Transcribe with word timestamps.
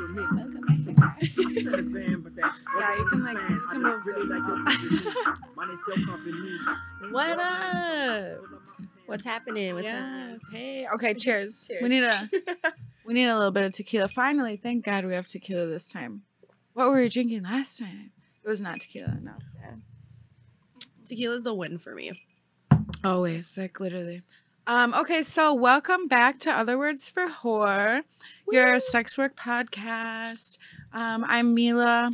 with 0.00 0.10
me. 0.10 0.22
Look 0.22 0.54
at 0.54 0.62
my 0.62 0.74
hair. 0.74 1.16
You 1.20 1.70
understand? 1.70 2.24
But 2.24 2.36
that 2.36 2.54
Yeah, 2.78 2.96
you 2.96 3.04
can, 3.06 3.24
like, 3.24 3.36
saying, 3.36 3.50
you 3.50 3.60
can 3.60 3.82
just 3.82 3.82
move 3.82 4.06
really 4.06 4.26
like 4.26 4.46
your 4.46 4.58
up. 4.58 4.64
company. 6.06 6.58
Company. 6.66 7.12
What 7.12 7.38
up? 7.38 8.40
What's 9.06 9.24
happening? 9.24 9.74
What's 9.74 9.86
yes. 9.86 10.40
Hey. 10.52 10.86
Okay. 10.94 11.14
Cheers. 11.14 11.70
We 11.82 11.88
need 11.88 12.02
a 12.04 12.12
we 13.06 13.14
need 13.14 13.24
a 13.26 13.36
little 13.36 13.50
bit 13.50 13.64
of 13.64 13.72
tequila. 13.72 14.08
Finally, 14.08 14.56
thank 14.56 14.84
God 14.84 15.04
we 15.06 15.14
have 15.14 15.26
tequila 15.26 15.66
this 15.66 15.88
time. 15.88 16.22
What 16.74 16.88
were 16.90 16.96
we 16.96 17.08
drinking 17.08 17.42
last 17.44 17.78
time? 17.78 18.12
It 18.44 18.48
was 18.48 18.60
not 18.60 18.80
tequila. 18.80 19.18
No. 19.22 19.32
Sad. 19.40 19.80
Tequila's 21.06 21.42
the 21.42 21.54
win 21.54 21.78
for 21.78 21.94
me. 21.94 22.12
Always, 23.02 23.56
like 23.56 23.80
literally. 23.80 24.22
Um, 24.68 24.92
okay, 24.92 25.22
so 25.22 25.54
welcome 25.54 26.08
back 26.08 26.38
to 26.40 26.50
Other 26.50 26.76
Words 26.76 27.08
for 27.08 27.26
Whore, 27.26 28.02
your 28.52 28.78
sex 28.80 29.16
work 29.16 29.34
podcast. 29.34 30.58
Um, 30.92 31.24
I'm 31.26 31.54
Mila. 31.54 32.12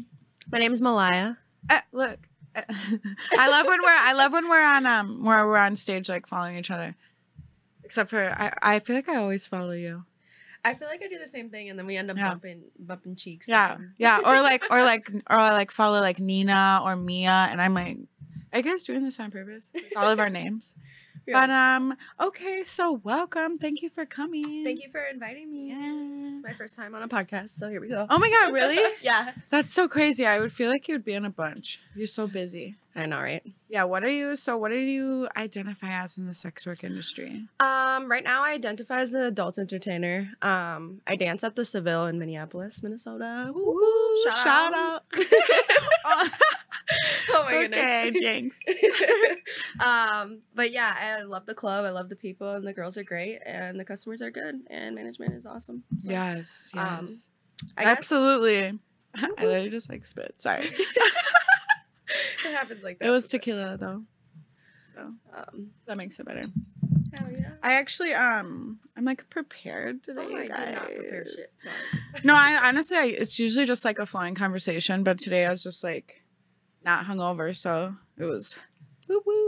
My 0.52 0.58
name 0.60 0.70
is 0.70 0.80
Malaya. 0.80 1.38
Uh, 1.68 1.80
look, 1.90 2.28
uh, 2.54 2.62
I 2.68 3.48
love 3.50 3.66
when 3.66 3.82
we're 3.82 3.88
I 3.88 4.12
love 4.12 4.32
when 4.32 4.48
we're 4.48 4.62
on 4.64 4.86
um 4.86 5.24
where 5.24 5.44
we're 5.48 5.56
on 5.58 5.74
stage 5.74 6.08
like 6.08 6.28
following 6.28 6.56
each 6.56 6.70
other. 6.70 6.94
Except 7.82 8.08
for 8.10 8.20
I, 8.20 8.52
I 8.62 8.78
feel 8.78 8.94
like 8.94 9.08
I 9.08 9.16
always 9.16 9.48
follow 9.48 9.72
you. 9.72 10.04
I 10.64 10.74
feel 10.74 10.86
like 10.88 11.02
I 11.04 11.08
do 11.08 11.18
the 11.18 11.26
same 11.26 11.50
thing, 11.50 11.68
and 11.70 11.78
then 11.78 11.86
we 11.86 11.96
end 11.96 12.08
up 12.10 12.16
Yeah. 12.16 12.30
bumping 12.30 12.62
bumping 12.78 13.16
cheeks. 13.16 13.48
Yeah, 13.48 13.78
yeah, 13.98 14.18
or 14.20 14.40
like 14.42 14.62
or 14.70 14.78
like 14.84 15.10
or 15.28 15.36
I 15.36 15.50
like 15.54 15.72
follow 15.72 16.00
like 16.00 16.20
Nina 16.20 16.80
or 16.84 16.94
Mia, 16.94 17.48
and 17.50 17.60
I'm 17.60 17.74
like, 17.74 17.98
are 18.52 18.58
you 18.58 18.62
guys 18.62 18.84
doing 18.84 19.02
this 19.02 19.18
on 19.18 19.32
purpose? 19.32 19.72
Like, 19.74 19.92
all 19.96 20.08
of 20.08 20.20
our 20.20 20.30
names. 20.30 20.76
But 21.26 21.50
um, 21.50 21.96
okay, 22.20 22.62
so 22.64 23.00
welcome. 23.02 23.58
Thank 23.58 23.82
you 23.82 23.88
for 23.88 24.04
coming. 24.04 24.64
Thank 24.64 24.82
you 24.82 24.90
for 24.90 25.00
inviting 25.00 25.50
me. 25.50 25.68
Yeah. 25.68 26.30
It's 26.30 26.42
my 26.42 26.52
first 26.52 26.76
time 26.76 26.94
on 26.94 27.02
a 27.02 27.08
podcast, 27.08 27.50
so 27.50 27.68
here 27.70 27.80
we 27.80 27.88
go. 27.88 28.06
Oh 28.10 28.18
my 28.18 28.28
god, 28.28 28.52
really? 28.52 28.82
yeah. 29.02 29.32
That's 29.50 29.72
so 29.72 29.88
crazy. 29.88 30.26
I 30.26 30.40
would 30.40 30.52
feel 30.52 30.70
like 30.70 30.88
you'd 30.88 31.04
be 31.04 31.14
in 31.14 31.24
a 31.24 31.30
bunch. 31.30 31.80
You're 31.94 32.06
so 32.06 32.26
busy. 32.26 32.76
I 32.96 33.06
know, 33.06 33.18
right? 33.18 33.42
Yeah, 33.68 33.84
what 33.84 34.04
are 34.04 34.10
you 34.10 34.36
so 34.36 34.56
what 34.56 34.70
do 34.70 34.78
you 34.78 35.28
identify 35.36 35.88
as 35.88 36.16
in 36.16 36.26
the 36.26 36.34
sex 36.34 36.66
work 36.66 36.84
industry? 36.84 37.46
Um, 37.58 38.08
right 38.08 38.22
now 38.22 38.44
I 38.44 38.52
identify 38.52 39.00
as 39.00 39.14
an 39.14 39.22
adult 39.22 39.58
entertainer. 39.58 40.30
Um, 40.42 41.00
I 41.06 41.16
dance 41.16 41.42
at 41.42 41.56
the 41.56 41.64
Seville 41.64 42.06
in 42.06 42.18
Minneapolis, 42.18 42.82
Minnesota. 42.82 43.50
Woo, 43.54 43.74
woo, 43.74 44.32
shout 44.32 44.74
out. 44.74 45.02
oh 47.30 47.44
my 47.44 47.56
okay, 47.66 48.10
goodness. 48.10 48.20
Jinx. 48.20 48.58
um, 49.84 50.40
but 50.54 50.70
yeah, 50.72 50.94
I 50.98 51.22
love 51.22 51.46
the 51.46 51.54
club. 51.54 51.84
I 51.84 51.90
love 51.90 52.08
the 52.08 52.16
people, 52.16 52.54
and 52.54 52.66
the 52.66 52.72
girls 52.74 52.96
are 52.98 53.04
great, 53.04 53.38
and 53.46 53.78
the 53.78 53.84
customers 53.84 54.22
are 54.22 54.30
good, 54.30 54.56
and 54.68 54.94
management 54.94 55.34
is 55.34 55.46
awesome. 55.46 55.82
So, 55.98 56.10
Yes, 56.10 56.72
Um, 56.76 56.86
yes. 57.00 57.30
Guess 57.78 57.86
Absolutely. 57.86 58.78
I 59.16 59.28
literally 59.44 59.70
just 59.70 59.88
like 59.88 60.04
spit. 60.04 60.40
Sorry. 60.40 60.64
it 60.64 62.52
happens 62.52 62.82
like 62.82 62.98
that. 62.98 63.06
it 63.08 63.10
was 63.10 63.28
tequila 63.28 63.76
though. 63.76 64.02
So 64.94 65.12
Um, 65.32 65.70
that 65.86 65.96
makes 65.96 66.18
it 66.18 66.26
better. 66.26 66.46
hell 67.16 67.30
yeah. 67.32 67.52
I 67.62 67.74
actually 67.74 68.12
um 68.12 68.78
I'm 68.96 69.04
like 69.04 69.28
prepared 69.30 70.02
today, 70.02 70.26
Oh, 70.28 70.36
I 70.36 70.48
guys. 70.48 70.74
not 70.74 70.84
prepare 70.84 71.24
shit. 71.24 71.50
Sorry. 71.58 71.74
No, 72.24 72.34
I 72.36 72.60
honestly, 72.68 72.96
I, 72.96 73.14
it's 73.18 73.38
usually 73.38 73.66
just 73.66 73.84
like 73.84 73.98
a 73.98 74.06
flowing 74.06 74.34
conversation, 74.34 75.02
but 75.04 75.18
today 75.18 75.46
I 75.46 75.50
was 75.50 75.62
just 75.62 75.82
like 75.84 76.22
not 76.84 77.06
hungover, 77.06 77.56
so 77.56 77.94
it 78.18 78.24
was 78.24 78.56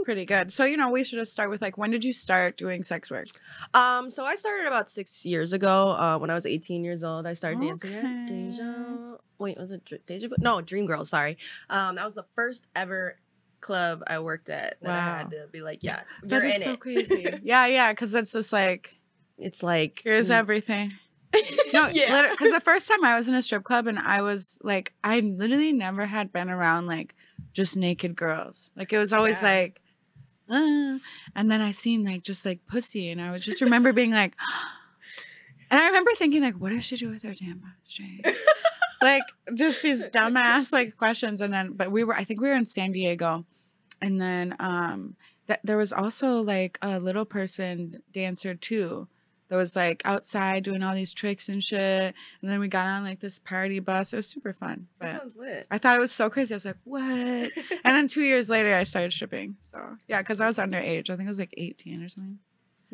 pretty 0.03 0.25
good. 0.25 0.51
So 0.51 0.65
you 0.65 0.77
know, 0.77 0.89
we 0.89 1.03
should 1.03 1.17
just 1.19 1.31
start 1.31 1.49
with 1.49 1.61
like, 1.61 1.77
when 1.77 1.91
did 1.91 2.03
you 2.03 2.13
start 2.13 2.57
doing 2.57 2.83
sex 2.83 3.11
work? 3.11 3.27
Um, 3.73 4.09
so 4.09 4.23
I 4.23 4.35
started 4.35 4.67
about 4.67 4.89
six 4.89 5.25
years 5.25 5.53
ago. 5.53 5.95
Uh, 5.97 6.17
when 6.17 6.29
I 6.29 6.33
was 6.33 6.45
18 6.45 6.83
years 6.83 7.03
old, 7.03 7.27
I 7.27 7.33
started 7.33 7.61
dancing 7.61 7.93
at 7.93 8.27
Deja. 8.27 9.17
Wait, 9.39 9.57
was 9.57 9.71
it 9.71 10.05
Deja? 10.05 10.29
No, 10.39 10.61
Dream 10.61 10.85
Girl. 10.85 11.05
Sorry. 11.05 11.37
Um, 11.69 11.95
that 11.95 12.03
was 12.03 12.15
the 12.15 12.25
first 12.35 12.67
ever 12.75 13.17
club 13.59 14.03
I 14.07 14.19
worked 14.19 14.49
at 14.49 14.77
that 14.81 14.91
I 14.91 15.17
had 15.17 15.31
to 15.31 15.47
be 15.51 15.61
like, 15.61 15.83
yeah, 15.83 16.01
That 16.23 16.43
you're 16.43 16.45
is 16.45 16.55
in 16.55 16.61
so 16.61 16.71
it. 16.73 16.79
crazy. 16.79 17.39
yeah, 17.43 17.67
yeah, 17.67 17.91
because 17.91 18.13
it's 18.13 18.31
just 18.31 18.53
like 18.53 18.97
It's 19.37 19.63
like 19.63 20.01
here's 20.03 20.29
mm. 20.29 20.35
everything. 20.35 20.93
No, 21.73 21.87
yeah. 21.89 22.29
because 22.31 22.51
the 22.51 22.61
first 22.61 22.87
time 22.87 23.03
I 23.03 23.15
was 23.17 23.27
in 23.27 23.35
a 23.35 23.41
strip 23.41 23.63
club 23.63 23.85
and 23.85 23.99
I 23.99 24.21
was 24.21 24.57
like, 24.63 24.93
I 25.03 25.19
literally 25.19 25.73
never 25.73 26.05
had 26.05 26.31
been 26.31 26.49
around 26.49 26.87
like 26.87 27.13
just 27.57 27.75
naked 27.75 28.15
girls. 28.15 28.71
Like 28.75 28.93
it 28.93 28.99
was 28.99 29.11
always 29.11 29.41
Yeah. 29.41 29.49
like, 29.51 29.81
uh, 30.47 30.99
and 31.35 31.49
then 31.51 31.59
I 31.59 31.71
seen 31.71 32.05
like 32.05 32.21
just 32.21 32.45
like 32.45 32.59
pussy, 32.67 33.09
and 33.09 33.19
I 33.19 33.31
was 33.31 33.43
just 33.43 33.61
remember 33.61 33.91
being 33.93 34.11
like, 34.11 34.35
and 35.71 35.79
I 35.81 35.87
remember 35.87 36.11
thinking 36.15 36.43
like, 36.43 36.53
what 36.55 36.69
does 36.69 36.85
she 36.85 36.95
do 36.97 37.09
with 37.09 37.23
her 37.23 37.31
tampon 37.33 37.73
string? 37.83 38.21
like 39.01 39.23
just 39.55 39.81
these 39.81 40.05
dumbass 40.07 40.71
like 40.71 40.95
questions, 40.97 41.41
and 41.41 41.51
then 41.51 41.73
but 41.73 41.91
we 41.91 42.03
were 42.03 42.13
I 42.15 42.23
think 42.23 42.39
we 42.41 42.47
were 42.47 42.53
in 42.55 42.65
San 42.67 42.91
Diego, 42.91 43.43
and 44.01 44.21
then 44.21 44.55
um 44.59 45.15
that 45.47 45.61
there 45.63 45.77
was 45.77 45.91
also 45.91 46.41
like 46.41 46.77
a 46.83 46.99
little 46.99 47.25
person 47.25 48.03
dancer 48.11 48.53
too 48.53 49.07
that 49.49 49.55
was 49.55 49.75
like 49.75 50.01
outside 50.05 50.63
doing 50.63 50.83
all 50.83 50.93
these 50.93 51.13
tricks 51.13 51.49
and 51.49 51.63
shit. 51.63 52.13
And 52.41 52.51
then 52.51 52.59
we 52.59 52.67
got 52.67 52.87
on 52.87 53.03
like 53.03 53.19
this 53.19 53.39
party 53.39 53.79
bus. 53.79 54.13
It 54.13 54.17
was 54.17 54.27
super 54.27 54.53
fun. 54.53 54.87
That 54.99 55.19
sounds 55.19 55.37
lit. 55.37 55.67
I 55.71 55.77
thought 55.77 55.95
it 55.95 55.99
was 55.99 56.11
so 56.11 56.29
crazy. 56.29 56.53
I 56.53 56.57
was 56.57 56.65
like, 56.65 56.77
what? 56.83 57.03
And 57.87 57.95
then 57.95 58.07
two 58.07 58.21
years 58.21 58.49
later, 58.49 58.73
I 58.73 58.83
started 58.83 59.13
stripping. 59.13 59.55
So 59.61 59.97
yeah, 60.07 60.21
because 60.21 60.41
I 60.41 60.47
was 60.47 60.57
underage. 60.57 61.09
I 61.09 61.15
think 61.15 61.27
I 61.27 61.29
was 61.29 61.39
like 61.39 61.53
18 61.55 62.03
or 62.03 62.09
something. 62.09 62.39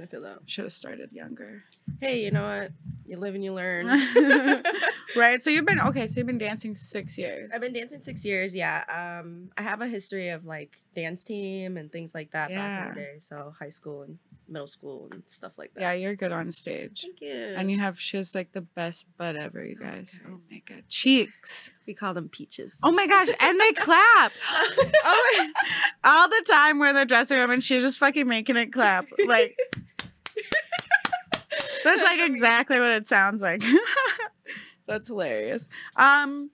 I 0.01 0.05
feel 0.07 0.21
that. 0.21 0.39
Should 0.45 0.65
have 0.65 0.71
started 0.71 1.11
younger. 1.11 1.63
Hey, 2.01 2.23
you 2.23 2.31
know 2.31 2.43
what? 2.43 2.71
You 3.05 3.17
live 3.17 3.35
and 3.35 3.43
you 3.43 3.53
learn. 3.53 3.85
right. 5.15 5.41
So 5.41 5.51
you've 5.51 5.65
been 5.65 5.79
okay. 5.79 6.07
So 6.07 6.19
you've 6.19 6.27
been 6.27 6.39
dancing 6.39 6.73
six 6.73 7.17
years. 7.17 7.51
I've 7.53 7.61
been 7.61 7.73
dancing 7.73 8.01
six 8.01 8.25
years. 8.25 8.55
Yeah. 8.55 8.83
Um, 8.89 9.51
I 9.57 9.61
have 9.61 9.81
a 9.81 9.87
history 9.87 10.29
of 10.29 10.45
like 10.45 10.77
dance 10.95 11.23
team 11.23 11.77
and 11.77 11.91
things 11.91 12.15
like 12.15 12.31
that 12.31 12.49
back 12.49 12.87
in 12.87 12.89
the 12.89 12.99
day. 13.01 13.13
So 13.19 13.53
high 13.59 13.69
school 13.69 14.01
and 14.03 14.17
middle 14.53 14.67
school 14.67 15.09
and 15.11 15.23
stuff 15.25 15.57
like 15.57 15.73
that. 15.73 15.81
yeah, 15.81 15.93
you're 15.93 16.15
good 16.15 16.31
on 16.31 16.51
stage. 16.51 17.01
Thank 17.01 17.21
you. 17.21 17.53
And 17.57 17.69
you 17.71 17.79
have 17.79 17.99
she 17.99 18.17
has 18.17 18.33
like 18.35 18.51
the 18.53 18.61
best 18.61 19.07
butt 19.17 19.35
ever, 19.35 19.65
you 19.65 19.75
Oh, 19.81 19.83
guys. 19.83 20.21
Oh 20.25 20.37
my 20.51 20.61
god, 20.67 20.83
cheeks. 20.87 21.71
we 21.87 21.93
call 21.93 22.13
them 22.13 22.29
peaches. 22.29 22.79
Oh 22.83 22.91
my 22.91 23.07
gosh, 23.07 23.29
and 23.41 23.59
they 23.59 23.71
clap. 23.73 24.31
Oh, 25.05 25.51
all 26.05 26.29
the 26.29 26.43
time 26.47 26.79
we're 26.79 26.87
in 26.87 26.95
the 26.95 27.05
dressing 27.05 27.37
room 27.37 27.51
and 27.51 27.63
she's 27.63 27.83
just 27.83 27.99
fucking 27.99 28.27
making 28.27 28.55
it 28.55 28.71
clap. 28.71 29.05
Like 29.27 29.57
that's 31.83 32.03
like 32.03 32.29
exactly 32.29 32.79
what 32.79 32.91
it 32.91 33.07
sounds 33.07 33.41
like. 33.41 33.61
that's 34.87 35.07
hilarious. 35.09 35.67
Um, 35.97 36.49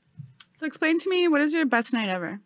so 0.54 0.66
explain 0.66 0.98
to 1.00 1.10
me 1.10 1.28
what 1.28 1.42
is 1.42 1.54
your 1.54 1.66
best 1.66 1.94
night 1.94 2.10
ever? 2.10 2.40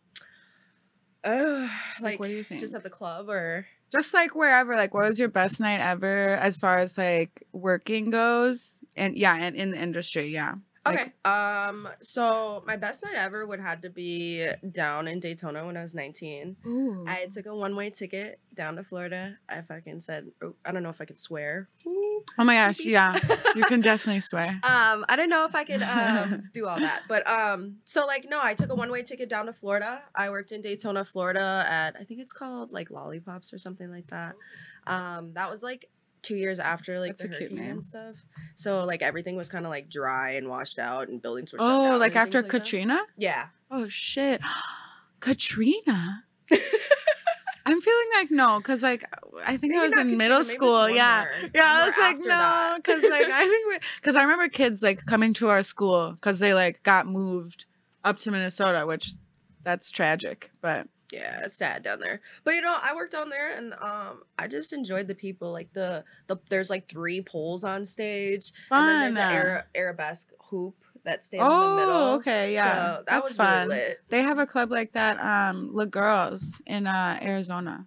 Ugh, 1.24 1.70
Like, 2.02 2.02
like, 2.02 2.20
what 2.20 2.28
do 2.28 2.34
you 2.34 2.44
think? 2.44 2.60
just 2.60 2.76
at 2.76 2.84
the 2.84 2.90
club 2.90 3.30
or 3.30 3.66
Just 3.94 4.12
like 4.12 4.36
wherever. 4.36 4.76
Like, 4.76 4.96
what 4.96 5.08
was 5.08 5.20
your 5.20 5.30
best 5.30 5.62
night 5.62 5.80
ever 5.80 6.30
as 6.30 6.60
far 6.60 6.80
as 6.80 6.98
like 6.98 7.44
working 7.54 8.10
goes? 8.10 8.84
And 8.98 9.16
yeah, 9.16 9.38
and 9.40 9.56
in 9.56 9.70
the 9.70 9.82
industry, 9.82 10.30
yeah. 10.30 10.56
Like, 10.84 11.00
okay. 11.00 11.12
um, 11.24 11.88
so 12.02 12.64
my 12.66 12.76
best 12.76 13.06
night 13.06 13.16
ever 13.16 13.46
would 13.46 13.62
have 13.62 13.82
to 13.82 13.92
be 13.92 14.46
down 14.72 15.08
in 15.08 15.20
Daytona 15.20 15.66
when 15.66 15.78
I 15.78 15.82
was 15.82 15.94
19. 15.94 16.58
Ooh. 16.66 17.06
I 17.08 17.28
took 17.32 17.46
a 17.46 17.56
one 17.56 17.76
way 17.76 17.92
ticket 17.92 18.40
down 18.54 18.76
to 18.78 18.84
Florida. 18.84 19.38
I 19.48 19.62
fucking 19.62 20.00
said, 20.00 20.32
oh, 20.42 20.56
I 20.66 20.72
don't 20.72 20.82
know 20.82 20.90
if 20.90 21.00
I 21.00 21.06
could 21.06 21.20
swear. 21.20 21.70
Oh 22.38 22.44
my 22.44 22.56
gosh, 22.56 22.86
yeah. 22.86 23.18
You 23.56 23.64
can 23.66 23.82
definitely 23.82 24.22
swear. 24.22 24.60
Um, 24.74 25.06
I 25.10 25.16
don't 25.16 25.30
know 25.30 25.46
if 25.46 25.56
I 25.56 25.64
could 25.64 25.82
um, 25.82 26.50
do 26.54 26.68
all 26.68 26.80
that, 26.80 27.02
but 27.08 27.28
um, 27.28 27.78
so 27.84 28.06
like 28.06 28.26
no, 28.30 28.40
I 28.42 28.54
took 28.54 28.72
a 28.72 28.76
one 28.76 28.92
way 28.92 29.02
ticket 29.04 29.30
down 29.30 29.46
to 29.48 29.54
Florida. 29.54 30.02
I 30.16 30.30
worked 30.30 30.52
in 30.52 30.62
Daytona, 30.62 31.04
Florida, 31.04 31.66
at 31.70 31.96
I 32.00 32.04
think 32.04 32.20
it's 32.20 32.34
called 32.34 32.72
like 32.72 32.90
Lollipops 32.92 33.54
or 33.54 33.58
something 33.58 33.90
like 33.92 34.08
that. 34.08 34.36
Um, 34.88 35.34
that 35.34 35.50
was 35.50 35.64
like 35.64 35.90
two 36.22 36.36
years 36.36 36.60
after 36.60 37.00
like 37.00 37.18
That's 37.18 37.24
the 37.24 37.46
hurricane 37.46 37.60
and 37.60 37.84
stuff. 37.84 38.16
So 38.56 38.84
like 38.86 39.02
everything 39.02 39.36
was 39.36 39.50
kind 39.50 39.66
of 39.66 39.70
like 39.70 39.90
dry 39.90 40.32
and 40.32 40.48
washed 40.50 40.80
out, 40.80 41.08
and 41.10 41.22
buildings 41.22 41.54
were 41.54 41.60
shut 41.60 41.68
down. 41.68 41.94
Oh, 41.94 41.98
like 41.98 42.16
after 42.16 42.40
like 42.40 42.52
that. 42.52 42.60
Katrina? 42.60 43.00
Yeah, 43.18 43.48
Oh 43.76 43.88
shit. 43.88 44.40
Katrina. 45.20 46.26
I'm 47.66 47.80
feeling 47.80 48.06
like 48.16 48.32
no, 48.32 48.60
cause 48.62 48.84
like 48.84 49.06
I 49.46 49.58
think 49.58 49.72
Maybe 49.72 49.78
I 49.78 49.86
was 49.86 49.98
in 49.98 50.18
middle 50.18 50.18
maybe 50.18 50.34
it 50.34 50.38
was 50.38 50.50
school. 50.52 50.90
Yeah, 50.90 51.26
yeah. 51.56 51.62
I 51.64 51.86
was 51.86 51.98
like 51.98 52.26
no, 52.26 52.80
cause 52.84 53.04
like 53.10 53.26
I 53.26 53.46
think 53.46 53.68
we, 53.70 53.80
cause 54.02 54.16
I 54.16 54.24
remember 54.24 54.50
kids 54.50 54.84
like 54.84 55.06
coming 55.06 55.34
to 55.36 55.50
our 55.50 55.64
school, 55.64 56.16
cause 56.22 56.40
they 56.40 56.54
like 56.54 56.84
got 56.84 57.08
moved 57.08 57.66
up 58.04 58.18
to 58.20 58.32
Minnesota, 58.32 58.86
which 58.86 59.12
that's 59.64 59.92
tragic. 59.92 60.52
But 60.62 60.88
yeah, 61.14 61.42
it's 61.44 61.56
sad 61.56 61.84
down 61.84 62.00
there. 62.00 62.22
But 62.44 62.56
you 62.56 62.62
know, 62.62 62.76
I 62.82 62.96
worked 62.96 63.14
down 63.14 63.30
there, 63.30 63.56
and 63.56 63.74
um, 63.80 64.24
I 64.40 64.48
just 64.48 64.74
enjoyed 64.74 65.08
the 65.08 65.16
people. 65.16 65.52
Like 65.52 65.72
the 65.72 66.04
the 66.28 66.38
there's 66.50 66.70
like 66.70 66.88
three 66.88 67.22
poles 67.22 67.64
on 67.64 67.86
stage, 67.86 68.52
and 68.72 68.88
then 68.88 69.02
there's 69.02 69.18
an 69.18 69.56
Fun. 69.56 69.64
Arabesque 69.76 70.32
hoop 70.50 70.84
that 71.06 71.24
stands 71.24 71.44
in 71.54 71.60
the 71.60 71.76
middle. 71.76 71.92
oh, 71.96 72.16
okay, 72.16 72.54
yeah, 72.54 72.64
So 72.64 72.92
that 72.98 73.06
that's 73.08 73.30
was 73.30 73.36
fun. 73.36 73.68
really 73.70 73.80
lit. 73.82 74.00
They 74.10 74.22
have 74.22 74.40
a 74.40 74.46
club 74.46 74.72
like 74.72 74.94
that, 74.94 75.20
um, 75.20 75.70
La 75.74 75.86
Girls 75.86 76.62
in 76.66 76.88
uh, 76.88 77.20
Arizona. 77.22 77.86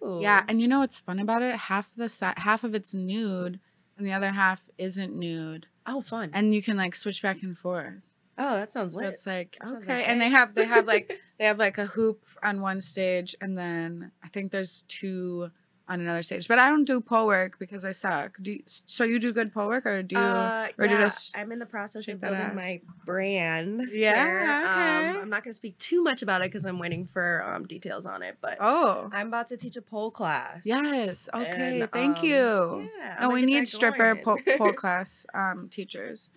Oh, 0.00 0.20
Yeah, 0.20 0.42
and 0.48 0.60
you 0.60 0.66
know 0.68 0.78
what's 0.78 0.98
fun 1.00 1.18
about 1.18 1.42
it? 1.42 1.54
Half 1.54 1.94
the 1.94 2.08
si- 2.08 2.26
half 2.38 2.64
of 2.64 2.74
it's 2.74 2.94
nude, 2.94 3.60
and 3.98 4.06
the 4.06 4.12
other 4.12 4.30
half 4.32 4.68
isn't 4.78 5.14
nude. 5.14 5.66
Oh, 5.86 6.00
fun. 6.00 6.30
and 6.32 6.52
you 6.54 6.62
can 6.62 6.76
like 6.76 6.94
switch 6.94 7.22
back 7.22 7.42
and 7.42 7.56
forth. 7.56 8.14
oh, 8.38 8.54
that 8.56 8.70
sounds 8.72 8.94
So 8.94 9.00
lit. 9.00 9.10
it's 9.10 9.26
like 9.26 9.56
Sounds 9.62 9.84
okay, 9.84 9.98
like 9.98 10.08
and 10.08 10.20
they 10.20 10.30
have 10.30 10.54
they 10.54 10.64
have 10.64 10.86
like 10.86 11.12
they 11.38 11.44
have 11.44 11.58
like 11.58 11.76
a 11.78 11.86
hoop 11.86 12.24
on 12.42 12.60
one 12.62 12.80
stage, 12.80 13.34
and 13.40 13.56
then 13.56 14.12
I 14.24 14.28
think 14.28 14.50
there's 14.50 14.82
two 14.88 15.50
on 15.88 16.00
another 16.00 16.22
stage. 16.22 16.48
But 16.48 16.58
I 16.58 16.68
don't 16.68 16.84
do 16.84 17.00
pole 17.00 17.26
work 17.26 17.58
because 17.58 17.84
I 17.84 17.92
suck. 17.92 18.38
Do 18.42 18.52
you, 18.52 18.62
so 18.66 19.04
you 19.04 19.18
do 19.18 19.32
good 19.32 19.52
pole 19.52 19.68
work, 19.68 19.86
or 19.86 20.02
do 20.02 20.16
you? 20.16 20.20
uh, 20.20 20.68
or 20.78 20.88
do 20.88 20.94
you 20.94 21.00
just 21.00 21.36
I'm 21.36 21.52
in 21.52 21.58
the 21.58 21.66
process 21.66 22.08
of 22.08 22.20
building 22.20 22.54
my 22.54 22.80
brand. 23.04 23.88
Yeah, 23.92 24.24
here. 24.24 24.42
okay. 24.42 25.16
Um, 25.16 25.22
I'm 25.22 25.30
not 25.30 25.44
going 25.44 25.52
to 25.52 25.54
speak 25.54 25.78
too 25.78 26.02
much 26.02 26.22
about 26.22 26.40
it 26.42 26.48
because 26.48 26.64
I'm 26.64 26.78
waiting 26.78 27.04
for 27.04 27.44
um, 27.44 27.64
details 27.64 28.06
on 28.06 28.22
it. 28.22 28.36
But 28.40 28.58
oh, 28.60 29.08
I'm 29.12 29.28
about 29.28 29.46
to 29.48 29.56
teach 29.56 29.76
a 29.76 29.82
pole 29.82 30.10
class. 30.10 30.62
yes. 30.64 31.28
Okay, 31.32 31.80
And, 31.80 31.90
thank 31.90 32.18
um, 32.18 32.24
you. 32.24 32.90
Yeah, 32.98 33.16
no, 33.20 33.30
we 33.30 33.42
need 33.42 33.68
stripper 33.68 34.16
pole, 34.16 34.38
pole 34.58 34.72
class 34.74 35.26
um, 35.34 35.68
teachers. 35.68 36.30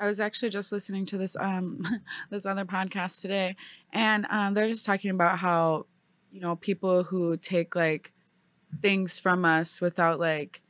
I 0.00 0.06
was 0.06 0.18
actually 0.18 0.50
just 0.50 0.72
listening 0.72 1.06
to 1.06 1.18
this 1.18 1.36
um 1.38 1.82
this 2.30 2.44
other 2.44 2.64
podcast 2.64 3.20
today, 3.20 3.54
and 3.92 4.26
um, 4.30 4.54
they're 4.54 4.66
just 4.66 4.84
talking 4.84 5.12
about 5.12 5.38
how 5.38 5.86
you 6.32 6.40
know 6.40 6.56
people 6.56 7.04
who 7.04 7.36
take 7.36 7.76
like 7.76 8.11
things 8.80 9.18
from 9.18 9.44
us 9.44 9.80
without 9.80 10.18
like 10.18 10.62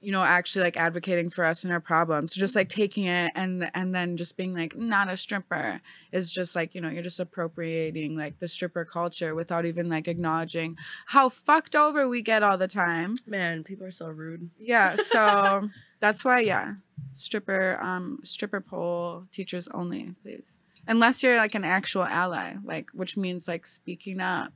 you 0.00 0.12
know 0.12 0.22
actually 0.22 0.62
like 0.62 0.76
advocating 0.76 1.28
for 1.28 1.42
us 1.44 1.64
and 1.64 1.72
our 1.72 1.80
problems 1.80 2.34
so 2.34 2.38
just 2.38 2.54
like 2.54 2.68
taking 2.68 3.04
it 3.06 3.32
and 3.34 3.70
and 3.74 3.94
then 3.94 4.16
just 4.16 4.36
being 4.36 4.54
like 4.54 4.76
not 4.76 5.08
a 5.08 5.16
stripper 5.16 5.80
is 6.12 6.30
just 6.30 6.54
like 6.54 6.74
you 6.74 6.80
know 6.80 6.88
you're 6.88 7.02
just 7.02 7.18
appropriating 7.18 8.16
like 8.16 8.38
the 8.38 8.46
stripper 8.46 8.84
culture 8.84 9.34
without 9.34 9.64
even 9.64 9.88
like 9.88 10.06
acknowledging 10.06 10.76
how 11.06 11.28
fucked 11.28 11.74
over 11.74 12.08
we 12.08 12.22
get 12.22 12.42
all 12.42 12.58
the 12.58 12.68
time 12.68 13.14
Man, 13.26 13.64
people 13.64 13.86
are 13.86 13.90
so 13.90 14.08
rude. 14.08 14.50
yeah, 14.58 14.96
so 14.96 15.68
that's 16.00 16.24
why 16.24 16.40
yeah, 16.40 16.74
stripper 17.14 17.78
um 17.82 18.18
stripper 18.22 18.60
pole 18.60 19.24
teachers 19.32 19.66
only, 19.68 20.14
please. 20.22 20.60
Unless 20.86 21.22
you're 21.22 21.36
like 21.38 21.54
an 21.56 21.64
actual 21.64 22.04
ally, 22.04 22.54
like 22.64 22.90
which 22.92 23.16
means 23.16 23.48
like 23.48 23.66
speaking 23.66 24.20
up 24.20 24.52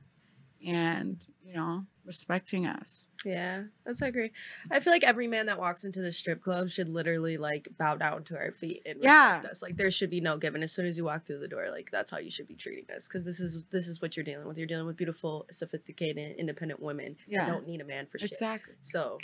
and, 0.65 1.25
you 1.45 1.53
know, 1.55 1.85
respecting 2.11 2.67
us. 2.67 3.07
Yeah, 3.23 3.63
that's 3.85 4.01
I 4.01 4.07
agree. 4.07 4.31
I 4.69 4.81
feel 4.81 4.91
like 4.91 5.03
every 5.05 5.27
man 5.27 5.45
that 5.45 5.57
walks 5.57 5.85
into 5.85 6.01
the 6.01 6.11
strip 6.11 6.41
club 6.41 6.67
should 6.69 6.89
literally 6.89 7.37
like 7.37 7.69
bow 7.77 7.95
down 7.95 8.25
to 8.25 8.37
our 8.37 8.51
feet 8.51 8.81
and 8.85 8.99
Yeah. 9.01 9.35
respect 9.37 9.51
us. 9.51 9.61
Like 9.61 9.77
there 9.77 9.89
should 9.91 10.09
be 10.09 10.19
no 10.19 10.37
giving. 10.37 10.61
As 10.63 10.73
soon 10.73 10.85
as 10.87 10.97
you 10.97 11.05
walk 11.05 11.25
through 11.25 11.39
the 11.39 11.47
door, 11.47 11.69
like 11.71 11.89
that's 11.89 12.11
how 12.11 12.17
you 12.17 12.29
should 12.29 12.47
be 12.49 12.55
treating 12.55 12.85
us. 12.93 13.07
Because 13.07 13.23
this 13.23 13.39
is 13.39 13.63
this 13.71 13.87
is 13.87 14.01
what 14.01 14.17
you're 14.17 14.25
dealing 14.25 14.47
with. 14.47 14.57
You're 14.57 14.67
dealing 14.67 14.87
with 14.87 14.97
beautiful, 14.97 15.45
sophisticated, 15.51 16.35
independent 16.37 16.81
women 16.81 17.15
Yeah. 17.27 17.45
that 17.45 17.51
don't 17.51 17.65
need 17.67 17.79
a 17.79 17.85
man 17.85 18.07
for 18.07 18.17
shit. 18.17 18.31
Exactly. 18.31 18.73
So 18.81 19.17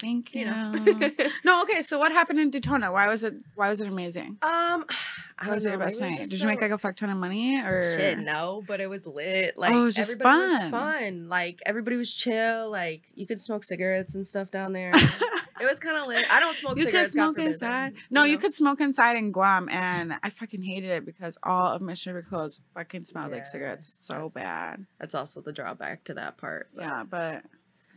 Thank 0.00 0.34
you. 0.34 0.40
you 0.42 0.46
know. 0.46 0.72
no, 1.44 1.62
okay, 1.62 1.82
so 1.82 1.98
what 1.98 2.12
happened 2.12 2.38
in 2.38 2.50
Daytona? 2.50 2.92
Why 2.92 3.08
was 3.08 3.24
it 3.24 3.34
why 3.54 3.68
was 3.68 3.80
it 3.80 3.88
amazing? 3.88 4.38
Um, 4.42 4.84
I 5.40 5.44
How 5.44 5.54
was 5.54 5.64
know, 5.64 5.72
your 5.72 5.78
best 5.80 6.00
maybe 6.00 6.14
it 6.14 6.18
was 6.18 6.20
night? 6.28 6.30
Did 6.30 6.40
you 6.40 6.46
make 6.46 6.60
like 6.60 6.70
a 6.70 6.78
fuck 6.78 6.96
ton 6.96 7.10
of 7.10 7.16
money 7.16 7.60
or 7.60 7.82
Shit, 7.82 8.18
no, 8.18 8.62
but 8.66 8.80
it 8.80 8.88
was 8.88 9.06
lit. 9.06 9.56
Like 9.58 9.72
Oh, 9.72 9.82
it 9.82 9.84
was 9.84 9.94
just 9.96 10.12
everybody 10.12 10.38
was 10.42 10.60
fun. 10.62 10.70
fun. 10.70 11.28
Like 11.28 11.60
everybody 11.66 11.96
was 11.96 12.12
chill. 12.12 12.70
Like 12.70 13.02
you 13.14 13.26
could 13.26 13.40
smoke 13.40 13.64
cigarettes 13.64 14.14
and 14.14 14.26
stuff 14.26 14.50
down 14.50 14.72
there. 14.72 14.90
it 14.94 15.64
was 15.64 15.80
kind 15.80 15.96
of 15.96 16.06
lit. 16.06 16.24
I 16.32 16.40
don't 16.40 16.54
smoke 16.54 16.78
you 16.78 16.84
could 16.84 16.92
cigarettes. 16.92 17.14
God 17.14 17.22
smoke 17.22 17.34
forbid, 17.36 17.46
inside. 17.48 17.92
though, 17.94 17.98
No, 18.10 18.24
you 18.24 18.34
know? 18.34 18.40
could 18.40 18.54
smoke 18.54 18.80
inside 18.80 19.16
in 19.16 19.32
Guam, 19.32 19.68
and 19.70 20.14
I 20.22 20.30
fucking 20.30 20.62
hated 20.62 20.90
it 20.90 21.04
because 21.06 21.38
all 21.42 21.72
of 21.72 21.82
Mission 21.82 22.14
River 22.14 22.26
clothes 22.28 22.60
fucking 22.74 23.04
smelled 23.04 23.28
Yeah, 23.30 23.34
like 23.34 23.46
cigarettes. 23.46 23.92
So 23.92 24.14
that's- 24.14 24.34
bad. 24.34 24.86
That's 25.00 25.14
also 25.14 25.40
the 25.40 25.52
drawback 25.52 26.04
to 26.04 26.14
that 26.14 26.36
part. 26.36 26.68
but- 26.74 26.82
Yeah, 26.82 27.04
but 27.04 27.44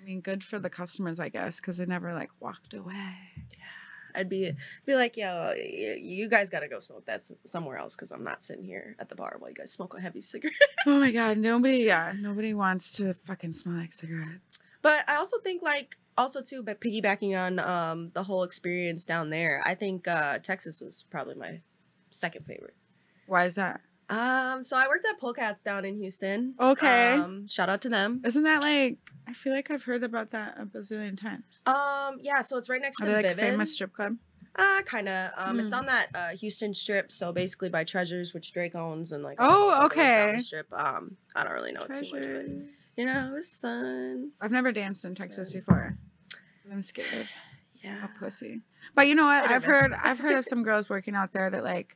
I 0.01 0.05
mean, 0.05 0.21
good 0.21 0.43
for 0.43 0.57
the 0.57 0.69
customers, 0.69 1.19
I 1.19 1.29
guess, 1.29 1.59
because 1.59 1.77
they 1.77 1.85
never 1.85 2.13
like 2.13 2.31
walked 2.39 2.73
away. 2.73 2.95
Yeah, 2.95 4.15
I'd 4.15 4.29
be 4.29 4.53
be 4.85 4.95
like, 4.95 5.15
yo, 5.15 5.53
you 5.55 6.27
guys 6.27 6.49
got 6.49 6.61
to 6.61 6.67
go 6.67 6.79
smoke 6.79 7.05
that 7.05 7.21
somewhere 7.45 7.77
else 7.77 7.95
because 7.95 8.11
I'm 8.11 8.23
not 8.23 8.41
sitting 8.41 8.65
here 8.65 8.95
at 8.99 9.09
the 9.09 9.15
bar 9.15 9.35
while 9.37 9.51
you 9.51 9.55
guys 9.55 9.71
smoke 9.71 9.95
a 9.95 10.01
heavy 10.01 10.21
cigarette. 10.21 10.55
Oh 10.87 10.99
my 10.99 11.11
god, 11.11 11.37
nobody, 11.37 11.79
yeah, 11.79 12.13
nobody 12.17 12.53
wants 12.53 12.97
to 12.97 13.13
fucking 13.13 13.53
smell 13.53 13.77
like 13.77 13.91
cigarettes. 13.91 14.59
But 14.81 15.07
I 15.07 15.17
also 15.17 15.37
think 15.39 15.61
like 15.61 15.97
also 16.17 16.41
too, 16.41 16.63
but 16.63 16.81
piggybacking 16.81 17.37
on 17.39 17.59
um 17.59 18.11
the 18.13 18.23
whole 18.23 18.43
experience 18.43 19.05
down 19.05 19.29
there, 19.29 19.61
I 19.65 19.75
think 19.75 20.07
uh 20.07 20.39
Texas 20.39 20.81
was 20.81 21.05
probably 21.11 21.35
my 21.35 21.61
second 22.09 22.45
favorite. 22.45 22.75
Why 23.27 23.45
is 23.45 23.55
that? 23.55 23.81
Um, 24.11 24.61
so 24.61 24.75
I 24.77 24.87
worked 24.87 25.05
at 25.05 25.19
Polecats 25.19 25.63
down 25.63 25.85
in 25.85 25.97
Houston. 25.97 26.53
Okay. 26.59 27.13
Um, 27.15 27.47
shout 27.47 27.69
out 27.69 27.81
to 27.81 27.89
them. 27.89 28.21
Isn't 28.25 28.43
that 28.43 28.61
like? 28.61 28.97
I 29.27 29.33
feel 29.33 29.53
like 29.53 29.71
I've 29.71 29.83
heard 29.83 30.03
about 30.03 30.31
that 30.31 30.55
a 30.57 30.65
bazillion 30.65 31.19
times. 31.19 31.61
Um, 31.65 32.17
yeah, 32.21 32.41
so 32.41 32.57
it's 32.57 32.69
right 32.69 32.81
next 32.81 33.01
Are 33.01 33.05
to 33.05 33.11
they 33.11 33.15
like 33.15 33.25
a 33.25 33.35
famous 33.35 33.73
strip 33.73 33.93
club? 33.93 34.17
Uh, 34.55 34.81
kind 34.85 35.07
of. 35.07 35.31
Um, 35.37 35.59
it's 35.61 35.71
Hmm. 35.71 35.79
on 35.79 35.85
that 35.85 36.07
uh 36.13 36.29
Houston 36.35 36.73
strip, 36.73 37.09
so 37.11 37.31
basically 37.31 37.69
by 37.69 37.85
Treasures, 37.85 38.33
which 38.33 38.51
Drake 38.51 38.75
owns, 38.75 39.13
and 39.13 39.23
like 39.23 39.37
Oh, 39.39 39.45
all 39.45 39.59
those 39.59 39.73
other 39.73 39.83
ones 39.83 39.95
down 39.95 40.27
the 40.27 40.31
okay. 40.33 40.39
Strip. 40.41 40.67
Um, 40.73 41.15
I 41.35 41.43
don't 41.45 41.53
really 41.53 41.71
know 41.71 41.81
too 41.81 41.93
much, 41.93 42.11
but 42.11 42.45
you 42.97 43.05
know, 43.05 43.29
it 43.29 43.33
was 43.33 43.57
fun. 43.57 44.31
I've 44.41 44.51
never 44.51 44.73
danced 44.73 45.05
in 45.05 45.15
Texas 45.15 45.53
before. 45.53 45.95
I'm 46.69 46.81
scared. 46.81 47.27
Yeah. 47.81 48.03
a 48.05 48.19
pussy. 48.19 48.61
But 48.93 49.07
you 49.07 49.15
know 49.15 49.23
what? 49.25 49.49
I've 49.49 49.63
heard. 49.63 49.91
I've 50.03 50.19
heard 50.19 50.37
of 50.37 50.45
some 50.45 50.63
girls 50.63 50.89
working 50.89 51.15
out 51.15 51.31
there 51.31 51.49
that 51.49 51.63
like 51.63 51.95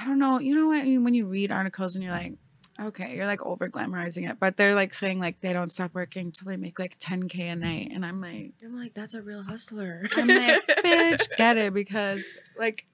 I 0.00 0.04
don't 0.06 0.18
know, 0.18 0.40
you 0.40 0.54
know 0.54 0.68
what 0.68 0.86
you- 0.86 1.02
when 1.02 1.14
you 1.14 1.26
read 1.26 1.52
articles 1.52 1.94
and 1.94 2.02
you're 2.02 2.12
like, 2.14 2.34
okay, 2.80 3.14
you're 3.14 3.26
like 3.26 3.44
over 3.44 3.68
glamorizing 3.68 4.30
it, 4.30 4.38
but 4.40 4.56
they're 4.56 4.74
like 4.74 4.94
saying 4.94 5.18
like 5.18 5.40
they 5.40 5.52
don't 5.52 5.70
stop 5.70 5.92
working 5.94 6.32
till 6.32 6.48
they 6.48 6.56
make 6.56 6.78
like 6.78 6.98
10k 6.98 7.52
a 7.52 7.56
night 7.56 7.90
and 7.92 8.06
I'm 8.06 8.20
like 8.20 8.52
I'm 8.64 8.76
like, 8.78 8.94
that's 8.94 9.12
a 9.14 9.20
real 9.22 9.42
hustler. 9.42 10.06
I'm 10.16 10.26
like, 10.28 10.66
bitch, 10.84 11.28
get 11.36 11.58
it 11.58 11.74
because 11.74 12.38
like 12.58 12.86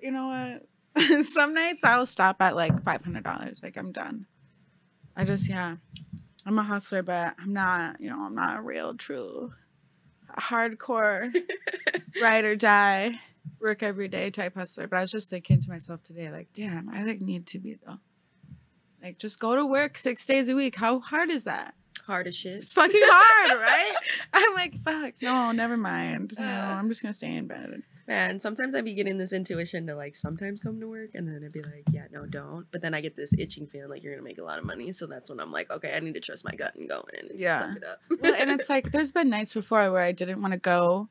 you 0.00 0.12
know 0.12 0.28
what? 0.94 1.04
some 1.26 1.52
nights 1.54 1.82
I'll 1.84 2.06
stop 2.06 2.36
at 2.40 2.54
like 2.54 2.72
$500. 2.84 3.62
Like 3.62 3.76
I'm 3.76 3.90
done. 3.92 4.26
I 5.16 5.24
just 5.24 5.48
yeah. 5.48 5.76
I'm 6.46 6.58
a 6.60 6.62
hustler, 6.62 7.02
but 7.02 7.34
I'm 7.40 7.52
not, 7.52 8.00
you 8.00 8.08
know, 8.08 8.22
I'm 8.24 8.34
not 8.36 8.58
a 8.58 8.62
real 8.62 8.94
true 8.94 9.52
hardcore 10.38 11.32
ride 12.22 12.44
or 12.44 12.54
die, 12.54 13.18
work 13.60 13.82
every 13.82 14.08
day 14.08 14.30
type 14.30 14.54
hustler. 14.54 14.86
But 14.86 14.98
I 14.98 15.02
was 15.02 15.10
just 15.12 15.30
thinking 15.30 15.60
to 15.60 15.70
myself 15.70 16.02
today, 16.02 16.30
like, 16.30 16.48
damn, 16.52 16.88
I 16.88 17.04
like 17.04 17.20
need 17.20 17.46
to 17.48 17.58
be 17.58 17.76
though. 17.86 17.98
Like, 19.02 19.18
just 19.18 19.38
go 19.40 19.54
to 19.56 19.64
work 19.66 19.98
six 19.98 20.26
days 20.26 20.48
a 20.48 20.54
week. 20.56 20.76
How 20.76 21.00
hard 21.00 21.30
is 21.30 21.44
that? 21.44 21.74
Hard 22.06 22.26
as 22.26 22.36
shit. 22.36 22.54
It's 22.58 22.72
fucking 22.72 23.00
hard, 23.02 23.60
right? 23.60 23.94
I'm 24.32 24.54
like, 24.54 24.76
fuck, 24.78 25.14
no, 25.22 25.52
never 25.52 25.76
mind. 25.76 26.32
No, 26.38 26.44
Uh. 26.44 26.48
I'm 26.78 26.88
just 26.88 27.02
gonna 27.02 27.12
stay 27.12 27.34
in 27.34 27.46
bed. 27.46 27.82
Man, 28.08 28.38
sometimes 28.38 28.72
I'd 28.76 28.84
be 28.84 28.94
getting 28.94 29.16
this 29.18 29.32
intuition 29.32 29.88
to 29.88 29.96
like 29.96 30.14
sometimes 30.14 30.62
come 30.62 30.78
to 30.78 30.86
work 30.88 31.10
and 31.14 31.26
then 31.26 31.42
I'd 31.44 31.52
be 31.52 31.62
like, 31.62 31.82
yeah, 31.92 32.06
no, 32.12 32.24
don't. 32.24 32.66
But 32.70 32.80
then 32.80 32.94
I 32.94 33.00
get 33.00 33.16
this 33.16 33.34
itching 33.36 33.66
feeling 33.66 33.90
like 33.90 34.04
you're 34.04 34.12
gonna 34.14 34.22
make 34.22 34.38
a 34.38 34.44
lot 34.44 34.58
of 34.58 34.64
money. 34.64 34.92
So 34.92 35.06
that's 35.08 35.28
when 35.28 35.40
I'm 35.40 35.50
like, 35.50 35.70
okay, 35.72 35.92
I 35.92 35.98
need 35.98 36.14
to 36.14 36.20
trust 36.20 36.44
my 36.44 36.52
gut 36.54 36.76
and 36.76 36.88
go 36.88 37.04
in 37.12 37.20
and 37.20 37.30
just 37.30 37.42
Yeah. 37.42 37.58
suck 37.60 37.76
it 37.76 37.82
up. 37.84 37.98
Well, 38.22 38.34
and 38.38 38.50
it's 38.52 38.68
like 38.74 38.92
there's 38.92 39.10
been 39.10 39.28
nights 39.30 39.54
before 39.54 39.90
where 39.90 40.02
I 40.02 40.12
didn't 40.12 40.40
want 40.40 40.52
to 40.54 40.60
go, 40.60 41.08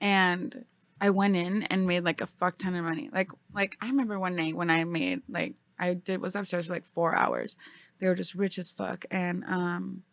and 0.00 0.64
I 1.02 1.10
went 1.10 1.34
in 1.34 1.64
and 1.64 1.84
made 1.88 2.04
like 2.04 2.20
a 2.20 2.28
fuck 2.28 2.56
ton 2.58 2.76
of 2.76 2.84
money. 2.84 3.10
Like 3.12 3.30
like 3.52 3.76
I 3.80 3.88
remember 3.88 4.18
one 4.20 4.36
night 4.36 4.56
when 4.56 4.70
I 4.70 4.84
made 4.84 5.22
like 5.28 5.56
I 5.78 5.94
did 5.94 6.20
was 6.20 6.36
upstairs 6.36 6.68
for 6.68 6.72
like 6.74 6.86
four 6.86 7.12
hours. 7.14 7.56
They 7.98 8.06
were 8.06 8.14
just 8.14 8.36
rich 8.36 8.56
as 8.56 8.70
fuck, 8.70 9.04
and 9.10 9.42
um, 9.44 10.04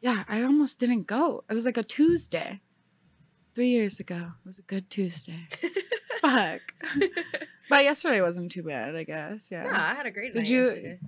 yeah, 0.00 0.24
I 0.28 0.42
almost 0.42 0.80
didn't 0.80 1.06
go. 1.06 1.44
It 1.50 1.54
was 1.54 1.66
like 1.66 1.76
a 1.76 1.82
Tuesday, 1.82 2.62
three 3.54 3.68
years 3.68 4.00
ago. 4.00 4.32
It 4.42 4.46
was 4.46 4.58
a 4.58 4.62
good 4.62 4.88
Tuesday. 4.88 5.36
fuck. 6.22 6.60
but 7.68 7.84
yesterday 7.84 8.22
wasn't 8.22 8.52
too 8.52 8.62
bad, 8.62 8.96
I 8.96 9.04
guess. 9.04 9.50
Yeah. 9.52 9.64
yeah, 9.64 9.90
I 9.90 9.94
had 9.94 10.06
a 10.06 10.10
great 10.10 10.34
Did 10.34 10.48
you- 10.48 10.64
yesterday. 10.64 10.98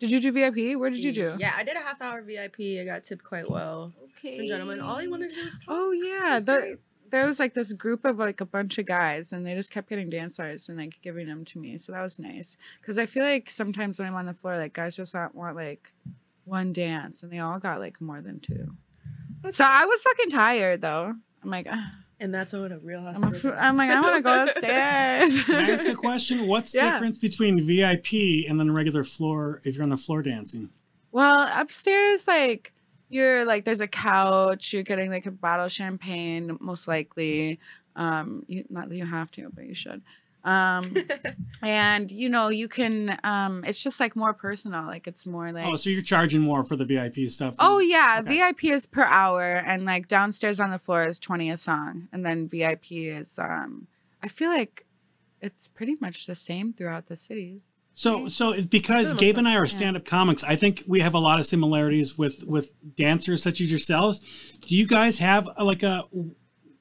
Did 0.00 0.10
you 0.10 0.18
do 0.18 0.32
VIP? 0.32 0.76
Where 0.76 0.90
did 0.90 1.04
you 1.04 1.12
do? 1.12 1.36
Yeah, 1.38 1.52
I 1.56 1.62
did 1.62 1.76
a 1.76 1.78
half 1.78 2.02
hour 2.02 2.22
VIP. 2.22 2.80
I 2.80 2.84
got 2.84 3.04
tipped 3.04 3.22
quite 3.22 3.48
well. 3.48 3.92
Okay. 4.18 4.38
And 4.38 4.48
gentlemen, 4.48 4.80
all 4.80 4.96
he 4.96 5.06
wanted 5.06 5.30
to 5.30 5.36
do 5.36 5.44
was 5.44 5.58
talk. 5.60 5.66
Oh 5.68 5.92
yeah, 5.92 6.40
the. 6.44 6.78
There 7.12 7.24
was 7.26 7.38
like 7.38 7.54
this 7.54 7.72
group 7.72 8.04
of 8.04 8.18
like 8.18 8.40
a 8.40 8.44
bunch 8.46 8.78
of 8.78 8.86
guys, 8.86 9.32
and 9.32 9.46
they 9.46 9.54
just 9.54 9.70
kept 9.72 9.88
getting 9.88 10.10
dance 10.10 10.36
cards 10.38 10.68
and 10.68 10.76
like 10.76 10.98
giving 11.02 11.28
them 11.28 11.44
to 11.44 11.60
me. 11.60 11.78
So 11.78 11.92
that 11.92 12.02
was 12.02 12.18
nice 12.18 12.56
because 12.80 12.98
I 12.98 13.06
feel 13.06 13.22
like 13.24 13.48
sometimes 13.48 14.00
when 14.00 14.08
I'm 14.08 14.16
on 14.16 14.26
the 14.26 14.34
floor, 14.34 14.56
like 14.56 14.72
guys 14.72 14.96
just 14.96 15.14
not 15.14 15.34
want 15.36 15.54
like 15.54 15.92
one 16.44 16.72
dance, 16.72 17.22
and 17.22 17.30
they 17.32 17.38
all 17.38 17.60
got 17.60 17.78
like 17.78 18.00
more 18.00 18.20
than 18.20 18.40
two. 18.40 18.72
So 19.50 19.64
I 19.68 19.84
was 19.86 20.02
fucking 20.02 20.30
tired 20.30 20.80
though. 20.80 21.14
I'm 21.44 21.50
like, 21.50 21.66
ah, 21.70 21.90
And 22.20 22.32
that's 22.32 22.52
what 22.52 22.70
a 22.72 22.78
real 22.78 23.00
I'm, 23.00 23.04
hustler 23.06 23.28
a, 23.28 23.32
fr- 23.32 23.48
does. 23.50 23.58
I'm 23.60 23.76
like, 23.76 23.90
I 23.90 24.00
want 24.00 24.16
to 24.16 24.22
go 24.22 24.42
upstairs. 24.44 25.44
Can 25.44 25.54
I 25.56 25.70
ask 25.70 25.86
a 25.88 25.94
question? 25.94 26.46
What's 26.46 26.72
the 26.72 26.78
Yeah. 26.78 26.92
difference 26.92 27.18
between 27.18 27.60
VIP 27.60 28.48
and 28.48 28.58
then 28.60 28.70
regular 28.70 29.02
floor 29.04 29.60
if 29.64 29.74
you're 29.74 29.82
on 29.82 29.90
the 29.90 29.96
floor 29.96 30.22
dancing? 30.22 30.70
Well, 31.10 31.50
upstairs, 31.60 32.26
like 32.28 32.72
you're 33.12 33.44
like 33.44 33.64
there's 33.64 33.80
a 33.80 33.88
couch. 33.88 34.72
You're 34.72 34.82
getting 34.82 35.10
like 35.10 35.26
a 35.26 35.30
bottle 35.30 35.66
of 35.66 35.72
champagne, 35.72 36.56
most 36.60 36.88
likely. 36.88 37.60
Um, 37.94 38.44
you 38.48 38.64
not 38.70 38.88
that 38.88 38.96
you 38.96 39.06
have 39.06 39.30
to, 39.32 39.50
but 39.54 39.66
you 39.66 39.74
should. 39.74 40.02
Um, 40.44 40.94
and 41.62 42.10
you 42.10 42.28
know, 42.28 42.48
you 42.48 42.68
can. 42.68 43.18
Um, 43.22 43.64
it's 43.66 43.82
just 43.82 44.00
like 44.00 44.16
more 44.16 44.32
personal. 44.32 44.86
Like 44.86 45.06
it's 45.06 45.26
more 45.26 45.52
like. 45.52 45.66
Oh, 45.66 45.76
so 45.76 45.90
you're 45.90 46.02
charging 46.02 46.40
more 46.40 46.64
for 46.64 46.74
the 46.74 46.84
VIP 46.84 47.28
stuff? 47.28 47.56
Oh 47.58 47.78
yeah, 47.78 48.20
Okay. 48.20 48.34
VIP 48.38 48.64
is 48.64 48.86
per 48.86 49.04
hour, 49.04 49.42
and 49.42 49.84
like 49.84 50.08
downstairs 50.08 50.58
on 50.58 50.70
the 50.70 50.78
floor 50.78 51.04
is 51.04 51.18
twenty 51.20 51.50
a 51.50 51.56
song, 51.56 52.08
and 52.12 52.24
then 52.24 52.48
VIP 52.48 52.92
is 52.92 53.38
um. 53.38 53.86
I 54.22 54.28
feel 54.28 54.50
like 54.50 54.86
it's 55.40 55.66
pretty 55.68 55.96
much 56.00 56.26
the 56.26 56.36
same 56.36 56.72
throughout 56.72 57.06
the 57.06 57.16
cities. 57.16 57.76
So, 57.94 58.26
so 58.28 58.52
it's 58.52 58.66
because 58.66 59.02
For 59.02 59.08
the 59.08 59.14
most 59.14 59.20
Gabe 59.20 59.38
and 59.38 59.48
I 59.48 59.56
are 59.56 59.64
yeah. 59.64 59.70
stand-up 59.70 60.04
comics. 60.04 60.42
I 60.42 60.56
think 60.56 60.82
we 60.88 61.00
have 61.00 61.14
a 61.14 61.18
lot 61.18 61.38
of 61.38 61.46
similarities 61.46 62.16
with 62.16 62.44
with 62.46 62.72
dancers 62.96 63.42
such 63.42 63.60
as 63.60 63.70
yourselves. 63.70 64.20
Do 64.66 64.76
you 64.76 64.86
guys 64.86 65.18
have 65.18 65.48
a, 65.56 65.64
like 65.64 65.82
a? 65.82 66.04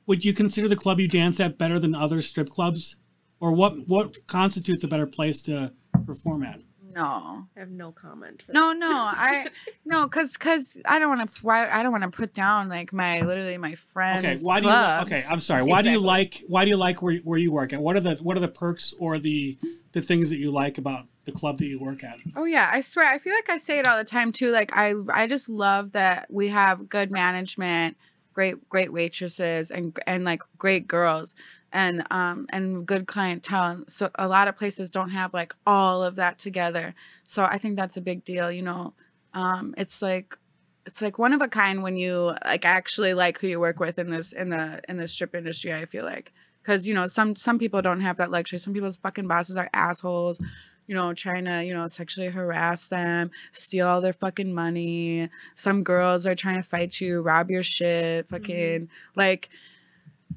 Would 0.07 0.23
you 0.25 0.33
consider 0.33 0.67
the 0.67 0.75
club 0.75 0.99
you 0.99 1.07
dance 1.07 1.39
at 1.39 1.57
better 1.57 1.79
than 1.79 1.93
other 1.95 2.21
strip 2.21 2.49
clubs, 2.49 2.95
or 3.39 3.53
what? 3.53 3.73
What 3.87 4.15
constitutes 4.27 4.83
a 4.83 4.87
better 4.87 5.07
place 5.07 5.41
to 5.43 5.73
perform 6.05 6.43
at? 6.43 6.61
No, 6.93 7.47
I 7.55 7.59
have 7.59 7.69
no 7.69 7.91
comment. 7.91 8.41
For 8.41 8.53
no, 8.53 8.73
no. 8.73 8.89
I 8.89 9.47
no, 9.85 10.07
cause 10.07 10.37
cause 10.37 10.77
I 10.85 10.99
don't 10.99 11.09
want 11.09 11.29
to. 11.29 11.41
Why 11.41 11.69
I 11.69 11.83
don't 11.83 11.91
want 11.91 12.03
to 12.03 12.09
put 12.09 12.33
down 12.33 12.69
like 12.69 12.91
my 12.93 13.21
literally 13.21 13.57
my 13.57 13.75
friends. 13.75 14.25
Okay, 14.25 14.37
why 14.41 14.59
do 14.59 14.65
you? 14.65 14.71
clubs. 14.71 15.11
Okay, 15.11 15.21
I'm 15.29 15.39
sorry. 15.39 15.63
Why 15.63 15.81
do 15.81 15.89
you 15.89 15.99
like? 15.99 16.41
Why 16.47 16.63
do 16.65 16.69
you 16.69 16.77
like 16.77 17.01
where 17.01 17.17
where 17.17 17.39
you 17.39 17.51
work 17.51 17.73
at? 17.73 17.81
What 17.81 17.95
are 17.95 18.01
the 18.01 18.15
what 18.15 18.37
are 18.37 18.41
the 18.41 18.47
perks 18.47 18.93
or 18.99 19.19
the 19.19 19.57
the 19.93 20.01
things 20.01 20.29
that 20.29 20.37
you 20.37 20.51
like 20.51 20.77
about 20.77 21.05
the 21.25 21.31
club 21.31 21.57
that 21.59 21.67
you 21.67 21.79
work 21.79 22.03
at? 22.03 22.17
Oh 22.35 22.45
yeah, 22.45 22.69
I 22.71 22.81
swear. 22.81 23.11
I 23.11 23.17
feel 23.17 23.33
like 23.33 23.49
I 23.49 23.57
say 23.57 23.79
it 23.79 23.87
all 23.87 23.97
the 23.97 24.03
time 24.03 24.31
too. 24.31 24.51
Like 24.51 24.71
I 24.73 24.93
I 25.13 25.27
just 25.27 25.49
love 25.49 25.93
that 25.93 26.27
we 26.29 26.49
have 26.49 26.89
good 26.89 27.11
management, 27.11 27.97
great 28.33 28.69
great 28.69 28.91
waitresses 28.91 29.71
and 29.71 29.97
and 30.05 30.23
like 30.23 30.41
great 30.57 30.87
girls 30.87 31.35
and 31.71 32.05
um 32.11 32.45
and 32.49 32.85
good 32.85 33.07
clientele. 33.07 33.83
So 33.87 34.09
a 34.15 34.27
lot 34.27 34.47
of 34.47 34.57
places 34.57 34.91
don't 34.91 35.09
have 35.09 35.33
like 35.33 35.53
all 35.65 36.03
of 36.03 36.15
that 36.15 36.37
together. 36.37 36.93
So 37.23 37.43
I 37.43 37.57
think 37.57 37.75
that's 37.75 37.97
a 37.97 38.01
big 38.01 38.23
deal, 38.23 38.51
you 38.51 38.61
know. 38.61 38.93
Um 39.33 39.73
it's 39.77 40.01
like 40.01 40.37
it's 40.85 41.01
like 41.01 41.17
one 41.17 41.33
of 41.33 41.41
a 41.41 41.47
kind 41.47 41.83
when 41.83 41.95
you 41.95 42.33
like 42.45 42.65
actually 42.65 43.13
like 43.13 43.39
who 43.39 43.47
you 43.47 43.59
work 43.59 43.79
with 43.79 43.99
in 43.99 44.09
this 44.09 44.33
in 44.33 44.49
the 44.49 44.81
in 44.89 44.97
the 44.97 45.07
strip 45.07 45.35
industry, 45.35 45.73
I 45.73 45.85
feel 45.85 46.05
like. 46.05 46.33
Cuz 46.63 46.87
you 46.87 46.93
know, 46.93 47.07
some 47.07 47.35
some 47.35 47.59
people 47.59 47.81
don't 47.81 48.01
have 48.01 48.17
that 48.17 48.31
luxury. 48.31 48.59
Some 48.59 48.73
people's 48.73 48.97
fucking 48.97 49.27
bosses 49.27 49.55
are 49.55 49.69
assholes 49.73 50.39
you 50.87 50.95
know, 50.95 51.13
trying 51.13 51.45
to, 51.45 51.63
you 51.63 51.73
know, 51.73 51.87
sexually 51.87 52.27
harass 52.27 52.87
them, 52.87 53.31
steal 53.53 53.87
all 53.87 54.01
their 54.01 54.11
fucking 54.11 54.53
money. 54.53 55.29
Some 55.55 55.83
girls 55.83 56.25
are 56.25 56.35
trying 56.35 56.57
to 56.57 56.63
fight 56.63 56.99
you, 56.99 57.21
rob 57.21 57.49
your 57.49 57.63
shit, 57.63 58.27
fucking 58.27 58.89
like 59.15 59.49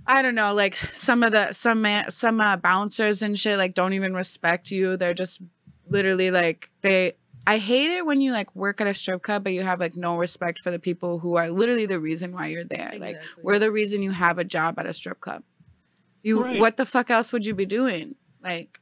I 0.07 0.23
don't 0.23 0.35
know, 0.35 0.53
like 0.55 0.75
some 0.77 1.23
of 1.23 1.33
the 1.33 1.53
some 1.53 1.81
man, 1.83 2.11
some 2.11 2.41
uh, 2.41 2.57
bouncers 2.57 3.23
and 3.23 3.39
shit 3.39 3.59
like 3.59 3.75
don't 3.75 3.93
even 3.95 4.15
respect 4.15 4.71
you. 4.71 4.97
They're 4.97 5.15
just 5.15 5.43
literally 5.89 6.31
like 6.31 6.71
they 6.83 7.15
I 7.47 7.59
hate 7.59 7.91
it 7.91 8.07
when 8.07 8.21
you 8.23 8.33
like 8.33 8.55
work 8.57 8.81
at 8.81 8.87
a 8.87 8.95
strip 8.95 9.23
club 9.23 9.45
but 9.45 9.53
you 9.53 9.63
have 9.63 9.79
like 9.81 9.97
no 9.97 10.17
respect 10.17 10.61
for 10.61 10.71
the 10.71 10.79
people 10.79 11.19
who 11.19 11.37
are 11.37 11.49
literally 11.51 11.85
the 11.87 12.01
reason 12.01 12.33
why 12.33 12.47
you're 12.49 12.65
there. 12.65 12.93
Like 12.99 13.21
we're 13.43 13.59
the 13.59 13.71
reason 13.71 14.03
you 14.03 14.13
have 14.13 14.39
a 14.39 14.45
job 14.45 14.79
at 14.79 14.87
a 14.87 14.93
strip 14.93 15.21
club. 15.21 15.43
You 16.23 16.43
Right. 16.43 16.59
what 16.59 16.77
the 16.79 16.87
fuck 16.87 17.11
else 17.11 17.33
would 17.33 17.45
you 17.45 17.55
be 17.55 17.67
doing? 17.67 18.15
Like 18.43 18.79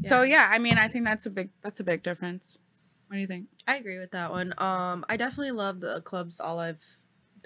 so 0.00 0.22
Yeah. 0.22 0.34
yeah, 0.34 0.50
I 0.52 0.58
mean, 0.58 0.76
I 0.78 0.88
think 0.88 1.04
that's 1.04 1.26
a 1.26 1.30
big 1.30 1.50
that's 1.62 1.80
a 1.80 1.84
big 1.84 2.02
difference. 2.02 2.58
What 3.06 3.14
do 3.16 3.20
you 3.20 3.26
think? 3.28 3.46
I 3.68 3.76
agree 3.76 3.98
with 3.98 4.10
that 4.12 4.30
one. 4.30 4.54
Um, 4.58 5.04
I 5.08 5.16
definitely 5.16 5.52
love 5.52 5.78
the 5.80 6.00
clubs 6.02 6.40
all 6.40 6.58
I've 6.58 6.84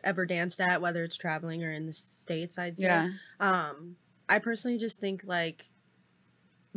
ever 0.05 0.27
danced 0.27 0.61
at, 0.61 0.81
whether 0.81 1.05
it's 1.05 1.17
traveling 1.17 1.63
or 1.65 1.73
in 1.73 1.87
the 1.87 1.93
states. 1.93 2.59
I'd 2.59 2.79
say. 2.79 2.87
Yeah, 2.87 3.11
Um, 3.41 3.97
I 4.29 4.39
personally 4.39 4.79
just 4.79 5.01
think 5.01 5.23
like 5.25 5.69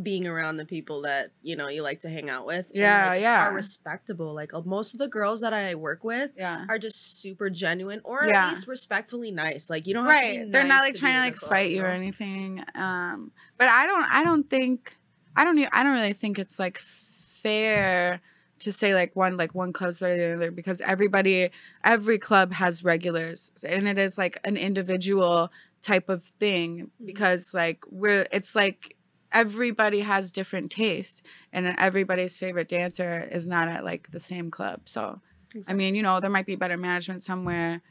being 0.01 0.25
around 0.25 0.57
the 0.57 0.65
people 0.65 1.01
that 1.01 1.31
you 1.43 1.55
know 1.55 1.67
you 1.67 1.83
like 1.83 1.99
to 1.99 2.09
hang 2.09 2.29
out 2.29 2.45
with. 2.45 2.69
and, 2.69 2.77
Yeah, 2.79 3.09
like, 3.09 3.21
yeah. 3.21 3.49
Are 3.49 3.53
respectable. 3.53 4.33
Like 4.33 4.53
uh, 4.53 4.61
most 4.65 4.93
of 4.95 4.99
the 4.99 5.07
girls 5.07 5.41
that 5.41 5.53
I 5.53 5.75
work 5.75 6.03
with 6.03 6.33
yeah. 6.37 6.65
are 6.69 6.79
just 6.79 7.21
super 7.21 7.49
genuine, 7.49 8.01
or 8.03 8.25
Yeah. 8.25 8.45
at 8.45 8.49
least 8.49 8.67
respectfully 8.67 9.31
nice. 9.31 9.69
Like 9.69 9.87
you 9.87 9.93
don't 9.93 10.05
to 10.05 10.09
Right. 10.09 10.45
They're 10.49 10.63
not 10.63 10.81
like 10.81 10.93
be 10.93 10.99
trying 10.99 11.15
to 11.15 11.19
like 11.21 11.35
fight 11.35 11.71
you 11.71 11.83
or 11.83 11.87
anything. 11.87 12.63
Um, 12.73 13.31
but 13.57 13.67
I 13.67 13.85
don't 13.85 14.03
I 14.03 14.23
don't 14.23 14.49
think 14.49 14.95
I 15.35 15.43
don't 15.43 15.59
I 15.71 15.83
don't 15.83 15.93
really 15.95 16.13
think 16.13 16.39
it's 16.39 16.57
like 16.57 16.77
fair 16.77 18.21
to 18.61 18.71
say 18.71 18.93
like 18.93 19.15
one 19.15 19.37
like 19.37 19.53
one 19.53 19.73
club's 19.73 19.99
better 19.99 20.17
than 20.17 20.29
the 20.29 20.35
other 20.35 20.51
because 20.51 20.81
everybody 20.81 21.49
every 21.83 22.17
club 22.17 22.53
has 22.53 22.83
regulars 22.83 23.51
and 23.67 23.87
it 23.87 23.97
is 23.97 24.17
like 24.17 24.37
an 24.43 24.57
individual 24.57 25.51
type 25.81 26.09
of 26.09 26.23
thing 26.23 26.77
mm-hmm. 26.77 27.05
because 27.05 27.53
like 27.53 27.83
we're 27.89 28.25
it's 28.31 28.55
like 28.55 28.95
everybody 29.33 30.01
has 30.01 30.31
different 30.31 30.71
taste 30.71 31.25
and 31.53 31.75
everybody's 31.77 32.37
favorite 32.37 32.67
dancer 32.67 33.27
is 33.31 33.47
not 33.47 33.67
at 33.67 33.83
like 33.83 34.11
the 34.11 34.19
same 34.19 34.49
club 34.49 34.81
so 34.85 35.21
I 35.67 35.73
mean, 35.73 35.95
you 35.95 36.03
know, 36.03 36.19
there 36.19 36.29
might 36.29 36.45
be 36.45 36.55
better 36.55 36.77
management 36.77 37.23
somewhere, 37.23 37.81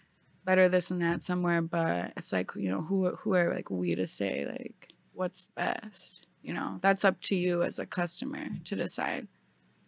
better 0.44 0.68
this 0.68 0.90
and 0.90 1.02
that 1.02 1.22
somewhere, 1.22 1.62
but 1.62 2.12
it's 2.16 2.32
like, 2.32 2.52
you 2.56 2.70
know, 2.70 2.82
who 2.82 3.14
who 3.16 3.34
are 3.34 3.54
like 3.54 3.70
we 3.70 3.94
to 3.94 4.06
say 4.06 4.46
like 4.46 4.94
what's 5.12 5.48
best? 5.48 6.26
You 6.42 6.54
know, 6.54 6.78
that's 6.80 7.04
up 7.04 7.20
to 7.22 7.36
you 7.36 7.62
as 7.62 7.78
a 7.78 7.86
customer 7.86 8.46
to 8.64 8.76
decide. 8.76 9.28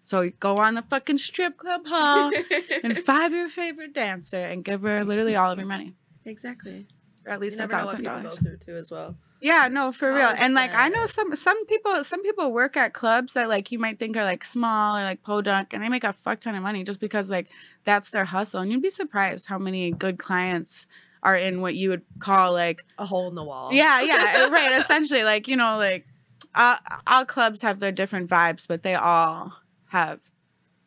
So 0.03 0.31
go 0.41 0.57
on 0.57 0.75
the 0.75 0.83
fucking 0.83 1.19
strip 1.19 1.57
club 1.57 1.83
hall 1.87 2.33
and 2.83 2.97
find 2.99 3.33
your 3.33 3.49
favorite 3.49 3.95
dancer 3.95 4.37
and 4.37 4.65
give 4.65 4.83
her 4.83 5.05
literally 5.05 5.37
all 5.37 5.51
of 5.53 5.59
your 5.59 5.67
money, 5.67 5.95
exactly. 6.25 6.87
or 7.25 7.33
at 7.33 7.41
least 7.41 7.59
a 7.59 7.63
never 7.63 7.73
know 7.77 7.79
what 7.79 7.85
thousand 7.85 8.01
people 8.01 8.17
go 8.17 8.23
dollars. 8.23 8.39
through 8.39 8.57
too, 8.57 8.77
as 8.77 8.91
well. 8.91 9.17
Yeah, 9.41 9.69
no, 9.71 9.91
for 9.91 10.13
real. 10.13 10.33
And 10.37 10.55
like 10.55 10.73
I 10.73 10.89
know 10.89 11.05
some 11.07 11.35
some 11.35 11.67
people 11.67 12.05
some 12.05 12.23
people 12.23 12.53
work 12.53 12.77
at 12.77 12.93
clubs 12.93 13.33
that 13.35 13.49
like 13.49 13.73
you 13.73 13.79
might 13.79 13.99
think 13.99 14.17
are 14.17 14.23
like 14.25 14.45
small 14.45 14.97
or 14.97 15.03
like 15.03 15.25
podunk 15.25 15.73
and 15.73 15.83
they 15.83 15.89
make 15.89 16.05
a 16.05 16.13
fuck 16.13 16.39
ton 16.39 16.55
of 16.55 16.63
money 16.63 16.85
just 16.85 17.01
because 17.01 17.29
like 17.31 17.49
that's 17.83 18.11
their 18.11 18.25
hustle. 18.25 18.61
And 18.61 18.71
you'd 18.71 18.83
be 18.83 18.91
surprised 18.91 19.49
how 19.49 19.59
many 19.59 19.91
good 19.91 20.17
clients 20.19 20.87
are 21.25 21.35
in 21.37 21.61
what 21.61 21.75
you 21.75 21.91
would 21.91 22.03
call 22.21 22.53
like 22.53 22.85
A 22.99 23.05
hole 23.05 23.29
in 23.29 23.35
the 23.35 23.45
wall. 23.45 23.73
yeah, 23.73 24.01
yeah, 24.01 24.47
right. 24.49 24.79
Essentially, 24.79 25.25
like 25.25 25.49
you 25.49 25.57
know, 25.57 25.77
like 25.77 26.07
uh, 26.55 26.77
all 27.09 27.25
clubs 27.25 27.63
have 27.63 27.81
their 27.81 27.93
different 27.93 28.31
vibes, 28.31 28.69
but 28.69 28.83
they 28.85 28.95
all 28.95 29.53
have 29.93 30.31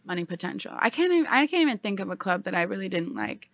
money 0.03 0.25
potential. 0.25 0.73
I 0.75 0.89
can't. 0.89 1.13
Even, 1.13 1.27
I 1.27 1.45
can't 1.45 1.61
even 1.61 1.77
think 1.77 1.99
of 1.99 2.09
a 2.09 2.15
club 2.15 2.43
that 2.45 2.55
I 2.55 2.63
really 2.63 2.89
didn't 2.89 3.15
like. 3.15 3.49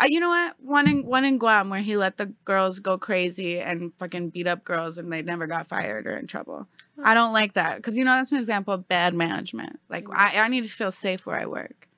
Uh, 0.00 0.06
you 0.06 0.18
know 0.18 0.28
what? 0.28 0.56
One 0.60 0.88
in 0.88 1.06
one 1.06 1.24
in 1.24 1.38
Guam 1.38 1.70
where 1.70 1.80
he 1.80 1.96
let 1.96 2.16
the 2.16 2.34
girls 2.44 2.80
go 2.80 2.98
crazy 2.98 3.60
and 3.60 3.92
fucking 3.98 4.30
beat 4.30 4.48
up 4.48 4.64
girls, 4.64 4.98
and 4.98 5.12
they 5.12 5.22
never 5.22 5.46
got 5.46 5.68
fired 5.68 6.06
or 6.06 6.16
in 6.16 6.26
trouble. 6.26 6.66
I 7.02 7.14
don't 7.14 7.32
like 7.32 7.52
that 7.54 7.76
because 7.76 7.96
you 7.96 8.04
know 8.04 8.10
that's 8.10 8.32
an 8.32 8.38
example 8.38 8.74
of 8.74 8.88
bad 8.88 9.14
management. 9.14 9.78
Like 9.88 10.06
I, 10.12 10.40
I 10.40 10.48
need 10.48 10.64
to 10.64 10.70
feel 10.70 10.90
safe 10.90 11.24
where 11.24 11.40
I 11.40 11.46
work. 11.46 11.88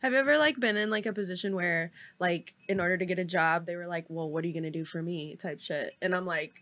Have 0.00 0.12
you 0.12 0.18
ever 0.18 0.38
like 0.38 0.60
been 0.60 0.76
in 0.76 0.90
like 0.90 1.06
a 1.06 1.12
position 1.12 1.56
where 1.56 1.90
like 2.20 2.54
in 2.68 2.80
order 2.80 2.96
to 2.96 3.04
get 3.04 3.18
a 3.18 3.24
job 3.24 3.66
they 3.66 3.76
were 3.76 3.86
like, 3.86 4.06
"Well, 4.08 4.30
what 4.30 4.44
are 4.44 4.46
you 4.46 4.54
gonna 4.54 4.70
do 4.70 4.84
for 4.84 5.02
me?" 5.02 5.36
type 5.36 5.60
shit, 5.60 5.94
and 6.00 6.14
I'm 6.14 6.26
like, 6.26 6.61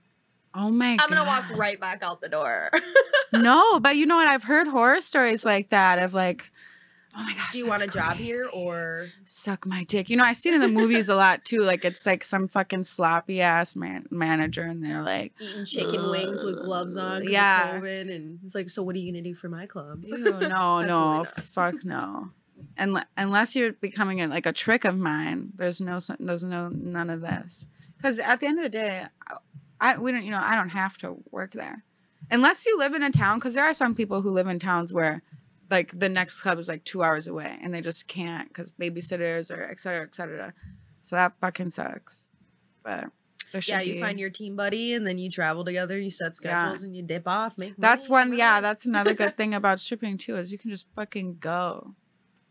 Oh 0.54 0.70
my 0.70 0.96
I'm 1.00 1.08
gonna 1.08 1.24
walk 1.24 1.56
right 1.56 1.78
back 1.78 2.02
out 2.02 2.20
the 2.20 2.28
door. 2.28 2.70
No, 3.32 3.78
but 3.82 3.96
you 3.96 4.06
know 4.06 4.16
what? 4.16 4.26
I've 4.26 4.42
heard 4.42 4.66
horror 4.66 5.00
stories 5.00 5.44
like 5.44 5.68
that 5.68 6.02
of 6.02 6.12
like, 6.12 6.50
oh 7.16 7.22
my 7.22 7.32
gosh, 7.34 7.52
do 7.52 7.58
you 7.58 7.68
want 7.68 7.82
a 7.82 7.86
that's 7.86 7.94
job 7.94 8.16
here 8.16 8.48
or 8.52 9.06
suck 9.24 9.64
my 9.64 9.84
dick. 9.84 10.10
You 10.10 10.16
know, 10.16 10.24
I 10.24 10.32
see 10.32 10.48
it 10.48 10.56
in 10.56 10.60
the 10.60 10.68
movies 10.68 11.08
a 11.08 11.14
lot 11.14 11.44
too. 11.44 11.62
Like 11.62 11.84
it's 11.84 12.04
like 12.04 12.24
some 12.24 12.48
fucking 12.48 12.82
sloppy 12.82 13.40
ass 13.40 13.76
man 13.76 14.06
manager, 14.10 14.62
and 14.62 14.84
they're 14.84 15.02
like, 15.04 15.34
eating 15.40 15.64
chicken 15.66 16.10
wings 16.10 16.42
with 16.42 16.64
gloves 16.64 16.96
on. 16.96 17.22
Yeah. 17.30 17.76
and 17.76 18.40
it's 18.42 18.54
like, 18.54 18.68
so 18.70 18.82
what 18.82 18.96
are 18.96 18.98
you 18.98 19.12
gonna 19.12 19.22
do 19.22 19.34
for 19.34 19.48
my 19.48 19.66
club? 19.66 20.00
Ew, 20.02 20.18
no, 20.40 20.82
no, 20.84 21.24
fuck 21.24 21.84
no. 21.84 22.30
And 22.76 23.04
unless 23.16 23.54
you're 23.54 23.72
becoming 23.72 24.20
a, 24.20 24.26
like 24.26 24.46
a 24.46 24.52
trick 24.52 24.84
of 24.84 24.98
mine, 24.98 25.50
there's 25.54 25.80
no, 25.80 25.98
there's 26.18 26.44
no 26.44 26.68
none 26.68 27.08
of 27.10 27.20
this. 27.20 27.68
Because 27.96 28.18
at 28.18 28.40
the 28.40 28.46
end 28.46 28.58
of 28.58 28.64
the 28.64 28.70
day, 28.70 29.04
I, 29.80 29.96
we 29.98 30.12
don't, 30.12 30.22
you 30.24 30.30
know, 30.30 30.40
I 30.42 30.56
don't 30.56 30.70
have 30.70 30.96
to 30.98 31.16
work 31.30 31.52
there, 31.52 31.84
unless 32.30 32.66
you 32.66 32.78
live 32.78 32.94
in 32.94 33.02
a 33.02 33.10
town. 33.10 33.38
Because 33.38 33.54
there 33.54 33.64
are 33.64 33.74
some 33.74 33.94
people 33.94 34.22
who 34.22 34.30
live 34.30 34.46
in 34.46 34.58
towns 34.58 34.92
where, 34.92 35.22
like, 35.70 35.98
the 35.98 36.08
next 36.08 36.40
club 36.42 36.58
is 36.58 36.68
like 36.68 36.84
two 36.84 37.02
hours 37.02 37.26
away, 37.26 37.58
and 37.62 37.72
they 37.72 37.80
just 37.80 38.06
can't 38.08 38.48
because 38.48 38.72
babysitters 38.72 39.50
or 39.54 39.64
et 39.64 39.80
cetera, 39.80 40.02
et 40.04 40.14
cetera. 40.14 40.52
So 41.02 41.16
that 41.16 41.32
fucking 41.40 41.70
sucks. 41.70 42.28
But 42.82 43.10
Yeah, 43.66 43.80
you 43.80 43.94
be- 43.94 44.00
find 44.00 44.20
your 44.20 44.30
team 44.30 44.54
buddy, 44.54 44.94
and 44.94 45.06
then 45.06 45.18
you 45.18 45.30
travel 45.30 45.64
together. 45.64 45.98
You 45.98 46.10
set 46.10 46.26
Yeah. 46.26 46.30
schedules, 46.62 46.82
and 46.82 46.94
you 46.94 47.02
dip 47.02 47.26
off. 47.26 47.56
Make 47.58 47.74
That's 47.78 48.08
one. 48.08 48.36
Yeah, 48.36 48.60
that's 48.60 48.84
another 48.86 49.14
good 49.14 49.36
thing 49.36 49.54
about 49.60 49.80
stripping 49.80 50.18
too 50.18 50.36
is 50.36 50.52
you 50.52 50.58
can 50.58 50.70
just 50.70 50.88
fucking 50.94 51.38
go 51.40 51.94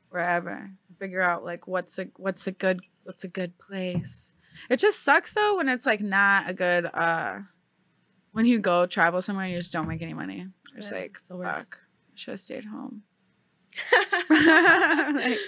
wherever. 0.10 0.72
Figure 1.00 1.22
out 1.22 1.46
like 1.46 1.68
what's 1.68 1.98
a 2.00 2.08
what's 2.18 2.46
a 2.48 2.52
good 2.52 2.82
what's 3.04 3.24
a 3.24 3.30
good 3.30 3.58
place. 3.58 4.34
It 4.70 4.79
just 4.79 5.03
sucks 5.03 5.34
though 5.34 5.58
when 5.58 5.70
it's 5.70 5.86
like 5.86 6.01
not 6.01 6.50
a 6.50 6.53
good. 6.53 6.86
uh 6.94 7.39
When 8.32 8.46
you 8.46 8.60
go 8.60 8.86
travel 8.86 9.22
somewhere 9.22 9.46
and 9.46 9.53
you 9.53 9.60
just 9.60 9.74
don't 9.74 9.88
make 9.88 10.01
any 10.01 10.13
money. 10.13 10.48
It's 10.75 10.91
Yeah, 10.91 10.98
like 11.00 11.12
it's 11.15 11.27
fuck. 11.29 11.82
Should 12.15 12.32
have 12.32 12.39
stayed 12.39 12.65
home. 12.65 13.03
Like, 14.29 15.39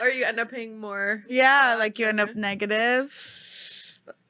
or 0.00 0.08
you 0.08 0.24
end 0.24 0.38
up 0.38 0.50
paying 0.50 0.78
more. 0.80 1.24
yeah, 1.28 1.72
uh, 1.74 1.78
like 1.78 1.98
you 1.98 2.06
end 2.06 2.20
up 2.20 2.34
negative. 2.36 3.06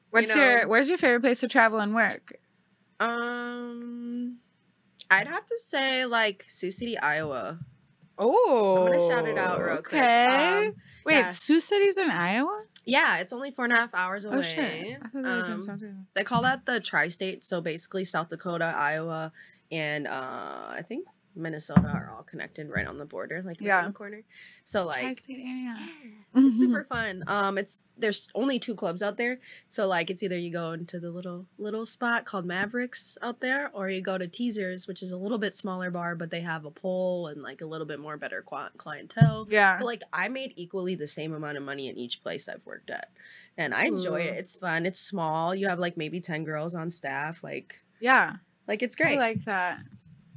What's 0.09 0.35
know- 0.35 0.41
your 0.41 0.67
Where's 0.67 0.89
your 0.89 0.97
favorite 0.97 1.21
place 1.21 1.39
to 1.41 1.47
travel 1.47 1.79
and 1.79 1.93
work? 1.95 2.33
Um, 2.99 4.37
I'd 5.09 5.27
have 5.27 5.45
to 5.45 5.57
say 5.57 6.05
like 6.05 6.45
Sioux 6.47 6.71
City, 6.71 6.97
Iowa. 6.97 7.59
Oh, 8.17 8.77
I'm 8.85 8.91
gonna 8.91 9.07
shout 9.07 9.27
it 9.27 9.37
out 9.37 9.59
real 9.63 9.77
quick. 9.77 10.01
Okay. 10.01 10.67
Um, 10.67 10.73
Wait, 11.05 11.15
yeah. 11.15 11.29
Sioux 11.31 11.59
City's 11.61 11.97
in 11.97 12.09
Iowa? 12.11 12.63
Yeah, 12.85 13.17
it's 13.19 13.31
only 13.33 13.51
four 13.51 13.65
and 13.65 13.73
a 13.73 13.77
half 13.77 13.93
hours 13.93 14.25
away. 14.25 14.37
Oh 14.37 14.41
shit! 14.41 14.97
I 15.01 15.07
thought 15.07 15.23
that 15.23 15.37
was 15.37 15.47
in 15.47 15.53
Um, 15.55 15.61
South 15.61 15.79
Dakota. 15.79 15.95
they 16.15 16.23
call 16.23 16.41
that 16.43 16.65
the 16.65 16.79
tri-state, 16.79 17.43
so 17.43 17.61
basically 17.61 18.03
South 18.05 18.29
Dakota, 18.29 18.73
Iowa, 18.75 19.31
and 19.71 20.07
uh, 20.07 20.11
I 20.69 20.83
think 20.87 21.05
Minnesota 21.35 21.87
are 21.87 22.11
all 22.13 22.23
connected 22.23 22.69
right 22.69 22.85
on 22.87 22.97
the 22.97 23.05
border, 23.05 23.41
like 23.43 23.57
Yeah. 23.61 23.79
in 23.81 23.87
the 23.87 23.93
corner. 23.93 24.21
So 24.63 24.85
like. 24.85 25.01
Tri-state 25.01 25.39
area. 25.45 25.77
It's 26.33 26.59
super 26.59 26.83
fun. 26.85 27.23
Um, 27.27 27.57
it's 27.57 27.83
there's 27.97 28.27
only 28.35 28.57
two 28.57 28.73
clubs 28.73 29.03
out 29.03 29.17
there, 29.17 29.39
so 29.67 29.85
like 29.87 30.09
it's 30.09 30.23
either 30.23 30.37
you 30.37 30.51
go 30.51 30.71
into 30.71 30.99
the 30.99 31.11
little 31.11 31.45
little 31.57 31.85
spot 31.85 32.23
called 32.25 32.45
Mavericks 32.45 33.17
out 33.21 33.41
there, 33.41 33.69
or 33.73 33.89
you 33.89 34.01
go 34.01 34.17
to 34.17 34.27
Teasers, 34.27 34.87
which 34.87 35.03
is 35.03 35.11
a 35.11 35.17
little 35.17 35.37
bit 35.37 35.53
smaller 35.55 35.91
bar, 35.91 36.15
but 36.15 36.31
they 36.31 36.39
have 36.39 36.63
a 36.65 36.71
pole 36.71 37.27
and 37.27 37.41
like 37.41 37.59
a 37.61 37.65
little 37.65 37.85
bit 37.85 37.99
more 37.99 38.15
better 38.17 38.41
qua- 38.41 38.69
clientele. 38.77 39.45
Yeah. 39.49 39.77
But 39.77 39.85
like 39.85 40.03
I 40.13 40.29
made 40.29 40.53
equally 40.55 40.95
the 40.95 41.07
same 41.07 41.33
amount 41.33 41.57
of 41.57 41.63
money 41.63 41.89
in 41.89 41.97
each 41.97 42.23
place 42.23 42.47
I've 42.47 42.65
worked 42.65 42.89
at, 42.89 43.09
and 43.57 43.73
I 43.73 43.85
enjoy 43.87 44.21
it. 44.21 44.37
It's 44.37 44.55
fun. 44.55 44.85
It's 44.85 44.99
small. 45.01 45.53
You 45.53 45.67
have 45.67 45.79
like 45.79 45.97
maybe 45.97 46.21
ten 46.21 46.43
girls 46.45 46.73
on 46.75 46.89
staff. 46.89 47.43
Like 47.43 47.83
Yeah. 47.99 48.37
like 48.67 48.81
it's 48.81 48.95
I 48.99 49.03
great. 49.03 49.17
like 49.17 49.43
that. 49.45 49.79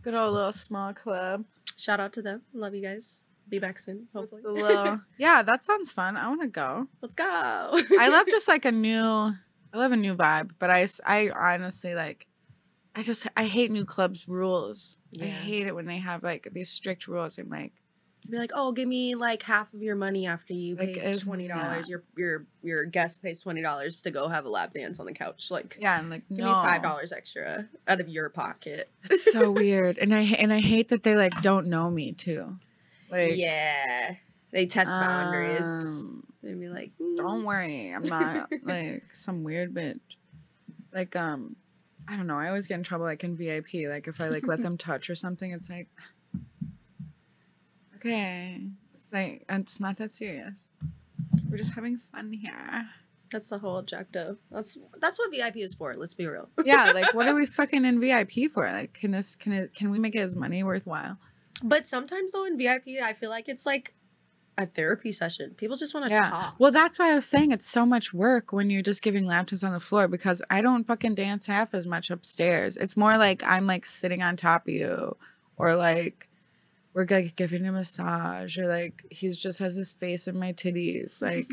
Good 0.04 0.14
old 0.14 0.34
little 0.34 0.52
small 0.52 0.92
club. 0.92 1.46
Shout 1.78 1.98
out 1.98 2.12
to 2.12 2.20
them. 2.20 2.42
Love 2.52 2.74
you 2.74 2.82
guys. 2.82 3.24
Be 3.48 3.58
back 3.58 3.78
soon, 3.78 4.06
hopefully. 4.12 4.42
Little. 4.44 5.00
yeah, 5.18 5.42
that 5.42 5.64
sounds 5.64 5.92
fun. 5.92 6.18
I 6.18 6.28
want 6.28 6.42
to 6.42 6.48
go. 6.48 6.88
Let's 7.00 7.14
go. 7.14 7.24
I 7.24 8.08
love 8.10 8.26
just 8.26 8.46
like 8.46 8.66
a 8.66 8.72
new. 8.86 9.32
I 9.72 9.78
love 9.78 9.92
a 9.92 9.96
new 9.96 10.14
vibe, 10.14 10.50
but 10.58 10.68
I 10.68 10.86
I 11.06 11.30
honestly 11.34 11.94
like. 11.94 12.26
I 12.94 13.02
just 13.02 13.26
I 13.34 13.46
hate 13.46 13.70
new 13.70 13.86
clubs 13.86 14.28
rules. 14.28 14.98
I 15.20 15.24
hate 15.24 15.66
it 15.66 15.74
when 15.74 15.86
they 15.86 15.98
have 15.98 16.22
like 16.22 16.48
these 16.52 16.68
strict 16.68 17.08
rules. 17.08 17.38
I'm 17.38 17.48
like, 17.48 17.72
be 18.30 18.38
like, 18.38 18.52
oh, 18.54 18.72
give 18.72 18.88
me 18.88 19.14
like 19.14 19.42
half 19.42 19.74
of 19.74 19.82
your 19.82 19.96
money 19.96 20.26
after 20.26 20.54
you 20.54 20.76
Like, 20.76 20.94
pay 20.94 21.14
twenty 21.14 21.46
dollars. 21.48 21.88
yeah. 21.88 21.96
Your 21.96 22.02
your 22.16 22.46
your 22.62 22.84
guest 22.86 23.22
pays 23.22 23.40
twenty 23.40 23.60
dollars 23.62 24.00
to 24.02 24.10
go 24.10 24.28
have 24.28 24.44
a 24.44 24.48
lap 24.48 24.72
dance 24.72 24.98
on 24.98 25.06
the 25.06 25.12
couch. 25.12 25.50
Like, 25.50 25.76
yeah, 25.80 25.98
and 25.98 26.08
like 26.10 26.22
give 26.28 26.38
no. 26.38 26.46
me 26.46 26.52
five 26.52 26.82
dollars 26.82 27.12
extra 27.12 27.68
out 27.86 28.00
of 28.00 28.08
your 28.08 28.28
pocket. 28.30 28.88
It's 29.10 29.30
so 29.32 29.50
weird, 29.52 29.98
and 29.98 30.14
I 30.14 30.22
and 30.22 30.52
I 30.52 30.60
hate 30.60 30.88
that 30.88 31.02
they 31.02 31.14
like 31.16 31.40
don't 31.42 31.66
know 31.66 31.90
me 31.90 32.12
too. 32.12 32.56
Like, 33.10 33.36
yeah, 33.36 34.14
they 34.50 34.66
test 34.66 34.90
boundaries. 34.90 35.68
um, 35.68 36.26
They'd 36.42 36.60
be 36.60 36.68
like, 36.68 36.92
"Mm, 37.00 37.16
don't 37.16 37.44
worry, 37.44 37.90
I'm 37.90 38.02
not 38.04 38.50
like 38.64 39.04
some 39.12 39.44
weird 39.44 39.72
bitch. 39.74 40.00
Like 40.92 41.14
um, 41.16 41.56
I 42.08 42.16
don't 42.16 42.26
know. 42.26 42.38
I 42.38 42.48
always 42.48 42.66
get 42.66 42.74
in 42.76 42.82
trouble 42.82 43.04
like 43.04 43.24
in 43.24 43.36
VIP. 43.36 43.86
Like 43.88 44.08
if 44.08 44.20
I 44.20 44.28
like 44.28 44.46
let 44.46 44.60
them 44.62 44.76
touch 44.76 45.08
or 45.10 45.14
something, 45.14 45.50
it's 45.52 45.70
like, 45.70 45.88
okay, 48.04 48.60
it's 48.96 49.12
like 49.12 49.44
uh, 49.50 49.56
it's 49.60 49.80
not 49.80 49.96
that 49.98 50.12
serious. 50.12 50.68
We're 51.50 51.56
just 51.58 51.74
having 51.74 51.96
fun 51.98 52.32
here. 52.32 52.86
That's 53.30 53.48
the 53.48 53.58
whole 53.58 53.78
objective. 53.78 54.38
That's 54.50 54.78
that's 55.00 55.18
what 55.18 55.30
VIP 55.30 55.56
is 55.58 55.74
for. 55.74 55.94
Let's 55.94 56.14
be 56.14 56.26
real. 56.26 56.48
Yeah, 56.64 56.90
like 56.94 57.14
what 57.14 57.26
are 57.26 57.34
we 57.34 57.46
fucking 57.46 57.84
in 57.84 58.00
VIP 58.00 58.50
for? 58.52 58.66
Like, 58.66 58.94
can 58.94 59.10
this 59.10 59.34
can 59.36 59.52
it 59.52 59.74
can 59.74 59.90
we 59.90 59.98
make 59.98 60.14
it 60.14 60.20
as 60.20 60.36
money 60.36 60.62
worthwhile? 60.62 61.18
But 61.62 61.86
sometimes 61.86 62.32
though 62.32 62.44
in 62.46 62.58
VIP, 62.58 63.00
I 63.02 63.12
feel 63.12 63.30
like 63.30 63.48
it's 63.48 63.66
like 63.66 63.94
a 64.56 64.66
therapy 64.66 65.10
session. 65.10 65.50
People 65.56 65.76
just 65.76 65.94
want 65.94 66.06
to 66.06 66.12
Yeah. 66.12 66.30
talk. 66.30 66.54
Well, 66.60 66.70
that's 66.70 66.98
why 67.00 67.10
I 67.10 67.16
was 67.16 67.26
saying 67.26 67.50
it's 67.50 67.66
so 67.68 67.84
much 67.84 68.14
work 68.14 68.52
when 68.52 68.70
you're 68.70 68.82
just 68.82 69.02
giving 69.02 69.26
lap 69.26 69.46
dances 69.46 69.64
on 69.64 69.72
the 69.72 69.80
floor 69.80 70.06
because 70.06 70.40
I 70.48 70.60
don't 70.62 70.86
fucking 70.86 71.16
dance 71.16 71.46
half 71.48 71.74
as 71.74 71.86
much 71.88 72.08
upstairs. 72.10 72.76
It's 72.76 72.96
more 72.96 73.18
like 73.18 73.42
I'm 73.44 73.66
like 73.66 73.84
sitting 73.84 74.22
on 74.22 74.36
top 74.36 74.68
of 74.68 74.72
you 74.74 75.16
or 75.56 75.74
like 75.74 76.28
we're 76.94 77.06
like 77.10 77.34
giving 77.34 77.64
him 77.64 77.74
a 77.74 77.78
massage 77.78 78.56
or 78.56 78.68
like 78.68 79.04
he's 79.10 79.36
just 79.36 79.58
has 79.58 79.74
his 79.74 79.92
face 79.92 80.28
in 80.28 80.38
my 80.38 80.52
titties. 80.52 81.20
Like 81.20 81.46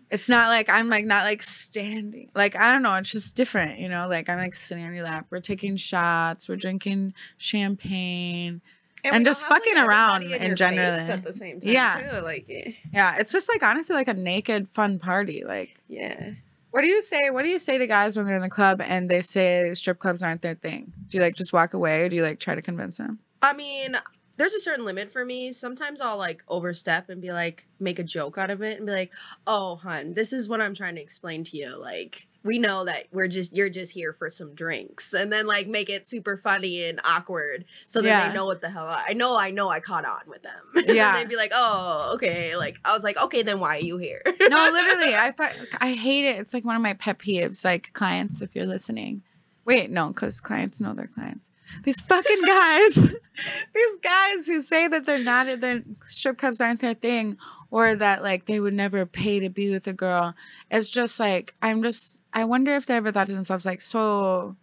it's 0.10 0.28
not 0.28 0.48
like 0.48 0.70
I'm 0.70 0.88
like 0.88 1.04
not 1.04 1.24
like 1.24 1.42
standing. 1.42 2.30
Like 2.34 2.56
I 2.56 2.72
don't 2.72 2.82
know, 2.82 2.94
it's 2.94 3.12
just 3.12 3.36
different, 3.36 3.78
you 3.78 3.88
know? 3.88 4.08
Like 4.08 4.30
I'm 4.30 4.38
like 4.38 4.54
sitting 4.54 4.84
on 4.84 4.94
your 4.94 5.04
lap. 5.04 5.26
We're 5.28 5.40
taking 5.40 5.76
shots, 5.76 6.48
we're 6.48 6.56
drinking 6.56 7.12
champagne. 7.36 8.62
and 9.04 9.12
don't 9.12 9.24
just 9.24 9.42
have, 9.42 9.50
like, 9.50 9.64
fucking 9.64 9.78
around 9.78 10.22
in 10.22 10.30
your 10.30 10.54
general. 10.54 10.86
at 10.86 11.22
the 11.22 11.34
same 11.34 11.60
time. 11.60 11.70
Yeah. 11.70 12.12
too. 12.12 12.24
like 12.24 12.46
eh, 12.48 12.72
Yeah, 12.90 13.16
it's 13.18 13.32
just 13.32 13.50
like 13.50 13.62
honestly 13.62 13.94
like 13.94 14.08
a 14.08 14.14
naked 14.14 14.68
fun 14.70 14.98
party. 14.98 15.44
Like 15.44 15.78
yeah. 15.88 16.30
What 16.70 16.80
do 16.80 16.88
you 16.88 17.02
say? 17.02 17.28
What 17.30 17.42
do 17.42 17.50
you 17.50 17.58
say 17.58 17.76
to 17.76 17.86
guys 17.86 18.16
when 18.16 18.26
they're 18.26 18.34
in 18.34 18.42
the 18.42 18.48
club 18.48 18.80
and 18.80 19.10
they 19.10 19.20
say 19.20 19.72
strip 19.74 19.98
clubs 19.98 20.22
aren't 20.22 20.40
their 20.40 20.54
thing? 20.54 20.92
Do 21.08 21.18
you 21.18 21.22
like 21.22 21.34
just 21.36 21.52
walk 21.52 21.74
away 21.74 22.00
or 22.00 22.08
do 22.08 22.16
you 22.16 22.22
like 22.22 22.40
try 22.40 22.54
to 22.54 22.62
convince 22.62 22.96
them? 22.96 23.20
I 23.42 23.52
mean, 23.52 23.96
there's 24.36 24.54
a 24.54 24.60
certain 24.60 24.84
limit 24.84 25.10
for 25.10 25.24
me. 25.24 25.52
Sometimes 25.52 26.00
I'll 26.00 26.18
like 26.18 26.42
overstep 26.48 27.08
and 27.08 27.20
be 27.22 27.32
like, 27.32 27.66
make 27.78 27.98
a 27.98 28.04
joke 28.04 28.36
out 28.38 28.50
of 28.50 28.62
it 28.62 28.78
and 28.78 28.86
be 28.86 28.92
like, 28.92 29.12
oh, 29.46 29.76
hun, 29.76 30.14
this 30.14 30.32
is 30.32 30.48
what 30.48 30.60
I'm 30.60 30.74
trying 30.74 30.96
to 30.96 31.00
explain 31.02 31.44
to 31.44 31.56
you. 31.56 31.76
Like, 31.76 32.26
we 32.42 32.58
know 32.58 32.84
that 32.84 33.04
we're 33.10 33.28
just, 33.28 33.56
you're 33.56 33.70
just 33.70 33.92
here 33.94 34.12
for 34.12 34.28
some 34.30 34.54
drinks. 34.54 35.14
And 35.14 35.32
then 35.32 35.46
like 35.46 35.66
make 35.66 35.88
it 35.88 36.06
super 36.06 36.36
funny 36.36 36.82
and 36.84 37.00
awkward 37.04 37.64
so 37.86 38.02
that 38.02 38.08
Yeah. 38.08 38.28
they 38.28 38.34
know 38.34 38.44
what 38.44 38.60
the 38.60 38.68
hell 38.68 38.86
I, 38.86 39.04
I 39.08 39.12
know, 39.14 39.38
I 39.38 39.50
know 39.50 39.68
I 39.68 39.80
caught 39.80 40.04
on 40.04 40.20
with 40.26 40.42
them. 40.42 40.52
and 40.74 40.94
Yeah. 40.94 41.12
they'd 41.16 41.28
be 41.28 41.36
like, 41.36 41.52
oh, 41.54 42.10
okay. 42.16 42.54
Like, 42.56 42.78
I 42.84 42.92
was 42.92 43.02
like, 43.04 43.16
okay, 43.22 43.42
then 43.42 43.60
why 43.60 43.76
are 43.78 43.80
you 43.80 43.96
here? 43.98 44.20
No, 44.26 44.32
literally, 44.56 45.14
I 45.14 45.32
I 45.80 45.92
hate 45.94 46.26
it. 46.26 46.38
It's 46.38 46.52
like 46.52 46.64
one 46.66 46.76
of 46.76 46.82
my 46.82 46.92
pet 46.94 47.18
peeves. 47.18 47.64
Like 47.64 47.92
clients, 47.94 48.42
if 48.42 48.54
you're 48.54 48.66
listening, 48.66 49.22
wait, 49.64 49.90
no, 49.90 50.08
because 50.08 50.40
clients 50.40 50.80
know 50.80 50.94
their 50.94 51.06
clients. 51.06 51.50
These 51.84 52.00
fucking 52.02 52.42
guys, 52.46 52.94
these 53.74 53.96
guys 54.02 54.46
who 54.46 54.62
say 54.62 54.88
that 54.88 55.06
they're 55.06 55.22
not 55.24 55.60
their 55.60 55.82
strip 56.06 56.38
clubs 56.38 56.60
aren't 56.60 56.80
their 56.80 56.94
thing, 56.94 57.38
or 57.70 57.94
that 57.94 58.22
like 58.22 58.46
they 58.46 58.60
would 58.60 58.74
never 58.74 59.06
pay 59.06 59.40
to 59.40 59.48
be 59.48 59.70
with 59.70 59.86
a 59.86 59.92
girl. 59.92 60.34
It's 60.70 60.90
just 60.90 61.18
like 61.20 61.54
I'm 61.62 61.82
just. 61.82 62.22
I 62.32 62.44
wonder 62.44 62.72
if 62.72 62.86
they 62.86 62.96
ever 62.96 63.12
thought 63.12 63.28
to 63.28 63.32
themselves 63.32 63.64
like, 63.64 63.80
so 63.80 64.56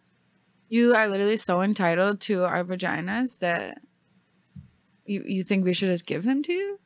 you 0.69 0.93
are 0.93 1.07
literally 1.07 1.37
so 1.37 1.61
entitled 1.61 2.19
to 2.21 2.43
our 2.43 2.63
vaginas 2.63 3.39
that 3.39 3.77
you 5.05 5.23
you 5.25 5.43
think 5.43 5.65
we 5.65 5.73
should 5.73 5.89
just 5.89 6.05
give 6.05 6.23
them 6.23 6.43
to 6.43 6.53
you? 6.53 6.79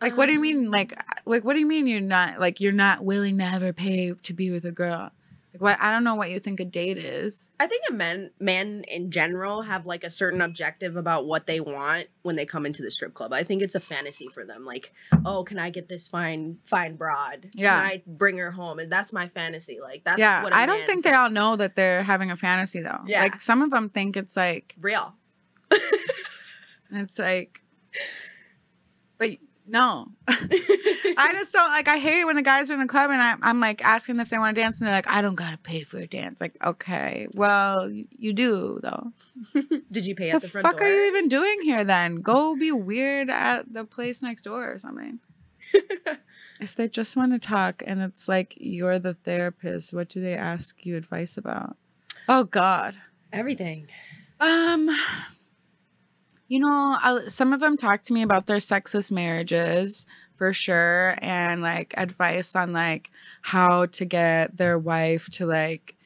Like, 0.00 0.16
what 0.16 0.26
do 0.26 0.32
you 0.32 0.38
Um, 0.38 0.42
mean? 0.42 0.70
Like, 0.70 0.92
like, 1.24 1.44
what 1.44 1.54
do 1.54 1.60
you 1.60 1.66
mean 1.66 1.86
you're 1.86 2.00
not 2.00 2.40
like 2.40 2.60
you're 2.60 2.72
not 2.72 3.04
willing 3.04 3.38
to 3.38 3.44
ever 3.44 3.72
pay 3.72 4.12
to 4.22 4.32
be 4.32 4.50
with 4.50 4.64
a 4.64 4.72
girl? 4.72 5.12
Like, 5.52 5.60
what? 5.60 5.78
I 5.80 5.90
don't 5.90 6.04
know 6.04 6.14
what 6.14 6.30
you 6.30 6.38
think 6.38 6.60
a 6.60 6.64
date 6.64 6.98
is. 6.98 7.50
I 7.60 7.66
think 7.66 7.82
a 7.88 7.92
men 7.92 8.30
men 8.40 8.84
in 8.88 9.10
general 9.10 9.62
have 9.62 9.84
like 9.84 10.02
a 10.02 10.10
certain 10.10 10.40
objective 10.40 10.96
about 10.96 11.26
what 11.26 11.46
they 11.46 11.60
want 11.60 12.06
when 12.22 12.36
they 12.36 12.46
come 12.46 12.64
into 12.64 12.82
the 12.82 12.90
strip 12.90 13.12
club. 13.12 13.32
I 13.32 13.42
think 13.42 13.62
it's 13.62 13.74
a 13.74 13.80
fantasy 13.80 14.28
for 14.28 14.44
them. 14.44 14.64
Like, 14.64 14.92
oh, 15.26 15.44
can 15.44 15.58
I 15.58 15.70
get 15.70 15.88
this 15.88 16.08
fine 16.08 16.58
fine 16.64 16.96
broad? 16.96 17.50
Yeah. 17.54 17.82
Can 17.82 17.90
I 17.90 18.02
bring 18.06 18.38
her 18.38 18.50
home? 18.50 18.78
And 18.78 18.90
that's 18.90 19.12
my 19.12 19.28
fantasy. 19.28 19.78
Like 19.80 20.04
that's 20.04 20.18
yeah, 20.18 20.48
I 20.52 20.64
don't 20.64 20.84
think 20.86 21.04
they 21.04 21.12
all 21.12 21.30
know 21.30 21.56
that 21.56 21.76
they're 21.76 22.02
having 22.02 22.30
a 22.30 22.36
fantasy 22.36 22.80
though. 22.80 23.00
Yeah. 23.06 23.22
like 23.22 23.40
some 23.40 23.60
of 23.62 23.70
them 23.70 23.90
think 23.90 24.16
it's 24.16 24.36
like, 24.36 24.74
real. 24.80 25.14
and 25.70 25.80
it's 27.02 27.18
like, 27.18 27.60
but 29.18 29.30
no, 29.72 30.06
I 30.28 31.30
just 31.32 31.50
don't 31.54 31.68
like. 31.68 31.88
I 31.88 31.96
hate 31.96 32.20
it 32.20 32.26
when 32.26 32.36
the 32.36 32.42
guys 32.42 32.70
are 32.70 32.74
in 32.74 32.80
the 32.80 32.86
club 32.86 33.10
and 33.10 33.22
I, 33.22 33.36
I'm 33.40 33.58
like 33.58 33.82
asking 33.82 34.20
if 34.20 34.28
they 34.28 34.36
want 34.36 34.54
to 34.54 34.60
dance 34.60 34.78
and 34.80 34.86
they're 34.86 34.94
like, 34.94 35.08
I 35.08 35.22
don't 35.22 35.34
gotta 35.34 35.56
pay 35.56 35.80
for 35.80 35.96
a 35.96 36.06
dance. 36.06 36.42
Like, 36.42 36.58
okay, 36.62 37.26
well, 37.32 37.88
you, 37.88 38.06
you 38.10 38.34
do 38.34 38.80
though. 38.82 39.12
Did 39.90 40.06
you 40.06 40.14
pay 40.14 40.30
at 40.30 40.42
the 40.42 40.48
front 40.48 40.64
door? 40.64 40.72
The 40.72 40.76
fuck 40.76 40.78
door? 40.78 40.86
are 40.86 40.92
you 40.92 41.08
even 41.08 41.28
doing 41.28 41.62
here 41.62 41.84
then? 41.84 42.16
Go 42.16 42.54
be 42.54 42.70
weird 42.70 43.30
at 43.30 43.72
the 43.72 43.86
place 43.86 44.22
next 44.22 44.42
door 44.42 44.70
or 44.70 44.78
something. 44.78 45.20
if 46.60 46.76
they 46.76 46.86
just 46.86 47.16
want 47.16 47.32
to 47.32 47.38
talk 47.38 47.82
and 47.86 48.02
it's 48.02 48.28
like 48.28 48.54
you're 48.60 48.98
the 48.98 49.14
therapist, 49.14 49.94
what 49.94 50.10
do 50.10 50.20
they 50.20 50.34
ask 50.34 50.84
you 50.84 50.98
advice 50.98 51.38
about? 51.38 51.78
Oh 52.28 52.44
God. 52.44 52.98
Everything. 53.32 53.88
Um 54.38 54.90
you 56.52 56.58
know, 56.58 56.98
i 57.02 57.18
some 57.28 57.54
of 57.54 57.60
them 57.60 57.78
talk 57.78 58.02
to 58.02 58.12
me 58.12 58.20
about 58.20 58.46
their 58.46 58.60
sexless 58.60 59.10
marriages 59.10 60.04
for 60.36 60.52
sure 60.52 61.14
and 61.22 61.62
like 61.62 61.94
advice 61.96 62.54
on 62.54 62.74
like 62.74 63.10
how 63.40 63.86
to 63.86 64.04
get 64.04 64.54
their 64.58 64.78
wife 64.78 65.30
to 65.30 65.46
like 65.46 65.96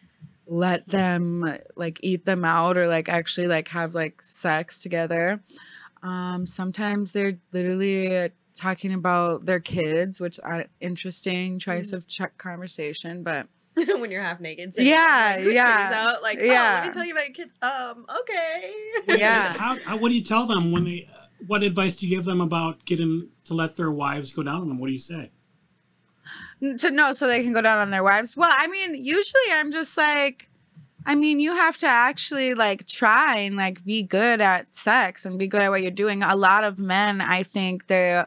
let 0.47 0.87
them 0.87 1.59
like 1.75 1.99
eat 2.01 2.25
them 2.27 2.45
out 2.45 2.77
or 2.77 2.87
like 2.87 3.09
actually 3.09 3.49
like 3.49 3.67
have 3.71 3.97
like 3.97 4.23
sex 4.23 4.81
together. 4.85 5.43
Um 6.05 6.47
sometimes 6.47 7.11
they're 7.11 7.41
literally 7.51 8.31
talking 8.55 8.95
about 8.95 9.47
their 9.47 9.59
kids, 9.59 10.21
which 10.21 10.39
are 10.45 10.67
interesting 10.81 11.59
choice 11.59 11.93
of 11.93 12.07
ch- 12.07 12.39
conversation, 12.39 13.25
but 13.25 13.49
when 14.01 14.11
you're 14.11 14.23
half 14.23 14.41
naked. 14.41 14.75
sitting 14.75 14.91
Yeah, 14.91 15.37
like, 15.39 15.47
yeah, 15.55 15.91
titties 15.91 15.95
Out, 15.95 16.23
like, 16.23 16.39
oh, 16.41 16.45
yeah. 16.45 16.75
let 16.75 16.87
me 16.87 16.93
tell 16.93 17.05
you 17.05 17.13
about 17.13 17.27
your 17.27 17.35
kids. 17.35 17.53
Um, 17.63 18.07
okay. 18.21 18.73
Yeah. 19.19 19.53
How, 19.53 19.77
how, 19.85 19.97
what 19.97 20.09
do 20.09 20.15
you 20.17 20.25
tell 20.25 20.47
them 20.47 20.73
when 20.73 20.85
they? 20.85 21.09
uh, 21.13 21.27
What 21.47 21.63
advice 21.63 21.97
do 21.97 22.07
you 22.07 22.17
give 22.17 22.25
them 22.25 22.41
about 22.41 22.85
getting 22.85 23.31
to 23.45 23.55
let 23.55 23.77
their 23.77 23.91
wives 23.91 24.33
go 24.33 24.43
down 24.43 24.63
on 24.63 24.69
them? 24.69 24.79
What 24.79 24.87
do 24.87 24.93
you 24.93 24.99
say? 24.99 25.31
to 26.79 26.91
know 26.91 27.13
so 27.13 27.27
they 27.27 27.43
can 27.43 27.53
go 27.53 27.61
down 27.61 27.79
on 27.79 27.91
their 27.91 28.03
wives. 28.03 28.37
Well, 28.37 28.51
I 28.51 28.67
mean, 28.67 28.95
usually 28.97 29.43
I'm 29.53 29.71
just 29.71 29.97
like, 29.97 30.49
I 31.05 31.15
mean, 31.15 31.39
you 31.39 31.55
have 31.55 31.79
to 31.79 31.87
actually 31.87 32.55
like 32.55 32.87
try 32.87 33.37
and 33.37 33.57
like 33.57 33.85
be 33.85 34.03
good 34.03 34.41
at 34.41 34.75
sex 34.75 35.25
and 35.25 35.39
be 35.39 35.47
good 35.47 35.61
at 35.63 35.69
what 35.69 35.83
you're 35.83 35.91
doing. 35.91 36.23
A 36.23 36.35
lot 36.35 36.65
of 36.65 36.79
men, 36.79 37.21
I 37.21 37.43
think 37.43 37.87
they 37.87 38.25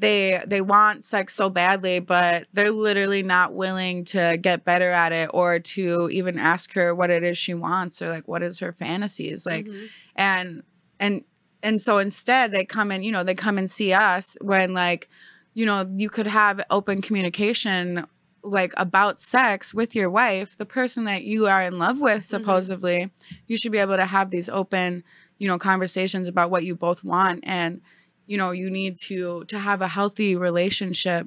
they 0.00 0.42
they 0.46 0.60
want 0.60 1.04
sex 1.04 1.34
so 1.34 1.50
badly, 1.50 2.00
but 2.00 2.46
they're 2.52 2.70
literally 2.70 3.22
not 3.22 3.54
willing 3.54 4.04
to 4.06 4.38
get 4.40 4.64
better 4.64 4.90
at 4.90 5.12
it 5.12 5.30
or 5.34 5.58
to 5.60 6.08
even 6.10 6.38
ask 6.38 6.72
her 6.74 6.94
what 6.94 7.10
it 7.10 7.22
is 7.22 7.36
she 7.38 7.54
wants 7.54 8.00
or 8.02 8.08
like 8.08 8.26
what 8.26 8.42
is 8.42 8.58
her 8.60 8.72
fantasies 8.72 9.44
like 9.46 9.66
Mhm. 9.66 9.88
and 10.16 10.62
and 10.98 11.24
and 11.62 11.80
so 11.80 11.98
instead 11.98 12.50
they 12.50 12.64
come 12.64 12.90
and 12.90 13.04
you 13.04 13.12
know 13.12 13.22
they 13.22 13.34
come 13.34 13.58
and 13.58 13.70
see 13.70 13.92
us 13.92 14.36
when 14.40 14.72
like 14.72 15.08
you 15.52 15.66
know 15.66 15.86
you 15.96 16.08
could 16.08 16.26
have 16.26 16.62
open 16.70 17.02
communication 17.02 18.06
like 18.42 18.72
about 18.78 19.18
sex 19.20 19.74
with 19.74 19.94
your 19.94 20.08
wife 20.08 20.56
the 20.56 20.64
person 20.64 21.04
that 21.04 21.24
you 21.24 21.46
are 21.46 21.60
in 21.60 21.76
love 21.76 22.00
with 22.00 22.24
supposedly 22.24 23.10
you 23.46 23.56
should 23.58 23.70
be 23.72 23.76
able 23.76 23.96
to 23.96 24.06
have 24.06 24.30
these 24.30 24.48
open 24.48 25.04
you 25.38 25.46
know 25.46 25.58
conversations 25.58 26.26
about 26.26 26.50
what 26.50 26.64
you 26.64 26.74
both 26.74 27.04
want 27.04 27.40
and 27.42 27.82
you 28.30 28.36
know 28.40 28.50
you 28.62 28.68
need 28.70 28.94
to 29.08 29.44
to 29.52 29.58
have 29.58 29.80
a 29.82 29.88
healthy 29.88 30.30
relationship 30.48 31.26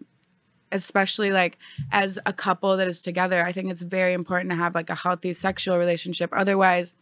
especially 0.71 1.29
like 1.31 1.57
as 1.91 2.17
a 2.25 2.33
couple 2.33 2.77
that 2.77 2.87
is 2.87 3.01
together 3.01 3.45
i 3.45 3.51
think 3.51 3.69
it's 3.69 3.83
very 3.99 4.13
important 4.13 4.49
to 4.51 4.55
have 4.55 4.73
like 4.73 4.89
a 4.89 4.95
healthy 4.95 5.33
sexual 5.33 5.77
relationship 5.77 6.29
otherwise 6.43 6.95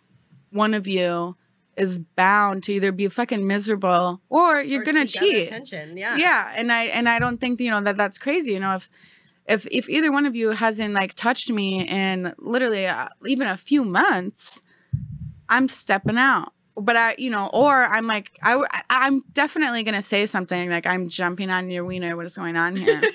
one 0.63 0.73
of 0.73 0.87
you 0.87 1.35
is 1.77 1.99
bound 2.17 2.63
to 2.63 2.73
either 2.73 2.91
be 2.91 3.07
fucking 3.07 3.45
miserable 3.47 4.21
or 4.29 4.61
you're 4.61 4.81
Or 4.81 4.85
gonna 4.85 5.05
cheat 5.05 5.47
Attention. 5.47 5.97
Yeah. 5.97 6.17
yeah 6.17 6.53
and 6.57 6.71
i 6.71 6.83
and 6.97 7.07
i 7.07 7.17
don't 7.19 7.39
think 7.39 7.59
you 7.61 7.69
know 7.73 7.81
that 7.81 7.95
that's 7.95 8.17
crazy 8.17 8.51
you 8.53 8.59
know 8.59 8.73
if 8.75 8.89
if 9.47 9.61
if 9.71 9.89
either 9.89 10.11
one 10.11 10.25
of 10.25 10.35
you 10.35 10.49
hasn't 10.65 10.93
like 10.93 11.13
touched 11.15 11.49
me 11.59 11.85
in 11.87 12.33
literally 12.39 12.87
uh, 12.87 13.07
even 13.33 13.47
a 13.47 13.55
few 13.69 13.83
months 14.01 14.61
i'm 15.47 15.67
stepping 15.67 16.17
out 16.17 16.51
but 16.75 16.95
i 16.95 17.15
you 17.17 17.29
know 17.29 17.49
or 17.53 17.83
i'm 17.85 18.07
like 18.07 18.37
I, 18.43 18.63
I'm 18.89 19.23
definitely 19.33 19.83
gonna 19.83 20.01
say 20.01 20.25
something 20.25 20.69
like 20.69 20.85
i'm 20.87 21.09
jumping 21.09 21.49
on 21.49 21.69
your 21.69 21.85
wiener. 21.85 22.15
What 22.15 22.25
is 22.25 22.37
going 22.37 22.55
on 22.57 22.75
here? 22.75 23.01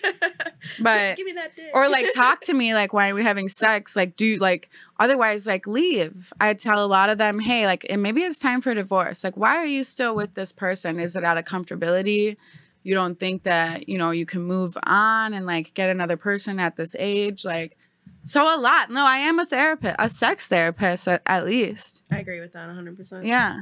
But 0.81 1.17
Give 1.17 1.27
me 1.27 1.33
that 1.33 1.55
dick. 1.55 1.71
or 1.75 1.89
like 1.89 2.07
talk 2.13 2.41
to 2.43 2.55
me 2.55 2.75
like 2.75 2.93
why 2.93 3.11
are 3.11 3.15
we 3.15 3.23
having 3.23 3.49
sex? 3.49 3.95
Like 3.95 4.17
do 4.17 4.37
like 4.39 4.69
otherwise 4.99 5.47
like 5.47 5.67
leave. 5.69 6.33
I 6.41 6.55
tell 6.55 6.85
a 6.85 6.89
lot 6.89 7.09
of 7.09 7.19
them 7.19 7.39
hey 7.39 7.67
like 7.67 7.87
and 7.89 8.03
maybe 8.03 8.23
it's 8.23 8.39
time 8.39 8.61
for 8.61 8.75
divorce. 8.75 9.23
Like 9.23 9.37
why 9.37 9.57
are 9.57 9.67
you 9.67 9.85
still 9.85 10.17
with 10.17 10.35
this 10.35 10.53
person? 10.53 10.99
Is 10.99 11.15
it 11.15 11.23
out 11.23 11.39
of 11.39 11.45
comfortability? 11.45 12.37
You 12.83 12.95
don't 12.95 13.19
think 13.19 13.45
that 13.45 13.89
you 13.89 13.97
know 13.97 14.11
you 14.11 14.27
can 14.27 14.43
move 14.43 14.77
on 14.85 15.35
and 15.35 15.47
like 15.47 15.73
get 15.75 15.89
another 15.89 16.17
person 16.17 16.59
at 16.59 16.75
this 16.75 16.97
age? 16.99 17.45
Like 17.45 17.77
so 18.27 18.43
a 18.43 18.59
lot 18.61 18.91
no 18.91 19.05
i 19.07 19.17
am 19.17 19.39
a 19.39 19.47
therapist 19.47 19.95
a 19.99 20.11
sex 20.11 20.47
therapist 20.49 21.07
at, 21.09 21.23
at 21.27 21.45
least 21.47 22.03
I 22.13 22.19
agree 22.19 22.41
with 22.41 22.53
that 22.53 22.69
100%. 22.69 23.25
yeah 23.25 23.61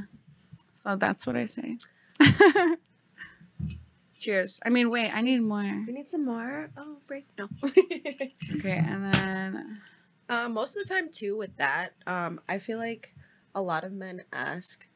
so 0.73 0.95
that's 0.97 1.25
what 1.25 1.35
i 1.37 1.45
say 1.45 1.77
cheers 4.19 4.59
i 4.65 4.69
mean 4.69 4.89
wait 4.89 5.11
i 5.13 5.21
need 5.21 5.41
more 5.41 5.83
We 5.87 5.93
need 5.93 6.09
some 6.09 6.25
more. 6.25 6.69
Oh, 6.77 6.97
break. 7.07 7.25
No. 7.37 7.47
okay 7.63 8.81
and 8.85 9.05
then 9.13 9.81
Uh, 10.27 10.49
most 10.49 10.75
of 10.75 10.81
the 10.87 10.91
time, 10.91 11.09
too, 11.11 11.37
with 11.37 11.55
that, 11.57 11.93
um, 12.07 12.41
I 12.49 12.57
feel 12.57 12.79
like 12.79 13.13
a 13.53 13.61
lot 13.61 13.83
of 13.83 13.91
men 13.93 14.23
ask, 14.33 14.87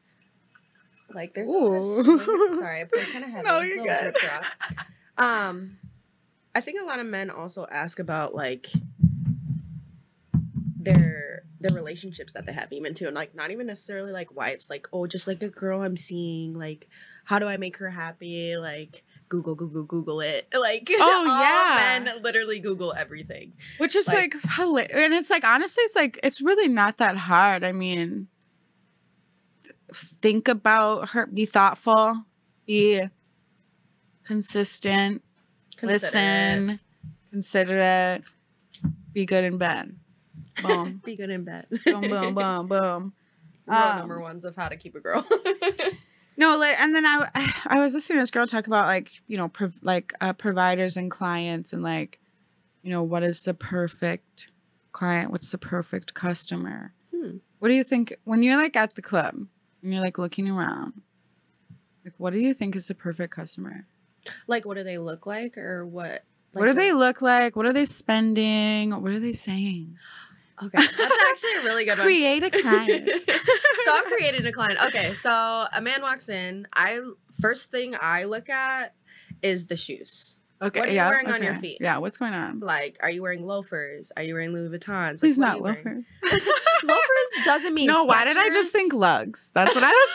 like, 1.14 1.34
there's 1.34 1.48
a 1.48 1.52
lot 1.52 1.78
Ooh. 1.84 2.02
swing- 2.02 2.58
sorry, 2.58 2.80
I 2.82 2.84
kind 3.12 3.24
of 3.24 3.30
heavy. 3.34 3.46
No, 3.46 3.60
you're 3.60 3.84
good. 3.86 4.16
Um, 5.16 5.78
I 6.52 6.60
think 6.60 6.80
a 6.80 6.84
lot 6.84 6.98
of 6.98 7.06
men 7.06 7.30
also 7.30 7.64
ask 7.70 8.00
about 8.00 8.34
like 8.34 8.66
their 10.84 11.42
their 11.60 11.74
relationships 11.74 12.32
that 12.32 12.46
they 12.46 12.52
have, 12.52 12.72
even 12.72 12.94
too, 12.94 13.06
and 13.06 13.14
like 13.14 13.34
not 13.34 13.50
even 13.50 13.66
necessarily 13.66 14.12
like 14.12 14.34
wives, 14.34 14.70
like 14.70 14.86
oh, 14.92 15.06
just 15.06 15.28
like 15.28 15.42
a 15.42 15.48
girl 15.48 15.82
I'm 15.82 15.96
seeing, 15.96 16.54
like 16.54 16.88
how 17.24 17.38
do 17.38 17.46
I 17.46 17.56
make 17.56 17.76
her 17.78 17.90
happy, 17.90 18.56
like. 18.56 19.04
Google, 19.28 19.54
Google, 19.54 19.84
Google 19.84 20.20
it. 20.22 20.48
Like, 20.60 20.88
Oh, 20.90 21.24
yeah. 21.78 22.00
men 22.04 22.20
literally 22.20 22.58
Google 22.58 22.92
everything. 22.98 23.52
Which 23.78 23.94
is 23.94 24.08
like, 24.08 24.34
Like- 24.58 24.90
and 24.92 25.14
it's 25.14 25.30
like 25.30 25.44
honestly, 25.46 25.82
it's 25.84 25.94
like 25.94 26.18
it's 26.24 26.40
really 26.40 26.66
not 26.66 26.96
that 26.96 27.16
hard. 27.16 27.62
I 27.62 27.70
mean, 27.70 28.26
think 29.94 30.48
about 30.48 31.10
her, 31.10 31.26
be 31.28 31.46
thoughtful, 31.46 32.24
be 32.66 33.02
consistent, 34.24 35.22
Considerate. 35.76 36.02
listen, 36.02 36.80
considerate, 37.30 38.24
be 39.12 39.26
good 39.26 39.44
in 39.44 39.58
bed. 39.58 39.94
Boom, 40.62 41.00
Be 41.04 41.16
good 41.16 41.30
in 41.30 41.44
bed. 41.44 41.66
boom, 41.84 42.00
boom, 42.02 42.34
boom, 42.34 42.66
boom. 42.66 43.12
Real 43.66 43.78
Um, 43.78 43.98
number 43.98 44.20
ones 44.20 44.44
of 44.44 44.56
how 44.56 44.68
to 44.68 44.76
keep 44.76 44.94
a 44.94 45.00
girl. 45.00 45.26
No, 46.36 46.56
like, 46.56 46.80
and 46.80 46.94
then 46.94 47.04
I, 47.04 47.26
I 47.66 47.80
was 47.80 47.92
listening 47.92 48.16
to 48.16 48.22
this 48.22 48.30
girl 48.30 48.46
talk 48.46 48.66
about 48.66 48.86
like, 48.86 49.10
you 49.26 49.36
know, 49.36 49.48
prov- 49.48 49.78
like 49.82 50.14
uh, 50.22 50.32
providers 50.32 50.96
and 50.96 51.10
clients, 51.10 51.74
and 51.74 51.82
like, 51.82 52.18
you 52.82 52.90
know, 52.90 53.02
what 53.02 53.22
is 53.22 53.42
the 53.42 53.52
perfect 53.52 54.50
client? 54.92 55.32
What's 55.32 55.50
the 55.50 55.58
perfect 55.58 56.14
customer? 56.14 56.94
Hmm. 57.14 57.38
What 57.58 57.68
do 57.68 57.74
you 57.74 57.84
think 57.84 58.14
when 58.24 58.42
you're 58.42 58.56
like 58.56 58.74
at 58.74 58.94
the 58.94 59.02
club 59.02 59.34
and 59.34 59.92
you're 59.92 60.00
like 60.00 60.16
looking 60.16 60.48
around? 60.48 61.02
Like, 62.06 62.14
what 62.16 62.32
do 62.32 62.38
you 62.38 62.54
think 62.54 62.74
is 62.74 62.88
the 62.88 62.94
perfect 62.94 63.34
customer? 63.34 63.86
like, 64.46 64.64
what 64.64 64.78
do 64.78 64.82
they 64.82 64.96
look 64.96 65.26
like, 65.26 65.58
or 65.58 65.84
what? 65.86 66.24
what 66.52 66.64
do 66.66 66.72
they 66.72 66.94
look 66.94 67.20
like? 67.20 67.54
What 67.54 67.66
are 67.66 67.72
they 67.74 67.84
spending? 67.84 68.90
What 69.02 69.12
are 69.12 69.20
they 69.20 69.34
saying? 69.34 69.96
Okay, 70.62 70.76
that's 70.76 71.18
actually 71.30 71.54
a 71.54 71.62
really 71.64 71.84
good 71.84 71.98
one. 71.98 72.06
Create 72.06 72.42
a 72.42 72.50
client. 72.50 73.08
so 73.20 73.92
I'm 73.92 74.04
creating 74.04 74.44
a 74.46 74.52
client. 74.52 74.78
Okay, 74.86 75.12
so 75.14 75.30
a 75.72 75.80
man 75.80 76.02
walks 76.02 76.28
in. 76.28 76.66
I 76.74 77.00
first 77.40 77.70
thing 77.70 77.94
I 78.00 78.24
look 78.24 78.48
at 78.48 78.94
is 79.42 79.66
the 79.66 79.76
shoes. 79.76 80.40
Okay, 80.62 80.80
What 80.80 80.88
are 80.88 80.92
you 80.92 80.96
yeah, 80.96 81.08
wearing 81.08 81.30
on 81.30 81.42
your 81.42 81.56
feet? 81.56 81.78
Yeah, 81.80 81.96
what's 81.98 82.18
going 82.18 82.34
on? 82.34 82.60
Like, 82.60 82.98
are 83.00 83.08
you 83.10 83.22
wearing 83.22 83.46
loafers? 83.46 84.12
Are 84.14 84.22
you 84.22 84.34
wearing 84.34 84.52
Louis 84.52 84.68
Vuittons? 84.68 85.20
Please 85.20 85.38
like, 85.38 85.52
not 85.52 85.58
you 85.58 85.64
loafers. 85.64 86.04
loafers 86.84 87.44
doesn't 87.46 87.72
mean 87.72 87.86
No, 87.86 88.04
why 88.04 88.24
did 88.26 88.36
I 88.36 88.50
just 88.50 88.70
think 88.70 88.92
lugs? 88.92 89.50
That's 89.54 89.74
what 89.74 89.82
I 89.82 89.88
was 89.88 90.10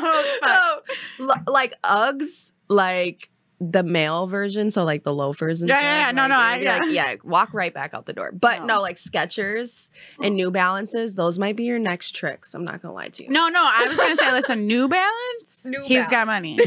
thinking. 0.00 1.28
of. 1.28 1.36
lo- 1.46 1.52
like 1.52 1.74
Uggs, 1.82 2.52
like 2.68 3.28
the 3.70 3.82
male 3.84 4.26
version, 4.26 4.70
so 4.70 4.82
like 4.84 5.04
the 5.04 5.14
loafers 5.14 5.62
and 5.62 5.68
Yeah, 5.68 5.76
stuff. 5.76 5.84
yeah, 5.84 6.06
yeah. 6.06 6.10
No, 6.12 6.22
like, 6.22 6.28
no, 6.30 6.36
I- 6.36 6.58
be 6.58 6.64
like, 6.66 6.94
yeah, 6.94 7.14
walk 7.22 7.54
right 7.54 7.72
back 7.72 7.94
out 7.94 8.06
the 8.06 8.12
door. 8.12 8.32
But 8.32 8.60
No. 8.62 8.66
no, 8.76 8.80
like 8.80 8.96
Skechers 8.96 9.90
and 10.20 10.34
New 10.34 10.50
Balances, 10.50 11.14
those 11.14 11.38
might 11.38 11.54
be 11.56 11.64
your 11.64 11.78
next 11.78 12.16
tricks. 12.16 12.54
I'm 12.54 12.64
not 12.64 12.82
gonna 12.82 12.94
lie 12.94 13.08
to 13.08 13.22
you. 13.24 13.30
No, 13.30 13.48
no, 13.48 13.60
I 13.62 13.86
was 13.88 13.98
gonna 13.98 14.16
say, 14.16 14.32
listen, 14.32 14.66
New 14.66 14.88
Balance. 14.88 15.66
New 15.70 15.82
He's 15.84 16.08
got 16.08 16.26
money, 16.26 16.58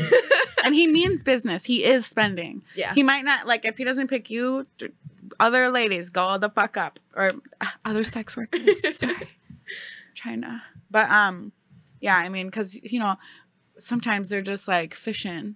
and 0.64 0.74
he 0.74 0.88
means 0.88 1.22
business. 1.24 1.66
He 1.66 1.84
is 1.84 2.06
spending. 2.06 2.64
yeah, 2.76 2.94
He 2.94 3.04
might 3.04 3.26
not 3.26 3.46
like 3.48 3.66
if 3.66 3.78
he 3.78 3.84
doesn't 3.84 4.08
pick 4.08 4.30
you. 4.30 4.66
Other 5.40 5.70
ladies, 5.70 6.10
go 6.10 6.38
the 6.38 6.50
fuck 6.50 6.78
up, 6.78 7.00
or 7.16 7.32
uh, 7.60 7.66
other 7.84 8.04
sex 8.04 8.38
workers. 8.38 8.80
Sorry, 8.98 9.16
trying 10.14 10.42
to. 10.44 10.62
But 10.92 11.10
um, 11.10 11.52
yeah, 12.00 12.16
I 12.16 12.30
mean, 12.30 12.46
because 12.46 12.80
you 12.92 13.00
know, 13.00 13.16
sometimes 13.78 14.30
they're 14.30 14.42
just 14.42 14.68
like 14.68 14.94
fishing. 14.94 15.56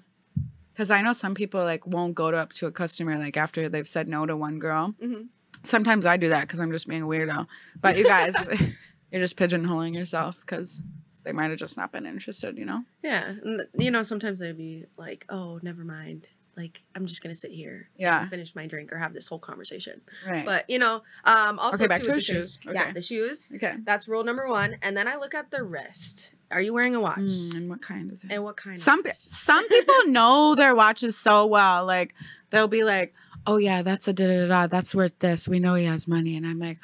Because 0.80 0.92
I 0.92 1.02
know 1.02 1.12
some 1.12 1.36
people 1.36 1.62
like 1.62 1.86
won't 1.86 2.16
go 2.16 2.32
to, 2.32 2.38
up 2.38 2.54
to 2.54 2.66
a 2.66 2.72
customer 2.72 3.18
like 3.18 3.36
after 3.36 3.68
they've 3.68 3.86
said 3.86 4.08
no 4.08 4.26
to 4.26 4.38
one 4.38 4.60
girl. 4.60 4.96
Mhm. 5.04 5.28
Sometimes 5.64 6.06
I 6.06 6.16
do 6.16 6.30
that 6.30 6.44
because 6.48 6.62
I'm 6.62 6.72
just 6.72 6.88
being 6.88 7.02
a 7.02 7.06
weirdo. 7.06 7.48
But 7.82 7.98
you 7.98 8.06
guys, 8.06 8.34
you're 9.12 9.20
just 9.20 9.36
pigeonholing 9.36 9.94
yourself 9.94 10.40
because 10.40 10.82
they 11.26 11.34
might 11.34 11.50
have 11.50 11.60
just 11.60 11.76
not 11.76 11.92
been 11.92 12.06
interested. 12.06 12.58
You 12.58 12.64
know. 12.64 12.86
yeah. 13.04 13.34
And, 13.44 13.64
you 13.78 13.92
know, 13.92 14.04
sometimes 14.04 14.40
they'd 14.40 14.56
be 14.58 14.86
like, 14.96 15.26
"Oh, 15.28 15.60
never 15.62 15.84
mind. 15.84 16.30
Like, 16.56 16.82
I'm 16.96 17.06
just 17.08 17.22
gonna 17.22 17.36
sit 17.36 17.52
here, 17.52 17.90
Yeah. 17.98 18.22
and 18.22 18.30
finish 18.30 18.56
my 18.56 18.66
drink, 18.66 18.94
or 18.94 19.00
have 19.00 19.14
this 19.14 19.28
whole 19.28 19.38
conversation." 19.40 20.00
Right. 20.26 20.46
But 20.46 20.64
you 20.70 20.80
know, 20.80 21.04
um, 21.26 21.60
also 21.60 21.84
Okay, 21.84 21.88
back 21.88 22.00
to 22.04 22.08
the 22.08 22.14
the 22.14 22.22
shoes. 22.22 22.58
Okay. 22.66 22.74
Yeah, 22.74 22.94
the 22.94 23.02
shoes. 23.02 23.50
okay. 23.54 23.76
That's 23.84 24.08
rule 24.08 24.24
number 24.24 24.48
one. 24.48 24.78
And 24.82 24.96
then 24.96 25.10
I 25.10 25.18
look 25.18 25.36
at 25.36 25.52
the 25.52 25.62
wrist. 25.62 26.36
Are 26.52 26.62
you 26.62 26.74
wearing 26.74 26.96
a 26.96 27.00
watch? 27.00 27.20
Mm, 27.20 27.56
and 27.58 27.70
what 27.70 27.82
kind 27.82 28.12
is 28.12 28.24
it? 28.24 28.32
And 28.32 28.44
what 28.44 28.58
kind? 28.58 28.80
some 28.80 29.04
some 29.14 29.68
people 29.70 29.96
know 30.08 30.56
their 30.56 30.74
watches 30.76 31.18
so 31.18 31.46
well. 31.46 31.86
Like 31.86 32.16
they'll 32.50 32.68
be 32.68 32.84
like, 32.84 33.14
"Oh 33.46 33.58
yeah, 33.58 33.82
that's 33.84 34.08
a 34.08 34.14
da 34.14 34.26
da 34.28 34.48
da. 34.48 34.68
That's 34.68 34.96
worth 34.96 35.18
this. 35.20 35.48
We 35.48 35.60
know 35.60 35.76
he 35.76 35.86
has 35.86 36.08
money." 36.08 36.36
And 36.36 36.46
I'm 36.48 36.58
like, 36.60 36.80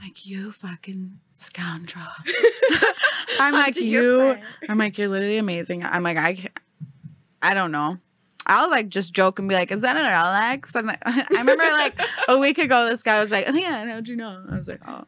I'm 0.00 0.06
like 0.08 0.26
you 0.26 0.50
fucking 0.50 1.18
scoundrel. 1.34 2.04
I'm 3.40 3.52
like 3.64 3.76
you. 3.76 4.38
I'm 4.68 4.78
like 4.78 4.96
you're 4.98 5.08
literally 5.08 5.38
amazing. 5.38 5.82
I'm 5.82 6.02
like 6.02 6.16
I, 6.16 6.34
can't- 6.34 6.58
I 7.42 7.52
don't 7.54 7.72
know. 7.72 7.98
I'll 8.46 8.70
like 8.70 8.88
just 8.88 9.14
joke 9.14 9.38
and 9.38 9.48
be 9.48 9.54
like, 9.54 9.70
"Is 9.72 9.82
that 9.82 9.96
an 9.96 10.04
Rolex?" 10.06 10.74
I'm 10.76 10.86
like, 10.86 11.02
I 11.06 11.24
remember 11.30 11.64
like 11.64 11.98
a 12.28 12.38
week 12.38 12.58
ago, 12.58 12.86
this 12.88 13.02
guy 13.02 13.20
was 13.20 13.30
like, 13.30 13.44
"Oh 13.48 13.54
yeah, 13.54 13.86
how'd 13.92 14.08
you 14.08 14.16
know?" 14.16 14.42
I 14.50 14.54
was 14.54 14.68
like, 14.68 14.80
"Oh." 14.88 15.04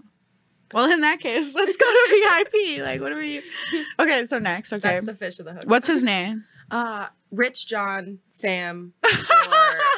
Well, 0.75 0.91
in 0.91 1.01
that 1.03 1.21
case, 1.21 1.55
let's 1.55 1.77
go 1.77 1.87
to 1.87 2.45
VIP. 2.45 2.83
Like, 2.83 3.01
what 3.01 3.13
are 3.13 3.19
we? 3.19 3.43
Okay, 4.01 4.27
so 4.27 4.39
next, 4.39 4.73
okay. 4.73 5.01
That's 5.01 5.07
the 5.07 5.15
fish 5.15 5.39
of 5.39 5.47
the 5.47 5.53
hook. 5.55 5.65
What's 5.67 5.87
his 5.87 6.03
name? 6.15 6.45
Uh, 6.71 7.07
Rich, 7.31 7.67
John, 7.69 8.19
Sam, 8.31 8.93
or 9.05 9.11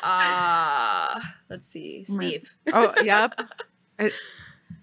uh, 0.03 1.21
let's 1.49 1.67
see, 1.67 2.05
Steve. 2.05 2.51
Oh, 2.73 2.93
yep. 3.03 3.35
I- 3.99 4.11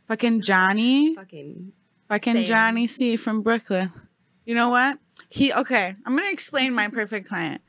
Fucking 0.08 0.42
Johnny. 0.42 1.16
Fucking 1.16 1.72
Fucking 2.10 2.34
Same. 2.34 2.46
Johnny 2.46 2.86
C 2.88 3.16
from 3.16 3.42
Brooklyn. 3.42 3.92
You 4.46 4.54
know 4.54 4.70
what? 4.70 5.00
He 5.30 5.52
okay. 5.52 5.96
I'm 6.06 6.16
gonna 6.16 6.30
explain 6.32 6.74
my 6.76 6.88
perfect 6.90 7.28
client. 7.28 7.62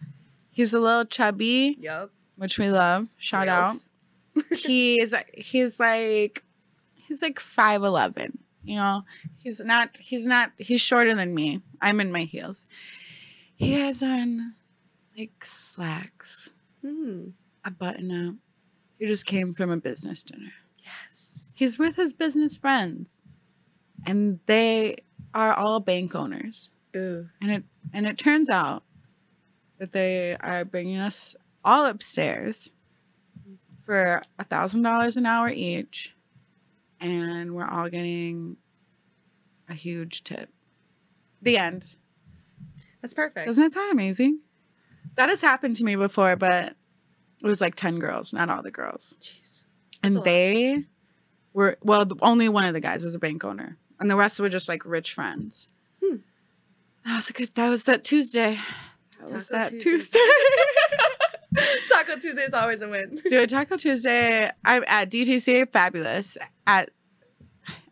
He's 0.50 0.74
a 0.74 0.80
little 0.80 1.06
chubby, 1.06 1.76
Yep. 1.80 2.10
which 2.36 2.58
we 2.58 2.68
love. 2.70 3.08
Shout 3.16 3.46
Reals. 3.46 3.88
out. 4.38 4.58
He's 4.58 5.14
he's 5.34 5.80
like 5.80 6.44
he's 7.06 7.22
like 7.22 7.38
five 7.40 7.82
eleven. 7.82 8.38
You 8.64 8.76
know, 8.76 9.04
he's 9.42 9.60
not 9.60 9.96
he's 9.98 10.26
not 10.26 10.52
he's 10.58 10.80
shorter 10.80 11.14
than 11.14 11.34
me. 11.34 11.62
I'm 11.80 12.00
in 12.00 12.10
my 12.12 12.22
heels. 12.22 12.66
He 13.54 13.74
has 13.74 14.02
on 14.02 14.54
like 15.16 15.44
slacks, 15.44 16.50
Hmm. 16.82 17.28
a 17.64 17.70
button 17.70 18.10
up. 18.28 18.34
He 18.98 19.06
just 19.06 19.26
came 19.26 19.52
from 19.52 19.70
a 19.70 19.76
business 19.76 20.22
dinner. 20.22 20.52
Yes. 20.82 21.54
He's 21.58 21.78
with 21.78 21.96
his 21.96 22.12
business 22.14 22.56
friends, 22.56 23.22
and 24.06 24.40
they 24.46 24.96
are 25.34 25.52
all 25.52 25.80
bank 25.80 26.14
owners. 26.14 26.70
Ooh. 26.96 27.28
And 27.40 27.50
it 27.50 27.64
and 27.92 28.06
it 28.06 28.18
turns 28.18 28.50
out 28.50 28.82
that 29.78 29.92
they 29.92 30.36
are 30.40 30.64
bringing 30.64 30.98
us 30.98 31.36
all 31.64 31.86
upstairs 31.86 32.72
for 33.84 34.22
a 34.38 34.44
thousand 34.44 34.82
dollars 34.82 35.16
an 35.16 35.26
hour 35.26 35.48
each, 35.48 36.15
and 37.00 37.54
we're 37.54 37.66
all 37.68 37.88
getting 37.88 38.56
a 39.68 39.74
huge 39.74 40.24
tip. 40.24 40.50
The 41.42 41.58
end. 41.58 41.96
That's 43.02 43.14
perfect. 43.14 43.46
Doesn't 43.46 43.62
that 43.62 43.72
sound 43.72 43.90
amazing? 43.90 44.40
That 45.16 45.28
has 45.28 45.40
happened 45.42 45.76
to 45.76 45.84
me 45.84 45.96
before, 45.96 46.36
but 46.36 46.74
it 47.42 47.46
was 47.46 47.60
like 47.60 47.74
ten 47.74 47.98
girls, 47.98 48.32
not 48.32 48.48
all 48.50 48.62
the 48.62 48.70
girls. 48.70 49.16
Jeez. 49.20 49.64
and 50.02 50.14
a 50.14 50.18
lot. 50.18 50.24
they 50.24 50.78
were 51.52 51.78
well 51.82 52.06
only 52.22 52.48
one 52.48 52.64
of 52.66 52.74
the 52.74 52.80
guys 52.80 53.02
was 53.04 53.14
a 53.14 53.18
bank 53.18 53.42
owner 53.44 53.78
and 53.98 54.10
the 54.10 54.16
rest 54.16 54.38
were 54.40 54.48
just 54.48 54.68
like 54.68 54.84
rich 54.84 55.14
friends 55.14 55.72
Hmm. 56.04 56.16
that 57.04 57.16
was 57.16 57.30
a 57.30 57.32
good 57.32 57.54
that 57.54 57.70
was 57.70 57.84
that 57.84 58.04
tuesday 58.04 58.58
that 59.20 59.30
was 59.32 59.48
that 59.48 59.70
Tuesday. 59.70 59.90
tuesday 59.90 60.18
Taco 61.88 62.14
Tuesday 62.18 62.42
is 62.42 62.54
always 62.54 62.82
a 62.82 62.88
win. 62.88 63.20
dude 63.28 63.48
taco 63.48 63.76
tuesday 63.76 64.50
i'm 64.64 64.84
at 64.88 65.10
dtc 65.10 65.70
fabulous. 65.72 66.36
At 66.66 66.90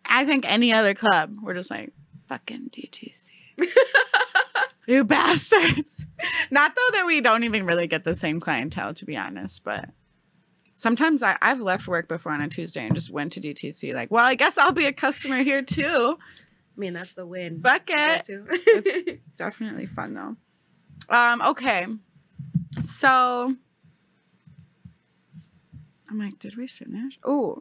i 0.05 0.25
think 0.25 0.45
any 0.51 0.73
other 0.73 0.95
club 0.95 1.35
we're 1.43 1.55
just 1.55 1.71
like 1.71 1.93
fucking 2.29 2.71
dtc 2.71 3.31
you 4.87 5.05
bastards. 5.05 6.05
Not 6.51 6.75
though 6.75 6.97
that 6.99 7.07
we 7.07 7.21
don't 7.21 7.45
even 7.45 7.65
really 7.65 7.87
get 7.87 8.05
the 8.05 8.15
same 8.15 8.41
clientele 8.41 8.93
to 8.95 9.05
be 9.07 9.17
honest 9.17 9.65
but 9.65 9.89
sometimes 10.75 11.23
I, 11.23 11.37
i've 11.41 11.61
left 11.61 11.87
work 11.89 12.09
before 12.09 12.33
on 12.33 12.41
a 12.41 12.49
tuesday 12.49 12.85
and 12.85 12.95
just 12.95 13.11
went 13.11 13.33
to 13.33 13.41
dtc 13.41 13.95
like 13.95 14.11
well 14.11 14.25
i 14.25 14.35
guess 14.35 14.59
i'll 14.59 14.73
be 14.73 14.87
a 14.87 14.93
customer 14.93 15.39
here 15.39 15.63
too. 15.63 16.19
I 16.77 16.81
mean, 16.81 16.93
that's 16.93 17.15
the 17.15 17.25
win. 17.25 17.61
Fuck 17.63 17.87
That's 17.87 18.29
it. 18.29 18.43
It's 18.51 19.21
definitely 19.37 19.87
fun 19.87 20.15
though. 20.15 20.37
Um 21.09 21.41
okay 21.43 21.87
so 22.83 23.55
i'm 26.11 26.19
like 26.19 26.39
did 26.39 26.57
we 26.57 26.67
finish 26.67 27.19
oh 27.25 27.59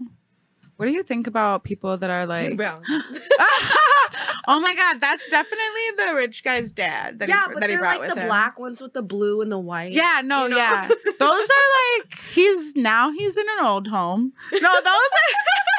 what 0.78 0.86
do 0.86 0.92
you 0.92 1.04
think 1.04 1.28
about 1.28 1.64
people 1.64 1.98
that 1.98 2.10
are 2.10 2.26
like 2.26 2.60
oh 4.48 4.60
my 4.60 4.76
god 4.76 5.00
that's 5.00 5.30
definitely 5.30 6.06
the 6.06 6.16
rich 6.16 6.44
guy's 6.44 6.72
dad 6.72 7.20
that 7.20 7.30
yeah, 7.30 7.48
he, 7.48 7.54
but 7.54 7.60
that 7.62 7.70
they're 7.70 7.82
like 7.82 8.02
the 8.02 8.20
him. 8.20 8.28
black 8.28 8.60
ones 8.60 8.82
with 8.82 8.94
the 8.94 9.04
blue 9.04 9.42
and 9.42 9.52
the 9.52 9.60
white. 9.60 9.94
Yeah, 9.94 10.22
no, 10.24 10.44
you 10.44 10.50
know? 10.50 10.58
yeah. 10.58 10.88
Those 11.20 11.50
are 11.50 12.00
like 12.00 12.20
he's 12.20 12.76
now 12.76 13.12
he's 13.12 13.38
in 13.38 13.46
an 13.60 13.66
old 13.66 13.88
home. 13.88 14.34
No, 14.52 14.60
those 14.60 14.66
are 14.66 15.73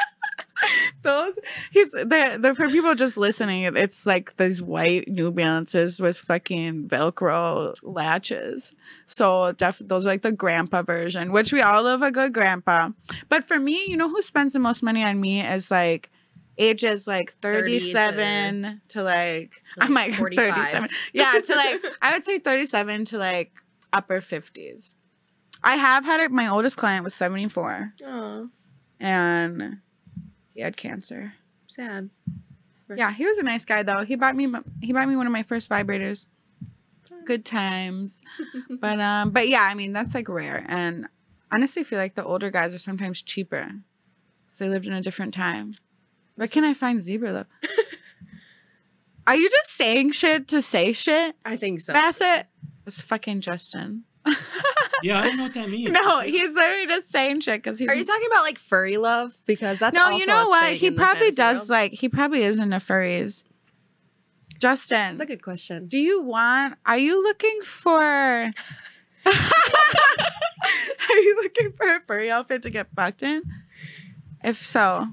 those 1.01 1.33
he's 1.71 1.91
they're 2.05 2.55
for 2.55 2.67
people 2.69 2.95
just 2.95 3.17
listening. 3.17 3.63
It's 3.75 4.05
like 4.05 4.35
these 4.37 4.61
white 4.61 5.07
New 5.07 5.31
Balances 5.31 6.01
with 6.01 6.17
fucking 6.17 6.87
Velcro 6.87 7.73
latches. 7.83 8.75
So 9.05 9.51
def- 9.53 9.81
those 9.83 10.05
are 10.05 10.09
like 10.09 10.21
the 10.21 10.31
grandpa 10.31 10.83
version, 10.83 11.31
which 11.31 11.51
we 11.53 11.61
all 11.61 11.83
love 11.83 12.01
a 12.01 12.11
good 12.11 12.33
grandpa. 12.33 12.89
But 13.29 13.43
for 13.43 13.59
me, 13.59 13.85
you 13.87 13.97
know 13.97 14.09
who 14.09 14.21
spends 14.21 14.53
the 14.53 14.59
most 14.59 14.83
money 14.83 15.03
on 15.03 15.19
me 15.21 15.41
is 15.41 15.69
like 15.71 16.09
ages 16.57 17.05
like 17.07 17.31
30 17.33 17.79
to- 17.79 17.79
37 17.91 18.81
to, 18.89 19.03
like, 19.03 19.61
Like 19.77 19.89
I'm 19.89 19.93
like 19.93 20.13
45. 20.15 20.53
37. 20.53 20.89
Yeah, 21.13 21.33
to 21.43 21.55
like 21.55 21.85
I 22.01 22.13
would 22.13 22.23
say 22.23 22.39
37 22.39 23.05
to 23.05 23.17
like 23.17 23.51
upper 23.93 24.17
50s. 24.17 24.95
I 25.63 25.75
have 25.77 26.05
had 26.05 26.19
it. 26.19 26.31
My 26.31 26.47
oldest 26.47 26.77
client 26.77 27.03
was 27.03 27.13
74 27.15 27.93
Aw, 28.05 28.45
and 28.99 29.77
he 30.55 30.61
had 30.61 30.77
cancer. 30.77 31.33
sad. 31.67 32.09
Yeah, 32.95 33.11
he 33.11 33.25
was 33.25 33.37
a 33.37 33.43
nice 33.43 33.65
guy 33.65 33.83
though. 33.83 34.03
He 34.03 34.15
bought 34.15 34.35
me 34.35 34.47
he 34.81 34.93
bought 34.93 35.07
me 35.07 35.15
one 35.15 35.27
of 35.27 35.33
my 35.33 35.43
first 35.43 35.69
vibrators. 35.69 36.27
Good 37.25 37.43
times. 37.45 38.23
but 38.79 38.99
um 38.99 39.31
but 39.31 39.47
yeah, 39.49 39.67
I 39.69 39.73
mean 39.73 39.91
that's 39.93 40.15
like 40.15 40.29
rare 40.29 40.65
and 40.67 41.07
honestly 41.53 41.81
I 41.81 41.85
feel 41.85 41.99
like 41.99 42.15
the 42.15 42.23
older 42.23 42.49
guys 42.49 42.73
are 42.73 42.79
sometimes 42.79 43.21
cheaper 43.21 43.71
cuz 44.49 44.59
they 44.59 44.69
lived 44.69 44.87
in 44.87 44.93
a 44.93 45.01
different 45.01 45.33
time. 45.33 45.71
Where 46.35 46.47
can 46.47 46.63
I 46.63 46.73
find 46.73 47.01
zebra 47.01 47.31
though? 47.33 47.69
Are 49.27 49.35
you 49.35 49.49
just 49.49 49.71
saying 49.71 50.11
shit 50.11 50.47
to 50.49 50.61
say 50.61 50.93
shit? 50.93 51.35
I 51.43 51.57
think 51.57 51.79
so. 51.79 51.93
Bassett? 51.93 52.45
It's 52.85 53.01
fucking 53.01 53.41
Justin. 53.41 54.03
Yeah, 55.03 55.19
I 55.19 55.23
don't 55.23 55.37
know 55.37 55.43
what 55.43 55.53
that 55.53 55.69
means. 55.69 55.91
No, 55.91 56.19
he's 56.21 56.55
literally 56.55 56.87
just 56.87 57.11
saying 57.11 57.41
shit 57.41 57.61
because 57.63 57.79
he's 57.79 57.87
Are 57.87 57.95
you 57.95 58.03
talking 58.03 58.27
about 58.27 58.43
like 58.43 58.57
furry 58.57 58.97
love? 58.97 59.33
Because 59.45 59.79
that's 59.79 59.95
no, 59.95 60.03
also 60.05 60.17
you 60.17 60.25
know 60.25 60.45
a 60.45 60.49
what? 60.49 60.73
He 60.73 60.91
probably 60.91 61.31
does 61.31 61.69
world. 61.69 61.69
like 61.69 61.91
he 61.93 62.09
probably 62.09 62.43
is 62.43 62.59
into 62.59 62.77
furries. 62.77 63.43
Justin, 64.57 65.09
That's 65.09 65.19
a 65.19 65.25
good 65.25 65.41
question. 65.41 65.87
do 65.87 65.97
you 65.97 66.21
want? 66.21 66.75
Are 66.85 66.97
you 66.97 67.21
looking 67.21 67.59
for? 67.63 67.99
are 68.01 68.51
you 71.11 71.41
looking 71.43 71.71
for 71.73 71.95
a 71.95 71.99
furry 72.07 72.31
outfit 72.31 72.61
to 72.63 72.69
get 72.69 72.87
fucked 72.95 73.23
in? 73.23 73.43
If 74.43 74.57
so, 74.57 75.09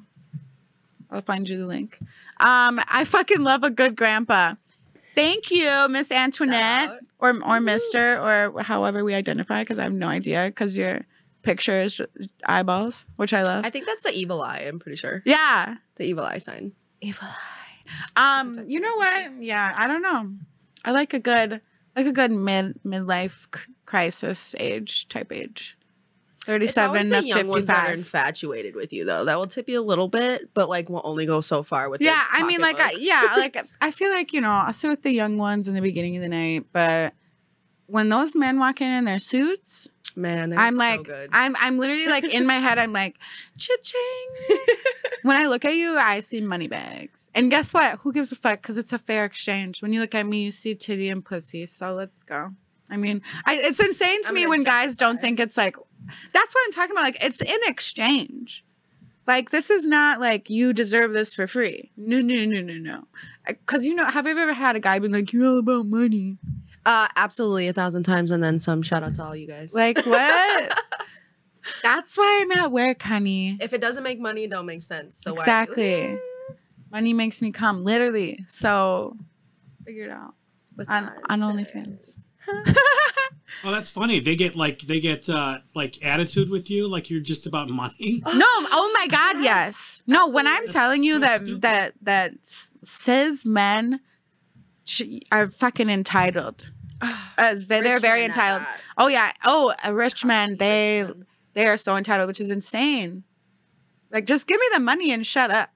I'll 1.10 1.22
find 1.22 1.48
you 1.48 1.58
the 1.58 1.66
link. 1.66 1.98
Um, 2.38 2.80
I 2.88 3.04
fucking 3.04 3.40
love 3.40 3.64
a 3.64 3.70
good 3.70 3.96
grandpa. 3.96 4.54
Thank 5.14 5.50
you, 5.50 5.86
Miss 5.90 6.10
Antoinette, 6.10 6.98
or 7.18 7.34
or 7.44 7.60
Mister, 7.60 8.18
or 8.18 8.62
however 8.62 9.04
we 9.04 9.14
identify, 9.14 9.62
because 9.62 9.78
I 9.78 9.84
have 9.84 9.92
no 9.92 10.08
idea. 10.08 10.46
Because 10.46 10.78
your 10.78 11.06
picture 11.42 11.82
is 11.82 12.00
eyeballs, 12.46 13.04
which 13.16 13.34
I 13.34 13.42
love. 13.42 13.64
I 13.64 13.70
think 13.70 13.86
that's 13.86 14.02
the 14.04 14.12
evil 14.12 14.42
eye. 14.42 14.64
I'm 14.66 14.78
pretty 14.78 14.96
sure 14.96 15.22
yeah, 15.24 15.76
the 15.96 16.04
evil 16.04 16.24
eye 16.24 16.38
sign. 16.38 16.72
Evil 17.00 17.28
eye. 17.28 18.40
Um, 18.40 18.54
you 18.66 18.80
know 18.80 18.96
what? 18.96 19.32
Yeah, 19.40 19.74
I 19.76 19.86
don't 19.88 20.02
know. 20.02 20.32
I 20.84 20.92
like 20.92 21.14
a 21.14 21.18
good, 21.18 21.60
like 21.96 22.06
a 22.06 22.12
good 22.12 22.30
mid 22.30 22.80
midlife 22.84 23.46
crisis 23.86 24.54
age 24.58 25.08
type 25.08 25.32
age. 25.32 25.76
It's 26.48 26.76
always 26.76 27.02
Thirty-seven 27.02 27.08
the 27.10 27.20
to 27.20 27.26
young 27.26 27.48
ones 27.48 27.66
that 27.68 27.88
are 27.88 27.92
infatuated 27.92 28.74
with 28.74 28.92
you, 28.92 29.04
though. 29.04 29.24
That 29.24 29.38
will 29.38 29.46
tip 29.46 29.68
you 29.68 29.80
a 29.80 29.82
little 29.82 30.08
bit, 30.08 30.52
but 30.54 30.68
like 30.68 30.88
will 30.90 31.02
only 31.04 31.24
go 31.24 31.40
so 31.40 31.62
far 31.62 31.88
with. 31.88 32.00
Yeah, 32.00 32.20
I 32.32 32.44
mean, 32.44 32.60
like, 32.60 32.80
I, 32.80 32.94
yeah, 32.98 33.34
like 33.36 33.56
I 33.80 33.92
feel 33.92 34.10
like 34.10 34.32
you 34.32 34.40
know, 34.40 34.50
I'll 34.50 34.72
sit 34.72 34.88
with 34.88 35.02
the 35.02 35.12
young 35.12 35.38
ones 35.38 35.68
in 35.68 35.74
the 35.74 35.80
beginning 35.80 36.16
of 36.16 36.22
the 36.22 36.28
night, 36.28 36.66
but 36.72 37.14
when 37.86 38.08
those 38.08 38.34
men 38.34 38.58
walk 38.58 38.80
in 38.80 38.90
in 38.90 39.04
their 39.04 39.20
suits, 39.20 39.90
man, 40.16 40.52
I'm 40.56 40.74
like, 40.74 40.98
so 40.98 41.02
good. 41.04 41.30
I'm, 41.32 41.54
I'm 41.60 41.78
literally 41.78 42.08
like 42.08 42.24
in 42.24 42.46
my 42.46 42.56
head, 42.56 42.78
I'm 42.78 42.92
like, 42.92 43.18
cha-ching. 43.58 44.56
when 45.22 45.36
I 45.36 45.46
look 45.46 45.64
at 45.64 45.74
you, 45.74 45.96
I 45.98 46.20
see 46.20 46.40
money 46.40 46.68
bags. 46.68 47.30
And 47.34 47.50
guess 47.50 47.72
what? 47.72 47.98
Who 48.00 48.12
gives 48.12 48.32
a 48.32 48.36
fuck? 48.36 48.62
Because 48.62 48.78
it's 48.78 48.92
a 48.92 48.98
fair 48.98 49.24
exchange. 49.24 49.82
When 49.82 49.92
you 49.92 50.00
look 50.00 50.14
at 50.14 50.26
me, 50.26 50.44
you 50.44 50.50
see 50.50 50.74
titty 50.74 51.08
and 51.08 51.24
pussy. 51.24 51.66
So 51.66 51.94
let's 51.94 52.22
go. 52.22 52.50
I 52.90 52.96
mean, 52.96 53.22
I, 53.46 53.54
it's 53.54 53.80
insane 53.80 54.22
to 54.22 54.28
I'm 54.28 54.34
me 54.34 54.46
when 54.46 54.64
guys 54.64 54.96
don't 54.96 55.20
think 55.20 55.40
it's 55.40 55.56
like, 55.56 55.76
that's 56.32 56.54
what 56.54 56.60
I'm 56.66 56.72
talking 56.72 56.92
about. 56.92 57.04
Like, 57.04 57.24
it's 57.24 57.40
in 57.40 57.58
exchange. 57.66 58.64
Like, 59.26 59.50
this 59.50 59.70
is 59.70 59.86
not 59.86 60.18
like 60.20 60.50
you 60.50 60.72
deserve 60.72 61.12
this 61.12 61.32
for 61.32 61.46
free. 61.46 61.90
No, 61.96 62.20
no, 62.20 62.44
no, 62.44 62.60
no, 62.60 62.74
no. 62.74 63.04
Because, 63.46 63.86
you 63.86 63.94
know, 63.94 64.04
have 64.04 64.26
you 64.26 64.36
ever 64.36 64.52
had 64.52 64.74
a 64.76 64.80
guy 64.80 64.98
be 64.98 65.08
like, 65.08 65.32
you're 65.32 65.46
all 65.46 65.58
about 65.58 65.86
money? 65.86 66.38
uh, 66.84 67.06
absolutely 67.14 67.68
a 67.68 67.72
thousand 67.72 68.02
times, 68.02 68.32
and 68.32 68.42
then 68.42 68.58
some. 68.58 68.82
Shout 68.82 69.04
out 69.04 69.14
to 69.14 69.22
all 69.22 69.36
you 69.36 69.46
guys. 69.46 69.72
Like, 69.74 69.98
what? 70.04 70.78
that's 71.82 72.18
why 72.18 72.40
I'm 72.42 72.50
at 72.58 72.72
work, 72.72 73.00
honey. 73.02 73.56
if 73.60 73.72
it 73.72 73.80
doesn't 73.80 74.02
make 74.02 74.18
money, 74.18 74.44
it 74.44 74.50
don't 74.50 74.66
make 74.66 74.82
sense. 74.82 75.16
So 75.22 75.32
why- 75.32 75.40
Exactly. 75.42 76.18
Money 76.90 77.12
makes 77.12 77.40
me 77.40 77.52
come, 77.52 77.84
literally. 77.84 78.44
So 78.48 79.16
figure 79.86 80.04
it 80.06 80.10
out 80.10 80.34
With 80.76 80.90
on 80.90 81.10
on. 81.30 81.40
OnlyFans. 81.40 82.18
Oh, 83.64 83.70
that's 83.70 83.90
funny. 83.90 84.18
They 84.20 84.34
get 84.36 84.56
like 84.56 84.80
they 84.80 84.98
get 85.00 85.28
uh 85.28 85.58
like 85.74 86.04
attitude 86.04 86.50
with 86.50 86.70
you, 86.70 86.88
like 86.88 87.10
you're 87.10 87.20
just 87.20 87.46
about 87.46 87.68
money. 87.68 88.22
no, 88.26 88.46
oh 88.46 88.92
my 88.98 89.06
God, 89.08 89.42
yes. 89.42 90.02
No, 90.06 90.28
when 90.28 90.46
I'm 90.46 90.64
Absolutely. 90.64 90.72
telling 90.72 91.02
you 91.04 91.18
That's 91.20 91.32
that 91.32 91.38
so 91.40 91.44
stupid. 91.44 91.62
that 91.62 91.92
that 92.02 92.32
s- 92.42 92.74
cis 92.82 93.46
men 93.46 94.00
are 95.30 95.48
fucking 95.48 95.88
entitled. 95.90 96.72
As 97.38 97.66
they, 97.68 97.80
they're 97.80 97.94
Rich 97.94 98.02
very 98.02 98.24
entitled. 98.24 98.62
Oh 98.98 99.08
yeah. 99.08 99.32
Oh, 99.44 99.74
a 99.84 99.94
rich 99.94 100.24
man. 100.24 100.50
Rich 100.50 100.58
They 100.58 101.04
men. 101.04 101.26
they 101.54 101.66
are 101.66 101.76
so 101.76 101.96
entitled, 101.96 102.26
which 102.28 102.40
is 102.40 102.50
insane. 102.50 103.24
Like, 104.10 104.26
just 104.26 104.46
give 104.46 104.60
me 104.60 104.66
the 104.74 104.80
money 104.80 105.10
and 105.12 105.24
shut 105.26 105.50
up. 105.50 105.70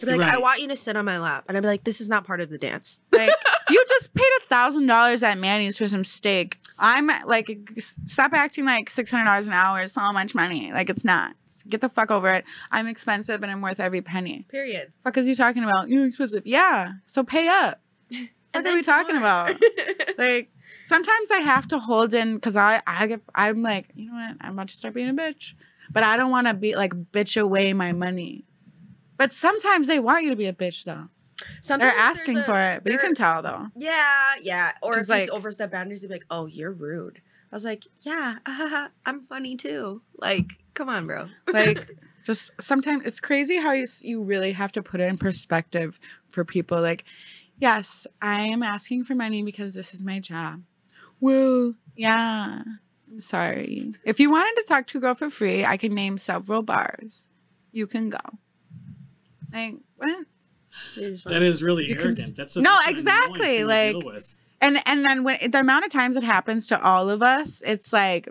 They'd 0.00 0.12
be 0.12 0.18
like, 0.18 0.32
I 0.32 0.38
want 0.38 0.60
you 0.60 0.68
to 0.68 0.76
sit 0.76 0.96
on 0.96 1.04
my 1.04 1.18
lap. 1.18 1.44
And 1.48 1.56
I'd 1.56 1.60
be 1.60 1.66
like, 1.66 1.84
this 1.84 2.00
is 2.00 2.08
not 2.08 2.24
part 2.26 2.40
of 2.40 2.50
the 2.50 2.58
dance. 2.58 3.00
Like 3.12 3.30
you 3.70 3.84
just 3.88 4.14
paid 4.14 4.28
a 4.40 4.44
thousand 4.44 4.86
dollars 4.86 5.22
at 5.22 5.38
Manny's 5.38 5.78
for 5.78 5.88
some 5.88 6.04
steak. 6.04 6.58
I'm 6.78 7.08
like, 7.26 7.58
stop 7.76 8.32
acting 8.32 8.64
like 8.64 8.90
six 8.90 9.10
hundred 9.10 9.26
dollars 9.26 9.46
an 9.46 9.52
hour 9.52 9.82
is 9.82 9.92
so 9.92 10.12
much 10.12 10.34
money. 10.34 10.72
Like 10.72 10.90
it's 10.90 11.04
not. 11.04 11.34
Get 11.68 11.80
the 11.80 11.88
fuck 11.88 12.10
over 12.10 12.28
it. 12.30 12.44
I'm 12.72 12.86
expensive 12.86 13.42
and 13.42 13.50
I'm 13.50 13.62
worth 13.62 13.80
every 13.80 14.02
penny. 14.02 14.44
Period. 14.48 14.92
Fuck 15.02 15.16
is 15.16 15.28
you 15.28 15.34
talking 15.34 15.64
about? 15.64 15.88
You're 15.88 16.06
expensive. 16.06 16.46
Yeah. 16.46 16.92
So 17.06 17.24
pay 17.24 17.48
up. 17.48 17.80
What 18.52 18.64
are 18.68 18.74
we 18.74 18.82
talking 18.82 19.16
about? 19.16 19.56
Like 20.18 20.48
sometimes 20.86 21.30
I 21.32 21.38
have 21.38 21.66
to 21.68 21.78
hold 21.80 22.14
in 22.14 22.36
because 22.36 22.56
I 22.56 22.80
I 22.86 23.08
get 23.08 23.20
I'm 23.34 23.62
like 23.62 23.90
you 23.96 24.06
know 24.06 24.14
what 24.14 24.36
I'm 24.40 24.52
about 24.52 24.68
to 24.68 24.76
start 24.76 24.94
being 24.94 25.08
a 25.08 25.12
bitch, 25.14 25.54
but 25.90 26.04
I 26.04 26.16
don't 26.16 26.30
want 26.30 26.46
to 26.46 26.54
be 26.54 26.76
like 26.76 26.92
bitch 27.10 27.40
away 27.40 27.72
my 27.72 27.92
money. 27.92 28.44
But 29.16 29.32
sometimes 29.32 29.86
they 29.88 29.98
want 29.98 30.24
you 30.24 30.30
to 30.30 30.36
be 30.36 30.46
a 30.46 30.52
bitch 30.52 30.84
though. 30.84 31.08
Sometimes 31.60 31.92
They're 31.92 32.00
asking 32.00 32.38
a- 32.38 32.42
for 32.44 32.58
it, 32.58 32.84
but 32.84 32.92
you 32.92 32.98
can 32.98 33.14
tell 33.14 33.42
though. 33.42 33.68
Yeah, 33.76 34.34
yeah. 34.40 34.72
Or 34.82 34.98
if 34.98 35.08
you 35.08 35.28
overstep 35.32 35.70
boundaries, 35.70 36.02
you'd 36.02 36.08
be 36.08 36.14
like, 36.14 36.26
oh, 36.30 36.46
you're 36.46 36.72
rude. 36.72 37.20
I 37.50 37.54
was 37.54 37.64
like, 37.64 37.86
yeah, 38.00 38.36
I'm 39.06 39.22
funny 39.22 39.56
too. 39.56 40.02
Like, 40.18 40.46
come 40.74 40.88
on, 40.88 41.06
bro. 41.06 41.28
Like 41.52 41.90
just 42.24 42.50
sometimes 42.60 43.04
it's 43.04 43.20
crazy 43.20 43.58
how 43.58 43.72
you 43.72 43.86
you 44.02 44.22
really 44.22 44.52
have 44.52 44.72
to 44.72 44.82
put 44.82 45.00
it 45.00 45.04
in 45.04 45.18
perspective 45.18 45.98
for 46.28 46.44
people. 46.44 46.80
Like, 46.80 47.04
yes, 47.58 48.06
I 48.20 48.42
am 48.42 48.62
asking 48.62 49.04
for 49.04 49.14
money 49.14 49.42
because 49.42 49.74
this 49.74 49.94
is 49.94 50.04
my 50.04 50.18
job. 50.20 50.62
Well, 51.20 51.74
yeah. 51.96 52.62
I'm 53.10 53.20
sorry. 53.20 53.92
If 54.04 54.18
you 54.18 54.30
wanted 54.30 54.60
to 54.60 54.66
talk 54.66 54.88
to 54.88 54.98
a 54.98 55.00
girl 55.00 55.14
for 55.14 55.30
free, 55.30 55.64
I 55.64 55.76
can 55.76 55.94
name 55.94 56.18
several 56.18 56.62
bars. 56.62 57.30
You 57.70 57.86
can 57.86 58.08
go. 58.08 58.18
Like 59.54 59.74
what? 59.96 60.26
They 60.96 61.10
just 61.10 61.24
That 61.24 61.34
wanna- 61.34 61.44
is 61.46 61.62
really 61.62 61.86
You 61.88 61.94
can- 61.96 62.06
arrogant. 62.06 62.36
That's 62.36 62.56
a, 62.56 62.60
No, 62.62 62.70
that's 62.84 63.00
an 63.02 63.08
annoying 63.08 63.24
exactly, 63.36 63.64
like- 63.64 63.96
And 64.60 64.78
and 64.86 65.04
then 65.04 65.22
when 65.24 65.38
the 65.50 65.60
amount 65.60 65.84
of 65.84 65.90
times 65.92 66.16
it 66.16 66.22
happens 66.24 66.66
to 66.68 66.82
all 66.82 67.08
of 67.10 67.22
us, 67.22 67.62
it's 67.66 67.92
like 67.92 68.28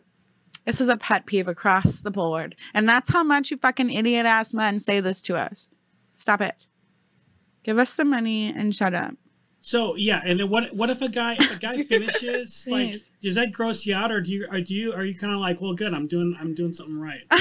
this 0.65 0.79
is 0.81 0.89
a 0.89 0.97
pet 0.97 1.25
peeve 1.25 1.47
across 1.47 2.01
the 2.01 2.11
board. 2.11 2.55
And 2.73 2.87
that's 2.87 3.11
how 3.11 3.23
much 3.23 3.51
you 3.51 3.57
fucking 3.57 3.89
idiot 3.91 4.25
ass 4.25 4.53
men 4.53 4.79
say 4.79 4.99
this 4.99 5.21
to 5.23 5.35
us. 5.37 5.69
Stop 6.13 6.41
it. 6.41 6.67
Give 7.63 7.77
us 7.77 7.95
the 7.95 8.05
money 8.05 8.47
and 8.49 8.73
shut 8.75 8.93
up. 8.93 9.15
So 9.61 9.95
yeah, 9.95 10.21
and 10.25 10.39
then 10.39 10.49
what? 10.49 10.73
What 10.75 10.89
if 10.89 11.01
a 11.01 11.07
guy 11.09 11.33
if 11.39 11.55
a 11.55 11.59
guy 11.59 11.81
finishes 11.83 12.65
like 12.69 12.89
Please. 12.91 13.11
does 13.21 13.35
that 13.35 13.53
gross 13.53 13.85
you 13.85 13.95
out 13.95 14.11
or 14.11 14.19
do 14.19 14.31
you 14.33 14.47
or 14.51 14.59
do 14.59 14.73
you 14.75 14.91
are 14.93 15.05
you 15.05 15.15
kind 15.17 15.33
of 15.33 15.39
like 15.39 15.61
well 15.61 15.73
good 15.73 15.93
I'm 15.93 16.07
doing 16.07 16.35
I'm 16.39 16.53
doing 16.53 16.73
something 16.73 16.99
right 16.99 17.21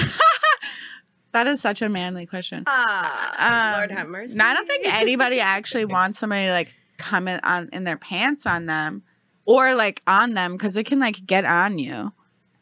That 1.32 1.46
is 1.46 1.60
such 1.60 1.82
a 1.82 1.88
manly 1.88 2.26
question. 2.26 2.64
Ah, 2.66 3.72
Um, 3.74 3.78
Lord 3.78 3.90
have 3.90 4.08
mercy. 4.08 4.38
No, 4.38 4.44
I 4.44 4.54
don't 4.54 4.68
think 4.68 4.86
anybody 4.94 5.40
actually 5.40 5.84
wants 5.96 6.18
somebody 6.18 6.46
to 6.46 6.52
like 6.52 6.74
comment 6.98 7.40
on 7.42 7.68
in 7.72 7.84
their 7.84 7.96
pants 7.96 8.46
on 8.46 8.66
them 8.66 9.02
or 9.44 9.74
like 9.74 10.02
on 10.06 10.34
them 10.34 10.52
because 10.52 10.76
it 10.76 10.84
can 10.86 10.98
like 11.00 11.26
get 11.26 11.44
on 11.44 11.78
you. 11.78 12.12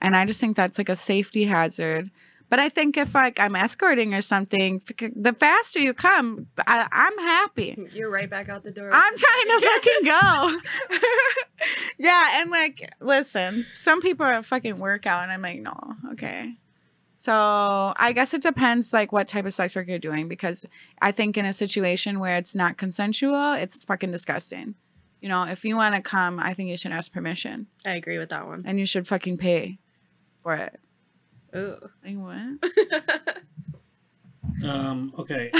And 0.00 0.16
I 0.16 0.24
just 0.24 0.40
think 0.40 0.56
that's 0.56 0.78
like 0.78 0.88
a 0.88 0.96
safety 0.96 1.44
hazard. 1.44 2.10
But 2.48 2.58
I 2.58 2.68
think 2.68 2.96
if 2.96 3.14
like 3.14 3.38
I'm 3.38 3.54
escorting 3.54 4.12
or 4.12 4.20
something, 4.20 4.80
the 5.14 5.32
faster 5.32 5.78
you 5.78 5.94
come, 5.94 6.48
I, 6.66 6.86
I'm 6.90 7.18
happy. 7.18 7.76
You're 7.92 8.10
right 8.10 8.28
back 8.28 8.48
out 8.48 8.64
the 8.64 8.72
door. 8.72 8.90
I'm 8.92 9.14
trying 9.16 9.46
to 9.46 9.66
fucking 9.66 10.04
go. 10.04 10.56
yeah, 11.98 12.40
and 12.40 12.50
like, 12.50 12.92
listen, 13.00 13.66
some 13.70 14.00
people 14.00 14.26
are 14.26 14.34
a 14.34 14.42
fucking 14.42 14.80
workout, 14.80 15.22
and 15.22 15.30
I'm 15.30 15.42
like, 15.42 15.60
no, 15.60 15.76
okay. 16.12 16.54
So 17.20 17.92
I 17.98 18.12
guess 18.14 18.32
it 18.32 18.40
depends, 18.40 18.94
like, 18.94 19.12
what 19.12 19.28
type 19.28 19.44
of 19.44 19.52
sex 19.52 19.76
work 19.76 19.86
you're 19.88 19.98
doing, 19.98 20.26
because 20.26 20.64
I 21.02 21.12
think 21.12 21.36
in 21.36 21.44
a 21.44 21.52
situation 21.52 22.18
where 22.18 22.38
it's 22.38 22.54
not 22.54 22.78
consensual, 22.78 23.52
it's 23.52 23.84
fucking 23.84 24.10
disgusting. 24.10 24.74
You 25.20 25.28
know, 25.28 25.42
if 25.44 25.62
you 25.62 25.76
want 25.76 25.94
to 25.96 26.00
come, 26.00 26.40
I 26.40 26.54
think 26.54 26.70
you 26.70 26.78
should 26.78 26.92
ask 26.92 27.12
permission, 27.12 27.66
I 27.84 27.96
agree 27.96 28.16
with 28.16 28.30
that 28.30 28.46
one. 28.46 28.62
and 28.64 28.78
you 28.78 28.86
should 28.86 29.06
fucking 29.06 29.36
pay 29.36 29.78
for 30.42 30.54
it. 30.54 30.80
Ooh. 31.54 31.76
Like 32.02 32.16
what? 32.16 33.36
um 34.66 35.12
okay 35.18 35.50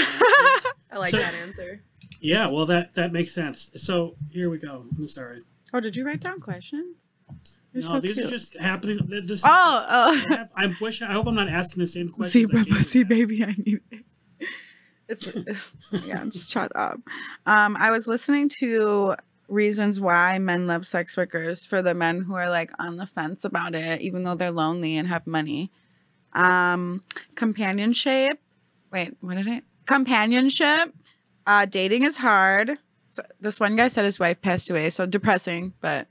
I 0.91 0.97
like 0.97 1.11
So- 1.11 1.17
that 1.19 1.33
answer. 1.43 1.83
yeah 2.19 2.47
well 2.47 2.65
that 2.67 2.93
that 2.93 3.11
makes 3.13 3.31
sense 3.33 3.69
so 3.75 4.15
here 4.29 4.49
we 4.49 4.57
go 4.57 4.85
I'm 4.97 5.07
sorry 5.07 5.41
Oh, 5.73 5.79
did 5.79 5.95
you 5.95 6.05
write 6.05 6.19
down 6.19 6.39
questions? 6.41 7.10
No 7.73 7.81
so 7.81 7.99
these 7.99 8.15
cute. 8.15 8.25
are 8.25 8.29
just 8.29 8.59
happening 8.59 8.99
th- 8.99 9.25
this 9.25 9.43
Oh, 9.45 9.47
I 9.49 10.25
oh. 10.29 10.35
have- 10.35 10.49
I 10.55 10.73
wish 10.81 11.01
I 11.01 11.13
hope 11.13 11.27
I'm 11.27 11.35
not 11.35 11.47
asking 11.47 11.81
the 11.81 11.87
same 11.87 12.09
question. 12.09 12.41
I 12.43 12.47
Zebra 12.47 12.65
pussy 12.65 13.03
baby, 13.15 13.43
I 13.43 13.53
need 13.57 13.79
it. 13.91 14.05
It's, 15.07 15.27
it's 15.27 15.77
yeah, 16.05 16.23
just 16.25 16.51
shut 16.51 16.71
up. 16.75 16.99
Um, 17.45 17.75
I 17.77 17.91
was 17.91 18.07
listening 18.07 18.47
to 18.59 19.15
reasons 19.49 19.99
why 19.99 20.37
men 20.39 20.67
love 20.67 20.85
sex 20.85 21.17
workers 21.17 21.65
for 21.65 21.81
the 21.81 21.93
men 21.93 22.21
who 22.21 22.33
are 22.35 22.49
like 22.49 22.71
on 22.79 22.95
the 22.95 23.05
fence 23.05 23.43
about 23.43 23.75
it, 23.75 23.99
even 24.01 24.23
though 24.23 24.35
they're 24.35 24.51
lonely 24.51 24.95
and 24.95 25.09
have 25.09 25.27
money. 25.27 25.69
Um, 26.33 27.03
companionship. 27.35 28.39
Wait, 28.91 29.15
what 29.19 29.35
did 29.35 29.49
I? 29.49 29.61
Companionship. 29.85 30.93
Uh, 31.45 31.65
dating 31.65 32.03
is 32.03 32.15
hard. 32.17 32.77
So 33.07 33.21
this 33.41 33.59
one 33.59 33.75
guy 33.75 33.89
said 33.89 34.05
his 34.05 34.17
wife 34.19 34.41
passed 34.41 34.71
away, 34.71 34.89
so 34.89 35.05
depressing, 35.05 35.73
but 35.81 36.07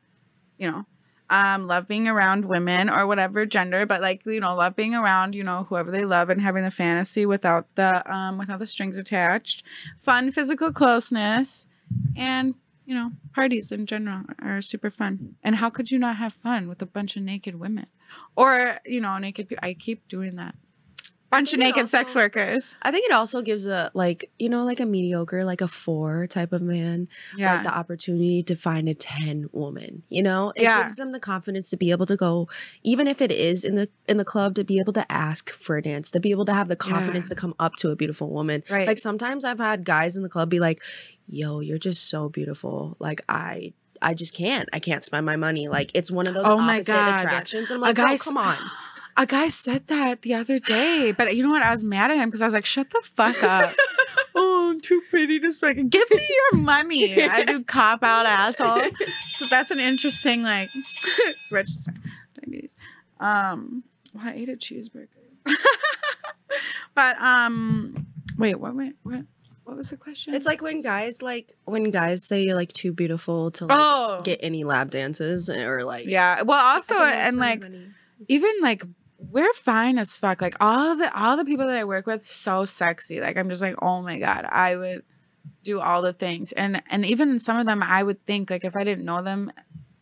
you 0.58 0.70
know 0.70 0.84
um, 1.30 1.66
love 1.66 1.86
being 1.86 2.08
around 2.08 2.44
women 2.44 2.90
or 2.90 3.06
whatever 3.06 3.46
gender, 3.46 3.86
but 3.86 4.00
like 4.00 4.26
you 4.26 4.40
know, 4.40 4.54
love 4.54 4.76
being 4.76 4.94
around 4.94 5.34
you 5.34 5.44
know 5.44 5.64
whoever 5.64 5.90
they 5.90 6.04
love 6.04 6.28
and 6.28 6.42
having 6.42 6.64
the 6.64 6.70
fantasy 6.70 7.24
without 7.24 7.72
the 7.76 8.12
um, 8.12 8.36
without 8.36 8.58
the 8.58 8.66
strings 8.66 8.98
attached. 8.98 9.64
Fun 9.98 10.32
physical 10.32 10.72
closeness, 10.72 11.66
and 12.16 12.56
you 12.84 12.94
know, 12.94 13.12
parties 13.32 13.70
in 13.70 13.86
general 13.86 14.24
are 14.42 14.60
super 14.60 14.90
fun. 14.90 15.36
And 15.44 15.56
how 15.56 15.70
could 15.70 15.92
you 15.92 15.98
not 15.98 16.16
have 16.16 16.32
fun 16.32 16.68
with 16.68 16.82
a 16.82 16.86
bunch 16.86 17.16
of 17.16 17.22
naked 17.22 17.54
women 17.54 17.86
or 18.36 18.78
you 18.84 19.00
know, 19.00 19.16
naked 19.18 19.48
people? 19.48 19.66
I 19.66 19.74
keep 19.74 20.08
doing 20.08 20.34
that. 20.36 20.56
Bunch 21.30 21.52
of 21.52 21.60
naked 21.60 21.88
sex 21.88 22.14
workers. 22.16 22.74
I 22.82 22.90
think 22.90 23.06
it 23.06 23.12
also 23.12 23.40
gives 23.40 23.66
a 23.66 23.90
like 23.94 24.30
you 24.38 24.48
know 24.48 24.64
like 24.64 24.80
a 24.80 24.86
mediocre 24.86 25.44
like 25.44 25.60
a 25.60 25.68
four 25.68 26.26
type 26.26 26.52
of 26.52 26.60
man 26.62 27.08
Yeah. 27.36 27.54
like 27.54 27.62
the 27.64 27.72
opportunity 27.76 28.42
to 28.42 28.56
find 28.56 28.88
a 28.88 28.94
10 28.94 29.48
woman 29.52 30.02
you 30.08 30.22
know 30.22 30.52
it 30.56 30.62
Yeah. 30.62 30.82
gives 30.82 30.96
them 30.96 31.12
the 31.12 31.20
confidence 31.20 31.70
to 31.70 31.76
be 31.76 31.92
able 31.92 32.06
to 32.06 32.16
go 32.16 32.48
even 32.82 33.06
if 33.06 33.22
it 33.22 33.30
is 33.30 33.64
in 33.64 33.76
the 33.76 33.88
in 34.08 34.16
the 34.16 34.24
club 34.24 34.54
to 34.56 34.64
be 34.64 34.78
able 34.80 34.92
to 34.94 35.10
ask 35.12 35.50
for 35.50 35.76
a 35.76 35.82
dance 35.82 36.10
to 36.10 36.20
be 36.20 36.30
able 36.32 36.44
to 36.46 36.52
have 36.52 36.66
the 36.68 36.76
confidence 36.76 37.28
to 37.28 37.34
come 37.36 37.54
up 37.60 37.74
to 37.76 37.90
a 37.90 37.96
beautiful 37.96 38.28
woman 38.30 38.64
Right. 38.68 38.86
like 38.88 38.98
sometimes 38.98 39.44
i've 39.44 39.60
had 39.60 39.84
guys 39.84 40.16
in 40.16 40.22
the 40.24 40.28
club 40.28 40.50
be 40.50 40.58
like 40.58 40.82
yo 41.28 41.60
you're 41.60 41.78
just 41.78 42.08
so 42.10 42.28
beautiful 42.28 42.96
like 42.98 43.20
i 43.28 43.72
I 44.02 44.14
just 44.14 44.34
can't. 44.34 44.66
I 44.72 44.78
can't 44.78 45.04
spend 45.04 45.26
my 45.26 45.36
money. 45.36 45.68
Like 45.68 45.90
it's 45.94 46.10
one 46.10 46.26
of 46.26 46.32
those 46.32 46.46
Oh 46.48 46.58
my 46.58 46.80
God. 46.80 47.20
attractions. 47.20 47.70
And 47.70 47.76
I'm 47.76 47.82
A 47.82 47.86
like, 47.88 47.96
guy 47.96 48.14
oh, 48.14 48.16
come 48.16 48.38
on. 48.38 48.56
A 49.16 49.26
guy 49.26 49.48
said 49.48 49.86
that 49.88 50.22
the 50.22 50.34
other 50.34 50.58
day, 50.58 51.12
but 51.16 51.36
you 51.36 51.42
know 51.42 51.50
what? 51.50 51.62
I 51.62 51.72
was 51.72 51.84
mad 51.84 52.10
at 52.10 52.16
him 52.16 52.28
because 52.28 52.42
I 52.42 52.46
was 52.46 52.54
like, 52.54 52.66
"Shut 52.66 52.90
the 52.90 53.00
fuck 53.02 53.42
up." 53.42 53.72
oh, 54.34 54.70
I'm 54.72 54.80
too 54.80 55.02
pretty 55.10 55.38
to 55.40 55.52
spend. 55.52 55.90
Give 55.90 56.10
me 56.10 56.26
your 56.28 56.62
money. 56.62 57.22
I 57.28 57.44
do 57.44 57.62
cop 57.64 58.02
out 58.02 58.26
asshole. 58.26 58.82
So 59.20 59.46
that's 59.46 59.70
an 59.70 59.80
interesting 59.80 60.42
like 60.42 60.70
switch. 61.42 61.68
Sorry, 61.68 61.96
Diabetes. 62.34 62.76
Um, 63.18 63.84
well, 64.14 64.26
I 64.26 64.34
ate 64.34 64.48
a 64.48 64.56
cheeseburger. 64.56 65.08
but 66.94 67.20
um, 67.20 68.06
wait, 68.38 68.56
what? 68.56 68.74
Wait, 68.74 68.94
what? 69.02 69.24
What 69.64 69.76
was 69.76 69.90
the 69.90 69.96
question? 69.96 70.34
It's 70.34 70.46
like 70.46 70.62
when 70.62 70.80
guys 70.80 71.22
like 71.22 71.52
when 71.64 71.90
guys 71.90 72.24
say 72.24 72.42
you're 72.42 72.56
like 72.56 72.72
too 72.72 72.92
beautiful 72.92 73.52
to 73.52 73.66
like 73.66 73.78
oh, 73.78 74.20
get 74.24 74.40
any 74.42 74.64
lab 74.64 74.90
dances 74.90 75.48
or 75.48 75.84
like 75.84 76.06
yeah. 76.06 76.42
Well, 76.42 76.60
also, 76.74 76.94
I 76.94 76.98
think 76.98 77.10
that's 77.10 77.28
and 77.28 77.38
like 77.38 77.62
money. 77.62 77.86
even 78.26 78.50
like 78.62 78.82
we're 79.30 79.52
fine 79.52 79.98
as 79.98 80.16
fuck. 80.16 80.40
Like 80.40 80.56
all 80.61 80.96
the 80.96 81.11
all 81.18 81.37
the 81.37 81.44
people 81.44 81.66
that 81.66 81.78
I 81.78 81.85
work 81.85 82.06
with, 82.06 82.24
so 82.24 82.64
sexy. 82.64 83.20
Like 83.20 83.37
I'm 83.37 83.48
just 83.48 83.62
like, 83.62 83.76
oh 83.83 84.02
my 84.02 84.18
god, 84.18 84.46
I 84.50 84.76
would 84.76 85.02
do 85.62 85.80
all 85.80 86.02
the 86.02 86.12
things. 86.12 86.52
And 86.52 86.83
and 86.90 87.04
even 87.04 87.38
some 87.38 87.59
of 87.59 87.66
them, 87.66 87.83
I 87.83 88.02
would 88.02 88.24
think 88.26 88.50
like 88.50 88.64
if 88.64 88.76
I 88.76 88.85
didn't 88.85 89.04
know 89.04 89.22
them, 89.22 89.52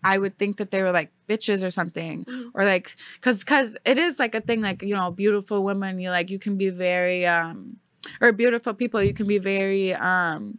I 0.04 0.18
would 0.18 0.38
think 0.38 0.58
that 0.58 0.70
they 0.70 0.82
were 0.82 0.92
like 0.92 1.10
bitches 1.28 1.64
or 1.66 1.70
something, 1.70 2.24
Mhm. 2.24 2.50
or 2.54 2.64
like 2.64 2.94
because 3.14 3.40
because 3.44 3.76
it 3.84 3.98
is 3.98 4.18
like 4.18 4.34
a 4.34 4.40
thing. 4.40 4.62
Like 4.62 4.82
you 4.82 4.94
know, 4.94 5.10
beautiful 5.10 5.64
women, 5.64 5.98
you 5.98 6.10
like 6.10 6.30
you 6.30 6.38
can 6.38 6.56
be 6.56 6.70
very 6.70 7.26
um 7.26 7.78
or 8.20 8.32
beautiful 8.32 8.72
people, 8.74 9.02
you 9.02 9.12
can 9.14 9.26
be 9.26 9.38
very 9.38 9.94
um 9.94 10.58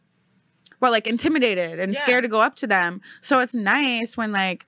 well 0.82 0.92
like 0.92 1.08
intimidated 1.08 1.80
and 1.80 1.94
Yeah. 1.94 2.00
scared 2.00 2.24
to 2.24 2.30
go 2.30 2.42
up 2.42 2.56
to 2.58 2.68
them. 2.68 3.02
So 3.22 3.40
it's 3.40 3.56
nice 3.56 4.18
when 4.18 4.32
like 4.32 4.66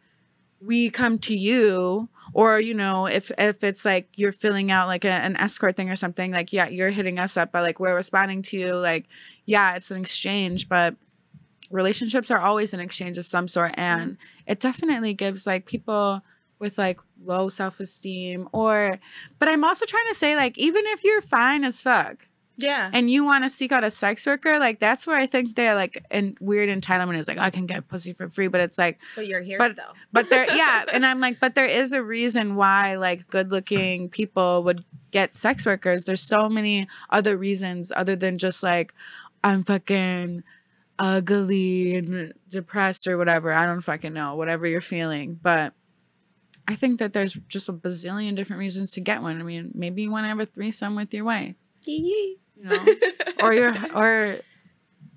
we 0.61 0.89
come 0.89 1.17
to 1.19 1.35
you 1.35 2.09
or 2.33 2.59
you 2.59 2.73
know 2.73 3.05
if 3.05 3.31
if 3.37 3.63
it's 3.63 3.85
like 3.85 4.07
you're 4.15 4.31
filling 4.31 4.71
out 4.71 4.87
like 4.87 5.05
a, 5.05 5.11
an 5.11 5.35
escort 5.37 5.75
thing 5.75 5.89
or 5.89 5.95
something 5.95 6.31
like 6.31 6.53
yeah 6.53 6.67
you're 6.67 6.89
hitting 6.89 7.19
us 7.19 7.37
up 7.37 7.51
but 7.51 7.61
like 7.61 7.79
we're 7.79 7.95
responding 7.95 8.41
to 8.41 8.57
you 8.57 8.75
like 8.75 9.07
yeah 9.45 9.75
it's 9.75 9.91
an 9.91 9.99
exchange 9.99 10.69
but 10.69 10.95
relationships 11.69 12.29
are 12.31 12.39
always 12.39 12.73
an 12.73 12.79
exchange 12.79 13.17
of 13.17 13.25
some 13.25 13.47
sort 13.47 13.71
and 13.75 14.17
it 14.45 14.59
definitely 14.59 15.13
gives 15.13 15.47
like 15.47 15.65
people 15.65 16.21
with 16.59 16.77
like 16.77 16.99
low 17.23 17.49
self-esteem 17.49 18.47
or 18.51 18.99
but 19.39 19.47
i'm 19.47 19.63
also 19.63 19.85
trying 19.85 20.07
to 20.07 20.15
say 20.15 20.35
like 20.35 20.57
even 20.57 20.83
if 20.87 21.03
you're 21.03 21.21
fine 21.21 21.63
as 21.63 21.81
fuck 21.81 22.27
Yeah. 22.61 22.89
and 22.93 23.09
you 23.09 23.23
want 23.23 23.43
to 23.43 23.49
seek 23.49 23.71
out 23.71 23.83
a 23.83 23.91
sex 23.91 24.25
worker, 24.25 24.59
like 24.59 24.79
that's 24.79 25.05
where 25.07 25.17
I 25.17 25.25
think 25.25 25.55
they're 25.55 25.75
like 25.75 26.03
and 26.11 26.37
weird 26.39 26.69
entitlement 26.69 27.17
is 27.17 27.27
like 27.27 27.37
oh, 27.37 27.41
I 27.41 27.49
can 27.49 27.65
get 27.65 27.87
pussy 27.87 28.13
for 28.13 28.29
free, 28.29 28.47
but 28.47 28.61
it's 28.61 28.77
like 28.77 28.99
but 29.15 29.27
you're 29.27 29.41
here 29.41 29.57
but- 29.57 29.71
still. 29.71 29.93
but 30.11 30.29
there 30.29 30.45
yeah, 30.55 30.85
and 30.93 31.05
I'm 31.05 31.19
like 31.19 31.39
but 31.39 31.55
there 31.55 31.65
is 31.69 31.93
a 31.93 32.03
reason 32.03 32.55
why 32.55 32.95
like 32.95 33.27
good-looking 33.29 34.09
people 34.09 34.63
would 34.63 34.83
get 35.11 35.33
sex 35.33 35.65
workers. 35.65 36.05
There's 36.05 36.21
so 36.21 36.47
many 36.49 36.87
other 37.09 37.37
reasons 37.37 37.91
other 37.95 38.15
than 38.15 38.37
just 38.37 38.63
like 38.63 38.93
I'm 39.43 39.63
fucking 39.63 40.43
ugly 40.99 41.95
and 41.95 42.33
depressed 42.47 43.07
or 43.07 43.17
whatever. 43.17 43.51
I 43.51 43.65
don't 43.65 43.81
fucking 43.81 44.13
know, 44.13 44.35
whatever 44.35 44.67
you're 44.67 44.81
feeling, 44.81 45.39
but 45.41 45.73
I 46.67 46.75
think 46.75 46.99
that 46.99 47.13
there's 47.13 47.33
just 47.47 47.67
a 47.69 47.73
bazillion 47.73 48.35
different 48.35 48.59
reasons 48.59 48.91
to 48.91 49.01
get 49.01 49.21
one. 49.23 49.39
I 49.39 49.43
mean, 49.43 49.71
maybe 49.73 50.03
you 50.03 50.11
want 50.11 50.25
to 50.25 50.27
have 50.29 50.39
a 50.39 50.45
threesome 50.45 50.95
with 50.95 51.11
your 51.13 51.25
wife, 51.25 51.55
you 52.61 52.69
know, 52.69 52.85
or 53.41 53.53
your 53.53 53.73
or 53.95 54.37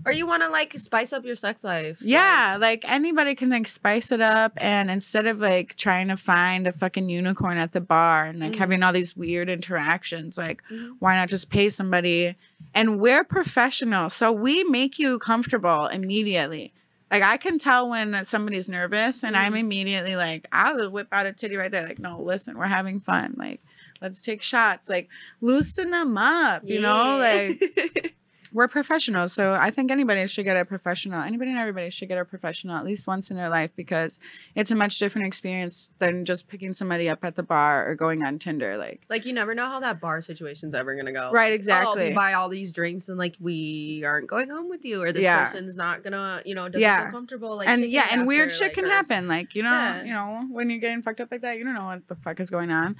or 0.07 0.13
you 0.13 0.27
want 0.27 0.43
to 0.43 0.51
like 0.51 0.73
spice 0.79 1.13
up 1.15 1.25
your 1.25 1.35
sex 1.35 1.65
life. 1.65 1.99
yeah, 2.03 2.59
like 2.61 2.85
anybody 2.91 3.35
can 3.35 3.49
like 3.51 3.67
spice 3.67 4.13
it 4.13 4.21
up, 4.21 4.53
and 4.59 4.91
instead 4.91 5.27
of 5.27 5.41
like 5.41 5.77
trying 5.77 6.09
to 6.09 6.17
find 6.17 6.67
a 6.67 6.73
fucking 6.73 7.09
unicorn 7.09 7.57
at 7.59 7.73
the 7.73 7.81
bar 7.81 8.27
and 8.27 8.41
like 8.41 8.53
Mhm. 8.53 8.57
having 8.59 8.83
all 8.83 8.93
these 8.93 9.17
weird 9.17 9.49
interactions, 9.49 10.37
like 10.37 10.63
Mhm. 10.71 10.97
why 10.99 11.15
not 11.17 11.29
just 11.29 11.49
pay 11.51 11.71
somebody? 11.71 12.35
And 12.75 12.99
we're 13.01 13.25
professional, 13.25 14.11
so 14.11 14.33
we 14.33 14.65
make 14.65 14.99
you 14.99 15.19
comfortable 15.19 15.87
immediately. 15.87 16.73
Like 17.11 17.23
I 17.23 17.37
can 17.37 17.59
tell 17.59 17.89
when 17.89 18.25
somebody's 18.25 18.69
nervous, 18.69 19.23
and 19.25 19.37
I'm 19.37 19.53
Mhm. 19.55 19.59
immediately 19.61 20.17
like, 20.17 20.47
I'll 20.53 20.91
whip 20.91 21.09
out 21.13 21.27
a 21.27 21.33
titty 21.33 21.57
right 21.57 21.71
there. 21.71 21.87
Like, 21.87 21.99
no, 22.01 22.21
listen, 22.21 22.59
we're 22.59 22.67
having 22.67 23.01
fun. 23.01 23.35
Like, 23.39 23.61
let's 24.05 24.21
take 24.23 24.43
shots. 24.43 24.89
Like, 24.89 25.09
loosen 25.41 25.91
them 25.91 26.17
up. 26.19 26.63
You 26.65 26.81
know, 26.81 27.19
like 27.19 28.15
we're 28.53 28.69
professionals, 28.69 29.33
so 29.33 29.53
I 29.53 29.71
think 29.71 29.91
anybody 29.91 30.25
should 30.29 30.45
get 30.45 30.57
a 30.57 30.65
professional. 30.65 31.21
Anybody 31.21 31.51
and 31.51 31.59
everybody 31.59 31.91
should 31.91 32.07
get 32.07 32.19
a 32.19 32.25
professional 32.25 32.77
at 32.77 32.85
least 32.85 33.05
once 33.09 33.33
in 33.33 33.37
their 33.37 33.49
life 33.49 33.71
because 33.75 34.21
it's 34.55 34.71
a 34.71 34.77
much 34.77 35.01
different 35.01 35.27
experience 35.27 35.91
than 35.99 36.25
just 36.25 36.47
picking 36.47 36.73
somebody 36.73 37.09
up 37.09 37.25
at 37.25 37.35
the 37.35 37.43
bar 37.43 37.89
or 37.91 37.97
going 37.97 38.23
on 38.23 38.39
Tinder. 38.39 38.77
Like, 38.79 39.03
like 39.11 39.27
you 39.27 39.33
never 39.33 39.57
know 39.57 39.67
how 39.67 39.81
that 39.81 40.01
bar 40.01 40.21
situation's 40.21 40.73
ever 40.73 40.95
gonna 40.95 41.11
go. 41.11 41.33
right? 41.33 41.51
Oh, 41.51 41.55
Exactly. 41.57 42.11
we 42.11 42.15
buy 42.15 42.35
all 42.35 42.49
these 42.49 42.71
drinks 42.71 43.09
and 43.09 43.19
like 43.19 43.35
we 43.41 44.05
aren't 44.07 44.29
going 44.29 44.49
home 44.51 44.69
with 44.69 44.85
you, 44.85 45.03
or 45.03 45.11
this 45.11 45.25
Yeah. 45.25 45.41
person's 45.41 45.77
not 45.77 46.05
gonna, 46.05 46.41
you 46.45 46.55
know, 46.55 46.69
doesn't 46.69 46.81
Yeah. 46.81 47.03
feel 47.07 47.11
comfortable. 47.11 47.57
Like 47.57 47.67
and 47.69 47.85
yeah, 47.85 48.03
and 48.13 48.21
after, 48.21 48.27
weird 48.27 48.53
shit 48.53 48.69
like, 48.69 48.73
can 48.75 48.85
or- 48.85 48.91
happen. 48.91 49.27
Like 49.27 49.57
you 49.57 49.65
know, 49.65 49.71
Yeah. 49.73 50.05
you 50.05 50.13
know, 50.13 50.47
when 50.53 50.71
you're 50.71 50.79
getting 50.79 51.03
fucked 51.03 51.21
up 51.21 51.33
like 51.33 51.41
that, 51.41 51.59
you 51.59 51.65
don't 51.65 51.75
know 51.75 51.87
what 51.87 52.07
the 52.07 52.15
fuck 52.15 52.39
is 52.39 52.51
going 52.51 52.71
on. 52.71 52.95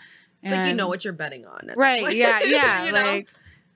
It's 0.45 0.53
like 0.53 0.69
you 0.69 0.75
know 0.75 0.89
what 0.89 1.05
you're 1.05 1.15
betting 1.15 1.47
on. 1.47 1.71
right? 1.77 2.03
point. 2.03 2.17
Yeah, 2.17 2.41
yeah. 2.45 2.85
You 2.85 2.93
know? 2.93 3.03
like, 3.03 3.29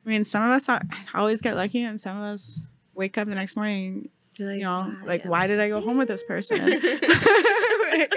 I 0.04 0.08
mean, 0.08 0.24
some 0.24 0.42
of 0.42 0.50
us 0.50 0.68
al- 0.68 0.82
always 1.14 1.40
get 1.40 1.56
lucky, 1.56 1.82
and 1.82 1.98
some 2.00 2.18
of 2.18 2.22
us 2.22 2.66
wake 2.94 3.16
up 3.16 3.26
the 3.26 3.34
next 3.34 3.56
morning, 3.56 4.10
You're 4.36 4.52
you 4.52 4.64
know, 4.64 4.94
like, 5.06 5.24
am 5.24 5.30
why 5.30 5.46
did 5.46 5.60
I 5.60 5.70
go 5.70 5.80
home 5.80 5.96
with 5.96 6.08
this 6.08 6.24
person? 6.24 6.58
here? 6.80 8.08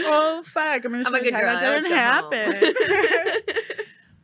oh 0.00 0.42
fuck! 0.44 0.84
I'm, 0.84 0.92
gonna 0.92 1.02
I'm 1.06 1.14
a 1.14 1.20
good 1.20 1.32
girl. 1.34 1.58
That 1.58 1.82
didn't 1.82 1.96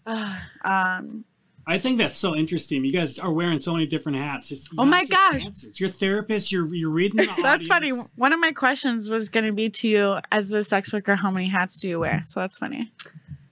happen. 0.06 0.50
um. 0.64 1.24
I 1.66 1.78
think 1.78 1.96
that's 1.96 2.18
so 2.18 2.36
interesting. 2.36 2.84
You 2.84 2.92
guys 2.92 3.18
are 3.18 3.32
wearing 3.32 3.58
so 3.58 3.72
many 3.72 3.86
different 3.86 4.18
hats. 4.18 4.52
It's 4.52 4.68
Oh 4.76 4.84
my 4.84 5.06
gosh. 5.06 5.44
dancers. 5.44 5.80
You're 5.80 5.88
therapists. 5.88 6.52
You're 6.52 6.72
you're 6.74 6.90
reading. 6.90 7.16
The 7.16 7.42
That's 7.42 7.66
funny. 7.66 7.90
One 8.16 8.34
of 8.34 8.38
my 8.40 8.52
questions 8.52 9.08
was 9.08 9.30
going 9.30 9.46
to 9.46 9.52
be 9.52 9.70
to 9.70 9.88
you 9.88 10.18
as 10.30 10.52
a 10.52 10.62
sex 10.62 10.92
worker, 10.92 11.16
how 11.16 11.30
many 11.30 11.46
hats 11.46 11.78
do 11.78 11.88
you 11.88 11.98
wear? 11.98 12.22
So 12.26 12.40
that's 12.40 12.58
funny. 12.58 12.92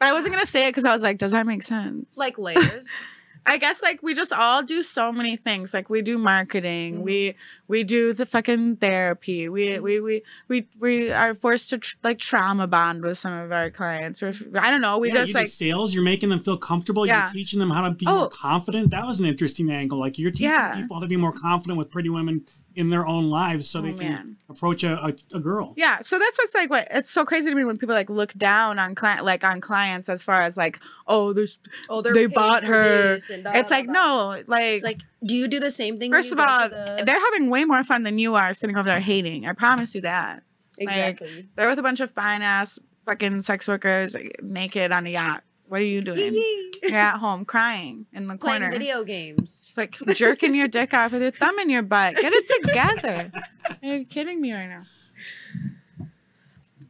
But 0.02 0.08
I 0.08 0.14
wasn't 0.14 0.34
going 0.34 0.44
to 0.44 0.50
say 0.50 0.66
it 0.66 0.70
because 0.70 0.84
I 0.84 0.92
was 0.92 1.04
like, 1.04 1.16
does 1.18 1.30
that 1.30 1.46
make 1.46 1.62
sense? 1.62 2.18
like 2.18 2.36
layers. 2.36 2.90
I 3.46 3.56
guess 3.56 3.82
like 3.82 4.02
we 4.02 4.14
just 4.14 4.32
all 4.32 4.62
do 4.64 4.82
so 4.82 5.12
many 5.12 5.34
things. 5.36 5.72
Like 5.74 5.88
we 5.90 6.00
do 6.02 6.16
marketing, 6.18 6.98
Mhm. 6.98 7.02
we 7.02 7.34
we 7.68 7.82
do 7.84 8.12
the 8.12 8.24
fucking 8.26 8.76
therapy. 8.76 9.48
We 9.48 9.78
we 9.80 9.98
we 10.00 10.22
we 10.48 10.66
we 10.80 11.10
are 11.12 11.34
forced 11.34 11.70
to 11.70 11.78
tr- 11.78 11.96
like 12.04 12.18
trauma 12.18 12.66
bond 12.68 13.02
with 13.02 13.18
some 13.18 13.32
of 13.32 13.50
our 13.52 13.68
clients. 13.70 14.22
Or 14.22 14.28
if, 14.28 14.42
I 14.56 14.70
don't 14.70 14.80
know. 14.80 14.98
We 14.98 15.08
yeah, 15.08 15.14
just 15.22 15.28
you 15.34 15.34
like 15.40 15.48
sales. 15.48 15.92
You're 15.94 16.04
making 16.04 16.28
them 16.30 16.38
feel 16.38 16.56
comfortable. 16.56 17.04
Yeah. 17.04 17.24
You're 17.26 17.32
teaching 17.34 17.58
them 17.58 17.70
how 17.70 17.88
to 17.88 17.94
be 17.94 18.06
Oh. 18.08 18.16
more 18.18 18.28
confident. 18.28 18.90
That 18.92 19.06
was 19.06 19.18
an 19.18 19.26
interesting 19.26 19.70
angle. 19.70 19.98
Like 19.98 20.18
you're 20.20 20.30
teaching 20.30 20.46
Yeah. 20.46 20.80
people 20.80 20.96
how 20.96 21.02
to 21.02 21.08
be 21.08 21.16
more 21.16 21.32
confident 21.32 21.78
with 21.78 21.90
pretty 21.90 22.10
women 22.10 22.44
in 22.74 22.90
their 22.90 23.06
own 23.06 23.28
lives, 23.30 23.68
so 23.68 23.78
Oh, 23.78 23.82
they 23.82 23.92
can 23.92 23.98
man. 24.12 24.36
approach 24.48 24.82
a, 24.84 24.94
a, 25.04 25.14
a 25.34 25.40
girl. 25.40 25.74
Yeah, 25.76 26.00
so 26.00 26.18
that's 26.18 26.38
what's 26.38 26.54
like 26.54 26.70
what 26.70 26.88
it's 26.90 27.10
so 27.10 27.24
crazy 27.24 27.50
to 27.50 27.56
me 27.56 27.64
when 27.64 27.76
people 27.78 27.94
like 27.94 28.10
look 28.10 28.32
down 28.34 28.78
on 28.78 28.94
client 28.94 29.24
like 29.24 29.44
on 29.44 29.60
clients 29.60 30.08
as 30.08 30.24
far 30.24 30.40
as 30.40 30.56
like 30.56 30.80
oh 31.06 31.32
there's 31.32 31.58
Oh, 31.88 32.00
they're 32.02 32.12
They 32.14 32.26
paid 32.28 32.34
bought 32.34 32.64
her. 32.64 32.82
this 33.14 33.30
and 33.30 33.44
da, 33.44 33.52
it's 33.54 33.70
da, 33.70 33.76
like 33.76 33.86
da. 33.86 33.92
no 33.92 34.42
like, 34.46 34.62
It's 34.74 34.84
like, 34.84 35.00
do 35.24 35.34
you 35.34 35.48
do 35.48 35.60
the 35.60 35.70
same 35.70 35.96
thing? 35.96 36.10
first 36.12 36.32
of 36.32 36.38
all 36.40 36.68
the- 36.68 37.02
they're 37.04 37.20
having 37.32 37.50
way 37.50 37.64
more 37.64 37.82
fun 37.84 38.02
than 38.02 38.18
you 38.18 38.34
are 38.34 38.54
sitting 38.54 38.76
over 38.76 38.88
there 38.88 39.00
hating. 39.00 39.46
I 39.46 39.52
promise 39.52 39.94
you 39.94 40.00
that. 40.02 40.42
exactly. 40.78 41.48
They're 41.54 41.68
with 41.68 41.78
a 41.78 41.82
bunch 41.82 42.00
of 42.00 42.10
fine 42.10 42.42
ass 42.42 42.78
fucking 43.06 43.40
sex 43.40 43.66
workers 43.68 44.14
like, 44.14 44.36
naked 44.42 44.92
on 44.92 45.06
a 45.06 45.10
yacht. 45.10 45.42
What 45.72 45.80
are 45.80 45.84
you 45.84 46.02
doing? 46.02 46.34
You're 46.82 46.96
at 46.96 47.16
home 47.16 47.46
crying 47.46 48.04
in 48.12 48.26
the 48.26 48.36
corner. 48.36 48.58
Playing 48.58 48.60
corner. 48.60 48.78
video 48.78 49.04
games. 49.04 49.72
Like 49.74 49.96
jerking 50.12 50.54
your 50.54 50.68
dick 50.68 50.92
off 50.92 51.12
with 51.12 51.22
your 51.22 51.30
thumb 51.30 51.58
in 51.60 51.70
your 51.70 51.80
butt. 51.80 52.14
Get 52.16 52.30
it 52.30 52.46
together. 52.60 53.32
Are 53.82 53.96
you 53.96 54.04
kidding 54.04 54.38
me 54.38 54.52
right 54.52 54.66
now? 54.68 54.82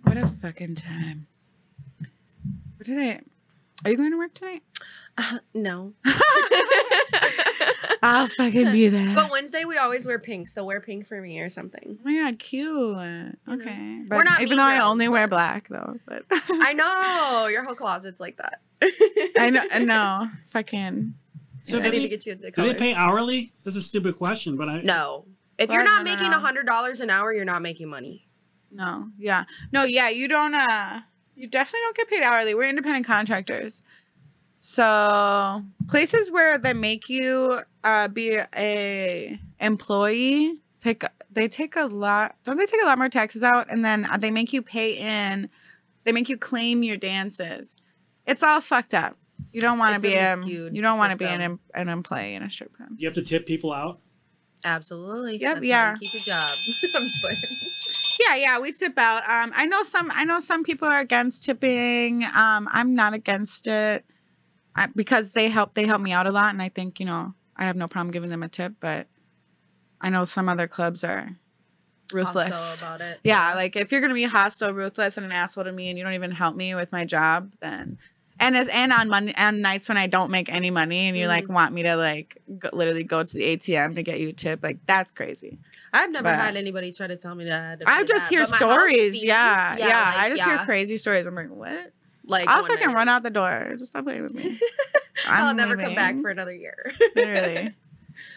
What 0.03 0.16
a 0.16 0.26
fucking 0.26 0.74
time. 0.74 1.28
What 2.76 2.87
did 2.87 2.99
I? 2.99 3.20
Are 3.85 3.93
you 3.93 3.97
going 3.97 4.11
to 4.11 4.18
work 4.18 4.35
tonight? 4.35 4.64
Uh, 5.16 5.39
no. 5.55 5.93
I'll 8.03 8.26
fucking 8.26 8.72
be 8.72 8.89
there. 8.89 9.14
But 9.14 9.30
Wednesday 9.30 9.64
we 9.64 9.78
always 9.78 10.09
wear 10.09 10.18
pink, 10.18 10.49
so 10.49 10.64
wear 10.64 10.80
pink 10.80 11.07
for 11.07 11.20
me 11.20 11.41
or 11.41 11.49
something. 11.49 11.99
Oh 12.01 12.05
my 12.05 12.16
god, 12.16 12.41
cute. 12.41 12.97
Mm-hmm. 12.97 13.53
Okay, 13.53 14.03
but 14.09 14.16
We're 14.16 14.24
not 14.24 14.41
even 14.41 14.57
though 14.57 14.64
I 14.64 14.80
only 14.80 15.09
wear 15.09 15.28
black 15.28 15.68
though, 15.68 15.99
but 16.05 16.24
I 16.33 16.72
know 16.72 17.47
your 17.47 17.62
whole 17.62 17.76
closet's 17.76 18.18
like 18.18 18.39
that. 18.39 18.61
I 19.39 19.51
know, 19.51 19.62
no, 19.80 20.28
fucking. 20.51 21.14
So 21.64 21.78
I 21.78 21.83
do 21.83 21.91
need 21.91 21.99
they, 21.99 22.03
to 22.05 22.09
get 22.09 22.26
you 22.26 22.35
the 22.35 22.51
do 22.51 22.62
they 22.62 22.74
pay 22.74 22.95
hourly? 22.95 23.53
That's 23.64 23.76
a 23.76 23.83
stupid 23.83 24.16
question, 24.18 24.57
but 24.57 24.68
I 24.68 24.83
No. 24.83 25.26
If 25.59 25.68
What? 25.68 25.74
you're 25.74 25.85
not 25.85 26.05
No, 26.05 26.11
no, 26.11 26.16
making 26.16 26.30
no. 26.30 26.39
a 26.39 26.41
hundred 26.41 26.66
dollars 26.66 27.01
an 27.01 27.11
hour, 27.11 27.33
you're 27.33 27.45
not 27.45 27.62
making 27.62 27.89
money. 27.89 28.26
No, 28.70 29.09
yeah, 29.18 29.45
no, 29.70 29.85
yeah. 29.85 30.09
You 30.09 30.28
don't. 30.28 30.55
Uh, 30.55 31.01
you 31.37 31.47
definitely 31.47 31.80
don't 31.85 31.97
get 31.97 32.09
paid 32.09 32.22
hourly. 32.22 32.55
We're 32.55 32.68
independent 32.68 33.07
contractors. 33.07 33.83
So 34.57 35.62
places 35.89 36.30
where 36.30 36.57
they 36.57 36.72
make 36.72 37.09
you 37.09 37.61
uh, 37.85 38.09
be 38.09 38.39
a 38.57 39.39
employee 39.61 40.62
take 40.80 41.05
they 41.30 41.49
take 41.49 41.76
a 41.76 41.87
lot. 41.87 42.37
Don't 42.45 42.57
they 42.57 42.66
take 42.66 42.83
a 42.83 42.87
lot 42.87 42.99
more 42.99 43.09
taxes 43.09 43.43
out, 43.43 43.70
and 43.70 43.85
then 43.85 44.09
they 44.18 44.30
make 44.30 44.53
you 44.53 44.62
pay 44.62 44.93
in. 44.95 45.49
They 46.05 46.12
make 46.12 46.28
you 46.28 46.37
claim 46.37 46.83
your 46.83 46.97
dances. 46.97 47.76
It's 48.27 48.43
all 48.43 48.61
fucked 48.61 48.95
up. 48.95 49.16
You 49.51 49.61
don't 49.61 49.79
want 49.79 49.97
to 49.97 50.03
be 50.03 50.14
a. 50.14 50.25
miscued 50.25 50.75
You 50.75 50.83
don't 50.83 50.99
want 50.99 51.12
to 51.12 51.18
be 51.18 51.25
an 51.25 51.59
an 51.75 51.89
employee 51.89 52.35
in 52.35 52.43
a 52.43 52.51
strip 52.51 52.73
club. 52.73 52.91
you 52.97 53.07
have 53.07 53.14
to 53.14 53.23
tip 53.23 53.47
people 53.47 53.73
out. 53.73 53.99
Absolutely. 54.64 55.39
Yep, 55.39 55.55
That's 55.57 55.66
yeah. 55.66 55.93
You 55.95 55.99
keep 55.99 56.14
your 56.14 56.20
job. 56.20 56.51
I'm 56.95 57.03
just 57.03 57.20
playing. 57.20 57.39
Yeah, 58.20 58.37
yeah, 58.37 58.61
we 58.61 58.73
tip 58.73 58.97
out. 58.99 59.23
Um, 59.29 59.53
I 59.55 59.66
know 59.66 59.83
some. 59.83 60.11
I 60.12 60.25
know 60.25 60.41
some 60.41 60.64
people 60.64 60.89
are 60.89 61.01
against 61.01 61.45
tipping. 61.45 62.25
Um, 62.25 62.68
I'm 62.70 62.95
not 62.95 63.14
against 63.14 63.66
it 63.66 64.05
I, 64.77 64.89
because 64.95 65.33
they 65.33 65.49
help. 65.49 65.75
They 65.75 65.87
help 65.87 66.01
me 66.01 66.12
out 66.12 66.27
a 66.27 66.31
lot, 66.31 66.53
and 66.53 66.62
I 66.62 66.68
think 66.68 67.01
you 67.01 67.07
know 67.07 67.35
I 67.57 67.64
have 67.64 67.77
no 67.77 67.89
problem 67.89 68.12
giving 68.12 68.31
them 68.31 68.43
a 68.43 68.49
tip. 68.49 68.75
But 68.81 69.09
I 70.01 70.11
know 70.11 70.25
some 70.25 70.49
other 70.49 70.68
clubs 70.68 71.05
are 71.05 71.37
ruthless. 72.12 72.81
Hostile 72.81 72.97
about 72.97 73.01
it. 73.01 73.20
Yeah, 73.25 73.55
like 73.55 73.77
if 73.77 73.91
you're 73.91 74.01
gonna 74.01 74.14
be 74.14 74.25
hostile, 74.25 74.73
ruthless, 74.73 75.16
and 75.16 75.27
an 75.27 75.33
asshole 75.33 75.64
to 75.64 75.73
me, 75.73 75.89
and 75.89 75.99
you 75.99 76.05
don't 76.05 76.14
even 76.14 76.31
help 76.31 76.55
me 76.55 76.75
with 76.75 76.93
my 76.93 77.05
job, 77.05 77.55
then 77.61 77.99
and 78.43 78.57
as 78.57 78.68
and 78.68 78.93
on 78.93 79.09
Monday 79.09 79.32
on 79.38 79.61
nights 79.61 79.88
when 79.88 79.97
I 79.97 80.07
don't 80.07 80.30
make 80.30 80.49
any 80.53 80.70
money, 80.70 81.09
and 81.09 81.16
you 81.16 81.26
like 81.28 81.45
Mhm. 81.47 81.55
want 81.55 81.72
me 81.72 81.82
to 81.84 81.97
like 81.97 82.36
go, 82.59 82.68
literally 82.72 83.05
go 83.05 83.22
to 83.22 83.32
the 83.32 83.43
ATM 83.45 83.95
to 83.95 84.03
get 84.03 84.20
you 84.20 84.28
a 84.28 84.32
tip, 84.32 84.61
like 84.62 84.78
that's 84.86 85.11
crazy. 85.11 85.59
I've 85.93 86.11
never 86.11 86.24
But- 86.24 86.36
had 86.36 86.57
anybody 86.57 86.90
try 86.93 87.07
to 87.07 87.16
tell 87.16 87.34
me 87.34 87.45
that. 87.47 87.82
I 87.86 88.03
just 88.05 88.28
that, 88.28 88.34
hear 88.34 88.43
but 88.43 88.49
stories. 88.49 89.20
fee- 89.20 89.26
yeah, 89.28 89.76
yeah. 89.76 89.86
like, 89.86 90.16
I 90.18 90.28
just 90.30 90.45
hear 90.45 90.59
crazy 90.59 90.97
stories. 90.97 91.26
I'm 91.26 91.34
like, 91.34 91.49
what? 91.51 91.93
Like 92.26 92.49
I'll 92.49 92.64
fucking 92.64 92.88
night. 92.88 92.95
run 92.95 93.09
out 93.09 93.22
the 93.24 93.30
door. 93.30 93.68
Just 93.78 93.86
stop 93.93 94.05
playing 94.05 94.22
with 94.22 94.34
me. 94.34 94.59
I'll 95.28 95.55
never 95.55 95.76
come 95.76 95.95
back 95.95 96.18
for 96.20 96.30
another 96.30 96.55
year. 96.55 96.93
literally. 97.16 97.74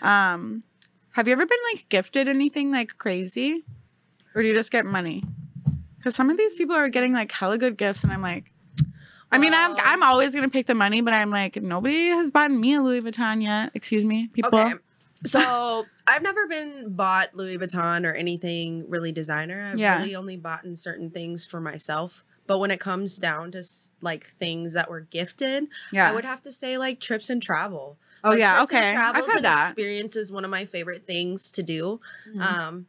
Um, 0.02 0.64
have 1.12 1.28
you 1.28 1.34
ever 1.34 1.46
been 1.46 1.58
like 1.74 1.88
gifted 1.90 2.28
anything 2.28 2.72
like 2.72 2.98
crazy, 2.98 3.64
or 4.34 4.42
do 4.42 4.48
you 4.48 4.54
just 4.54 4.72
get 4.72 4.86
money? 4.86 5.24
Because 5.98 6.16
some 6.16 6.30
of 6.30 6.38
these 6.38 6.56
people 6.56 6.76
are 6.76 6.90
getting 6.90 7.14
like 7.14 7.32
hella 7.32 7.58
good 7.58 7.78
gifts, 7.78 8.04
and 8.04 8.12
I'm 8.12 8.22
like, 8.22 8.52
I 9.32 9.38
mean, 9.38 9.54
I'm 9.54 9.76
I'm 9.84 10.04
always 10.04 10.34
gonna 10.36 10.50
pick 10.50 10.66
the 10.68 10.76
money, 10.76 11.02
but 11.02 11.14
I'm 11.14 11.30
like, 11.30 11.62
nobody 11.62 12.08
has 12.08 12.32
bought 12.32 12.52
me 12.52 12.76
a 12.76 12.82
Louis 12.82 13.02
Vuitton 13.02 13.42
yet. 13.44 13.72
Excuse 13.74 14.06
me, 14.06 14.28
people. 14.28 14.58
Okay. 14.60 14.74
So 15.26 15.86
I've 16.08 16.22
never 16.22 16.48
been 16.48 16.94
bought 16.96 17.36
Louis 17.36 17.58
Vuitton 17.58 18.06
or 18.10 18.14
anything 18.14 18.86
really 18.90 19.12
designer. 19.12 19.70
I've 19.72 19.80
Yeah. 19.80 19.98
really 20.00 20.16
only 20.16 20.38
bought 20.38 20.64
in 20.64 20.76
certain 20.76 21.10
things 21.10 21.46
for 21.46 21.60
myself. 21.60 22.24
But 22.48 22.60
when 22.60 22.70
it 22.70 22.80
comes 22.80 23.18
down 23.18 23.52
to 23.52 23.64
like 24.02 24.24
things 24.24 24.74
that 24.74 24.90
were 24.90 25.02
gifted, 25.02 25.68
Yeah. 25.92 26.10
I 26.10 26.14
would 26.14 26.26
have 26.26 26.42
to 26.44 26.52
say 26.52 26.78
like 26.78 27.00
trips 27.00 27.30
and 27.32 27.42
travel. 27.42 27.98
Oh 28.24 28.30
Like, 28.32 28.40
yeah, 28.40 28.62
okay. 28.64 28.90
I've 28.90 28.94
travels 28.96 29.26
had 29.28 29.36
and 29.38 29.46
that. 29.46 29.68
experience 29.70 30.16
is 30.16 30.32
one 30.32 30.46
of 30.46 30.52
my 30.52 30.66
favorite 30.66 31.08
things 31.08 31.52
to 31.54 31.64
do. 31.64 32.00
Mhm. 32.30 32.42
Um, 32.42 32.86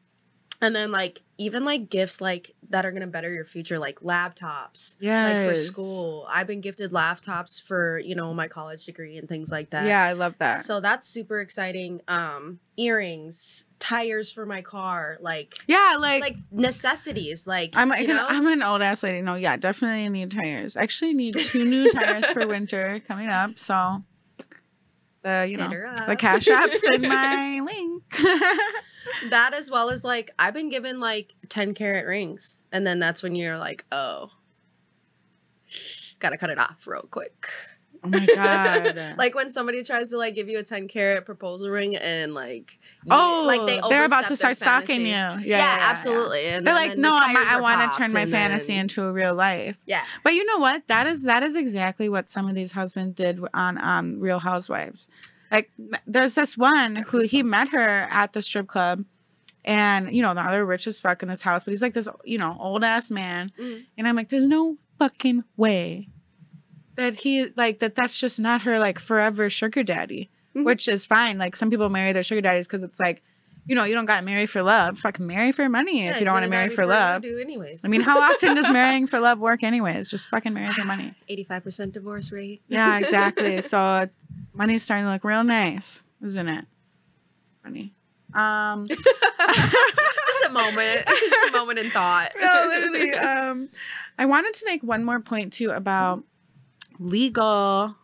and 0.61 0.75
then 0.75 0.91
like 0.91 1.23
even 1.39 1.65
like 1.65 1.91
gifts 1.91 2.21
like 2.21 2.55
that 2.71 2.87
are 2.87 2.93
gonna 2.93 3.07
better 3.07 3.33
your 3.33 3.45
future, 3.45 3.79
like 3.79 4.01
laptops. 4.01 4.97
Yeah, 5.01 5.29
like 5.29 5.49
for 5.49 5.55
school, 5.55 6.27
I've 6.31 6.47
been 6.47 6.61
gifted 6.61 6.93
laptops 6.93 7.63
for 7.63 7.99
you 7.99 8.15
know 8.15 8.33
my 8.33 8.49
college 8.49 8.85
degree 8.87 9.17
and 9.17 9.29
things 9.29 9.51
like 9.51 9.71
that. 9.71 9.87
Yeah, 9.87 10.03
I 10.03 10.13
love 10.13 10.39
that. 10.39 10.59
So 10.59 10.81
that's 10.81 11.07
super 11.07 11.41
exciting. 11.41 12.01
Um, 12.09 12.61
earrings, 12.77 13.67
tires 13.79 14.33
for 14.33 14.47
my 14.47 14.63
car, 14.63 15.19
like 15.21 15.55
yeah, 15.67 15.97
like, 15.99 16.23
like 16.23 16.37
necessities. 16.51 17.47
Like 17.47 17.71
I'm 17.75 17.93
you 18.01 18.09
know? 18.09 18.27
I'm 18.29 18.47
an 18.47 18.63
old 18.63 18.83
ass 18.83 19.03
lady. 19.03 19.23
No, 19.23 19.35
yeah, 19.35 19.57
definitely 19.57 20.09
need 20.09 20.31
tires. 20.31 20.77
Actually, 20.77 21.15
need 21.15 21.35
two 21.35 21.65
new 21.65 21.91
tires 21.93 22.27
for 22.27 22.47
winter 22.47 23.01
coming 23.07 23.29
up. 23.29 23.59
So 23.59 24.03
the 25.23 25.47
you 25.49 25.59
know 25.59 25.69
the 26.07 26.17
cash 26.17 26.47
apps 26.47 26.83
in 26.95 27.03
my 27.09 27.61
link. 27.65 28.03
that 29.31 29.53
as 29.55 29.71
well 29.71 29.91
as 29.91 30.05
like 30.05 30.31
I've 30.39 30.55
been 30.55 30.69
given 30.69 31.01
like 31.01 31.35
10 31.49 31.75
carat 31.75 32.07
rings. 32.07 32.61
And 32.73 32.87
then 32.87 32.99
that's 32.99 33.23
when 33.23 33.35
you're 33.35 33.59
like, 33.59 33.85
oh, 33.93 34.31
gotta 36.19 36.37
cut 36.37 36.51
it 36.51 36.59
off 36.59 36.87
real 36.87 37.07
quick. 37.11 37.47
oh 38.05 38.09
my 38.09 38.27
god! 38.27 39.15
Like 39.19 39.35
when 39.35 39.49
somebody 39.51 39.83
tries 39.83 40.11
to 40.11 40.19
like 40.19 40.35
give 40.35 40.49
you 40.49 40.59
a 40.59 40.63
10 40.63 40.87
carat 40.89 41.25
proposal 41.25 41.71
ring 41.71 41.97
and 41.97 42.35
like, 42.35 42.79
you- 43.05 43.11
oh, 43.11 43.43
like 43.47 43.67
they 43.67 43.81
they're 43.89 44.05
about 44.05 44.27
to 44.29 44.37
start 44.37 44.57
stalking 44.57 45.01
you. 45.01 45.07
Yeah, 45.07 45.39
Yeah, 45.39 45.41
yeah, 45.41 45.57
yeah, 45.57 45.77
yeah. 45.79 45.91
absolutely. 45.91 46.47
And 46.47 46.67
They're 46.67 46.75
then- 46.75 46.89
like, 46.91 46.99
no, 46.99 47.11
the 47.11 47.17
I'm, 47.17 47.37
I 47.37 47.61
want 47.61 47.93
to 47.93 47.99
turn 47.99 48.13
my 48.13 48.27
fantasy 48.27 48.75
then- 48.75 48.83
into 48.83 49.05
a 49.05 49.13
real 49.13 49.35
life. 49.35 49.81
Yeah. 49.87 50.05
But 50.23 50.35
you 50.35 50.45
know 50.45 50.59
what? 50.59 50.87
That 50.89 51.07
is 51.07 51.23
that 51.25 51.43
is 51.43 51.57
exactly 51.57 52.09
what 52.09 52.29
some 52.29 52.49
of 52.49 52.55
these 52.55 52.73
husbands 52.73 53.15
did 53.15 53.41
on 53.55 53.79
um, 53.83 54.21
Real 54.21 54.39
Housewives. 54.41 55.09
Like, 55.51 55.71
there's 56.07 56.35
this 56.35 56.57
one 56.59 56.97
who 56.97 57.21
he 57.21 57.43
met 57.43 57.69
her 57.71 58.09
at 58.11 58.33
the 58.33 58.43
strip 58.43 58.67
club, 58.67 59.05
and 59.65 60.15
you 60.15 60.23
know 60.23 60.33
now 60.33 60.51
they're 60.51 60.65
rich 60.67 60.87
as 60.87 61.01
fuck 61.01 61.23
in 61.23 61.29
this 61.29 61.43
house, 61.43 61.65
but 61.65 61.71
he's 61.73 61.83
like 61.83 61.93
this 61.95 62.09
you 62.25 62.39
know 62.39 62.57
old 62.61 62.83
ass 62.85 63.11
man, 63.11 63.53
Mhm. 63.59 63.87
and 63.99 64.09
I'm 64.09 64.17
like, 64.17 64.29
there's 64.29 64.47
no 64.49 64.77
fucking 64.99 65.45
way 65.57 66.09
that 66.97 67.17
he 67.21 67.49
like 67.57 67.79
that. 67.81 67.95
That's 67.95 68.19
just 68.19 68.41
not 68.41 68.63
her 68.63 68.79
like 68.79 68.99
forever 68.99 69.49
sugar 69.51 69.83
daddy, 69.83 70.31
Mhm. 70.55 70.65
which 70.65 70.89
is 70.89 71.05
fine. 71.07 71.39
Like 71.39 71.55
some 71.57 71.71
people 71.71 71.91
marry 71.91 72.13
their 72.13 72.23
sugar 72.23 72.41
daddies 72.41 72.67
because 72.67 72.83
it's 72.83 72.99
like. 73.01 73.23
You 73.69 73.75
know, 73.75 73.83
you 73.83 73.95
don't 73.97 74.05
got 74.05 74.21
to 74.21 74.25
marry 74.25 74.47
for 74.47 74.63
love. 74.63 74.97
fuck 74.97 75.19
marry 75.19 75.51
for 75.51 75.69
money 75.69 76.05
Yeah, 76.05 76.11
if 76.13 76.21
you 76.21 76.25
don't 76.25 76.35
want 76.35 76.45
to 76.45 76.49
marry 76.49 76.69
for 76.69 76.87
love. 76.87 77.23
Do 77.23 77.37
anyways. 77.41 77.85
I 77.85 77.89
mean, 77.89 78.01
how 78.01 78.21
often 78.33 78.55
does 78.55 78.71
marrying 78.71 79.09
for 79.09 79.19
love 79.19 79.41
work 79.41 79.65
anyways? 79.65 80.09
Just 80.09 80.29
fucking 80.29 80.55
marry 80.55 80.69
for 80.73 80.85
money. 80.85 81.17
85% 81.29 81.91
divorce 81.91 82.31
rate. 82.31 82.63
Yeah, 82.69 82.97
exactly. 82.99 83.61
so 83.63 84.09
money's 84.57 84.83
starting 84.83 85.05
to 85.07 85.11
look 85.13 85.25
real 85.25 85.45
nice, 85.45 86.05
isn't 86.23 86.49
it? 86.49 86.65
Funny. 87.63 87.93
Um 88.35 88.87
Just 88.89 90.45
a 90.47 90.53
moment. 90.53 91.05
Just 91.07 91.49
a 91.49 91.53
moment 91.53 91.79
in 91.79 91.87
thought. 91.91 92.31
no, 92.41 92.67
literally. 92.69 93.13
Um 93.15 93.69
I 94.19 94.25
wanted 94.27 94.55
to 94.55 94.65
make 94.67 94.83
one 94.83 95.05
more 95.05 95.21
point 95.21 95.53
too 95.53 95.71
about 95.71 96.25
legal 96.99 97.95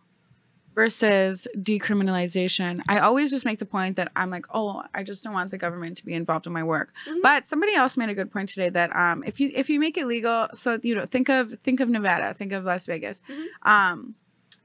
versus 0.75 1.47
decriminalization. 1.57 2.81
I 2.87 2.97
always 2.99 3.29
just 3.29 3.45
make 3.45 3.59
the 3.59 3.65
point 3.65 3.95
that 3.97 4.11
I'm 4.15 4.31
like, 4.31 4.47
oh, 4.53 4.83
I 4.95 5.03
just 5.03 5.23
don't 5.23 5.33
want 5.33 5.51
the 5.51 5.57
government 5.59 5.97
to 5.97 6.05
be 6.05 6.13
involved 6.13 6.47
in 6.47 6.53
my 6.53 6.63
work. 6.63 6.91
Mhm. 7.07 7.17
But 7.21 7.45
somebody 7.45 7.75
else 7.75 7.95
made 7.95 8.09
a 8.09 8.15
good 8.15 8.31
point 8.31 8.49
today 8.49 8.69
that 8.69 8.95
um, 8.95 9.23
if 9.23 9.39
you 9.39 9.51
if 9.53 9.69
you 9.69 9.79
make 9.79 9.97
it 9.97 10.07
legal, 10.07 10.47
so 10.55 10.79
you 10.81 10.95
know, 10.95 11.05
think 11.05 11.29
of 11.29 11.51
think 11.61 11.79
of 11.79 11.89
Nevada, 11.89 12.33
think 12.33 12.53
of 12.53 12.63
Las 12.63 12.85
Vegas. 12.87 13.21
Mhm. 13.29 13.45
Um, 13.69 14.15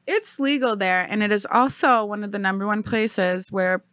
it's 0.09 0.41
legal 0.41 0.77
there, 0.77 1.07
and 1.09 1.23
it 1.23 1.31
is 1.31 1.47
also 1.51 2.05
one 2.05 2.25
of 2.25 2.33
the 2.33 2.39
number 2.41 2.67
one 2.67 2.83
places 2.83 3.53
where 3.53 3.85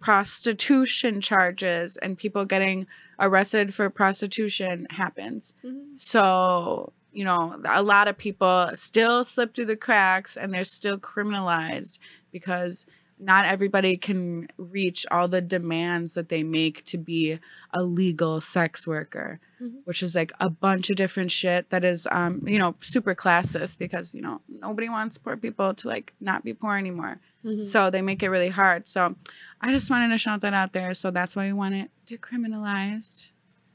prostitution 0.00 1.20
charges 1.20 1.96
and 1.98 2.18
people 2.18 2.44
getting 2.44 2.86
arrested 3.20 3.72
for 3.72 3.88
prostitution 3.88 4.86
happens. 4.90 5.54
Mhm. 5.64 5.98
So, 5.98 6.92
you 7.12 7.24
know, 7.24 7.60
a 7.68 7.82
lot 7.82 8.08
of 8.08 8.18
people 8.18 8.70
still 8.74 9.24
slip 9.24 9.54
through 9.54 9.66
the 9.66 9.76
cracks 9.76 10.36
and 10.36 10.52
they're 10.52 10.64
still 10.64 10.98
criminalized 10.98 11.98
because 12.32 12.84
not 13.22 13.44
everybody 13.44 13.96
can 13.96 14.48
reach 14.58 15.06
all 15.10 15.28
the 15.28 15.40
demands 15.40 16.14
that 16.14 16.28
they 16.28 16.42
make 16.42 16.82
to 16.84 16.98
be 16.98 17.38
a 17.72 17.82
legal 17.82 18.40
sex 18.40 18.86
worker, 18.86 19.38
Mhm. 19.60 19.82
which 19.84 20.02
is 20.02 20.14
like 20.16 20.32
a 20.40 20.50
bunch 20.50 20.90
of 20.90 20.96
different 20.96 21.30
shit 21.30 21.70
that 21.70 21.84
is, 21.84 22.08
um, 22.10 22.42
you 22.46 22.58
know, 22.58 22.74
super 22.80 23.14
classist 23.14 23.78
because, 23.78 24.12
you 24.14 24.22
know, 24.22 24.40
nobody 24.48 24.88
wants 24.88 25.18
poor 25.18 25.36
people 25.36 25.72
to 25.74 25.86
like 25.88 26.12
not 26.20 26.42
be 26.42 26.52
poor 26.52 26.76
anymore. 26.76 27.20
Mhm. 27.44 27.64
So 27.64 27.90
they 27.90 28.02
make 28.02 28.22
it 28.24 28.28
really 28.30 28.48
hard. 28.48 28.88
So 28.88 29.14
I 29.60 29.70
just 29.70 29.88
wanted 29.88 30.08
to 30.08 30.18
shout 30.18 30.40
that 30.40 30.52
out 30.52 30.72
there. 30.72 30.92
So 30.92 31.12
that's 31.12 31.36
why 31.36 31.46
we 31.46 31.52
want 31.52 31.74
it 31.76 31.90
decriminalized. 32.06 33.30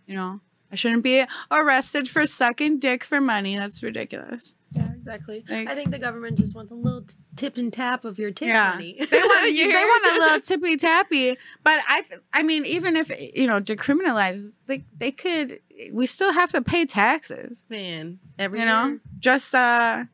You 0.07 0.15
know, 0.15 0.41
I 0.71 0.75
shouldn't 0.75 1.03
be 1.03 1.23
arrested 1.49 2.09
for 2.09 2.25
sucking 2.25 2.79
dick 2.79 3.05
for 3.05 3.21
money. 3.21 3.55
That's 3.55 3.81
ridiculous. 3.81 4.55
Yeah, 4.71 4.91
exactly. 4.93 5.43
Like- 5.49 5.67
I 5.69 5.75
think 5.75 5.91
the 5.91 5.99
government 5.99 6.37
just 6.37 6.53
wants 6.55 6.71
a 6.71 6.75
little 6.75 7.01
t- 7.01 7.15
tip 7.35 7.57
and 7.57 7.71
tap 7.71 8.03
of 8.05 8.19
your 8.19 8.31
tip 8.31 8.49
Yeah. 8.49 8.71
money. 8.71 8.97
They 9.09 9.19
want 9.21 9.51
You 9.51 9.67
they 9.71 9.83
want 9.85 10.05
a 10.15 10.19
little 10.19 10.39
tippy 10.41 10.75
tappy. 10.77 11.37
But 11.63 11.79
I 11.87 12.01
th- 12.01 12.19
I 12.33 12.43
mean, 12.43 12.65
even 12.65 12.95
if 12.95 13.09
you 13.35 13.47
know 13.47 13.59
decriminalize, 13.61 14.59
they 14.65 14.83
they 14.97 15.11
could. 15.11 15.59
We 15.93 16.05
still 16.07 16.33
have 16.33 16.49
to 16.51 16.61
pay 16.61 16.85
taxes. 16.85 17.63
man. 17.69 18.19
Every 18.39 18.59
You 18.59 18.65
know, 18.65 18.99
just 19.19 19.53
uh, 19.55 20.05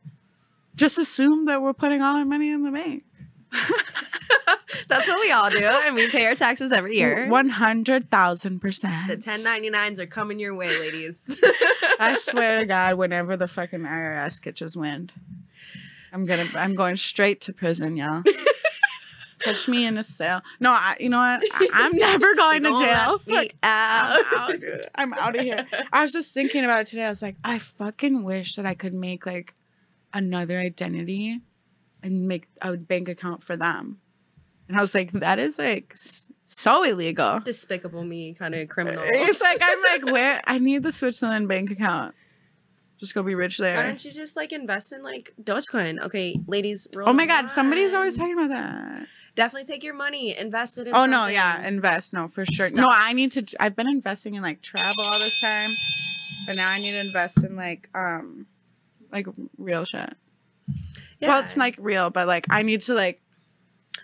just 0.76 0.98
assume 0.98 1.46
that 1.46 1.62
we're 1.62 1.72
putting 1.72 2.00
all 2.02 2.16
our 2.16 2.24
money 2.24 2.50
in 2.50 2.62
the 2.64 2.70
bank. 2.70 3.04
that's 4.88 5.08
what 5.08 5.18
we 5.20 5.30
all 5.32 5.50
do, 5.50 5.64
and 5.86 5.94
we 5.94 6.10
pay 6.10 6.26
our 6.26 6.34
taxes 6.34 6.72
every 6.72 6.96
year. 6.96 7.28
One 7.28 7.48
hundred 7.48 8.10
thousand 8.10 8.60
percent. 8.60 9.08
The 9.08 9.16
1099s 9.16 9.98
are 9.98 10.06
coming 10.06 10.38
your 10.38 10.54
way, 10.54 10.68
ladies. 10.80 11.40
I 12.00 12.16
swear 12.18 12.60
to 12.60 12.66
God, 12.66 12.94
whenever 12.94 13.36
the 13.36 13.46
fucking 13.46 13.80
IRS 13.80 14.42
catches 14.42 14.76
wind, 14.76 15.12
I'm 16.12 16.24
gonna 16.24 16.46
I'm 16.56 16.74
going 16.74 16.96
straight 16.96 17.40
to 17.42 17.52
prison, 17.52 17.96
y'all. 17.96 18.22
Catch 19.40 19.68
me 19.68 19.84
in 19.84 19.98
a 19.98 20.02
cell. 20.02 20.40
No, 20.58 20.70
I, 20.70 20.96
you 20.98 21.10
know 21.10 21.18
what? 21.18 21.44
I, 21.52 21.68
I'm 21.74 21.94
never 21.94 22.34
going 22.34 22.62
to 22.62 22.70
jail. 22.70 22.78
let 22.78 23.26
me 23.26 23.34
Fuck, 23.34 23.48
out. 23.62 24.18
I'm 24.18 24.38
out, 24.38 24.60
dude. 24.60 24.86
I'm 24.94 25.12
out 25.12 25.36
of 25.36 25.42
here. 25.42 25.66
I 25.92 26.00
was 26.02 26.12
just 26.12 26.32
thinking 26.32 26.64
about 26.64 26.80
it 26.80 26.86
today. 26.86 27.04
I 27.04 27.10
was 27.10 27.20
like, 27.20 27.36
I 27.44 27.58
fucking 27.58 28.24
wish 28.24 28.54
that 28.54 28.64
I 28.64 28.72
could 28.72 28.94
make 28.94 29.26
like 29.26 29.52
another 30.14 30.58
identity 30.58 31.42
and 32.04 32.28
make 32.28 32.46
a 32.62 32.76
bank 32.76 33.08
account 33.08 33.42
for 33.42 33.56
them. 33.56 33.98
And 34.68 34.76
I 34.76 34.80
was 34.80 34.94
like, 34.94 35.12
that 35.12 35.38
is 35.38 35.58
like 35.58 35.92
so 35.94 36.84
illegal. 36.84 37.40
Despicable 37.40 38.04
me, 38.04 38.34
kind 38.34 38.54
of 38.54 38.68
criminal. 38.68 39.02
It's 39.04 39.40
like 39.40 39.58
I'm 39.60 39.82
like, 39.82 40.04
where 40.12 40.40
I 40.46 40.58
need 40.58 40.82
the 40.82 40.92
Switzerland 40.92 41.48
bank 41.48 41.70
account. 41.70 42.14
Just 42.98 43.14
go 43.14 43.22
be 43.22 43.34
rich 43.34 43.58
there. 43.58 43.76
Why 43.76 43.82
don't 43.82 44.02
you 44.04 44.12
just 44.12 44.36
like 44.36 44.52
invest 44.52 44.92
in 44.92 45.02
like 45.02 45.32
Dogecoin? 45.42 46.02
Okay, 46.04 46.38
ladies. 46.46 46.86
Oh 46.96 47.12
my 47.12 47.26
god, 47.26 47.50
somebody's 47.50 47.92
always 47.92 48.16
talking 48.16 48.34
about 48.34 48.50
that. 48.50 49.06
Definitely 49.34 49.66
take 49.66 49.82
your 49.82 49.94
money, 49.94 50.38
invest 50.38 50.78
it 50.78 50.86
in. 50.86 50.94
Oh 50.94 51.06
no, 51.06 51.26
yeah, 51.26 51.66
invest. 51.66 52.14
No, 52.14 52.28
for 52.28 52.46
sure. 52.46 52.68
No, 52.72 52.88
I 52.90 53.12
need 53.12 53.32
to 53.32 53.56
I've 53.60 53.74
been 53.74 53.88
investing 53.88 54.34
in 54.34 54.42
like 54.42 54.62
travel 54.62 55.02
all 55.04 55.18
this 55.18 55.40
time. 55.40 55.70
But 56.46 56.56
now 56.56 56.70
I 56.70 56.78
need 56.78 56.92
to 56.92 57.00
invest 57.00 57.44
in 57.44 57.56
like 57.56 57.90
um 57.94 58.46
like 59.10 59.26
real 59.58 59.84
shit. 59.84 60.14
Yeah. 61.24 61.34
Well, 61.34 61.42
it's 61.42 61.56
like 61.56 61.76
real, 61.78 62.10
but 62.10 62.26
like 62.26 62.46
I 62.50 62.62
need 62.62 62.82
to 62.82 62.94
like 62.94 63.20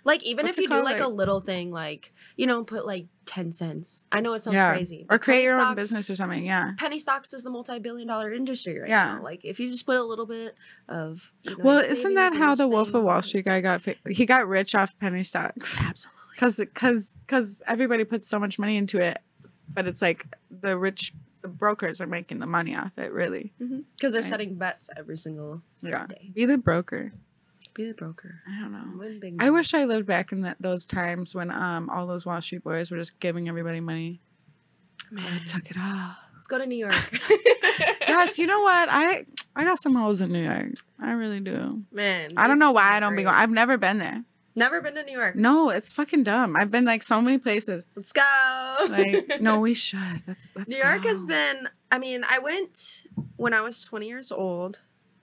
like 0.05 0.23
even 0.25 0.47
what's 0.47 0.57
if 0.57 0.63
you 0.63 0.69
do 0.69 0.75
called, 0.75 0.85
like, 0.85 1.01
a 1.01 1.09
little 1.09 1.41
thing, 1.41 1.71
like 1.71 2.13
you 2.37 2.47
know, 2.47 2.65
put 2.65 2.87
like 2.87 3.07
ten 3.27 3.53
cents. 3.53 4.07
I 4.11 4.21
know 4.21 4.33
it 4.33 4.43
sounds 4.43 4.55
yeah, 4.55 4.73
crazy, 4.73 5.07
or 5.11 5.19
create 5.19 5.45
your 5.45 5.61
own 5.61 5.75
business 5.75 6.09
or 6.11 6.15
something. 6.15 6.45
Yeah. 6.45 6.73
Penny 6.79 6.99
stocks 6.99 7.33
is 7.35 7.43
the 7.43 7.51
multi-billion-dollar 7.51 8.33
industry 8.33 8.79
right 8.81 8.89
Yeah. 8.89 9.17
now. 9.17 9.23
Like 9.23 9.45
if 9.45 9.61
you 9.61 9.71
just 9.71 9.87
put 9.87 9.97
a 9.97 10.03
little 10.03 10.27
bit 10.27 10.55
of. 10.89 11.31
You 11.43 11.57
know, 11.57 11.65
Well, 11.65 11.79
isn't 11.79 12.15
that 12.15 12.35
how 12.35 12.55
the 12.55 12.67
Wolf 12.69 12.95
of. 12.95 13.05
Wall 13.05 13.17
um, 13.17 13.23
Street 13.23 13.45
guy 13.45 13.61
got 13.61 13.83
fa- 13.83 13.97
he 14.09 14.27
got 14.27 14.49
rich 14.49 14.75
off 14.75 14.99
penny 14.99 15.23
stocks? 15.23 15.79
Absolutely. 15.81 16.19
Cuz 16.39 16.61
cuz 16.75 17.19
cuz 17.27 17.63
everybody 17.67 18.05
puts 18.05 18.27
so 18.27 18.39
much 18.39 18.59
money 18.59 18.77
into 18.77 18.99
it, 19.01 19.19
but 19.69 19.87
it's 19.87 20.01
like 20.01 20.25
the 20.51 20.79
rich 20.79 21.13
the 21.43 21.49
brokers 21.49 22.01
are 22.01 22.07
making 22.07 22.39
the 22.41 22.47
money 22.47 22.77
off 22.77 22.93
it, 22.99 23.13
really. 23.13 23.53
Because 23.59 24.13
they're 24.13 24.23
Right. 24.23 24.29
setting 24.29 24.57
bets 24.57 24.91
every 24.97 25.17
single 25.17 25.63
Yeah. 25.81 26.07
day. 26.07 26.31
Be 26.35 26.45
the 26.45 26.59
broker. 26.59 27.13
Be 27.75 27.87
the 27.87 27.95
broker. 27.95 28.43
I 28.49 28.61
don't 28.61 28.73
know. 28.73 29.35
I 29.39 29.51
wish 29.51 29.73
I 29.75 29.85
lived 29.85 30.07
back 30.07 30.33
in 30.33 30.43
that 30.43 30.57
those 30.61 30.85
times 30.85 31.35
when 31.35 31.51
um 31.51 31.89
all 31.89 32.07
those 32.07 32.27
Wall 32.27 32.41
Street 32.41 32.65
boys 32.65 32.91
were 32.91 32.97
just 32.99 33.21
giving 33.21 33.49
everybody 33.49 33.81
money. 33.81 34.21
Man, 35.11 35.25
I 35.33 35.39
took 35.45 35.71
it 35.71 35.77
all. 35.79 36.17
let's 36.35 36.47
go 36.47 36.59
to 36.59 36.67
New 36.67 36.77
York. 36.77 36.93
yes, 38.09 38.39
you 38.39 38.47
know 38.47 38.61
what? 38.61 38.89
I 38.91 39.25
I 39.57 39.65
got 39.65 39.79
some 39.81 39.95
hoes 39.95 40.21
in 40.23 40.33
New 40.33 40.43
York. 40.45 40.73
I 41.01 41.13
really 41.13 41.41
do. 41.41 41.83
Man, 41.93 42.31
I 42.37 42.47
don't 42.49 42.59
know 42.59 42.73
why 42.73 42.97
I 42.97 43.01
don't 43.01 43.17
be 43.17 43.23
going. 43.23 43.35
I've 43.35 43.51
never 43.51 43.79
been 43.79 43.99
there. 43.99 44.25
Never 44.57 44.81
been 44.81 44.95
to 44.97 45.03
New 45.05 45.17
York. 45.17 45.37
No, 45.37 45.71
it's 45.71 45.93
fucking 45.93 46.25
dumb. 46.25 46.57
I've 46.57 46.73
been 46.73 46.85
like 46.85 47.03
so 47.03 47.21
many 47.21 47.39
places. 47.39 47.87
Let's 47.95 48.13
go. 48.13 48.77
Like, 48.89 49.27
no, 49.41 49.61
we 49.61 49.75
should. 49.75 49.99
That's 50.27 50.51
that's 50.51 50.69
New 50.69 50.79
York 50.83 51.05
has 51.05 51.25
been. 51.25 51.69
I 51.93 51.99
mean, 51.99 52.23
I 52.29 52.41
went 52.41 53.07
when 53.37 53.55
I 53.55 53.61
was 53.61 53.85
20 53.85 54.07
years 54.09 54.33
old. 54.33 54.81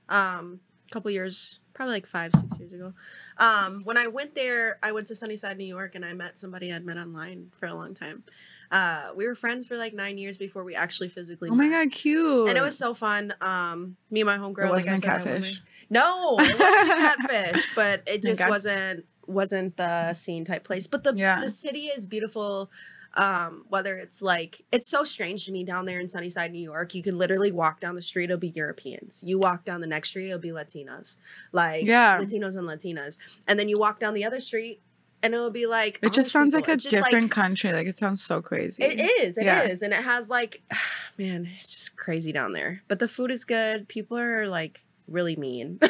Um, 0.10 0.62
a 0.90 0.94
couple 0.94 1.12
years, 1.12 1.60
probably 1.74 1.96
like 1.96 2.06
five, 2.06 2.32
six 2.34 2.58
years 2.58 2.72
ago. 2.72 2.94
Um, 3.38 3.82
when 3.84 3.98
I 3.98 4.08
went 4.08 4.34
there, 4.36 4.80
I 4.82 4.94
went 4.94 5.08
to 5.08 5.16
Sunnyside, 5.16 5.58
New 5.58 5.66
York, 5.66 5.96
and 5.96 6.06
I 6.06 6.14
met 6.14 6.40
somebody 6.40 6.72
I'd 6.72 6.86
met 6.86 6.98
online 6.98 7.52
for 7.60 7.66
a 7.66 7.74
long 7.74 7.94
time. 7.94 8.24
Uh, 8.72 9.10
we 9.16 9.28
were 9.28 9.36
friends 9.36 9.68
for 9.68 9.76
like 9.78 9.94
nine 9.94 10.18
years 10.18 10.38
before 10.38 10.64
we 10.64 10.76
actually 10.76 11.10
physically. 11.10 11.50
Oh 11.50 11.56
my 11.56 11.68
met. 11.68 11.84
god, 11.86 11.92
cute. 11.94 12.48
And 12.50 12.58
it 12.58 12.62
was 12.62 12.78
so 12.78 12.94
fun. 12.94 13.34
Um, 13.42 13.98
me 14.10 14.22
and 14.22 14.26
my 14.28 14.38
homegirl. 14.38 14.68
It 14.68 14.72
wasn't 14.72 15.04
like 15.04 15.10
I 15.12 15.18
a 15.18 15.22
said, 15.22 15.24
catfish. 15.26 15.52
with- 15.52 15.62
No, 15.90 16.36
it 16.40 16.58
wasn't 16.60 16.90
catfish, 17.28 17.76
but 17.76 18.04
it 18.08 18.22
just 18.24 18.42
God. 18.42 18.50
wasn't 18.50 19.06
wasn't 19.28 19.78
the 19.78 20.14
scene 20.14 20.46
type 20.46 20.64
place. 20.64 20.88
But 20.88 21.04
the 21.04 21.14
Yeah. 21.16 21.40
the 21.42 21.50
city 21.50 21.86
is 21.88 22.06
beautiful. 22.06 22.72
Um, 23.14 23.66
whether 23.70 23.98
it's 23.98 24.22
like 24.22 24.62
it's 24.72 24.90
so 24.92 25.04
strange 25.04 25.46
to 25.46 25.52
me 25.52 25.64
down 25.64 25.86
there 25.86 26.00
in 26.00 26.08
Sunnyside, 26.08 26.52
New 26.52 26.62
York. 26.62 26.94
You 26.94 27.02
can 27.02 27.18
literally 27.18 27.52
walk 27.52 27.80
down 27.80 27.96
the 27.96 28.02
street, 28.02 28.26
it'll 28.26 28.38
be 28.38 28.50
Europeans. 28.50 29.24
You 29.26 29.40
walk 29.40 29.64
down 29.66 29.82
the 29.82 29.88
next 29.88 30.10
street, 30.10 30.28
it'll 30.28 30.38
be 30.40 30.52
Latinos, 30.52 31.18
like 31.52 31.86
Yeah. 31.86 32.20
Latinos 32.20 32.58
and 32.58 32.68
Latinas. 32.68 33.18
And 33.48 33.58
then 33.60 33.70
you 33.70 33.80
walk 33.80 34.00
down 34.00 34.14
the 34.14 34.24
other 34.24 34.40
street, 34.40 34.82
and 35.24 35.34
it'll 35.34 35.50
be 35.50 35.66
like 35.66 35.98
It 36.04 36.14
just 36.14 36.32
sounds 36.32 36.54
people. 36.54 36.68
like 36.70 36.78
a 36.78 36.80
just, 36.80 36.94
like- 36.94 37.06
different 37.06 37.32
country. 37.32 37.72
Like 37.74 37.88
it 37.88 37.98
sounds 37.98 38.22
so 38.24 38.40
crazy. 38.42 38.84
it 38.84 39.00
is. 39.00 39.38
It 39.40 39.48
is, 39.48 39.82
Yeah. 39.82 39.86
and 39.86 39.94
it 39.94 40.04
has 40.04 40.30
like, 40.30 40.62
man, 41.18 41.50
it's 41.56 41.74
just 41.74 41.98
crazy 41.98 42.32
down 42.32 42.52
there. 42.54 42.84
But 42.88 43.00
the 43.00 43.08
food 43.08 43.32
is 43.32 43.46
good. 43.46 43.88
People 43.88 44.20
are 44.20 44.46
like 44.48 44.82
really 45.08 45.36
mean. 45.36 45.80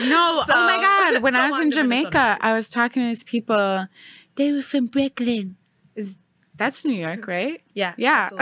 No, 0.00 0.42
So- 0.46 0.54
oh 0.56 0.66
my 0.66 0.76
god! 0.82 0.89
When 1.18 1.32
so 1.32 1.40
I 1.40 1.46
was 1.50 1.58
in 1.58 1.64
long 1.64 1.70
to 1.72 1.82
Minnesota 1.84 2.10
Jamaica. 2.10 2.38
I 2.40 2.54
was 2.54 2.68
talking 2.68 3.02
to 3.02 3.08
these 3.08 3.24
people. 3.24 3.86
They 4.36 4.52
were 4.52 4.62
from 4.62 4.86
Brooklyn. 4.86 5.56
Is 5.94 6.16
that's 6.56 6.84
New 6.84 6.94
York, 6.94 7.26
right? 7.26 7.60
yeah, 7.74 7.94
Yeah. 7.96 8.28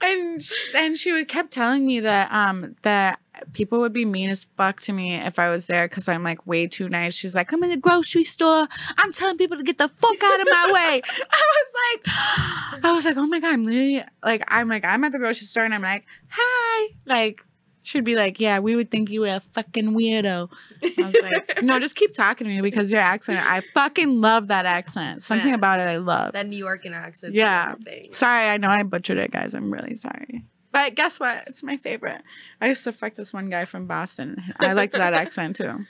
and 0.00 0.40
and 0.76 0.98
she 0.98 1.12
would 1.12 1.28
kept 1.28 1.52
telling 1.52 1.86
me 1.86 2.00
that 2.00 2.30
um 2.32 2.76
that 2.82 3.20
people 3.52 3.80
would 3.80 3.92
be 3.92 4.04
mean 4.04 4.30
as 4.30 4.46
fuck 4.56 4.80
to 4.80 4.92
me 4.92 5.14
if 5.14 5.38
I 5.38 5.50
was 5.50 5.66
there 5.66 5.88
because 5.88 6.08
I'm 6.08 6.22
like 6.22 6.46
way 6.46 6.66
too 6.66 6.88
nice. 6.88 7.14
She's 7.14 7.34
like, 7.34 7.52
I'm 7.52 7.62
in 7.62 7.70
the 7.70 7.76
grocery 7.76 8.22
store. 8.22 8.66
I'm 8.96 9.12
telling 9.12 9.36
people 9.36 9.56
to 9.56 9.62
get 9.62 9.78
the 9.78 9.88
fuck 9.88 10.22
out 10.22 10.40
of 10.40 10.46
my 10.50 10.70
way. 10.72 11.00
I 11.30 11.44
was 11.56 11.74
like, 11.84 12.84
I 12.84 12.92
was 12.92 13.04
like, 13.04 13.16
oh 13.16 13.26
my 13.26 13.40
god, 13.40 13.54
I'm 13.54 13.66
literally 13.66 14.04
like, 14.22 14.44
I'm 14.48 14.68
like, 14.68 14.84
I'm 14.84 15.04
at 15.04 15.12
the 15.12 15.18
grocery 15.18 15.46
store 15.46 15.64
and 15.64 15.74
I'm 15.74 15.82
like, 15.82 16.04
hi, 16.28 16.88
like. 17.06 17.44
She'd 17.88 18.04
be 18.04 18.16
like, 18.16 18.38
"Yeah, 18.38 18.58
we 18.58 18.76
would 18.76 18.90
think 18.90 19.08
you 19.08 19.22
were 19.22 19.28
a 19.34 19.40
fucking 19.40 19.94
weirdo." 19.94 20.50
I 20.82 20.92
was 20.98 21.16
like, 21.22 21.62
"No, 21.62 21.80
just 21.80 21.96
keep 21.96 22.12
talking 22.12 22.46
to 22.46 22.52
me 22.52 22.60
because 22.60 22.92
your 22.92 23.00
accent. 23.00 23.38
I 23.42 23.62
fucking 23.72 24.20
love 24.20 24.48
that 24.48 24.66
accent. 24.66 25.22
Something 25.22 25.48
Yeah. 25.48 25.54
about 25.54 25.80
it 25.80 25.88
I 25.88 25.96
love." 25.96 26.34
that 26.34 26.46
New 26.46 26.58
York 26.58 26.84
accent. 26.84 27.32
Yeah. 27.32 27.74
Thing. 27.76 28.12
Sorry, 28.12 28.50
I 28.50 28.58
know 28.58 28.68
I 28.68 28.82
butchered 28.82 29.16
it, 29.16 29.30
guys. 29.30 29.54
I'm 29.54 29.72
really 29.72 29.94
sorry. 29.94 30.44
But 30.70 30.96
guess 30.96 31.18
what? 31.18 31.44
It's 31.46 31.62
my 31.62 31.78
favorite. 31.78 32.20
I 32.60 32.68
used 32.68 32.84
to 32.84 32.92
fuck 32.92 33.14
this 33.14 33.32
one 33.32 33.48
guy 33.48 33.64
from 33.64 33.86
Boston. 33.86 34.36
I 34.60 34.74
liked 34.74 34.92
that 34.92 35.14
accent 35.24 35.56
too. 35.56 35.86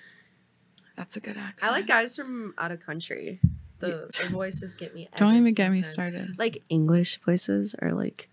That's 0.97 1.17
a 1.17 1.21
good 1.21 1.37
accent. 1.37 1.69
I 1.73 1.75
like 1.75 1.89
guys 1.89 2.15
from 2.15 2.55
out 2.59 2.71
of 2.71 2.79
country. 2.79 3.41
The, 3.81 4.09
the 4.23 4.29
voices 4.31 4.77
get 4.77 4.95
me. 4.95 5.09
Don't 5.17 5.35
even 5.35 5.53
get 5.53 5.73
me 5.73 5.83
started. 5.83 6.37
Like 6.39 6.63
English 6.69 7.19
voices 7.25 7.75
are 7.83 7.93
like, 7.93 8.29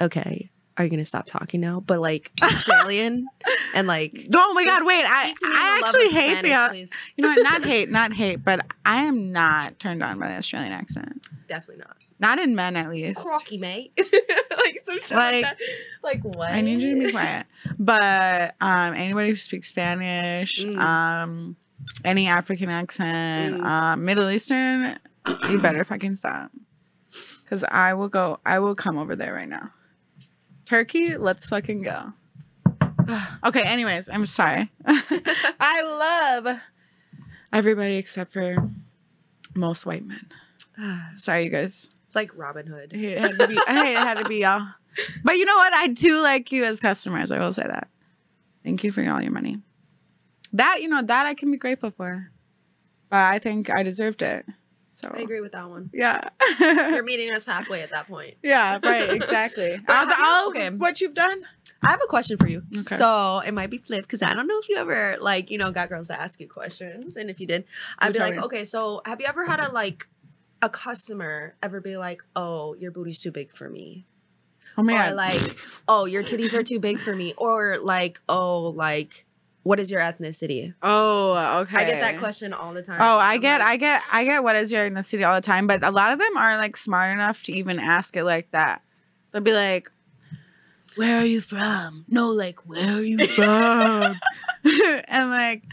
okay, 0.00 0.50
are 0.78 0.84
you 0.84 0.90
gonna 0.90 1.04
stop 1.04 1.26
talking 1.26 1.60
now? 1.60 1.80
But 1.80 2.00
like 2.00 2.30
Australian 2.42 3.26
and 3.74 3.86
like. 3.86 4.28
Oh 4.34 4.52
my 4.54 4.64
god! 4.64 4.86
Wait, 4.86 5.04
I 5.06 5.24
Speak 5.24 5.36
to 5.38 5.46
me 5.48 5.52
in 5.54 5.58
I 5.60 5.80
actually 5.82 6.08
hate 6.08 6.38
Spanish, 6.44 6.90
the. 6.90 6.96
Uh, 6.96 6.98
you 7.16 7.22
know 7.22 7.28
what? 7.28 7.42
Not 7.42 7.64
hate, 7.72 7.90
not 7.90 8.12
hate, 8.12 8.36
but 8.44 8.66
I 8.84 9.02
am 9.04 9.32
not 9.32 9.78
turned 9.78 10.02
on 10.02 10.18
by 10.18 10.28
the 10.28 10.34
Australian 10.36 10.72
accent. 10.72 11.26
Definitely 11.48 11.84
not. 11.86 11.96
Not 12.18 12.38
in 12.38 12.54
men, 12.54 12.76
at 12.76 12.88
least. 12.88 13.20
Crocky, 13.22 13.58
mate. 13.58 13.92
like 13.98 14.76
some 14.84 15.00
shit 15.00 15.10
like, 15.12 15.32
Like- 15.34 15.42
that. 15.42 15.56
Like 16.02 16.24
what? 16.24 16.50
I 16.50 16.62
need 16.62 16.80
you 16.80 16.94
to 16.98 17.06
be 17.06 17.10
quiet. 17.12 17.46
But 17.78 18.54
um, 18.60 18.94
anybody 18.94 19.28
who 19.30 19.34
speaks 19.36 19.68
Spanish, 19.68 20.64
Mm. 20.64 20.78
um, 20.78 21.56
any 22.06 22.26
African 22.26 22.70
accent, 22.70 23.58
Mm. 23.60 23.64
um, 23.64 24.04
Middle 24.04 24.30
Eastern, 24.30 24.98
you 25.50 25.60
better 25.60 25.84
fucking 25.84 26.14
stop. 26.16 26.50
Because 27.44 27.64
I 27.64 27.92
will 27.94 28.08
go. 28.08 28.40
I 28.46 28.58
will 28.60 28.74
come 28.74 28.96
over 28.98 29.14
there 29.14 29.34
right 29.34 29.48
now. 29.48 29.70
Turkey, 30.66 31.16
let's 31.16 31.48
fucking 31.48 31.82
go. 31.82 32.12
okay. 33.46 33.62
Anyways, 33.62 34.08
I'm 34.08 34.26
sorry. 34.26 34.70
I 34.86 36.40
love 36.44 36.60
everybody 37.52 37.96
except 37.96 38.32
for 38.32 38.56
most 39.54 39.86
white 39.86 40.04
men. 40.04 40.26
Sorry, 41.14 41.44
you 41.44 41.50
guys. 41.50 41.90
It's 42.04 42.16
like 42.16 42.36
Robin 42.36 42.66
Hood. 42.66 42.92
I 42.94 42.96
hate 42.96 43.12
it 43.12 43.18
had 43.20 43.38
to 43.38 43.48
be, 43.48 43.54
it 43.54 43.98
had 43.98 44.18
to 44.18 44.24
be 44.24 44.38
y'all. 44.38 44.66
But 45.22 45.36
you 45.36 45.44
know 45.44 45.56
what? 45.56 45.74
I 45.74 45.88
do 45.88 46.22
like 46.22 46.50
you 46.52 46.64
as 46.64 46.80
customers. 46.80 47.30
I 47.30 47.38
will 47.38 47.52
say 47.52 47.64
that. 47.64 47.88
Thank 48.64 48.82
you 48.82 48.90
for 48.90 49.06
all 49.10 49.20
your 49.20 49.30
money. 49.30 49.58
That, 50.54 50.78
you 50.80 50.88
know, 50.88 51.02
that 51.02 51.26
I 51.26 51.34
can 51.34 51.50
be 51.50 51.58
grateful 51.58 51.90
for. 51.90 52.30
But 53.10 53.28
I 53.28 53.38
think 53.38 53.68
I 53.68 53.82
deserved 53.82 54.22
it. 54.22 54.46
So, 54.96 55.12
I 55.14 55.20
agree 55.20 55.42
with 55.42 55.52
that 55.52 55.68
one. 55.68 55.90
yeah. 55.92 56.20
You're 56.58 57.02
meeting 57.02 57.30
us 57.34 57.44
halfway 57.44 57.82
at 57.82 57.90
that 57.90 58.06
point. 58.08 58.36
yeah, 58.42 58.78
right, 58.82 59.10
exactly. 59.20 59.76
But 59.86 59.92
All, 59.94 60.06
have 60.06 60.08
you- 60.18 60.24
all 60.26 60.48
okay. 60.48 60.70
what 60.70 61.02
you've 61.02 61.12
done? 61.12 61.42
I 61.82 61.90
have 61.90 62.00
a 62.02 62.06
question 62.08 62.38
for 62.38 62.48
you. 62.48 62.60
Okay. 62.60 62.96
So 62.96 63.40
it 63.46 63.52
might 63.52 63.68
be 63.68 63.76
flipped 63.76 64.04
because 64.04 64.22
I 64.22 64.32
don't 64.32 64.46
know 64.46 64.58
if 64.58 64.70
you 64.70 64.76
ever 64.78 65.18
like 65.20 65.50
you 65.50 65.58
know 65.58 65.70
got 65.70 65.90
girls 65.90 66.08
to 66.08 66.18
ask 66.18 66.40
you 66.40 66.48
questions, 66.48 67.16
and 67.18 67.28
if 67.28 67.38
you 67.40 67.46
did, 67.46 67.64
I'd 67.98 68.14
be 68.14 68.18
like, 68.18 68.36
me. 68.36 68.40
okay, 68.40 68.64
so 68.64 69.02
have 69.04 69.20
you 69.20 69.26
ever 69.28 69.44
had 69.44 69.60
a 69.60 69.70
like 69.70 70.06
a 70.62 70.70
customer 70.70 71.54
ever 71.62 71.82
be 71.82 71.98
like, 71.98 72.22
oh, 72.34 72.74
your 72.76 72.90
booty's 72.90 73.20
too 73.20 73.30
big 73.30 73.50
for 73.50 73.68
me, 73.68 74.06
Oh 74.78 74.82
my 74.82 74.94
or 74.94 75.08
god. 75.10 75.14
like, 75.16 75.56
oh, 75.86 76.06
your 76.06 76.22
titties 76.22 76.54
are 76.58 76.62
too 76.62 76.80
big 76.80 76.98
for 76.98 77.14
me, 77.14 77.34
or 77.36 77.76
like, 77.76 78.18
oh, 78.30 78.68
like, 78.70 79.25
what 79.66 79.80
is 79.80 79.90
your 79.90 80.00
ethnicity? 80.00 80.74
oh, 80.82 81.60
okay. 81.62 81.78
I 81.78 81.84
get 81.84 82.00
that 82.00 82.18
question 82.18 82.52
all 82.52 82.72
the 82.72 82.82
time. 82.82 83.00
Oh, 83.00 83.18
I 83.18 83.34
I'm 83.34 83.40
get, 83.40 83.60
like, 83.60 83.68
I 83.68 83.76
get, 83.76 84.02
I 84.12 84.24
get 84.24 84.42
what 84.44 84.54
is 84.54 84.70
your 84.70 84.88
ethnicity 84.88 85.26
all 85.26 85.34
the 85.34 85.40
time, 85.40 85.66
but 85.66 85.84
a 85.84 85.90
lot 85.90 86.12
of 86.12 86.20
them 86.20 86.36
aren't 86.36 86.60
like 86.60 86.76
smart 86.76 87.12
enough 87.12 87.42
to 87.44 87.52
even 87.52 87.80
ask 87.80 88.16
it 88.16 88.24
like 88.24 88.50
that. 88.52 88.82
They'll 89.32 89.42
be 89.42 89.52
like, 89.52 89.90
"Where 90.94 91.18
are 91.18 91.24
you 91.24 91.40
from?" 91.40 92.04
No, 92.08 92.30
like, 92.30 92.60
"Where 92.66 92.98
are 92.98 93.02
you 93.02 93.26
from?" 93.26 94.18
and 95.08 95.30
like, 95.30 95.64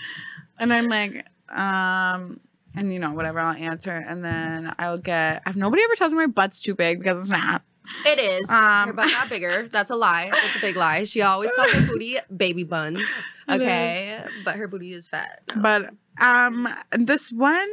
and 0.58 0.74
I'm 0.74 0.90
like, 0.90 1.26
um, 1.50 2.40
and 2.76 2.92
you 2.92 3.00
know, 3.00 3.12
whatever, 3.12 3.40
I'll 3.40 3.56
answer, 3.56 3.96
and 3.96 4.26
then 4.26 4.74
I'll 4.80 4.98
get. 4.98 5.44
If 5.46 5.56
nobody 5.56 5.84
ever 5.84 5.96
tells 5.96 6.14
me 6.14 6.20
my 6.20 6.28
butt's 6.28 6.62
too 6.62 6.74
big 6.74 6.98
because 6.98 7.22
it's 7.22 7.30
not. 7.30 7.62
It 8.06 8.20
is. 8.20 8.50
Um, 8.50 8.88
her 8.88 8.94
butt 8.94 9.08
not 9.12 9.30
bigger. 9.30 9.68
That's 9.68 9.90
a 9.90 9.96
lie. 9.96 10.30
That's 10.32 10.58
a 10.58 10.62
big 10.62 10.76
lie. 10.76 11.04
She 11.04 11.22
always 11.22 11.52
calls 11.54 11.72
her 11.72 11.88
booty 11.88 12.18
baby 12.36 12.64
buns. 12.64 13.00
It 13.00 13.04
is. 13.06 13.24
Okay, 13.50 14.24
but 14.46 14.56
her 14.56 14.70
booty 14.70 14.94
is 14.94 15.10
fat. 15.10 15.42
No. 15.54 15.62
But 15.62 15.90
um, 16.24 16.66
this 16.92 17.30
one, 17.30 17.68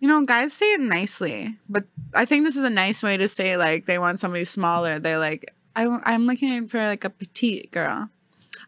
you 0.00 0.08
know, 0.08 0.24
guys 0.24 0.52
say 0.52 0.66
it 0.66 0.80
nicely, 0.80 1.56
but 1.68 1.84
I 2.12 2.24
think 2.24 2.44
this 2.44 2.56
is 2.56 2.64
a 2.64 2.70
nice 2.70 3.04
way 3.04 3.16
to 3.16 3.28
say 3.28 3.56
like 3.56 3.86
they 3.86 3.98
want 4.00 4.18
somebody 4.18 4.42
smaller. 4.44 4.98
They 4.98 5.16
like 5.16 5.52
I 5.76 5.86
I'm 6.04 6.26
looking 6.26 6.66
for 6.66 6.78
like 6.78 7.04
a 7.04 7.10
petite 7.10 7.70
girl. 7.70 8.08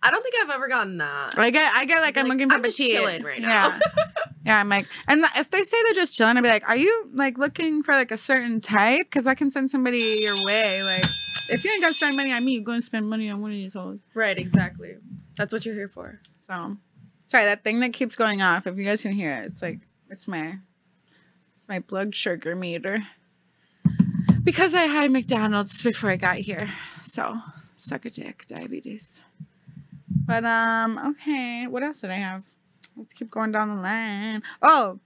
I 0.02 0.10
don't 0.10 0.22
think 0.22 0.34
I've 0.42 0.50
ever 0.50 0.68
gotten 0.68 0.98
that. 0.98 1.36
I 1.38 1.50
get 1.50 1.72
I 1.74 1.84
get 1.86 2.00
like 2.00 2.14
Be 2.14 2.20
I'm 2.20 2.28
looking 2.28 2.48
for 2.48 2.54
"I'm 2.56 2.62
just 2.62 2.76
petite. 2.78 2.96
chilling 2.96 3.22
right 3.24 3.40
now." 3.40 3.48
Yeah. 3.68 3.78
yeah, 4.44 4.60
I'm 4.60 4.68
like, 4.68 4.86
and 5.08 5.24
if 5.36 5.50
they 5.50 5.62
say 5.62 5.76
they're 5.84 5.94
just 5.94 6.16
chilling, 6.16 6.36
I'd 6.36 6.42
be 6.42 6.48
like, 6.48 6.68
are 6.68 6.76
you 6.76 7.10
like 7.14 7.38
looking 7.38 7.82
for 7.82 7.94
like 7.94 8.10
a 8.10 8.18
certain 8.18 8.60
type? 8.60 9.06
Because 9.10 9.26
I 9.26 9.34
can 9.34 9.50
send 9.50 9.70
somebody 9.70 10.18
your 10.20 10.44
way. 10.44 10.82
Like, 10.82 11.04
if 11.48 11.64
you 11.64 11.70
ain't 11.70 11.80
gonna 11.80 11.94
spend 11.94 12.16
money 12.16 12.30
on 12.30 12.44
me, 12.44 12.52
you're 12.52 12.62
gonna 12.62 12.82
spend 12.82 13.08
money 13.08 13.30
on 13.30 13.40
one 13.40 13.52
of 13.52 13.56
these 13.56 13.72
hoes. 13.72 14.04
Right, 14.12 14.36
exactly. 14.36 14.96
That's 15.36 15.52
what 15.52 15.64
you're 15.64 15.74
here 15.74 15.88
for. 15.88 16.20
So, 16.40 16.76
sorry, 17.26 17.44
that 17.44 17.64
thing 17.64 17.80
that 17.80 17.94
keeps 17.94 18.16
going 18.16 18.42
off. 18.42 18.66
If 18.66 18.76
you 18.76 18.84
guys 18.84 19.02
can 19.02 19.12
hear 19.12 19.32
it, 19.40 19.46
it's 19.46 19.62
like 19.62 19.80
it's 20.10 20.28
my 20.28 20.58
it's 21.56 21.68
my 21.68 21.78
blood 21.78 22.14
sugar 22.14 22.54
meter. 22.54 23.02
Because 24.42 24.74
I 24.74 24.82
had 24.82 25.10
McDonald's 25.10 25.82
before 25.82 26.10
I 26.10 26.16
got 26.16 26.36
here, 26.36 26.68
so 27.02 27.38
suck 27.76 28.04
a 28.04 28.10
dick, 28.10 28.44
diabetes. 28.46 29.22
But 30.26 30.44
um, 30.44 30.98
okay, 30.98 31.66
what 31.66 31.82
else 31.82 32.02
did 32.02 32.10
I 32.10 32.16
have? 32.16 32.44
Let's 32.96 33.12
keep 33.12 33.30
going 33.30 33.52
down 33.52 33.76
the 33.76 33.82
line. 33.82 34.42
Oh, 34.62 35.00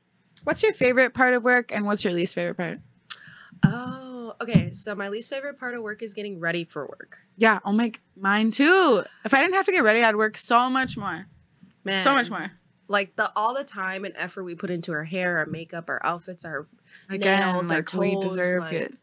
what's 0.44 0.62
your 0.62 0.72
favorite 0.72 1.14
part 1.14 1.34
of 1.34 1.44
work, 1.44 1.74
and 1.74 1.86
what's 1.86 2.04
your 2.04 2.12
least 2.12 2.34
favorite 2.34 2.56
part? 2.56 2.80
Oh, 3.64 4.34
okay. 4.40 4.70
So 4.72 4.94
my 4.94 5.08
least 5.08 5.30
favorite 5.30 5.58
part 5.58 5.74
of 5.74 5.82
work 5.82 6.02
is 6.02 6.14
getting 6.14 6.38
ready 6.38 6.64
for 6.64 6.86
work. 6.86 7.18
Yeah, 7.36 7.60
oh 7.64 7.72
my, 7.72 7.92
mine 8.16 8.50
too. 8.50 9.02
If 9.24 9.34
I 9.34 9.40
didn't 9.40 9.54
have 9.54 9.66
to 9.66 9.72
get 9.72 9.82
ready, 9.82 10.02
I'd 10.02 10.16
work 10.16 10.36
so 10.36 10.70
much 10.70 10.96
more, 10.96 11.26
Man, 11.84 12.00
so 12.00 12.12
much 12.14 12.30
more. 12.30 12.52
Like 12.88 13.16
the 13.16 13.32
all 13.34 13.54
the 13.54 13.64
time 13.64 14.04
and 14.04 14.14
effort 14.16 14.44
we 14.44 14.54
put 14.54 14.70
into 14.70 14.92
our 14.92 15.04
hair, 15.04 15.38
our 15.38 15.46
makeup, 15.46 15.88
our 15.88 16.00
outfits, 16.04 16.44
our 16.44 16.68
Again, 17.10 17.40
nails, 17.40 17.70
our 17.70 17.78
like 17.78 17.86
toes. 17.86 18.00
we 18.00 18.20
deserve 18.20 18.64
like, 18.64 18.72
it. 18.72 18.98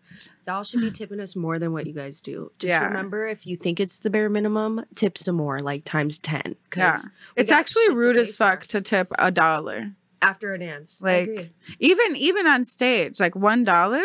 Y'all 0.48 0.64
should 0.64 0.82
be 0.82 0.92
tipping 0.92 1.20
us 1.20 1.36
more 1.36 1.58
than 1.58 1.74
what 1.74 1.88
you 1.88 1.94
guys 1.94 2.22
do. 2.22 2.52
Just 2.60 2.70
Yeah. 2.70 2.86
remember, 2.86 3.26
if 3.28 3.48
you 3.48 3.56
think 3.56 3.80
it's 3.80 3.98
the 3.98 4.12
bare 4.12 4.30
minimum, 4.30 4.86
tip 4.96 5.18
some 5.18 5.36
more, 5.36 5.60
like 5.60 5.84
times 5.86 6.20
ten. 6.20 6.56
Yeah. 6.78 6.98
we 7.36 7.44
actually 7.50 7.96
rude 7.96 8.16
as 8.18 8.36
fuck 8.38 8.62
to 8.68 8.82
tip 8.82 9.12
a 9.18 9.32
dollar. 9.32 9.92
after 10.22 10.54
a 10.54 10.60
dance. 10.60 11.02
Like 11.02 11.52
even 11.80 12.16
even 12.16 12.48
on 12.48 12.64
stage, 12.64 13.20
like 13.20 13.36
one 13.36 13.64
dollar. 13.64 14.04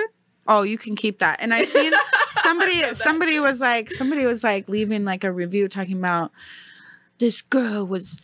Oh, 0.49 0.63
you 0.63 0.79
can 0.79 0.97
keep 0.97 1.19
that. 1.21 1.39
And 1.41 1.53
I 1.55 1.63
seen 1.63 1.93
somebody 2.35 2.81
that 2.81 2.97
somebody 2.97 3.39
was 3.39 3.61
like 3.61 3.91
somebody 3.91 4.27
was 4.27 4.43
like 4.43 4.69
leaving 4.69 5.05
like 5.05 5.23
a 5.25 5.33
review 5.33 5.69
talking 5.69 5.99
about 5.99 6.33
this 7.19 7.43
girl 7.43 7.87
was 7.87 8.21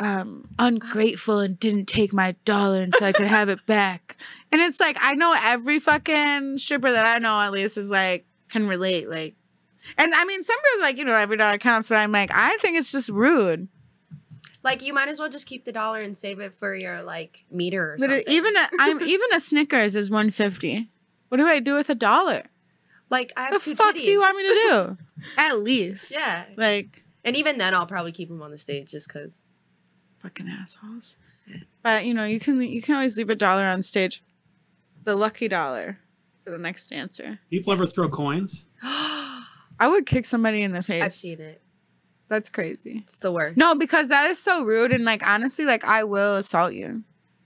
um, 0.00 0.48
ungrateful 0.58 1.38
and 1.40 1.58
didn't 1.58 1.86
take 1.86 2.12
my 2.12 2.34
dollar 2.44 2.80
until 2.82 3.06
I 3.06 3.12
could 3.12 3.26
have 3.26 3.48
it 3.48 3.64
back. 3.66 4.16
And 4.50 4.60
it's 4.60 4.80
like 4.80 4.96
I 5.00 5.14
know 5.14 5.34
every 5.38 5.78
fucking 5.78 6.58
stripper 6.58 6.90
that 6.90 7.06
I 7.06 7.18
know 7.18 7.38
at 7.40 7.52
least 7.52 7.76
is 7.76 7.90
like 7.90 8.24
can 8.48 8.66
relate. 8.66 9.08
Like, 9.08 9.34
and 9.98 10.12
I 10.14 10.24
mean 10.24 10.42
some 10.42 10.56
girls 10.56 10.82
like 10.82 10.98
you 10.98 11.04
know 11.04 11.14
every 11.14 11.36
dollar 11.36 11.58
counts, 11.58 11.88
but 11.88 11.98
I'm 11.98 12.12
like 12.12 12.30
I 12.32 12.56
think 12.58 12.76
it's 12.78 12.90
just 12.92 13.10
rude. 13.10 13.68
Like 14.62 14.82
you 14.82 14.92
might 14.92 15.08
as 15.08 15.18
well 15.18 15.28
just 15.30 15.46
keep 15.46 15.64
the 15.64 15.72
dollar 15.72 15.98
and 16.00 16.16
save 16.16 16.38
it 16.40 16.54
for 16.54 16.74
your 16.74 17.02
like 17.02 17.44
meter 17.50 17.92
or 17.92 17.96
But 17.98 18.08
something. 18.08 18.24
even 18.28 18.56
a, 18.56 18.68
I'm 18.78 19.00
even 19.06 19.28
a 19.34 19.40
Snickers 19.40 19.96
is 19.96 20.10
150. 20.10 20.90
What 21.28 21.36
do 21.38 21.46
I 21.46 21.60
do 21.60 21.74
with 21.74 21.88
a 21.90 21.94
dollar? 21.94 22.42
like 23.08 23.32
I 23.36 23.44
have 23.44 23.52
The 23.52 23.58
two 23.60 23.74
fuck 23.74 23.94
do 23.94 24.00
you 24.00 24.20
want 24.20 24.36
me 24.36 24.42
to 24.42 24.54
do? 24.54 24.98
At 25.38 25.58
least, 25.58 26.12
Yeah, 26.12 26.44
Like 26.56 27.04
and 27.24 27.36
even 27.36 27.58
then 27.58 27.74
I'll 27.74 27.86
probably 27.86 28.12
keep 28.12 28.28
them 28.28 28.40
on 28.42 28.50
the 28.50 28.58
stage 28.58 28.90
just 28.92 29.08
because. 29.08 29.44
Fucking 30.22 30.48
assholes. 30.48 31.18
But 31.82 32.04
you 32.04 32.14
know, 32.14 32.24
you 32.24 32.40
can 32.40 32.60
you 32.60 32.82
can 32.82 32.94
always 32.94 33.16
leave 33.18 33.30
a 33.30 33.34
dollar 33.34 33.64
on 33.64 33.82
stage. 33.82 34.22
The 35.02 35.16
lucky 35.16 35.48
dollar 35.48 35.98
for 36.44 36.50
the 36.50 36.58
next 36.58 36.88
dancer. 36.88 37.38
People 37.50 37.72
ever 37.72 37.86
throw 37.86 38.08
coins? 38.08 38.66
I 38.82 39.88
would 39.88 40.04
kick 40.04 40.26
somebody 40.26 40.62
in 40.62 40.72
the 40.72 40.82
face. 40.82 41.02
I've 41.02 41.12
seen 41.12 41.40
it. 41.40 41.62
That's 42.28 42.50
crazy. 42.50 43.00
It's 43.04 43.18
the 43.18 43.32
worst. 43.32 43.56
No, 43.56 43.74
because 43.74 44.08
that 44.08 44.30
is 44.30 44.38
so 44.38 44.64
rude 44.64 44.92
and 44.92 45.04
like 45.04 45.26
honestly, 45.28 45.64
like 45.64 45.84
I 45.84 46.04
will 46.04 46.36
assault 46.36 46.74
you. 46.74 47.02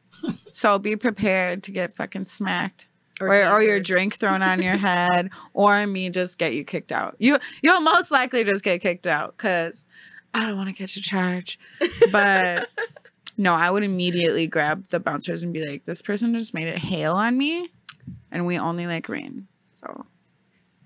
so 0.51 0.79
be 0.79 0.97
prepared 0.97 1.63
to 1.65 1.73
get 1.73 1.97
fucking 1.97 2.25
smacked. 2.25 2.89
Or, 3.21 3.29
or, 3.29 3.63
your 3.63 3.79
drink 3.79 4.17
thrown 4.17 4.43
on 4.43 4.61
your 4.61 4.73
head, 4.77 5.31
or 5.53 5.87
me 5.87 6.11
just 6.11 6.37
get 6.37 6.53
you 6.53 6.65
kicked 6.65 6.91
out. 6.91 7.15
You 7.21 7.39
you'll 7.63 7.81
most 7.81 8.11
likely 8.11 8.43
just 8.43 8.65
get 8.65 8.81
kicked 8.81 9.07
out 9.07 9.37
because 9.37 9.87
I 10.35 10.47
don't 10.47 10.57
want 10.57 10.69
to 10.69 10.75
get 10.75 10.97
you 10.97 11.03
charged. 11.03 11.61
But 12.11 12.69
no, 13.39 13.55
I 13.55 13.71
would 13.71 13.83
immediately 13.83 14.47
grab 14.47 14.89
the 14.89 15.01
bouncers 15.01 15.43
and 15.43 15.53
be 15.53 15.67
like, 15.67 15.85
"This 15.85 16.03
person 16.03 16.35
just 16.35 16.55
made 16.55 16.67
it 16.67 16.79
hail 16.79 17.15
on 17.15 17.39
me, 17.39 17.71
and 18.31 18.47
we 18.47 18.59
only 18.59 18.87
like 18.87 19.09
rain." 19.09 19.47
So 19.73 20.07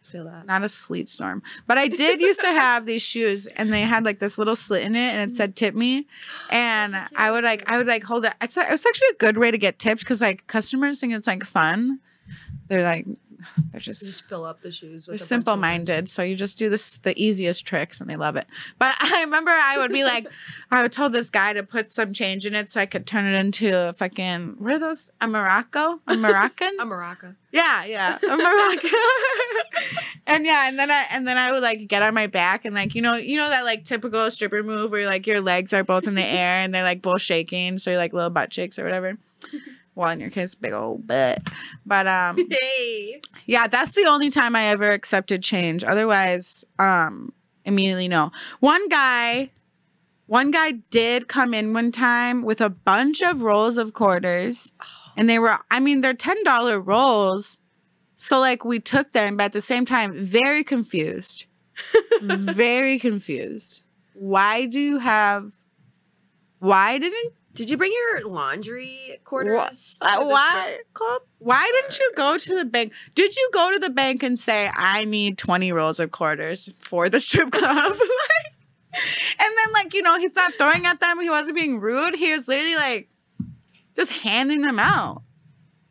feel 0.09 0.25
that. 0.25 0.47
not 0.47 0.63
a 0.63 0.69
sleet 0.69 1.09
storm. 1.09 1.43
But 1.67 1.79
I 1.79 1.89
did 1.89 2.21
used 2.21 2.41
to 2.41 2.47
have 2.47 2.87
these 2.87 3.03
shoes 3.03 3.47
and 3.47 3.73
they 3.73 3.83
had 3.83 4.05
like 4.05 4.19
this 4.19 4.39
little 4.39 4.57
slit 4.57 4.83
in 4.83 4.97
it 4.97 5.15
and 5.15 5.31
it 5.31 5.35
said 5.35 5.55
tip 5.55 5.75
me. 5.75 6.07
And 6.51 6.95
I 7.17 7.31
would 7.31 7.45
like 7.45 7.71
I 7.71 7.79
would 7.79 7.87
like 7.87 8.05
hold 8.05 8.25
it. 8.25 8.35
It's, 8.41 8.57
it's 8.57 8.87
actually 8.87 9.09
a 9.13 9.19
good 9.19 9.39
way 9.39 9.51
to 9.51 9.59
get 9.59 9.79
tipped 9.79 10.01
because 10.01 10.21
like 10.21 10.47
customers 10.47 11.01
think 11.01 11.15
it's 11.15 11.27
like 11.27 11.45
fun. 11.45 12.01
They're 12.69 12.83
like 12.83 13.07
they're 13.73 13.81
just 13.81 14.01
Just 14.01 14.25
fill 14.29 14.45
up 14.45 14.61
the 14.61 14.71
shoes. 14.71 15.07
With 15.07 15.07
they're 15.07 15.13
a 15.13 15.15
bunch 15.15 15.21
of 15.21 15.27
simple 15.27 15.57
minded. 15.57 16.09
So 16.09 16.23
you 16.23 16.37
just 16.37 16.59
do 16.59 16.69
this 16.69 16.99
the 16.99 17.15
easiest 17.23 17.67
tricks 17.67 18.01
and 18.01 18.09
they 18.09 18.17
love 18.17 18.37
it. 18.37 18.47
But 18.79 18.95
I 19.01 19.21
remember 19.23 19.51
I 19.51 19.79
would 19.79 19.93
be 19.93 20.05
like 20.05 20.27
I 20.71 20.83
would 20.83 20.93
tell 20.93 21.09
this 21.09 21.31
guy 21.31 21.53
to 21.53 21.63
put 21.63 21.93
some 21.93 22.13
change 22.13 22.47
in 22.47 22.55
it 22.55 22.69
so 22.69 22.81
I 22.81 22.87
could 22.87 23.07
turn 23.07 23.27
it 23.27 23.39
into 23.39 23.75
a 23.77 23.93
fucking 23.93 24.57
what 24.59 24.75
are 24.75 24.79
those? 24.79 25.11
A 25.21 25.29
Morocco? 25.29 26.01
A 26.07 26.17
Moroccan? 26.17 26.77
A 26.81 26.85
maraca. 26.85 27.37
Yeah, 27.51 27.85
yeah, 27.87 28.19
a 28.23 28.37
Morocco. 28.37 28.89
and 30.27 30.45
yeah, 30.45 30.69
and 30.69 30.79
then 30.79 30.91
I 30.91 31.07
and 31.13 31.27
then 31.27 31.39
I 31.39 31.53
would 31.53 31.63
like 31.63 31.87
get 31.89 32.03
on 32.03 32.13
my 32.15 32.27
back 32.27 32.65
and 32.65 32.75
like 32.75 32.95
you 32.95 33.03
know 33.03 33.15
you 33.15 33.37
know 33.37 33.49
that 33.49 33.65
like 33.65 33.85
typical 33.85 34.31
stripper 34.31 34.63
move 34.63 34.91
where 34.91 35.07
like 35.07 35.27
your 35.27 35.41
legs 35.41 35.73
are 35.73 35.85
both 35.85 36.07
in 36.07 36.15
the 36.15 36.25
air 36.25 36.63
and 36.63 36.75
they're 36.75 36.83
like 36.83 37.01
both 37.03 37.23
shaking, 37.23 37.79
so 37.79 37.91
you're 37.91 37.99
like 37.99 38.13
little 38.13 38.31
butt 38.31 38.53
shakes 38.53 38.79
or 38.79 38.85
whatever. 38.85 39.17
Well, 39.99 40.11
in 40.11 40.21
your 40.21 40.31
case, 40.31 40.55
big 40.55 40.73
old 40.73 41.09
butt. 41.09 41.43
But 41.85 42.07
um, 42.07 42.37
Hey. 42.51 43.21
yeah, 43.47 43.67
that's 43.67 43.97
the 43.97 44.07
only 44.07 44.31
time 44.31 44.55
I 44.55 44.67
ever 44.67 44.89
accepted 44.93 45.43
change. 45.43 45.83
Otherwise, 45.83 46.65
um, 46.79 47.33
immediately 47.65 48.07
no. 48.07 48.31
One 48.61 48.89
guy, 48.89 49.51
one 50.27 50.53
guy 50.53 50.71
did 50.93 51.27
come 51.27 51.53
in 51.53 51.73
one 51.73 51.91
time 51.91 52.43
with 52.43 52.61
a 52.61 52.71
bunch 52.71 53.23
of 53.23 53.43
rolls 53.43 53.77
of 53.77 53.93
quarters, 53.93 54.71
and 55.17 55.29
they 55.29 55.41
were, 55.41 55.59
I 55.69 55.81
mean, 55.81 56.01
they're 56.01 56.15
ten 56.15 56.45
dollar 56.45 56.79
rolls. 56.79 57.59
So 58.15 58.39
like 58.39 58.65
we 58.65 58.79
took 58.79 59.11
them, 59.11 59.37
but 59.37 59.47
at 59.47 59.53
the 59.53 59.61
same 59.61 59.85
time, 59.85 60.25
very 60.25 60.63
confused, 60.63 61.47
very 62.23 63.01
confused. 63.01 63.83
Why 64.15 64.67
do 64.67 64.79
you 64.79 65.01
have? 65.01 65.55
Why 66.61 66.99
didn't 66.99 67.33
Did 67.59 67.71
you 67.71 67.77
bring 67.77 67.93
your 67.93 68.29
laundry 68.29 69.19
quarters? 69.25 69.99
Uh, 70.01 70.13
to 70.13 70.21
the 70.21 70.27
why? 70.27 70.79
club? 70.93 71.23
Why 71.39 71.69
didn't 71.75 71.99
you 71.99 72.13
go 72.15 72.39
to 72.39 72.55
the 72.55 72.65
bank? 72.65 72.93
Did 73.17 73.35
you 73.35 73.51
go 73.53 73.73
to 73.73 73.81
the 73.81 73.91
bank 73.91 74.23
and 74.23 74.39
say, 74.39 74.71
I 74.77 75.05
need 75.05 75.39
20 75.39 75.73
rolls 75.73 75.99
of 75.99 76.13
quarters 76.13 76.73
for 76.79 77.09
the 77.09 77.19
strip 77.19 77.51
club? 77.53 77.93
and 77.95 77.99
then, 79.57 79.73
like, 79.73 79.93
you 79.93 80.03
know, 80.03 80.21
he's 80.21 80.37
not 80.37 80.55
throwing 80.55 80.87
at 80.87 81.01
them. 81.01 81.19
He 81.21 81.29
wasn't 81.31 81.57
being 81.57 81.81
rude. 81.81 82.15
He 82.15 82.33
was 82.33 82.47
literally 82.47 82.77
like 82.77 83.09
just 83.97 84.13
handing 84.13 84.63
them 84.63 84.79
out. 84.79 85.23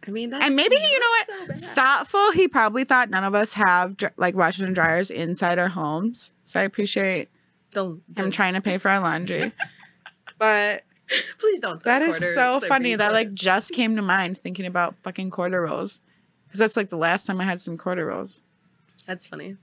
I 0.07 0.11
mean, 0.11 0.29
that's 0.29 0.45
And 0.45 0.55
maybe 0.55 0.77
he, 0.77 0.89
you 0.89 0.99
know 1.01 1.05
what? 1.49 1.57
so. 1.57 1.67
Thoughtful. 1.67 2.31
He 2.31 2.47
probably 2.47 2.85
thought 2.85 3.09
none 3.09 3.25
of 3.25 3.35
us 3.35 3.51
have 3.51 3.97
like 4.15 4.37
washers 4.37 4.61
and 4.61 4.73
dryers 4.73 5.11
inside 5.11 5.59
our 5.59 5.67
homes. 5.67 6.33
So 6.43 6.61
I 6.61 6.63
appreciate 6.63 7.27
Don't, 7.71 8.01
him 8.15 8.31
trying 8.31 8.53
to 8.53 8.61
pay 8.61 8.77
for 8.77 8.87
our 8.87 9.01
laundry. 9.01 9.51
but 10.39 10.83
Please 11.39 11.59
don't. 11.59 11.81
that 11.83 12.01
is 12.01 12.33
so 12.35 12.59
funny. 12.59 12.95
That 12.95 13.13
like 13.13 13.33
just 13.33 13.71
came 13.71 13.95
to 13.95 14.01
mind 14.01 14.37
thinking 14.37 14.65
about 14.65 14.95
fucking 15.03 15.29
quarter 15.31 15.61
rolls. 15.61 16.01
Because 16.45 16.59
that's 16.59 16.77
like 16.77 16.89
the 16.89 16.97
last 16.97 17.25
time 17.25 17.41
I 17.41 17.43
had 17.43 17.59
some 17.59 17.77
quarter 17.77 18.05
rolls. 18.05 18.41
That's 19.05 19.27
funny. 19.27 19.57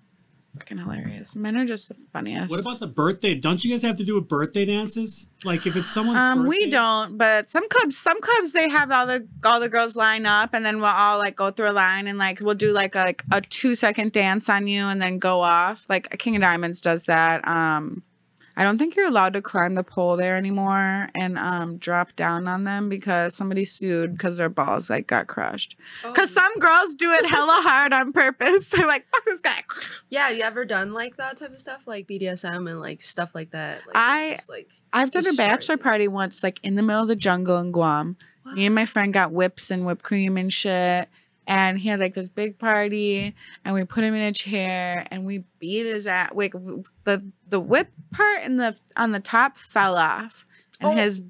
Fucking 0.59 0.79
hilarious. 0.79 1.35
Men 1.35 1.57
are 1.57 1.65
just 1.65 1.89
the 1.89 1.97
funniest. 2.13 2.49
What 2.49 2.61
about 2.61 2.79
the 2.79 2.87
birthday? 2.87 3.35
Don't 3.35 3.65
you 3.65 3.73
guys 3.73 3.83
have 3.83 3.97
to 3.97 4.05
do 4.05 4.17
a 4.19 4.21
birthday 4.21 4.65
dances? 4.65 5.29
Like 5.45 5.67
if 5.67 5.75
it's 5.75 5.91
someone's 5.91 6.19
um, 6.19 6.47
we 6.47 6.71
don't, 6.71 7.19
but 7.19 7.51
some 7.51 7.69
clubs, 7.69 7.99
some 7.99 8.21
clubs 8.21 8.53
they 8.53 8.69
have 8.69 8.93
all 8.93 9.05
the 9.07 9.27
all 9.45 9.59
the 9.59 9.69
girls 9.69 9.97
line 9.97 10.27
up, 10.27 10.55
and 10.55 10.65
then 10.65 10.77
we'll 10.77 10.87
all 10.87 11.19
like 11.19 11.35
go 11.35 11.51
through 11.51 11.71
a 11.71 11.73
line, 11.73 12.07
and 12.07 12.19
like 12.19 12.39
we'll 12.41 12.55
do 12.55 12.71
like 12.71 12.95
a, 12.95 13.01
like 13.01 13.25
a 13.33 13.41
two 13.41 13.75
second 13.75 14.13
dance 14.13 14.49
on 14.49 14.69
you, 14.69 14.85
and 14.85 15.03
then 15.03 15.19
go 15.19 15.41
off. 15.41 15.87
Like 15.89 16.17
King 16.21 16.37
of 16.37 16.43
Diamonds 16.43 16.81
does 16.81 17.05
that. 17.05 17.47
Um, 17.49 18.05
I 18.57 18.63
don't 18.65 18.79
think 18.79 18.95
you're 18.97 19.09
allowed 19.09 19.33
to 19.33 19.43
climb 19.43 19.75
the 19.75 19.83
pole 19.83 20.17
there 20.17 20.37
anymore 20.37 21.09
and 21.15 21.39
um 21.39 21.77
drop 21.79 22.15
down 22.17 22.47
on 22.47 22.65
them 22.65 22.89
because 22.89 23.35
somebody 23.35 23.65
sued 23.65 24.13
because 24.13 24.39
their 24.39 24.49
balls 24.49 24.89
like 24.91 25.07
got 25.07 25.27
crushed. 25.27 25.77
Oh, 26.05 26.11
Because 26.13 26.33
some 26.33 26.53
girls 26.59 26.95
do 26.95 27.11
it 27.13 27.27
hella 27.27 27.61
hard 27.65 27.93
on 27.93 28.13
purpose. 28.13 28.71
They're 28.75 28.87
like, 28.87 29.07
fuck 29.13 29.25
this 29.25 29.41
guy. 29.41 29.63
yeah, 30.11 30.31
you 30.31 30.43
ever 30.43 30.65
done 30.65 30.93
like 30.93 31.17
that 31.17 31.37
type 31.37 31.51
of 31.51 31.59
stuff, 31.59 31.87
like 31.87 32.07
BDSM 32.07 32.71
and 32.71 32.81
like 32.81 33.03
stuff 33.03 33.35
like 33.35 33.51
that? 33.51 33.79
Like, 33.87 33.97
I- 33.97 34.33
just, 34.37 34.49
like 34.51 34.69
I've 34.93 35.11
done 35.11 35.27
a 35.27 35.33
bachelor 35.35 35.77
party 35.77 36.07
once, 36.09 36.43
like 36.43 36.61
in 36.63 36.77
the 36.77 36.83
middle 36.83 37.03
of 37.03 37.09
the 37.09 37.17
jungle 37.17 37.59
in 37.59 37.73
Guam. 37.73 38.17
Me 38.55 38.67
and 38.67 38.75
my 38.75 38.85
friend 38.85 39.13
got 39.15 39.33
whips 39.33 39.71
and 39.71 39.87
whipped 39.87 40.03
cream 40.05 40.37
and 40.37 40.53
shit. 40.53 41.09
And 41.47 41.79
he 41.79 41.89
had 41.91 42.01
like 42.01 42.15
this 42.15 42.31
big 42.31 42.59
party, 42.59 43.35
and 43.65 43.75
we 43.75 43.85
put 43.85 44.03
him 44.05 44.15
in 44.15 44.23
a 44.23 44.33
chair, 44.33 45.07
and 45.11 45.27
we 45.27 45.45
beat 45.59 45.85
his 45.87 46.07
ass. 46.07 46.31
Wait, 46.33 46.53
the 47.05 47.23
the 47.49 47.61
whip 47.61 47.89
part 48.13 48.41
and 48.45 48.59
the 48.59 48.79
on 48.97 49.13
the 49.13 49.21
top 49.21 49.57
fell 49.59 49.97
off, 49.97 50.47
and 50.81 50.91
Oh. 50.91 51.03
his 51.03 51.23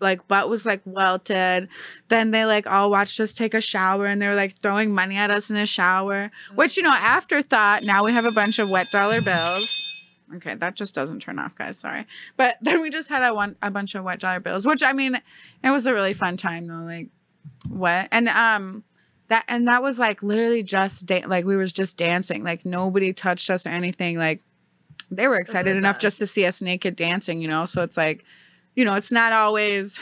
like 0.00 0.26
butt 0.28 0.48
was 0.48 0.66
like 0.66 0.82
welted. 0.84 1.68
Then 2.08 2.32
they 2.32 2.44
like 2.44 2.66
all 2.66 2.90
watched 2.90 3.18
us 3.20 3.32
take 3.32 3.54
a 3.54 3.60
shower, 3.62 4.06
and 4.06 4.20
they 4.20 4.28
were 4.28 4.34
like 4.34 4.58
throwing 4.60 4.94
money 4.94 5.16
at 5.16 5.30
us 5.30 5.48
in 5.48 5.56
the 5.56 5.64
shower. 5.64 6.30
Which 6.54 6.76
you 6.76 6.82
know, 6.82 6.92
afterthought. 6.92 7.84
Now 7.84 8.04
we 8.04 8.12
have 8.12 8.24
a 8.26 8.32
bunch 8.32 8.58
of 8.58 8.68
wet 8.68 8.90
dollar 8.90 9.20
bills. 9.22 9.88
Okay, 10.36 10.54
that 10.54 10.76
just 10.76 10.94
doesn't 10.94 11.20
turn 11.20 11.38
off, 11.38 11.54
guys. 11.54 11.78
Sorry, 11.78 12.06
but 12.36 12.56
then 12.60 12.82
we 12.82 12.90
just 12.90 13.08
had 13.08 13.22
a 13.22 13.32
one 13.34 13.56
a 13.62 13.70
bunch 13.70 13.94
of 13.94 14.04
wet 14.04 14.20
dollar 14.20 14.40
bills, 14.40 14.66
which 14.66 14.82
I 14.82 14.92
mean, 14.92 15.20
it 15.62 15.70
was 15.70 15.86
a 15.86 15.94
really 15.94 16.14
fun 16.14 16.36
time 16.36 16.66
though. 16.66 16.84
Like 16.84 17.08
what 17.68 18.08
and 18.12 18.28
um 18.28 18.84
that 19.28 19.44
and 19.48 19.66
that 19.68 19.82
was 19.82 19.98
like 19.98 20.22
literally 20.22 20.62
just 20.62 21.06
da- 21.06 21.24
like 21.26 21.44
we 21.44 21.56
was 21.56 21.72
just 21.72 21.96
dancing. 21.96 22.44
Like 22.44 22.64
nobody 22.64 23.12
touched 23.12 23.50
us 23.50 23.66
or 23.66 23.70
anything. 23.70 24.18
Like 24.18 24.42
they 25.10 25.28
were 25.28 25.38
excited 25.38 25.76
enough 25.76 25.96
best. 25.96 26.02
just 26.02 26.18
to 26.18 26.26
see 26.26 26.46
us 26.46 26.62
naked 26.62 26.96
dancing, 26.96 27.40
you 27.40 27.48
know. 27.48 27.64
So 27.64 27.82
it's 27.82 27.96
like, 27.96 28.24
you 28.74 28.84
know, 28.84 28.94
it's 28.94 29.12
not 29.12 29.32
always 29.32 30.00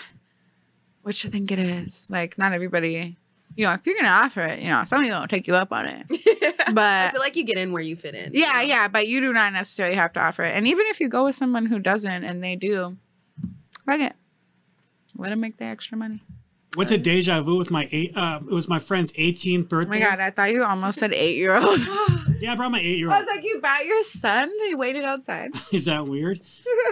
what 1.03 1.23
you 1.25 1.31
think 1.31 1.51
it 1.51 1.59
is. 1.59 2.09
Like 2.11 2.39
not 2.39 2.53
everybody. 2.53 3.17
You 3.57 3.67
know, 3.67 3.73
if 3.73 3.85
you're 3.85 3.97
gonna 3.97 4.09
offer 4.09 4.43
it, 4.43 4.61
you 4.61 4.71
know, 4.71 4.85
somebody 4.85 5.11
will 5.11 5.27
take 5.27 5.47
you 5.47 5.55
up 5.55 5.73
on 5.73 5.87
it. 5.87 6.07
But 6.73 7.09
I 7.09 7.11
feel 7.11 7.21
like 7.21 7.35
you 7.35 7.43
get 7.43 7.57
in 7.57 7.73
where 7.73 7.83
you 7.83 7.97
fit 7.97 8.15
in. 8.15 8.33
you 8.33 8.43
yeah, 8.43 8.53
know? 8.53 8.61
yeah, 8.61 8.87
but 8.89 9.09
you 9.09 9.21
do 9.21 9.33
not 9.33 9.53
necessarily 9.53 9.97
have 9.97 10.13
to 10.13 10.21
offer 10.21 10.45
it. 10.45 10.55
And 10.55 10.69
even 10.69 10.87
if 10.87 11.01
you 11.01 11.09
go 11.09 11.25
with 11.25 11.35
someone 11.35 11.67
who 11.67 11.81
doesn't 11.81 12.23
and 12.23 12.45
they 12.45 12.55
do, 12.55 12.97
fuck 13.87 13.99
it. 13.99 14.15
Let 15.17 15.31
them 15.31 15.41
make 15.41 15.57
the 15.57 15.65
extra 15.65 15.99
money. 15.99 16.23
Went 16.77 16.89
to 16.91 16.99
Deja 16.99 17.43
Vu 17.43 17.57
with 17.59 17.71
my 17.73 17.89
eight. 17.91 18.13
Uh, 18.17 18.39
it 18.49 18.55
was 18.55 18.69
my 18.69 18.79
friend's 18.79 19.13
18th 19.15 19.69
birthday. 19.69 19.97
Oh 19.97 20.01
my 20.01 20.07
god, 20.07 20.21
I 20.21 20.31
thought 20.31 20.53
you 20.53 20.63
almost 20.65 20.99
said 21.01 21.13
eight 21.15 21.37
year 21.37 21.57
old. 21.57 21.81
Yeah, 22.41 22.55
I 22.55 22.57
brought 22.57 22.71
my 22.71 22.81
eight 22.81 22.97
year 22.97 23.09
old. 23.09 23.17
I 23.17 23.21
was 23.21 23.29
like, 23.35 23.45
you 23.45 23.61
brought 23.61 23.85
your 23.85 24.03
son? 24.03 24.51
They 24.67 24.75
waited 24.75 25.05
outside. 25.05 25.51
Is 25.75 25.85
that 25.85 26.07
weird? 26.07 26.41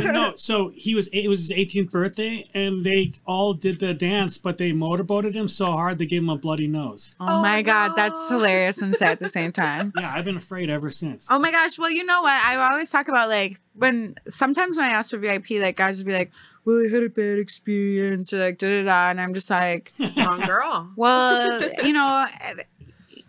no, 0.01 0.33
so 0.37 0.71
he 0.75 0.95
was 0.95 1.09
it 1.09 1.27
was 1.27 1.49
his 1.49 1.57
18th 1.57 1.91
birthday, 1.91 2.45
and 2.53 2.85
they 2.85 3.15
all 3.25 3.55
did 3.55 3.81
the 3.81 3.95
dance, 3.95 4.37
but 4.37 4.59
they 4.59 4.73
motorboated 4.73 5.35
him 5.35 5.49
so 5.49 5.65
hard 5.73 5.97
they 5.97 6.05
gave 6.05 6.21
him 6.23 6.29
a 6.29 6.37
bloody 6.39 6.69
nose. 6.69 7.15
Oh, 7.19 7.39
Oh, 7.39 7.41
my 7.43 7.63
god, 7.63 7.93
that's 7.97 8.29
hilarious 8.29 8.83
and 8.83 8.95
sad 8.95 9.13
at 9.13 9.21
the 9.21 9.29
same 9.31 9.51
time. 9.51 9.91
Yeah, 9.97 10.13
I've 10.15 10.27
been 10.27 10.37
afraid 10.37 10.69
ever 10.69 10.91
since. 10.91 11.27
Oh 11.31 11.39
my 11.39 11.51
gosh. 11.51 11.79
Well, 11.79 11.91
you 11.91 12.05
know 12.05 12.21
what? 12.21 12.33
I 12.45 12.57
always 12.71 12.91
talk 12.91 13.09
about 13.09 13.31
like 13.31 13.59
when 13.73 14.17
sometimes 14.29 14.77
when 14.77 14.85
I 14.85 14.91
ask 14.91 15.13
for 15.13 15.17
VIP, 15.19 15.53
like 15.53 15.77
guys 15.77 15.97
would 15.97 16.07
be 16.07 16.13
like, 16.13 16.31
"Well, 16.69 16.85
I 16.85 16.91
had 16.91 17.03
a 17.03 17.09
bad 17.09 17.39
experience," 17.39 18.31
or 18.31 18.41
like 18.41 18.59
da 18.59 18.69
da 18.69 18.85
da, 18.85 19.09
and 19.09 19.23
I'm 19.23 19.33
just 19.33 19.49
like, 19.49 19.91
Wrong 20.19 20.41
girl. 20.41 20.93
"Well, 20.97 21.63
you 21.83 21.95
know, 21.95 22.27
eh, 22.43 22.63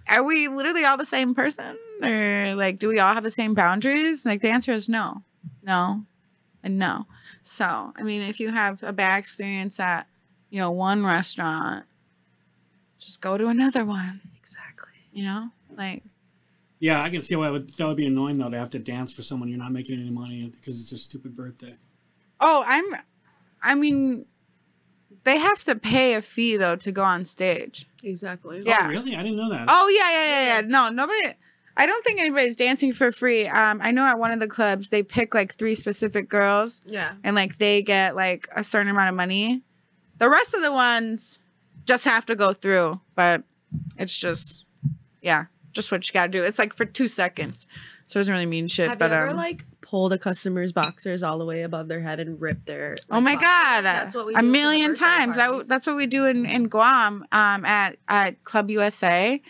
are 0.09 0.23
we 0.23 0.49
literally 0.49 0.83
all 0.83 0.97
the 0.97 1.05
same 1.05 1.33
person, 1.33 1.77
or 2.03 2.55
like 2.55 2.79
do 2.79 2.89
we 2.89 2.99
all 2.99 3.13
have 3.13 3.23
the 3.23 3.31
same 3.31 3.53
boundaries?" 3.53 4.25
Like 4.25 4.41
the 4.41 4.49
answer 4.49 4.73
is 4.73 4.89
no, 4.89 5.23
no, 5.63 6.03
and 6.63 6.77
no. 6.77 7.05
So 7.41 7.93
I 7.95 8.03
mean, 8.03 8.23
if 8.23 8.41
you 8.41 8.51
have 8.51 8.83
a 8.83 8.91
bad 8.91 9.19
experience 9.19 9.79
at 9.79 10.07
you 10.49 10.59
know 10.59 10.71
one 10.71 11.05
restaurant, 11.05 11.85
just 12.97 13.21
go 13.21 13.37
to 13.37 13.47
another 13.47 13.85
one. 13.85 14.19
Exactly. 14.37 14.99
You 15.13 15.23
know, 15.23 15.49
like. 15.77 16.03
Yeah, 16.81 17.01
I 17.01 17.09
can 17.09 17.21
see 17.21 17.35
why 17.37 17.49
would, 17.49 17.69
that 17.69 17.87
would 17.87 17.97
be 17.97 18.07
annoying 18.07 18.37
though 18.37 18.49
to 18.49 18.57
have 18.57 18.69
to 18.71 18.79
dance 18.79 19.13
for 19.13 19.21
someone 19.21 19.47
you're 19.47 19.57
not 19.57 19.71
making 19.71 19.99
any 19.99 20.09
money 20.09 20.49
because 20.49 20.81
it's 20.81 20.89
their 20.91 20.99
stupid 20.99 21.35
birthday. 21.35 21.75
Oh, 22.39 22.63
I'm. 22.65 22.85
I 23.61 23.75
mean, 23.75 24.25
they 25.23 25.37
have 25.39 25.61
to 25.63 25.75
pay 25.75 26.13
a 26.15 26.21
fee 26.21 26.57
though 26.57 26.75
to 26.77 26.91
go 26.91 27.03
on 27.03 27.25
stage. 27.25 27.87
Exactly. 28.03 28.61
Yeah. 28.65 28.79
Oh, 28.83 28.87
really? 28.89 29.15
I 29.15 29.23
didn't 29.23 29.37
know 29.37 29.49
that. 29.49 29.67
Oh 29.69 29.87
yeah, 29.87 30.11
yeah, 30.11 30.29
yeah, 30.29 30.55
yeah. 30.61 30.67
No, 30.67 30.89
nobody. 30.89 31.33
I 31.77 31.85
don't 31.85 32.03
think 32.03 32.19
anybody's 32.19 32.55
dancing 32.57 32.91
for 32.91 33.11
free. 33.11 33.47
Um, 33.47 33.79
I 33.81 33.91
know 33.91 34.03
at 34.05 34.19
one 34.19 34.31
of 34.31 34.39
the 34.41 34.47
clubs 34.47 34.89
they 34.89 35.01
pick 35.03 35.33
like 35.33 35.53
three 35.55 35.75
specific 35.75 36.27
girls, 36.27 36.81
Yeah. 36.85 37.13
and 37.23 37.35
like 37.35 37.57
they 37.57 37.81
get 37.81 38.15
like 38.15 38.49
a 38.55 38.63
certain 38.65 38.89
amount 38.89 39.09
of 39.09 39.15
money. 39.15 39.61
The 40.17 40.29
rest 40.29 40.53
of 40.53 40.61
the 40.61 40.73
ones 40.73 41.39
just 41.85 42.03
have 42.05 42.25
to 42.25 42.35
go 42.35 42.51
through, 42.51 42.99
but 43.15 43.43
it's 43.97 44.17
just, 44.19 44.65
yeah, 45.21 45.45
just 45.71 45.89
what 45.91 46.05
you 46.07 46.13
gotta 46.13 46.29
do. 46.29 46.43
It's 46.43 46.59
like 46.59 46.73
for 46.73 46.83
two 46.85 47.07
seconds, 47.07 47.67
so 48.05 48.17
it 48.17 48.21
doesn't 48.21 48.33
really 48.33 48.45
mean 48.45 48.67
shit. 48.67 48.89
Have 48.89 48.99
but 48.99 49.11
you 49.11 49.15
ever 49.17 49.29
um, 49.29 49.37
like 49.37 49.63
pulled 49.89 50.13
a 50.13 50.17
customer's 50.17 50.71
boxers 50.71 51.23
all 51.23 51.39
the 51.39 51.45
way 51.45 51.63
above 51.63 51.87
their 51.87 52.01
head 52.01 52.19
and 52.19 52.39
rip 52.39 52.63
their? 52.65 52.95
Oh 53.09 53.15
like, 53.15 53.23
my 53.23 53.33
boxers? 53.35 53.49
god! 53.49 53.85
That's 53.85 54.15
what 54.15 54.25
we 54.27 54.35
a 54.35 54.43
million 54.43 54.93
times. 54.93 55.37
That, 55.37 55.67
that's 55.67 55.87
what 55.87 55.95
we 55.95 56.05
do 56.05 56.25
in 56.25 56.45
in 56.45 56.67
Guam 56.67 57.25
um, 57.31 57.65
at 57.65 57.97
at 58.07 58.43
Club 58.43 58.69
USA. 58.69 59.41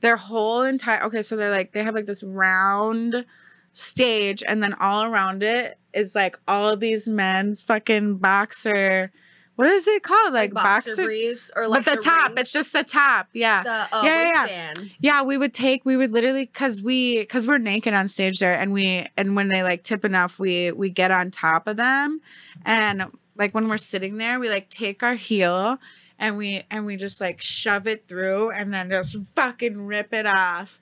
Their 0.00 0.16
whole 0.16 0.62
entire 0.62 1.02
okay, 1.04 1.22
so 1.22 1.36
they're 1.36 1.50
like 1.50 1.72
they 1.72 1.82
have 1.82 1.94
like 1.94 2.06
this 2.06 2.22
round 2.22 3.24
stage, 3.72 4.42
and 4.46 4.62
then 4.62 4.74
all 4.74 5.04
around 5.04 5.42
it 5.42 5.78
is 5.92 6.14
like 6.14 6.36
all 6.46 6.76
these 6.76 7.08
men's 7.08 7.62
fucking 7.62 8.18
boxer. 8.18 9.10
What 9.58 9.66
is 9.70 9.88
it 9.88 10.04
called? 10.04 10.34
Like, 10.34 10.54
like 10.54 10.64
boxer, 10.64 10.90
boxer. 10.90 11.04
briefs 11.04 11.50
or 11.56 11.66
like 11.66 11.84
but 11.84 11.96
the, 11.96 12.00
top, 12.00 12.28
rings, 12.28 12.40
it's 12.42 12.52
just 12.52 12.72
the 12.72 12.84
top. 12.84 13.26
Yeah. 13.32 13.64
the 13.64 13.96
uh, 13.96 14.02
Yeah, 14.04 14.24
yeah, 14.24 14.46
yeah. 14.46 14.72
Yeah, 15.00 15.22
we 15.24 15.36
would 15.36 15.52
take 15.52 15.84
we 15.84 15.96
would 15.96 16.12
literally 16.12 16.46
cuz 16.46 16.80
we 16.80 17.24
cuz 17.24 17.48
we're 17.48 17.58
naked 17.58 17.92
on 17.92 18.06
stage 18.06 18.38
there 18.38 18.56
and 18.56 18.72
we 18.72 19.04
and 19.16 19.34
when 19.34 19.48
they 19.48 19.64
like 19.64 19.82
tip 19.82 20.04
enough 20.04 20.38
we 20.38 20.70
we 20.70 20.90
get 20.90 21.10
on 21.10 21.32
top 21.32 21.66
of 21.66 21.76
them 21.76 22.20
and 22.64 23.06
like 23.36 23.52
when 23.52 23.68
we're 23.68 23.78
sitting 23.78 24.16
there 24.18 24.38
we 24.38 24.48
like 24.48 24.68
take 24.68 25.02
our 25.02 25.14
heel 25.14 25.80
and 26.20 26.36
we 26.36 26.62
and 26.70 26.86
we 26.86 26.94
just 26.94 27.20
like 27.20 27.40
shove 27.42 27.88
it 27.88 28.06
through 28.06 28.52
and 28.52 28.72
then 28.72 28.90
just 28.90 29.16
fucking 29.34 29.86
rip 29.86 30.14
it 30.14 30.26
off. 30.26 30.78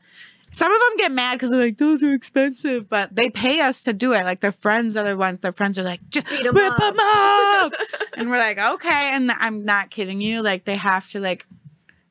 Some 0.56 0.72
of 0.72 0.78
them 0.80 0.96
get 0.96 1.12
mad 1.12 1.34
because 1.34 1.50
they're 1.50 1.66
like, 1.66 1.76
those 1.76 2.02
are 2.02 2.14
expensive, 2.14 2.88
but 2.88 3.14
they 3.14 3.28
pay 3.28 3.60
us 3.60 3.82
to 3.82 3.92
do 3.92 4.14
it. 4.14 4.24
Like 4.24 4.40
their 4.40 4.52
friends 4.52 4.96
are 4.96 5.04
the 5.04 5.14
ones, 5.14 5.40
their 5.40 5.52
friends 5.52 5.78
are 5.78 5.82
like, 5.82 6.00
"J- 6.08 6.22
Beat 6.22 6.46
'em 6.46 6.54
rip 6.54 6.72
up." 6.72 6.78
them 6.78 6.96
up. 6.98 7.72
and 8.16 8.30
we're 8.30 8.38
like, 8.38 8.58
okay. 8.58 9.10
And 9.12 9.30
I'm 9.32 9.66
not 9.66 9.90
kidding 9.90 10.22
you. 10.22 10.42
Like 10.42 10.64
they 10.64 10.76
have 10.76 11.10
to 11.10 11.20
like, 11.20 11.44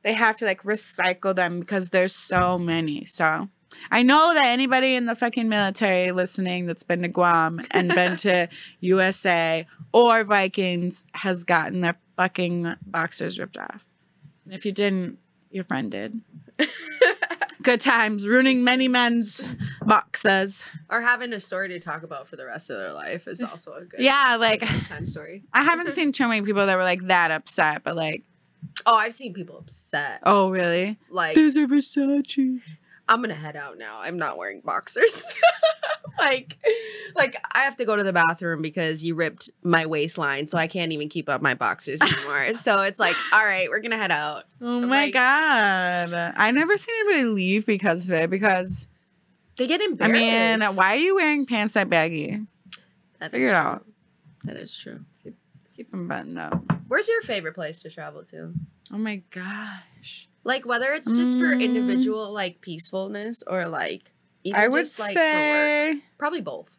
they 0.04 0.14
have 0.14 0.36
to 0.38 0.46
like 0.46 0.62
recycle 0.62 1.34
them 1.36 1.60
because 1.60 1.90
there's 1.90 2.14
so 2.14 2.60
many. 2.60 3.04
So 3.06 3.50
I 3.90 4.04
know 4.04 4.36
that 4.36 4.46
anybody 4.46 4.94
in 4.94 5.08
the 5.08 5.16
fucking 5.16 5.50
military 5.50 6.12
listening 6.12 6.68
that's 6.68 6.84
been 6.84 7.02
to 7.02 7.08
Guam 7.08 7.62
and 7.72 7.90
been 7.90 8.16
to 8.18 8.48
USA 8.80 9.66
or 9.92 10.24
Vikings 10.24 11.04
has 11.16 11.44
gotten 11.46 11.82
their 11.82 11.96
fucking 12.16 12.76
boxers 12.86 13.40
ripped 13.40 13.58
off. 13.58 13.88
And 14.46 14.54
if 14.54 14.68
you 14.68 14.72
didn't, 14.72 15.18
your 15.56 15.64
friend 15.64 15.90
did. 15.90 16.20
Good 17.64 17.80
times, 17.80 18.28
ruining 18.28 18.64
many 18.64 18.88
men's 18.88 19.56
boxes. 19.84 20.70
or 20.90 21.02
having 21.02 21.34
a 21.34 21.40
story 21.40 21.70
to 21.70 21.80
talk 21.80 22.04
about 22.04 22.28
for 22.28 22.36
the 22.36 22.46
rest 22.46 22.70
of 22.70 22.78
their 22.78 22.92
life 22.94 23.28
is 23.28 23.42
also 23.42 23.74
a 23.74 23.84
good 23.86 24.02
Yeah, 24.02 24.38
like 24.40 24.62
time 24.88 25.08
story. 25.08 25.44
I 25.52 25.64
haven't 25.64 25.94
seen 25.94 26.12
too 26.12 26.28
many 26.28 26.46
people 26.46 26.66
that 26.68 26.76
were 26.76 26.84
like 26.84 27.02
that 27.08 27.32
upset, 27.32 27.82
but 27.84 27.96
like, 27.96 28.24
Oh, 28.86 28.96
I've 28.96 29.16
seen 29.16 29.34
people 29.34 29.58
upset. 29.58 30.20
oh 30.28 30.52
really? 30.52 30.98
Like 31.10 31.34
These 31.36 31.58
are 31.58 31.66
Versace's. 31.66 32.78
I'm 33.08 33.22
gonna 33.22 33.34
head 33.36 33.56
out 33.56 33.78
now. 33.78 34.00
I'm 34.02 34.18
not 34.18 34.38
wearing 34.38 34.62
boxers. 34.62 35.34
like, 36.18 36.58
like 37.16 37.36
I 37.54 37.60
have 37.60 37.76
to 37.78 37.86
go 37.86 37.96
to 37.96 38.04
the 38.04 38.14
bathroom 38.14 38.62
because 38.62 39.04
you 39.04 39.16
ripped 39.16 39.52
my 39.64 39.86
waistline, 39.86 40.48
so 40.48 40.58
I 40.58 40.68
can't 40.68 40.92
even 40.92 41.10
keep 41.10 41.30
up 41.30 41.42
my 41.42 41.54
boxers 41.54 42.02
anymore. 42.02 42.54
so 42.54 42.82
it's 42.82 43.00
like, 43.00 43.16
all 43.34 43.46
right, 43.46 43.70
we're 43.70 43.80
gonna 43.82 43.98
head 43.98 44.12
out. 44.12 44.46
Oh 44.62 44.82
I'm 44.82 44.90
my 44.90 45.06
like- 45.06 45.14
god! 45.14 46.34
I 46.38 46.52
never 46.52 46.78
seen 46.78 46.96
anybody 47.02 47.26
leave 47.30 47.66
because 47.66 48.08
of 48.10 48.16
it. 48.16 48.30
Because 48.30 48.88
They 49.58 49.68
get 49.68 49.82
embarrassed. 49.82 50.22
I 50.24 50.58
mean, 50.58 50.76
why 50.76 50.94
are 50.96 51.00
you 51.00 51.16
wearing 51.16 51.46
pants 51.46 51.76
that 51.76 51.90
baggy? 51.90 52.42
That 53.20 53.28
is 53.28 53.32
Figure 53.32 53.48
it 53.48 53.52
true. 53.52 53.58
out. 53.60 53.86
That 54.46 54.58
is 54.58 54.78
true. 54.78 55.00
Keep 55.76 55.92
them 55.92 56.08
buttoned 56.08 56.40
up. 56.40 56.64
Where's 56.88 57.08
your 57.10 57.22
favorite 57.22 57.54
place 57.56 57.82
to 57.82 57.90
travel 57.90 58.24
to? 58.26 58.54
Oh 58.94 58.98
my 58.98 59.22
gosh! 59.32 60.30
Like 60.44 60.66
whether 60.66 60.94
it's 60.94 61.12
just 61.12 61.38
for 61.40 61.48
Mm. 61.56 61.60
individual 61.62 62.32
like 62.32 62.62
peacefulness 62.62 63.44
or 63.48 63.68
like 63.68 64.14
even 64.44 64.60
I 64.62 64.68
would 64.68 64.80
just 64.80 65.00
like 65.00 65.14
for 65.14 65.20
say, 65.20 66.02
Probably 66.18 66.42
both. 66.42 66.78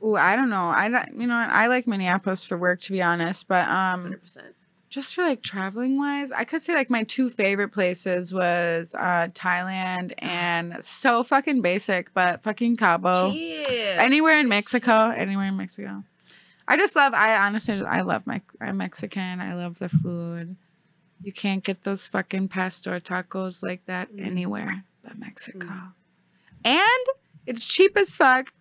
oh, 0.00 0.14
I 0.14 0.36
don't 0.36 0.48
know. 0.50 0.64
I 0.74 0.86
you 1.14 1.26
know? 1.26 1.34
I 1.34 1.66
like 1.66 1.86
Minneapolis 1.86 2.44
for 2.44 2.56
work 2.56 2.80
to 2.82 2.92
be 2.92 3.02
honest, 3.02 3.48
but 3.48 3.64
um, 3.68 4.02
Hundred 4.04 4.20
percent. 4.20 4.54
just 4.88 5.14
for 5.14 5.22
like 5.22 5.42
traveling 5.42 5.98
wise, 5.98 6.30
I 6.32 6.44
could 6.44 6.62
say 6.62 6.74
like 6.74 6.88
my 6.88 7.02
two 7.02 7.28
favorite 7.28 7.70
places 7.72 8.32
was 8.32 8.94
uh 8.94 9.28
Thailand 9.34 10.12
and 10.18 10.82
so 10.82 11.22
fucking 11.24 11.60
basic, 11.62 12.14
but 12.14 12.42
fucking 12.42 12.76
Cabo. 12.78 13.34
Anywhere 13.98 14.38
in 14.40 14.48
Mexico, 14.48 15.10
anywhere 15.10 15.46
in 15.46 15.56
Mexico. 15.56 16.04
I 16.70 16.76
just 16.76 16.94
love. 16.94 17.12
I 17.14 17.36
honestly, 17.44 17.82
I 17.84 18.02
love 18.02 18.26
my. 18.26 18.40
I'm 18.60 18.76
Mexican. 18.76 19.40
I 19.40 19.54
love 19.54 19.78
the 19.80 19.88
food. 19.88 20.56
You 21.20 21.32
can't 21.32 21.64
get 21.64 21.82
those 21.82 22.06
fucking 22.06 22.48
pastor 22.48 22.98
tacos 23.00 23.62
like 23.62 23.84
that 23.86 24.12
Mm. 24.12 24.24
anywhere 24.26 24.84
but 25.02 25.18
Mexico, 25.18 25.74
and 26.64 27.04
it's 27.46 27.66
cheap 27.66 27.96
as 27.96 28.14
fuck. 28.16 28.52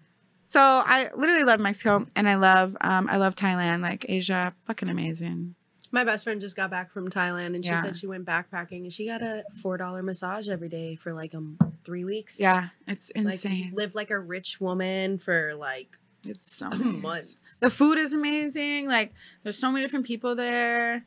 So 0.46 0.60
I 0.60 1.10
literally 1.16 1.44
love 1.44 1.60
Mexico, 1.60 2.08
and 2.16 2.28
I 2.28 2.36
love. 2.36 2.76
Um, 2.82 3.08
I 3.10 3.18
love 3.18 3.36
Thailand. 3.36 3.82
Like 3.82 4.06
Asia, 4.10 4.56
fucking 4.66 4.90
amazing. 4.90 5.56
My 5.92 6.04
best 6.04 6.24
friend 6.24 6.42
just 6.42 6.56
got 6.56 6.70
back 6.72 6.92
from 6.92 7.10
Thailand 7.10 7.56
and 7.56 7.64
she 7.66 7.72
Yeah. 7.72 7.82
said 7.82 7.96
she 7.96 8.06
went 8.08 8.26
backpacking 8.26 8.82
and 8.84 8.94
she 8.94 9.08
got 9.08 9.22
a 9.24 9.44
four 9.62 9.76
dollar 9.78 10.04
massage 10.04 10.48
every 10.50 10.70
day 10.70 10.96
for 10.96 11.14
like 11.14 11.34
um 11.36 11.58
three 11.86 12.04
weeks. 12.04 12.40
Yeah, 12.40 12.70
it's 12.88 13.12
Like 13.16 13.26
insane. 13.26 13.72
live 13.74 13.96
like 13.96 14.12
a 14.12 14.20
rich 14.20 14.60
woman 14.62 15.18
for 15.20 15.54
like 15.56 15.98
it's 16.26 16.52
so 16.52 16.70
nice. 16.70 17.02
months. 17.02 17.60
The 17.60 17.70
food 17.70 17.98
is 17.98 18.14
amazing. 18.14 18.88
Like 18.88 19.14
there's 19.44 19.58
so 19.58 19.72
many 19.72 19.84
different 19.84 20.06
people 20.06 20.36
there. 20.36 21.06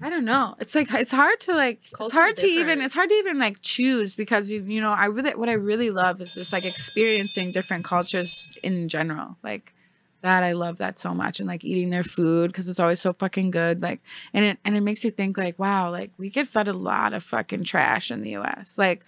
I 0.00 0.10
don't 0.10 0.24
know. 0.24 0.54
It's 0.60 0.74
like 0.74 0.92
it's 0.94 1.12
hard 1.12 1.40
to 1.40 1.54
like 1.54 1.78
it's 1.78 1.90
Culture's 1.90 2.12
hard 2.12 2.36
to 2.36 2.46
even 2.46 2.80
it's 2.80 2.94
hard 2.94 3.08
to 3.08 3.14
even 3.16 3.38
like 3.38 3.60
choose 3.60 4.14
because 4.14 4.52
you 4.52 4.62
you 4.62 4.80
know 4.80 4.92
I 4.92 5.06
really 5.06 5.34
what 5.34 5.48
I 5.48 5.54
really 5.54 5.90
love 5.90 6.20
is 6.20 6.34
just 6.34 6.52
like 6.52 6.64
experiencing 6.64 7.50
different 7.50 7.84
cultures 7.84 8.56
in 8.62 8.88
general. 8.88 9.36
Like 9.42 9.72
that 10.20 10.42
I 10.42 10.52
love 10.52 10.78
that 10.78 10.98
so 10.98 11.12
much 11.12 11.40
and 11.40 11.48
like 11.48 11.64
eating 11.64 11.90
their 11.90 12.02
food 12.04 12.52
because 12.52 12.68
it's 12.70 12.80
always 12.80 13.00
so 13.00 13.12
fucking 13.12 13.50
good. 13.50 13.82
Like 13.82 14.00
and 14.32 14.44
it 14.44 14.58
and 14.64 14.76
it 14.76 14.82
makes 14.82 15.04
you 15.04 15.10
think 15.10 15.36
like 15.36 15.58
wow 15.58 15.90
like 15.90 16.12
we 16.18 16.30
get 16.30 16.46
fed 16.46 16.68
a 16.68 16.72
lot 16.72 17.12
of 17.12 17.22
fucking 17.22 17.64
trash 17.64 18.10
in 18.10 18.22
the 18.22 18.30
U.S. 18.30 18.78
Like 18.78 19.04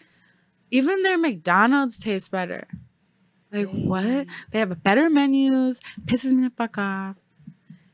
even 0.70 1.03
their 1.03 1.18
McDonald's 1.18 1.99
tastes 1.99 2.28
better. 2.28 2.66
Like 3.53 3.69
what? 3.69 4.05
Mm-hmm. 4.05 4.31
They 4.51 4.59
have 4.59 4.83
better 4.83 5.09
menus. 5.09 5.81
Pisses 6.05 6.33
me 6.33 6.45
the 6.45 6.51
fuck 6.51 6.79
off. 6.79 7.17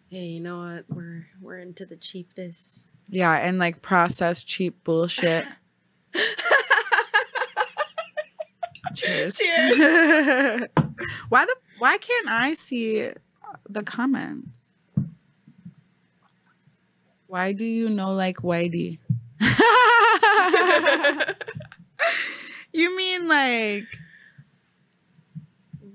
Hey, 0.09 0.25
you 0.25 0.41
know 0.41 0.59
what? 0.59 0.85
We're 0.89 1.27
we're 1.41 1.59
into 1.59 1.87
the 1.87 1.97
cheapness. 1.97 2.89
Yeah, 3.09 3.35
and 3.35 3.59
like 3.59 3.83
processed 3.83 4.47
cheap 4.47 4.83
bullshit. 4.85 5.45
Cheers. 8.95 9.39
Cheers. 9.39 9.79
why 11.29 11.45
the 11.45 11.57
why 11.79 11.99
can't 11.99 12.29
I 12.29 12.55
see 12.55 13.11
the 13.69 13.83
comment? 13.83 14.47
Why 17.27 17.53
do 17.53 17.65
you 17.65 17.89
know 17.89 18.13
like 18.13 18.39
Whitey? 18.39 18.99
you 22.73 22.97
mean 22.97 23.29
like 23.29 23.85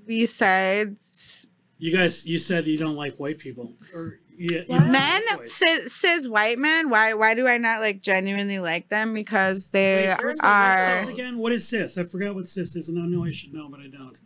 besides 0.08 1.48
You 1.78 1.92
guys, 1.96 2.26
you 2.26 2.38
said 2.38 2.64
you 2.66 2.78
don't 2.78 2.96
like 2.96 3.16
white 3.16 3.38
people, 3.38 3.74
or 3.94 4.18
yeah, 4.36 4.62
you 4.68 4.80
Men, 4.80 5.20
like 5.30 5.38
white. 5.38 5.48
cis, 5.48 5.92
cis 5.92 6.28
white 6.28 6.58
men. 6.58 6.90
Why? 6.90 7.14
Why 7.14 7.34
do 7.34 7.46
I 7.46 7.56
not 7.58 7.80
like 7.80 8.02
genuinely 8.02 8.58
like 8.58 8.88
them? 8.88 9.14
Because 9.14 9.70
they 9.70 10.08
Wait, 10.08 10.20
first, 10.20 10.42
are. 10.42 10.76
What's 10.76 11.00
cis 11.06 11.08
again? 11.14 11.38
What 11.38 11.52
is 11.52 11.68
cis? 11.68 11.98
I 11.98 12.04
forgot 12.04 12.34
what 12.34 12.48
cis 12.48 12.74
is, 12.76 12.88
and 12.88 12.98
I 13.00 13.06
know 13.06 13.24
I 13.24 13.30
should 13.30 13.52
know, 13.54 13.68
but 13.68 13.80
I 13.80 13.88
don't. 13.88 14.18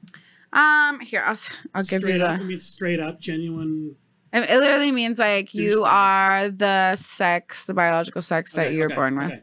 Um, 0.55 1.01
here 1.01 1.23
I'll 1.25 1.33
s- 1.33 1.57
I'll 1.75 1.83
give 1.83 2.01
straight 2.01 2.17
you 2.17 2.23
up, 2.25 2.39
the. 2.39 2.45
I 2.45 2.47
mean, 2.47 2.59
straight 2.59 3.01
up, 3.01 3.21
genuine. 3.21 3.97
It 4.33 4.49
it 4.49 4.57
literally 4.59 4.93
means 4.93 5.19
like 5.19 5.53
you 5.55 5.85
are 5.87 6.49
the 6.49 6.97
sex, 6.97 7.65
the 7.67 7.75
biological 7.75 8.23
sex 8.23 8.55
that 8.55 8.73
you're 8.73 8.87
okay, 8.87 8.95
born 8.95 9.17
with. 9.19 9.33
okay. 9.33 9.43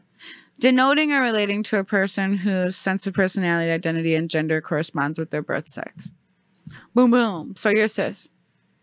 Denoting 0.58 1.10
or 1.12 1.22
relating 1.22 1.62
to 1.64 1.78
a 1.78 1.84
person 1.84 2.36
whose 2.36 2.76
sense 2.76 3.06
of 3.06 3.14
personality, 3.14 3.70
identity, 3.70 4.14
and 4.14 4.28
gender 4.28 4.60
corresponds 4.60 5.18
with 5.18 5.30
their 5.30 5.42
birth 5.42 5.66
sex. 5.66 6.12
Boom, 6.94 7.10
boom. 7.10 7.54
So 7.56 7.68
you're 7.70 7.88
cis. 7.88 8.28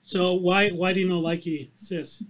So 0.04 0.36
why 0.36 0.70
why 0.70 0.94
do 0.94 1.00
you 1.02 1.10
not 1.10 1.22
like 1.24 1.46
you 1.46 1.68
cis? 1.76 2.24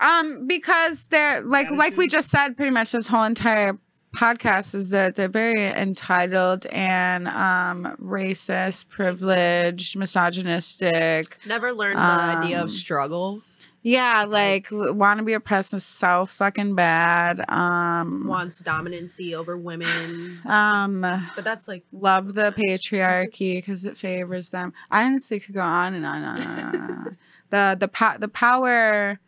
Um, 0.00 0.46
because 0.46 1.06
they're 1.08 1.42
like 1.42 1.70
like 1.70 1.96
we 1.96 2.08
just 2.08 2.30
said, 2.30 2.56
pretty 2.56 2.70
much 2.72 2.92
this 2.92 3.06
whole 3.08 3.24
entire 3.24 3.78
podcast 4.16 4.74
is 4.74 4.90
that 4.90 5.14
they're 5.16 5.28
very 5.28 5.64
entitled 5.66 6.66
and 6.72 7.28
um 7.28 7.96
racist, 8.00 8.88
privileged, 8.88 9.96
misogynistic. 9.96 11.36
Never 11.46 11.72
learned 11.72 11.98
the 11.98 12.02
idea 12.02 12.58
Um, 12.58 12.64
of 12.64 12.70
struggle. 12.72 13.42
Yeah, 13.88 14.26
like 14.28 14.68
want 14.70 15.18
to 15.18 15.24
be 15.24 15.32
oppressed 15.32 15.72
is 15.72 15.82
so 15.84 16.26
fucking 16.26 16.74
bad. 16.74 17.42
Um, 17.48 18.26
Wants 18.26 18.60
dominancy 18.60 19.32
over 19.34 19.56
women. 19.56 20.38
um, 20.44 21.00
But 21.00 21.42
that's 21.44 21.66
like 21.68 21.84
love 21.90 22.34
the 22.34 22.52
patriarchy 22.52 23.56
because 23.56 23.86
it 23.86 23.96
favors 23.96 24.50
them. 24.50 24.74
I 24.90 25.04
honestly 25.04 25.40
could 25.40 25.54
go 25.54 25.62
on 25.62 25.94
and 25.94 26.04
on 26.04 26.16
and 26.22 26.26
on. 26.26 26.74
And 26.74 26.90
on. 26.90 27.16
the 27.48 27.76
the 27.80 27.88
po- 27.88 28.18
the 28.18 28.28
power 28.28 29.20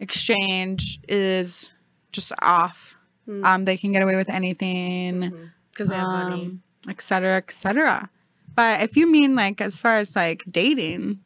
exchange 0.00 0.98
is 1.08 1.72
just 2.10 2.32
off. 2.42 2.96
Hmm. 3.26 3.44
Um, 3.44 3.64
they 3.64 3.76
can 3.76 3.92
get 3.92 4.02
away 4.02 4.16
with 4.16 4.28
anything, 4.28 5.50
because 5.70 5.88
they 5.88 5.94
have 5.96 6.08
money. 6.08 6.46
um, 6.46 6.62
et 6.88 7.00
cetera, 7.00 7.36
et 7.36 7.50
cetera. 7.52 8.10
But 8.56 8.82
if 8.82 8.96
you 8.96 9.06
mean 9.10 9.36
like 9.36 9.60
as 9.60 9.78
far 9.80 9.98
as 9.98 10.16
like 10.16 10.42
dating, 10.50 11.20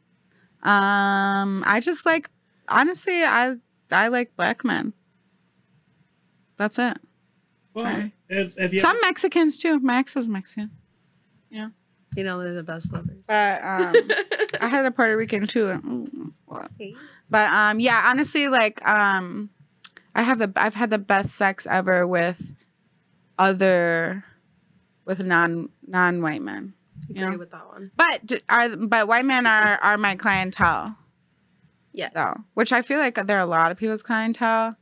um, 0.63 1.63
I 1.65 1.79
just 1.81 2.05
like 2.05 2.29
honestly, 2.69 3.23
I 3.23 3.55
I 3.91 4.07
like 4.07 4.35
black 4.35 4.63
men. 4.63 4.93
That's 6.57 6.77
it. 6.77 6.97
Well, 7.73 7.85
Sorry. 7.85 8.13
have, 8.29 8.57
have 8.57 8.73
you 8.73 8.79
Some 8.79 8.99
Mexicans 9.01 9.57
too. 9.57 9.79
My 9.79 9.97
ex 9.97 10.15
was 10.15 10.27
Mexican. 10.27 10.71
Yeah. 11.49 11.69
You 12.15 12.23
know, 12.23 12.41
they're 12.41 12.53
the 12.53 12.63
best 12.63 12.91
lovers. 12.91 13.27
But 13.27 13.63
um, 13.63 13.95
I 14.61 14.67
had 14.67 14.85
a 14.85 14.91
Puerto 14.91 15.15
Rican 15.15 15.47
too. 15.47 15.69
and, 15.69 15.83
mm. 15.83 16.95
But 17.29 17.53
um, 17.53 17.79
yeah, 17.79 18.03
honestly, 18.07 18.47
like 18.47 18.85
um, 18.87 19.51
I 20.15 20.23
have 20.23 20.39
the 20.39 20.51
I've 20.55 20.75
had 20.75 20.89
the 20.89 20.97
best 20.97 21.35
sex 21.35 21.67
ever 21.69 22.05
with 22.05 22.53
other 23.37 24.25
with 25.05 25.23
non 25.25 25.69
non 25.85 26.21
white 26.21 26.41
men. 26.41 26.73
Agree 27.09 27.21
know? 27.21 27.37
with 27.37 27.51
that 27.51 27.67
one. 27.67 27.91
But 27.95 28.33
are 28.49 28.75
but 28.75 29.07
white 29.07 29.25
men 29.25 29.45
are 29.45 29.77
are 29.81 29.97
my 29.97 30.15
clientele 30.15 30.97
Yes. 31.93 32.11
though, 32.13 32.33
which 32.53 32.71
I 32.71 32.81
feel 32.81 32.99
like 32.99 33.15
there 33.15 33.37
are 33.37 33.41
a 33.43 33.45
lot 33.45 33.71
of 33.71 33.77
people's 33.77 34.03
clientele. 34.03 34.75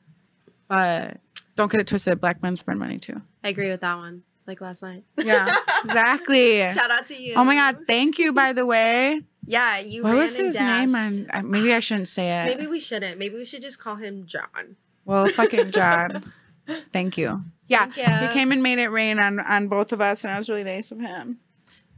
But 0.68 1.18
don't 1.56 1.72
get 1.72 1.82
it 1.82 1.88
twisted. 1.88 2.20
Black 2.20 2.42
men 2.44 2.56
spend 2.58 2.80
money 2.80 2.98
too. 3.00 3.22
I 3.44 3.50
agree 3.50 3.70
with 3.70 3.82
that 3.82 3.98
one. 3.98 4.24
Like 4.46 4.62
last 4.62 4.82
night. 4.84 5.04
Yeah, 5.18 5.50
exactly. 5.84 6.60
Shout 6.70 6.92
out 6.92 7.06
to 7.08 7.16
you. 7.22 7.34
Oh 7.36 7.44
my 7.44 7.56
god! 7.56 7.80
Thank 7.88 8.18
you. 8.18 8.32
By 8.34 8.54
the 8.54 8.66
way, 8.66 9.22
Yeah, 9.46 9.80
you. 9.80 10.04
what 10.04 10.16
was 10.16 10.36
his 10.38 10.56
name? 10.60 10.90
dashed. 10.92 11.22
I'm, 11.34 11.46
I, 11.46 11.48
maybe 11.48 11.74
I 11.74 11.80
shouldn't 11.80 12.08
say 12.08 12.44
it. 12.44 12.58
Maybe 12.58 12.68
we 12.68 12.80
shouldn't. 12.80 13.18
Maybe 13.20 13.36
we 13.36 13.44
should 13.46 13.62
just 13.62 13.80
call 13.80 13.96
him 13.96 14.26
John. 14.26 14.78
Well, 15.06 15.28
fucking 15.28 15.72
John. 15.72 16.32
Thank 16.94 17.18
you. 17.18 17.42
Yeah, 17.68 17.88
Thank 17.88 17.98
ya. 18.08 18.28
he 18.28 18.34
came 18.34 18.52
and 18.54 18.64
made 18.64 18.80
it 18.80 18.88
rain 18.88 19.20
on 19.20 19.40
on 19.42 19.68
both 19.68 19.92
of 19.92 20.00
us, 20.00 20.24
and 20.24 20.34
it 20.34 20.38
was 20.38 20.50
really 20.50 20.64
nice 20.64 20.92
of 20.92 21.00
him. 21.02 21.40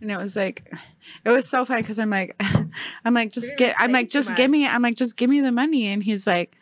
And 0.01 0.11
it 0.11 0.17
was 0.17 0.35
like, 0.35 0.73
it 1.25 1.29
was 1.29 1.49
so 1.49 1.65
fun 1.65 1.81
because 1.81 1.99
I'm 1.99 2.09
like, 2.09 2.35
I'm 3.05 3.13
like, 3.13 3.31
just 3.31 3.55
get, 3.57 3.75
I'm 3.79 3.91
like, 3.91 4.09
just 4.09 4.35
give 4.35 4.49
me. 4.49 4.67
I'm 4.67 4.81
like, 4.81 4.95
just 4.95 5.17
give 5.17 5.29
me 5.29 5.41
the 5.41 5.51
money, 5.51 5.87
and 5.87 6.01
he's 6.01 6.25
like, 6.25 6.55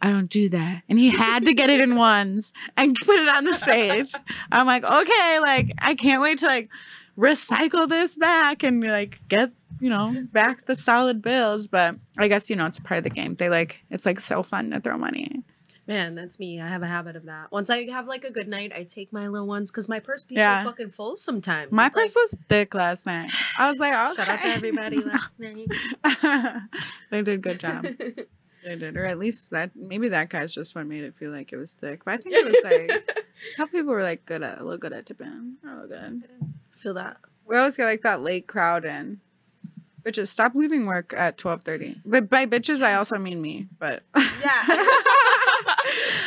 I 0.00 0.10
don't 0.10 0.28
do 0.28 0.48
that, 0.50 0.82
and 0.88 0.98
he 0.98 1.10
had 1.10 1.44
to 1.46 1.54
get 1.54 1.70
it 1.70 1.80
in 1.80 1.96
ones 1.96 2.52
and 2.76 2.96
put 3.04 3.18
it 3.18 3.28
on 3.28 3.44
the 3.44 3.54
stage. 3.54 4.12
I'm 4.52 4.66
like, 4.66 4.84
okay, 4.84 5.38
like 5.40 5.72
I 5.78 5.94
can't 5.94 6.22
wait 6.22 6.38
to 6.38 6.46
like 6.46 6.68
recycle 7.16 7.88
this 7.88 8.16
back 8.16 8.62
and 8.62 8.82
like 8.82 9.20
get 9.28 9.50
you 9.80 9.88
know 9.88 10.26
back 10.32 10.66
the 10.66 10.76
solid 10.76 11.22
bills. 11.22 11.68
But 11.68 11.96
I 12.18 12.28
guess 12.28 12.50
you 12.50 12.56
know 12.56 12.66
it's 12.66 12.78
part 12.78 12.98
of 12.98 13.04
the 13.04 13.10
game. 13.10 13.34
They 13.34 13.48
like 13.48 13.84
it's 13.90 14.06
like 14.06 14.20
so 14.20 14.42
fun 14.42 14.70
to 14.70 14.80
throw 14.80 14.98
money. 14.98 15.42
Man, 15.86 16.14
that's 16.14 16.38
me. 16.40 16.60
I 16.60 16.68
have 16.68 16.82
a 16.82 16.86
habit 16.86 17.14
of 17.14 17.26
that. 17.26 17.52
Once 17.52 17.68
I 17.68 17.84
have 17.90 18.06
like 18.06 18.24
a 18.24 18.32
good 18.32 18.48
night, 18.48 18.72
I 18.74 18.84
take 18.84 19.12
my 19.12 19.28
little 19.28 19.46
ones 19.46 19.70
because 19.70 19.86
my 19.88 20.00
purse 20.00 20.22
be 20.22 20.34
Yeah. 20.36 20.62
so 20.62 20.70
fucking 20.70 20.90
full 20.90 21.16
sometimes. 21.16 21.72
My 21.72 21.86
It's 21.86 21.94
purse 21.94 22.16
like, 22.16 22.22
was 22.22 22.36
thick 22.48 22.74
last 22.74 23.04
night. 23.06 23.30
I 23.58 23.70
was 23.70 23.78
like, 23.78 23.92
okay. 23.92 24.12
Shout 24.16 24.28
out 24.30 24.40
to 24.40 24.46
everybody 24.48 25.00
last 25.02 25.38
night. 25.38 25.68
they 27.10 27.22
did 27.22 27.28
a 27.34 27.38
good 27.38 27.58
job. 27.60 27.86
They 28.64 28.76
did, 28.76 28.96
or 28.96 29.04
at 29.04 29.18
least 29.18 29.50
that 29.50 29.76
maybe 29.76 30.08
that 30.08 30.30
guy's 30.30 30.54
just 30.54 30.74
what 30.74 30.86
made 30.86 31.04
it 31.04 31.14
feel 31.16 31.30
like 31.30 31.52
it 31.52 31.58
was 31.58 31.74
thick. 31.74 32.02
But 32.06 32.14
I 32.14 32.16
think 32.16 32.34
it 32.34 32.46
was 32.46 32.56
like 32.64 32.90
a 33.52 33.56
couple 33.58 33.78
people 33.78 33.92
were 33.92 34.02
like 34.02 34.24
good 34.24 34.42
at 34.42 34.58
a 34.58 34.64
little 34.64 34.78
good 34.78 34.94
at 34.94 35.04
tipping. 35.04 35.56
Oh, 35.66 35.86
good. 35.86 36.22
Feel 36.74 36.94
that. 36.94 37.18
We 37.46 37.58
always 37.58 37.76
get 37.76 37.84
like 37.84 38.00
that 38.04 38.22
late 38.22 38.46
crowd 38.46 38.86
in. 38.86 39.20
Bitches, 40.02 40.28
stop 40.28 40.52
leaving 40.54 40.86
work 40.86 41.12
at 41.14 41.36
twelve 41.36 41.60
thirty. 41.60 42.00
But 42.06 42.30
by 42.30 42.46
bitches, 42.46 42.80
I 42.80 42.94
also 42.94 43.18
mean 43.18 43.42
me. 43.42 43.68
But 43.78 44.02
Yeah. 44.16 44.62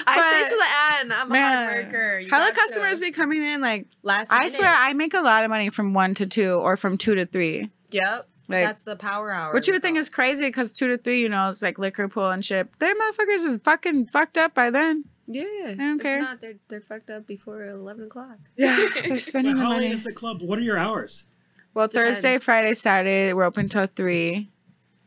I 0.07 0.43
stay 0.43 0.49
to 0.49 0.55
the 0.55 0.99
end. 1.01 1.13
I'm 1.13 1.29
a 1.29 1.33
Man, 1.33 1.69
hard 1.69 1.85
worker. 1.85 2.19
You 2.19 2.29
Hella 2.29 2.45
got 2.45 2.53
to. 2.53 2.59
customers 2.59 2.99
be 2.99 3.11
coming 3.11 3.41
in 3.43 3.61
like 3.61 3.87
last. 4.03 4.31
I 4.31 4.39
minute. 4.39 4.53
swear 4.53 4.73
I 4.73 4.93
make 4.93 5.13
a 5.13 5.21
lot 5.21 5.43
of 5.43 5.49
money 5.49 5.69
from 5.69 5.93
one 5.93 6.13
to 6.15 6.25
two 6.25 6.53
or 6.53 6.77
from 6.77 6.97
two 6.97 7.15
to 7.15 7.25
three. 7.25 7.69
Yep. 7.91 8.27
Like- 8.49 8.63
that's 8.65 8.83
the 8.83 8.95
power 8.95 9.31
hour. 9.31 9.53
Which 9.53 9.67
you 9.67 9.73
would 9.73 9.81
think 9.81 9.97
is 9.97 10.09
crazy 10.09 10.47
because 10.47 10.73
two 10.73 10.87
to 10.87 10.97
three, 10.97 11.21
you 11.21 11.29
know, 11.29 11.49
it's 11.49 11.61
like 11.61 11.77
liquor 11.79 12.07
pool 12.07 12.29
and 12.29 12.43
shit. 12.45 12.67
Their 12.79 12.93
motherfuckers 12.95 13.45
is 13.45 13.59
fucking 13.63 14.07
fucked 14.07 14.37
up 14.37 14.53
by 14.53 14.69
then. 14.69 15.03
Yeah. 15.27 15.43
I 15.67 15.75
don't 15.75 15.99
care. 15.99 16.21
Not, 16.21 16.39
they're 16.39 16.53
they're 16.69 16.79
fucked 16.81 17.09
up 17.09 17.27
before 17.27 17.65
eleven 17.65 18.05
o'clock. 18.05 18.37
Yeah, 18.57 18.85
they're 19.05 19.19
spending 19.19 19.55
Well, 19.55 19.63
the 19.63 19.65
how 19.65 19.71
late 19.71 19.81
money. 19.87 19.91
is 19.93 20.03
the 20.05 20.13
club? 20.13 20.41
What 20.41 20.59
are 20.59 20.63
your 20.63 20.77
hours? 20.77 21.25
Well, 21.73 21.87
Thursday, 21.87 22.37
Friday, 22.39 22.73
Saturday, 22.73 23.33
we're 23.33 23.43
open 23.43 23.67
till 23.69 23.85
three, 23.87 24.49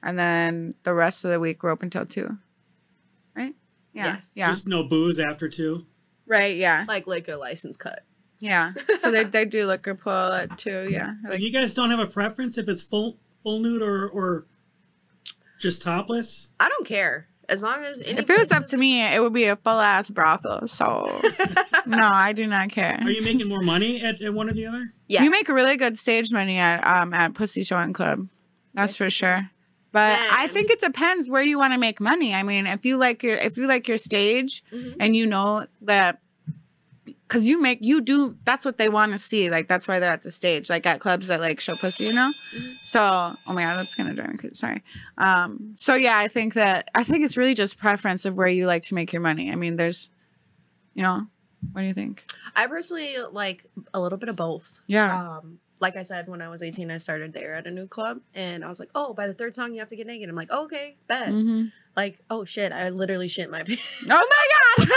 and 0.03 0.19
then 0.19 0.75
the 0.85 0.95
rest 0.95 1.25
of 1.25 1.31
the 1.33 1.41
week 1.41 1.63
we're 1.63 1.71
open 1.71 1.89
till 1.91 2.07
two. 2.07 2.37
Right? 4.01 4.07
Yeah. 4.07 4.15
Yes. 4.15 4.35
Yeah. 4.37 4.49
Just 4.49 4.67
no 4.69 4.85
booze 4.85 5.19
after 5.19 5.49
two. 5.49 5.87
right. 6.27 6.57
Yeah. 6.57 6.85
Like 6.89 7.07
liquor 7.07 7.37
license 7.37 7.77
cut. 7.77 8.01
Yeah. 8.39 8.73
So 8.97 9.11
they 9.11 9.25
they 9.25 9.45
do 9.45 9.67
liquor 9.67 9.95
pull 9.95 10.33
at 10.33 10.57
two. 10.59 10.89
Yeah. 10.91 11.15
Like, 11.25 11.33
Like, 11.35 11.41
you 11.41 11.53
guys 11.53 11.75
don't 11.75 11.91
have 11.91 12.01
a 12.01 12.07
preference 12.07 12.59
if 12.59 12.69
it's 12.69 12.83
full 12.83 13.19
full 13.43 13.61
nude 13.61 13.83
or 13.83 14.09
or 14.09 14.47
just 15.59 15.83
topless? 15.83 16.51
I 16.59 16.69
don't 16.69 16.87
care 16.87 17.29
as 17.51 17.63
long 17.63 17.83
as 17.85 18.01
if 18.01 18.19
it 18.19 18.39
was 18.39 18.53
up 18.53 18.65
to 18.67 18.77
me, 18.77 19.03
it 19.03 19.21
would 19.21 19.33
be 19.33 19.45
a 19.45 19.57
full 19.57 19.81
ass 19.81 20.09
brothel. 20.09 20.67
So 20.69 21.21
no, 21.87 21.99
I 22.01 22.33
do 22.33 22.47
not 22.47 22.71
care. 22.71 22.99
Are 23.03 23.11
you 23.11 23.23
making 23.23 23.49
more 23.49 23.63
money 23.63 24.01
at, 24.03 24.23
at 24.23 24.33
one 24.33 24.49
or 24.49 24.53
the 24.53 24.67
other? 24.67 24.95
Yeah. 25.09 25.25
You 25.25 25.31
make 25.31 25.49
really 25.49 25.77
good 25.77 25.99
stage 25.99 26.33
money 26.33 26.59
at 26.59 26.87
um 26.87 27.13
at 27.13 27.35
Pussy 27.35 27.65
Showing 27.65 27.93
Club. 27.93 28.29
That's 28.73 28.93
Yes, 28.93 28.97
for 28.97 29.11
sure. 29.11 29.51
But 29.93 30.19
I 30.33 30.47
think 30.47 30.71
it 30.71 30.81
depends 30.81 31.29
where 31.29 31.43
you 31.43 31.59
want 31.59 31.73
to 31.73 31.79
make 31.79 32.01
money. 32.01 32.35
I 32.35 32.43
mean, 32.45 32.67
if 32.67 32.85
you 32.85 32.97
like 32.97 33.23
your 33.23 33.35
if 33.37 33.57
you 33.57 33.67
like 33.67 33.89
your 33.89 33.99
stage 33.99 34.63
Mhm. 34.73 34.97
and 35.01 35.17
you 35.17 35.27
know 35.27 35.67
that 35.83 36.21
because 37.05 37.47
you 37.49 37.61
make 37.61 37.79
you 37.81 38.01
do 38.01 38.37
that's 38.45 38.65
what 38.65 38.77
they 38.79 38.89
want 38.89 39.13
to 39.13 39.19
see. 39.19 39.51
Like 39.51 39.67
that's 39.69 39.87
why 39.89 39.99
they're 39.99 40.13
at 40.13 40.23
the 40.23 40.31
stage, 40.31 40.69
like 40.71 40.87
at 40.87 41.01
clubs 41.01 41.27
that 41.29 41.41
like 41.41 41.61
show 41.61 41.75
pussy, 41.77 42.05
you 42.05 42.13
know. 42.13 42.33
Mhm. 42.57 42.75
So 42.83 43.01
oh 43.03 43.53
my 43.55 43.63
god, 43.63 43.79
that's 43.79 43.95
gonna 43.95 44.15
drive 44.15 44.31
me 44.31 44.37
crazy. 44.39 44.55
Sorry. 44.55 44.83
Um. 45.19 45.73
So 45.75 45.95
yeah, 45.95 46.19
I 46.19 46.29
think 46.29 46.55
that 46.55 46.89
I 46.95 47.03
think 47.05 47.25
it's 47.25 47.37
really 47.37 47.55
just 47.55 47.79
preference 47.79 48.25
of 48.25 48.35
where 48.37 48.49
you 48.49 48.67
like 48.67 48.83
to 48.85 48.95
make 48.95 49.13
your 49.13 49.23
money. 49.23 49.51
I 49.51 49.55
mean, 49.57 49.77
there's, 49.77 50.09
you 50.95 51.03
know, 51.03 51.27
what 51.73 51.81
do 51.83 51.87
you 51.87 51.95
think? 51.95 52.25
I 52.55 52.67
personally 52.69 53.15
like 53.33 53.67
a 53.95 54.01
little 54.01 54.19
bit 54.19 54.29
of 54.29 54.37
both. 54.37 54.81
Yeah. 54.87 55.39
Um, 55.39 55.59
like 55.81 55.97
I 55.97 56.03
said, 56.03 56.29
when 56.29 56.43
I 56.43 56.49
was 56.49 56.63
18, 56.63 56.91
I 56.91 56.99
started 56.99 57.33
there 57.33 57.55
at 57.55 57.67
a 57.67 57.71
new 57.71 57.87
club, 57.87 58.21
and 58.35 58.65
I 58.65 58.69
was 58.69 58.79
like, 58.81 58.91
"Oh, 58.95 59.15
by 59.15 59.27
the 59.27 59.33
third 59.33 59.55
song, 59.55 59.73
you 59.73 59.81
have 59.81 59.89
to 59.89 59.97
get 59.97 60.07
naked." 60.07 60.29
I'm 60.29 60.37
like, 60.37 60.51
"Okay, 60.53 60.97
bet." 61.09 61.29
hmm 61.29 61.65
Like, 61.97 62.21
oh 62.31 62.45
shit, 62.45 62.73
I 62.73 62.91
literally 62.91 63.29
shit 63.29 63.51
my 63.51 63.63
pants. 63.67 64.07
Oh 64.09 64.09
my 64.09 64.85
god. 64.87 64.89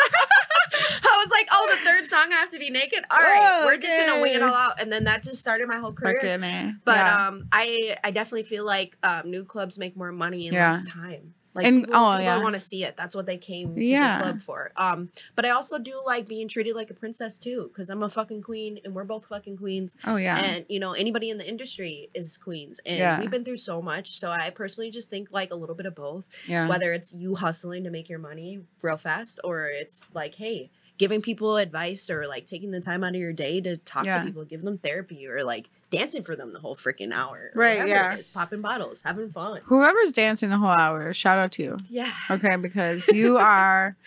I 1.05 1.23
was 1.25 1.31
like, 1.31 1.47
"Oh, 1.51 1.67
the 1.71 1.77
third 1.77 2.09
song, 2.09 2.31
I 2.31 2.35
have 2.35 2.49
to 2.49 2.59
be 2.59 2.69
naked." 2.69 3.03
All 3.09 3.17
right, 3.17 3.63
we're 3.65 3.77
just 3.77 3.97
gonna 4.07 4.21
wing 4.21 4.33
it 4.33 4.41
all 4.41 4.53
out, 4.53 4.81
and 4.81 4.91
then 4.91 5.05
that 5.05 5.23
just 5.23 5.39
started 5.39 5.67
my 5.67 5.77
whole 5.77 5.93
career. 5.93 6.19
Fucking 6.21 6.79
But 6.85 6.97
yeah. 6.97 7.27
um, 7.27 7.47
I 7.51 7.95
I 8.03 8.11
definitely 8.11 8.43
feel 8.43 8.65
like 8.65 8.97
um, 9.03 9.29
new 9.29 9.45
clubs 9.45 9.77
make 9.79 9.95
more 9.95 10.11
money 10.11 10.47
in 10.47 10.53
Yeah. 10.53 10.71
less 10.71 10.83
time. 10.83 11.33
Like 11.55 11.65
And- 11.67 11.85
people, 11.85 11.95
oh, 11.99 12.11
people 12.13 12.23
yeah. 12.23 12.41
want 12.41 12.53
to 12.55 12.59
see 12.59 12.83
it. 12.83 12.97
That's 12.97 13.15
what 13.15 13.25
they 13.27 13.37
came 13.37 13.75
to 13.75 13.83
Yeah. 13.83 14.17
the 14.17 14.23
club 14.23 14.39
for. 14.39 14.71
Um, 14.75 15.09
but 15.35 15.45
I 15.45 15.51
also 15.51 15.77
do 15.77 16.01
like 16.05 16.27
being 16.27 16.47
treated 16.47 16.75
like 16.75 16.89
a 16.89 16.93
princess 16.93 17.37
too, 17.37 17.69
because 17.71 17.89
I'm 17.89 18.01
a 18.01 18.09
fucking 18.09 18.41
queen, 18.41 18.79
and 18.83 18.93
we're 18.93 19.03
both 19.03 19.27
fucking 19.27 19.57
queens. 19.57 19.95
Oh 20.07 20.15
yeah. 20.15 20.37
And 20.43 20.65
you 20.69 20.79
know, 20.79 20.93
anybody 20.93 21.29
in 21.29 21.37
the 21.37 21.47
industry 21.47 22.09
is 22.13 22.37
queens, 22.37 22.79
and 22.85 22.97
Yeah. 22.97 23.19
we've 23.19 23.29
been 23.31 23.43
through 23.45 23.57
so 23.57 23.81
much. 23.81 24.17
So 24.17 24.29
I 24.29 24.49
personally 24.49 24.89
just 24.89 25.09
think 25.09 25.29
like 25.31 25.51
a 25.51 25.55
little 25.55 25.75
bit 25.75 25.85
of 25.85 25.95
both. 25.95 26.27
yeah. 26.49 26.67
Whether 26.67 26.91
it's 26.93 27.13
you 27.13 27.35
hustling 27.35 27.83
to 27.83 27.89
make 27.91 28.09
your 28.09 28.19
money 28.19 28.61
real 28.81 28.97
fast, 28.97 29.39
or 29.43 29.67
it's 29.67 30.09
like, 30.13 30.35
hey, 30.35 30.71
giving 31.03 31.21
people 31.21 31.57
advice, 31.57 32.09
or 32.09 32.25
like 32.27 32.45
taking 32.45 32.71
the 32.71 32.79
time 32.79 33.03
out 33.03 33.09
of 33.09 33.19
your 33.19 33.33
day 33.33 33.59
to 33.59 33.75
talk 33.75 34.05
Yeah. 34.05 34.19
to 34.19 34.25
people, 34.25 34.45
give 34.45 34.61
them 34.61 34.77
therapy, 34.77 35.27
or 35.27 35.43
like 35.43 35.69
dancing 35.89 36.23
for 36.23 36.33
them 36.37 36.53
the 36.53 36.59
whole 36.59 36.77
freaking 36.77 37.11
hour. 37.11 37.51
Right, 37.53 37.85
yeah. 37.85 38.13
It 38.13 38.19
is, 38.21 38.29
popping 38.29 38.61
bottles, 38.61 39.01
having 39.01 39.29
fun. 39.29 39.59
Whoever's 39.65 40.13
dancing 40.13 40.49
the 40.49 40.57
whole 40.57 40.69
hour, 40.69 41.11
shout 41.13 41.37
out 41.37 41.51
to 41.53 41.63
you. 41.63 41.77
Yeah. 41.89 42.09
Okay, 42.31 42.55
because 42.55 43.09
you 43.09 43.35
are 43.57 43.97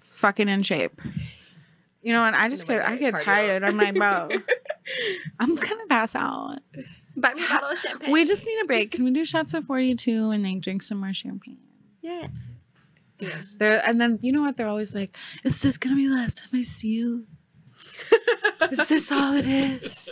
fucking 0.00 0.48
in 0.48 0.64
shape. 0.64 1.00
You 2.02 2.12
know, 2.12 2.24
and 2.24 2.34
I 2.34 2.48
just 2.48 2.66
get 2.66 2.82
I 2.84 2.96
get 2.96 3.16
tired. 3.18 3.62
I'm 3.62 3.76
like, 3.76 3.94
bro, 3.94 4.30
I'm 5.38 5.54
gonna 5.54 5.86
pass 5.88 6.16
out. 6.16 6.58
Buy 7.16 7.34
me 7.34 7.44
a 7.44 7.48
bottle 7.48 7.70
of 7.70 7.78
champagne. 7.78 8.10
We 8.10 8.24
just 8.24 8.46
need 8.46 8.58
a 8.62 8.64
break. 8.64 8.90
Can 8.90 9.04
we 9.04 9.10
do 9.12 9.24
shots 9.24 9.52
of 9.54 9.64
42 9.66 10.30
and 10.30 10.44
then 10.44 10.58
drink 10.60 10.82
some 10.82 10.98
more 10.98 11.12
champagne? 11.12 11.58
yeah. 12.02 12.26
Yeah. 13.20 13.42
They're, 13.58 13.82
and 13.86 14.00
then 14.00 14.18
you 14.22 14.32
know 14.32 14.42
what? 14.42 14.56
They're 14.56 14.68
always 14.68 14.94
like, 14.94 15.16
"Is 15.44 15.60
this 15.62 15.78
gonna 15.78 15.96
be 15.96 16.08
the 16.08 16.14
last 16.14 16.38
time 16.38 16.60
I 16.60 16.62
see 16.62 16.88
you? 16.88 17.24
Is 18.70 18.88
this 18.88 19.10
all 19.12 19.34
it 19.34 19.46
is?" 19.46 20.08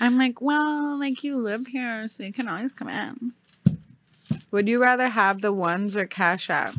I'm 0.00 0.18
like, 0.18 0.40
"Well, 0.40 0.98
like 0.98 1.22
you 1.22 1.36
live 1.36 1.66
here, 1.68 2.08
so 2.08 2.22
you 2.22 2.32
can 2.32 2.48
always 2.48 2.74
come 2.74 2.88
in." 2.88 3.32
Would 4.50 4.68
you 4.68 4.80
rather 4.80 5.08
have 5.08 5.40
the 5.40 5.52
ones 5.52 5.96
or 5.96 6.06
Cash 6.06 6.48
App? 6.50 6.74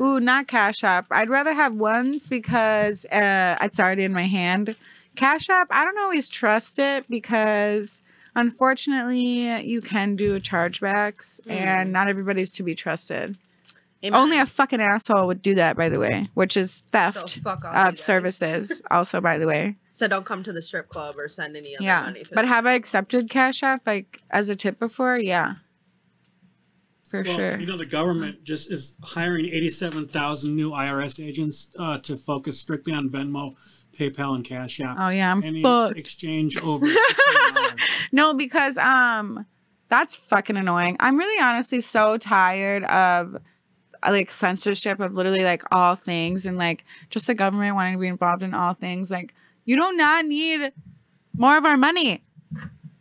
Ooh, 0.00 0.18
not 0.18 0.46
Cash 0.46 0.82
App. 0.82 1.06
I'd 1.10 1.28
rather 1.28 1.52
have 1.52 1.74
ones 1.74 2.26
because 2.26 3.04
uh, 3.06 3.56
it's 3.60 3.78
already 3.78 4.04
in 4.04 4.12
my 4.12 4.22
hand. 4.26 4.74
Cash 5.14 5.50
App, 5.50 5.68
I 5.70 5.84
don't 5.84 5.98
always 5.98 6.28
trust 6.28 6.78
it 6.78 7.06
because 7.08 8.00
unfortunately 8.34 9.60
you 9.62 9.80
can 9.80 10.16
do 10.16 10.40
chargebacks 10.40 11.40
and 11.48 11.92
not 11.92 12.08
everybody's 12.08 12.52
to 12.52 12.62
be 12.62 12.74
trusted. 12.74 13.36
Amen. 14.02 14.18
Only 14.18 14.38
a 14.38 14.46
fucking 14.46 14.80
asshole 14.80 15.26
would 15.26 15.42
do 15.42 15.54
that, 15.56 15.76
by 15.76 15.90
the 15.90 16.00
way, 16.00 16.24
which 16.32 16.56
is 16.56 16.76
so 16.76 16.84
theft 16.90 17.38
fuck 17.40 17.64
off, 17.66 17.88
of 17.90 18.00
services. 18.00 18.80
also, 18.90 19.20
by 19.20 19.36
the 19.36 19.46
way, 19.46 19.76
So 19.92 20.08
don't 20.08 20.24
come 20.24 20.42
to 20.44 20.52
the 20.54 20.62
strip 20.62 20.88
club 20.88 21.16
or 21.18 21.28
send 21.28 21.54
any 21.54 21.76
other 21.76 21.84
yeah. 21.84 22.02
money. 22.04 22.22
To 22.22 22.34
But 22.34 22.46
have 22.46 22.64
I 22.64 22.72
accepted 22.72 23.28
Cash 23.28 23.62
App 23.62 23.82
like 23.86 24.22
as 24.30 24.48
a 24.48 24.56
tip 24.56 24.78
before? 24.78 25.18
Yeah, 25.18 25.56
for 27.10 27.22
Well, 27.26 27.34
sure. 27.36 27.58
you 27.60 27.66
know, 27.66 27.76
the 27.76 27.84
government 27.84 28.42
just 28.42 28.72
is 28.72 28.96
hiring 29.02 29.44
87,000 29.46 30.56
new 30.56 30.70
IRS 30.70 31.22
agents 31.22 31.70
uh, 31.78 31.98
to 31.98 32.16
focus 32.16 32.58
strictly 32.58 32.94
on 32.94 33.10
Venmo, 33.10 33.52
PayPal, 33.98 34.34
and 34.34 34.44
Cash 34.46 34.80
App. 34.80 34.96
Oh 34.98 35.10
yeah, 35.10 35.30
I'm 35.30 35.42
Any 35.44 35.62
fucked. 35.62 35.98
exchange 35.98 36.58
over 36.62 36.86
No, 38.12 38.32
because 38.32 38.78
um, 38.78 39.44
that's 39.88 40.16
fucking 40.16 40.56
annoying. 40.56 40.96
I'm 41.00 41.18
really 41.18 41.42
honestly 41.42 41.80
so 41.80 42.16
tired 42.16 42.84
of 42.84 43.36
Uh, 44.02 44.10
like 44.10 44.30
censorship 44.30 45.00
of 45.00 45.14
literally 45.14 45.42
like 45.44 45.62
all 45.72 45.94
things 45.94 46.46
and 46.46 46.56
like 46.56 46.84
just 47.10 47.26
the 47.26 47.34
government 47.34 47.74
wanting 47.74 47.94
to 47.94 47.98
be 47.98 48.06
involved 48.06 48.42
in 48.42 48.54
all 48.54 48.72
things. 48.72 49.10
Like 49.10 49.34
you 49.64 49.76
do 49.76 49.92
not 49.92 50.24
need 50.24 50.72
more 51.36 51.56
of 51.56 51.64
our 51.64 51.76
money. 51.76 52.22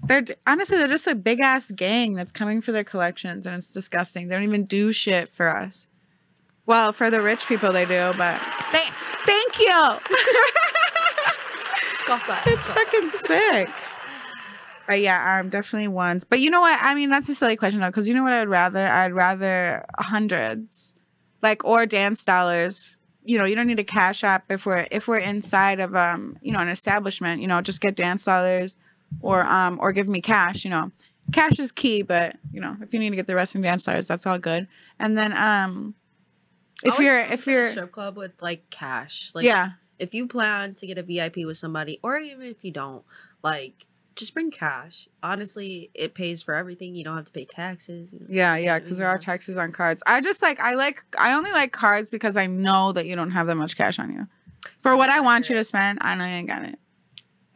They're 0.04 0.24
honestly 0.48 0.78
they're 0.78 0.88
just 0.88 1.08
a 1.08 1.16
big 1.16 1.40
ass 1.40 1.72
gang 1.72 2.16
that's 2.16 2.32
coming 2.32 2.62
for 2.62 2.72
their 2.72 2.84
collections 2.84 3.46
and 3.46 3.56
it's 3.56 3.72
disgusting. 3.72 4.28
They 4.28 4.36
don't 4.36 4.44
even 4.44 4.66
do 4.66 4.92
shit 4.92 5.30
for 5.30 5.48
us. 5.48 5.88
Well, 6.66 6.94
for 6.94 7.10
the 7.10 7.22
rich 7.22 7.48
people 7.48 7.72
they 7.72 7.86
do, 7.86 8.14
but 8.18 8.40
they, 8.72 8.86
thank 9.26 9.60
you. 9.60 9.98
That. 12.10 12.42
It's 12.48 12.68
fucking 12.68 13.10
sick. 13.12 13.70
But 14.90 15.02
yeah, 15.02 15.40
um, 15.40 15.50
definitely 15.50 15.88
ones. 15.88 16.24
But 16.24 16.40
you 16.40 16.50
know 16.50 16.62
what? 16.62 16.80
I 16.82 16.96
mean, 16.96 17.12
that's 17.12 17.30
a 17.30 17.36
silly 17.36 17.56
question 17.56 17.80
though, 17.80 17.90
because 17.90 18.10
you 18.10 18.16
know 18.16 18.24
what 18.24 18.34
I'd 18.34 18.50
rather? 18.50 18.88
I'd 18.88 19.14
rather 19.14 19.86
hundreds, 20.00 20.96
like 21.44 21.64
or 21.64 21.86
dance 21.86 22.26
dollars. 22.26 22.98
You 23.24 23.38
know, 23.38 23.46
you 23.46 23.56
don't 23.56 23.68
need 23.68 23.78
a 23.78 23.84
cash 23.84 24.24
app 24.24 24.46
if 24.50 24.66
we're 24.66 24.88
if 24.90 25.08
we're 25.08 25.20
inside 25.20 25.80
of 25.80 25.96
um, 25.96 26.40
you 26.42 26.52
know, 26.52 26.58
an 26.58 26.70
establishment. 26.70 27.40
You 27.40 27.46
know, 27.46 27.62
just 27.62 27.82
get 27.82 27.96
dance 27.96 28.26
dollars, 28.26 28.76
or 29.22 29.46
um, 29.46 29.78
or 29.80 29.92
give 29.92 30.08
me 30.08 30.22
cash. 30.22 30.66
You 30.66 30.72
know, 30.72 30.92
cash 31.34 31.60
is 31.60 31.72
key, 31.72 32.02
but 32.02 32.38
you 32.52 32.60
know, 32.60 32.76
if 32.82 32.92
you 32.92 33.00
need 33.00 33.12
to 33.12 33.16
get 33.16 33.28
the 33.28 33.36
rest 33.36 33.54
in 33.54 33.62
dance 33.62 33.86
dollars, 33.86 34.08
that's 34.08 34.26
all 34.26 34.40
good. 34.40 34.68
And 34.98 35.16
then 35.16 35.38
um, 35.38 35.94
if 36.84 36.98
you're 36.98 37.20
if 37.20 37.46
you're 37.46 37.68
strip 37.68 37.92
club 37.92 38.18
with 38.18 38.42
like 38.42 38.72
cash, 38.72 39.34
like 39.36 39.46
yeah 39.46 39.74
if 40.00 40.14
you 40.14 40.26
plan 40.26 40.74
to 40.74 40.88
get 40.88 40.98
a 40.98 41.04
VIP 41.04 41.46
with 41.46 41.58
somebody, 41.58 42.00
or 42.02 42.18
even 42.18 42.48
if 42.48 42.64
you 42.64 42.72
don't, 42.72 43.04
like 43.44 43.86
just 44.20 44.34
bring 44.34 44.52
cash. 44.52 45.08
Honestly, 45.24 45.90
it 45.94 46.14
pays 46.14 46.44
for 46.44 46.54
everything. 46.54 46.94
You 46.94 47.04
don't 47.04 47.16
have 47.16 47.26
to 47.26 47.32
pay 47.32 47.46
taxes. 47.46 48.14
You 48.14 48.20
know, 48.20 48.26
Yeah, 48.30 48.56
yeah, 48.58 48.78
because 48.78 48.98
there 48.98 49.08
are 49.08 49.18
taxes 49.18 49.58
on 49.58 49.72
cards. 49.72 50.04
I 50.06 50.22
just 50.22 50.42
like 50.42 50.60
I 50.60 50.76
like 50.76 51.04
I 51.18 51.34
only 51.34 51.52
like 51.52 51.72
cards 51.72 52.10
because 52.10 52.38
I 52.38 52.46
know 52.46 52.92
that 52.92 53.06
you 53.06 53.16
don't 53.16 53.32
have 53.32 53.48
that 53.48 53.56
much 53.56 53.76
cash 53.76 53.98
on 53.98 54.12
you. 54.12 54.28
For 54.80 54.96
what 54.96 55.10
I 55.10 55.22
want 55.22 55.50
you 55.50 55.56
to 55.56 55.64
spend, 55.64 56.00
I 56.02 56.16
know 56.16 56.26
you 56.26 56.32
ain't 56.32 56.48
got 56.48 56.64
it. 56.64 56.78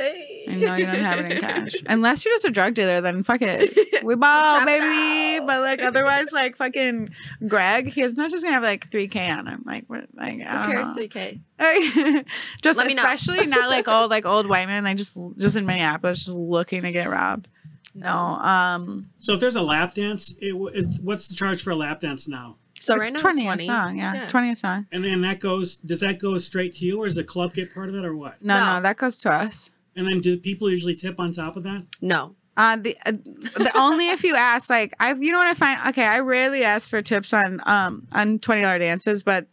Hey. 0.04 0.46
I 0.50 0.56
know 0.56 0.76
you 0.76 0.86
don't 0.86 0.96
have 0.96 1.20
it 1.20 1.32
in 1.32 1.40
cash. 1.42 1.72
Unless 1.88 2.26
you're 2.26 2.34
just 2.34 2.46
a 2.46 2.52
drug 2.52 2.74
dealer, 2.74 3.02
then 3.02 3.24
fuck 3.24 3.42
it. 3.42 3.78
We 4.04 4.16
ball, 4.16 4.66
baby. 4.66 5.38
out. 5.42 5.48
But 5.48 5.62
like 5.62 5.82
otherwise, 5.82 6.34
like 6.34 6.58
fucking 6.58 7.12
Greg, 7.48 7.88
he's 7.88 8.18
not 8.18 8.30
just 8.30 8.44
gonna 8.44 8.54
have 8.54 8.64
like 8.64 8.90
three 8.92 9.08
K 9.08 9.30
on 9.32 9.48
him. 9.48 9.64
Like 9.66 9.86
what 9.88 10.08
like 10.14 10.42
I 10.42 10.58
Who 10.58 10.64
don't 10.64 10.72
cares? 10.74 10.90
know. 10.90 10.94
Three 10.96 11.08
K. 11.08 11.40
just 12.62 12.78
Let 12.78 12.88
me 12.88 12.96
know. 12.96 13.04
especially 13.04 13.46
not 13.48 13.70
like 13.70 13.88
old 13.88 14.10
like 14.12 14.26
old 14.26 14.48
white 14.48 14.68
men, 14.68 14.84
like 14.84 14.98
just 14.98 15.18
just 15.38 15.56
in 15.56 15.66
Minneapolis, 15.66 16.26
just 16.26 16.36
looking 16.38 16.82
to 16.82 16.92
get 16.92 17.10
robbed. 17.10 17.48
No, 17.96 18.10
um, 18.10 19.10
So 19.20 19.34
if 19.36 19.40
there's 19.40 19.56
a 19.56 19.62
lap 19.62 19.94
dance, 19.94 20.36
it, 20.42 20.54
it's, 20.74 21.00
what's 21.00 21.28
the 21.28 21.36
charge 21.36 21.62
for 21.64 21.70
a 21.70 21.76
lap 21.76 22.02
dance 22.02 22.28
now? 22.28 22.58
So 22.80 22.96
it's 22.96 23.04
right 23.06 23.14
now 23.14 23.20
twenty, 23.22 23.48
it's 23.48 23.62
a 23.64 23.66
song, 23.66 23.98
yeah, 24.00 24.14
Yeah. 24.16 24.28
twenty 24.28 24.50
a 24.52 24.56
song. 24.56 24.88
And 24.92 25.06
then 25.06 25.22
that 25.22 25.40
goes, 25.40 25.76
does 25.78 26.00
that 26.02 26.20
go 26.20 26.38
straight 26.40 26.74
to 26.76 26.86
you 26.86 27.00
or 27.00 27.06
does 27.06 27.16
the 27.16 27.24
club 27.24 27.54
get 27.54 27.74
part 27.74 27.88
of 27.90 27.96
that 27.96 28.06
or 28.06 28.16
what? 28.18 28.42
No, 28.42 28.58
no, 28.58 28.74
No. 28.76 28.82
that 28.82 28.98
goes 28.98 29.18
to 29.20 29.32
us. 29.32 29.70
And 29.96 30.08
then 30.08 30.20
do 30.22 30.38
people 30.38 30.70
usually 30.70 30.96
tip 30.96 31.20
on 31.20 31.32
top 31.32 31.56
of 31.56 31.64
that? 31.64 31.86
No. 32.02 32.36
Uh, 32.56 32.76
the, 32.76 32.96
uh, 33.06 33.12
the 33.12 33.72
only 33.76 34.10
if 34.10 34.24
you 34.24 34.36
ask, 34.36 34.70
like 34.70 34.94
I, 35.00 35.14
you 35.14 35.32
know 35.32 35.40
what 35.40 35.48
I 35.48 35.54
find? 35.56 35.80
Okay, 35.90 36.06
I 36.06 36.20
rarely 36.20 36.64
ask 36.64 36.90
for 36.90 37.02
tips 37.02 37.34
on 37.34 37.60
um 37.66 38.08
on 38.12 38.38
twenty 38.40 38.62
dollar 38.62 38.78
dances, 38.78 39.24
but 39.24 39.48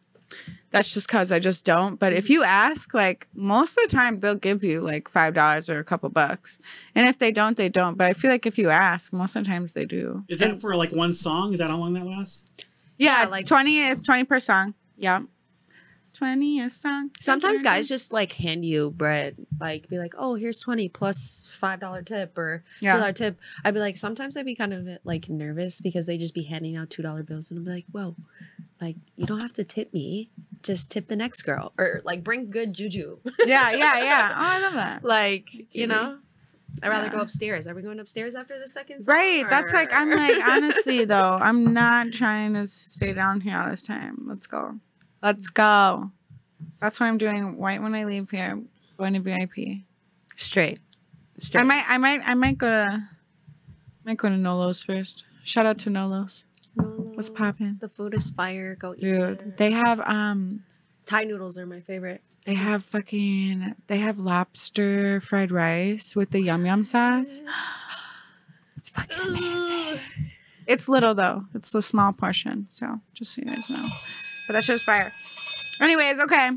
that's 0.70 0.92
just 0.92 1.08
cause 1.08 1.32
I 1.32 1.38
just 1.38 1.64
don't. 1.64 1.98
But 1.98 2.12
if 2.12 2.28
you 2.28 2.44
ask, 2.44 2.92
like 2.92 3.26
most 3.34 3.78
of 3.78 3.88
the 3.90 3.96
time 3.96 4.20
they'll 4.20 4.34
give 4.34 4.62
you 4.62 4.82
like 4.82 5.08
five 5.08 5.32
dollars 5.32 5.70
or 5.70 5.78
a 5.78 5.84
couple 5.84 6.10
bucks, 6.10 6.58
and 6.94 7.08
if 7.08 7.16
they 7.18 7.32
don't, 7.32 7.56
they 7.56 7.70
don't. 7.70 7.96
But 7.96 8.06
I 8.06 8.12
feel 8.12 8.30
like 8.30 8.44
if 8.44 8.58
you 8.58 8.68
ask, 8.68 9.14
most 9.14 9.34
of 9.34 9.44
the 9.44 9.48
times 9.50 9.72
they 9.72 9.86
do. 9.86 10.22
Is 10.28 10.38
that 10.40 10.60
for 10.60 10.76
like 10.76 10.90
one 10.92 11.14
song? 11.14 11.54
Is 11.54 11.58
that 11.60 11.70
how 11.70 11.78
long 11.78 11.94
that 11.94 12.04
lasts? 12.04 12.52
Yeah, 12.98 13.22
Yeah, 13.22 13.28
like 13.28 13.30
like- 13.30 13.46
20, 13.46 13.94
20 13.96 14.24
per 14.24 14.38
song. 14.38 14.74
Yeah, 14.98 15.22
twenty 16.12 16.60
a 16.60 16.68
song. 16.70 17.10
Sometimes 17.20 17.62
guys 17.62 17.88
just 17.88 18.12
like 18.12 18.32
hand 18.34 18.64
you 18.64 18.90
bread, 18.90 19.36
like 19.60 19.88
be 19.88 19.98
like, 19.98 20.14
"Oh, 20.18 20.34
here's 20.34 20.60
twenty 20.60 20.88
plus 20.88 21.48
five 21.50 21.80
dollar 21.80 22.02
tip 22.02 22.36
or 22.38 22.64
two 22.78 22.86
Yeah. 22.86 22.96
dollar 22.98 23.12
tip." 23.12 23.38
I'd 23.64 23.74
be 23.74 23.80
like, 23.80 23.96
sometimes 23.96 24.36
I'd 24.36 24.46
be 24.46 24.54
kind 24.54 24.72
of 24.72 24.88
like 25.04 25.28
nervous 25.28 25.80
because 25.80 26.06
they 26.06 26.18
just 26.18 26.34
be 26.34 26.42
handing 26.42 26.76
out 26.76 26.90
two 26.90 27.02
dollar 27.02 27.22
bills, 27.22 27.50
and 27.50 27.58
I'd 27.58 27.64
be 27.64 27.70
like, 27.70 27.86
"Whoa, 27.92 28.16
like 28.80 28.96
you 29.16 29.26
don't 29.26 29.40
have 29.40 29.52
to 29.54 29.64
tip 29.64 29.92
me, 29.92 30.30
just 30.62 30.90
tip 30.90 31.06
the 31.06 31.16
next 31.16 31.42
girl 31.42 31.72
or 31.78 32.00
like 32.04 32.22
bring 32.24 32.50
good 32.50 32.72
juju." 32.72 33.18
yeah, 33.46 33.70
yeah, 33.72 33.98
yeah. 34.02 34.28
Oh, 34.36 34.42
I 34.42 34.60
love 34.60 34.74
that. 34.74 35.04
like 35.04 35.74
you 35.74 35.86
know, 35.86 36.18
I'd 36.82 36.88
rather 36.88 37.06
Yeah. 37.06 37.12
go 37.12 37.20
upstairs. 37.20 37.66
Are 37.66 37.74
we 37.74 37.82
going 37.82 37.98
upstairs 38.00 38.34
after 38.34 38.58
the 38.58 38.66
second? 38.68 39.02
Song, 39.02 39.14
Right. 39.14 39.44
That's 39.48 39.72
like 39.74 39.92
I'm 39.92 40.10
like 40.10 40.42
honestly 40.42 41.04
though, 41.14 41.38
I'm 41.40 41.74
not 41.74 42.12
trying 42.12 42.54
to 42.54 42.66
stay 42.66 43.12
down 43.12 43.40
here 43.40 43.58
all 43.58 43.68
this 43.70 43.82
time. 43.82 44.24
Let's 44.26 44.46
go. 44.46 44.78
Let's 45.22 45.50
go. 45.50 46.10
That's 46.80 46.98
what 47.00 47.06
I'm 47.06 47.18
doing 47.18 47.58
right 47.58 47.80
when 47.80 47.94
I 47.94 48.04
leave 48.04 48.30
here. 48.30 48.60
Going 48.98 49.14
to 49.14 49.20
VIP. 49.20 49.82
straight, 50.36 50.78
straight. 51.38 51.60
I 51.62 51.64
might 51.64 51.84
I 51.88 51.98
might 51.98 52.20
I 52.24 52.34
might 52.34 52.58
go 52.58 52.68
to 52.68 53.02
might 54.04 54.18
go 54.18 54.28
to 54.28 54.34
Nolos 54.34 54.84
first. 54.84 55.24
Shout 55.42 55.64
out 55.66 55.78
to 55.80 55.90
Nolos. 55.90 56.44
What's 56.74 57.30
popping? 57.30 57.78
The 57.80 57.88
food 57.88 58.14
is 58.14 58.30
fire. 58.30 58.74
Go 58.74 58.94
eat 58.94 59.00
Dude. 59.00 59.40
it. 59.40 59.56
They 59.56 59.70
have 59.72 60.00
um 60.00 60.64
Thai 61.06 61.24
noodles 61.24 61.56
are 61.58 61.66
my 61.66 61.80
favorite. 61.80 62.22
they 62.44 62.54
have 62.54 62.84
fucking 62.84 63.74
they 63.86 63.98
have 63.98 64.18
lobster 64.18 65.20
fried 65.20 65.50
rice 65.50 66.14
with 66.14 66.30
the 66.30 66.40
yum 66.40 66.64
yum 66.66 66.84
sauce. 66.84 67.40
It's 68.76 68.88
fucking 68.88 69.16
amazing. 69.28 70.00
It's 70.66 70.88
little 70.88 71.14
though. 71.14 71.44
It's 71.54 71.74
a 71.74 71.82
small 71.82 72.12
portion. 72.14 72.66
So 72.70 73.00
just 73.12 73.34
so 73.34 73.42
you 73.42 73.48
guys 73.50 73.68
know. 73.70 73.86
But 74.50 74.54
that 74.54 74.64
show's 74.64 74.82
fire. 74.82 75.12
Anyways, 75.80 76.18
okay. 76.18 76.50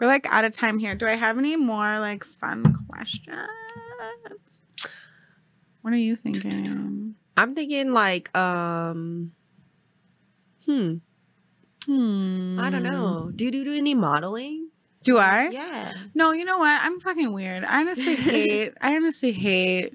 We're 0.00 0.06
like 0.06 0.24
out 0.30 0.46
of 0.46 0.52
time 0.52 0.78
here. 0.78 0.94
Do 0.94 1.06
I 1.06 1.16
have 1.16 1.36
any 1.36 1.54
more 1.54 2.00
like 2.00 2.24
fun 2.24 2.74
questions? 2.88 3.36
What 5.82 5.92
are 5.92 5.98
you 5.98 6.16
thinking? 6.16 7.14
I'm 7.36 7.54
thinking 7.54 7.92
like 7.92 8.34
um 8.34 9.32
Hmm. 10.64 10.94
Hmm. 11.84 12.58
I 12.58 12.70
don't 12.70 12.82
know. 12.82 13.30
Do 13.36 13.44
you 13.44 13.50
do 13.50 13.74
any 13.74 13.94
modeling? 13.94 14.70
Do 15.02 15.18
I? 15.18 15.50
Yeah. 15.52 15.92
No, 16.14 16.32
you 16.32 16.46
know 16.46 16.56
what? 16.56 16.80
I'm 16.82 16.98
fucking 17.00 17.34
weird. 17.34 17.64
I 17.64 17.80
honestly 17.80 18.14
hate. 18.14 18.72
I 18.80 18.96
honestly 18.96 19.32
hate. 19.32 19.94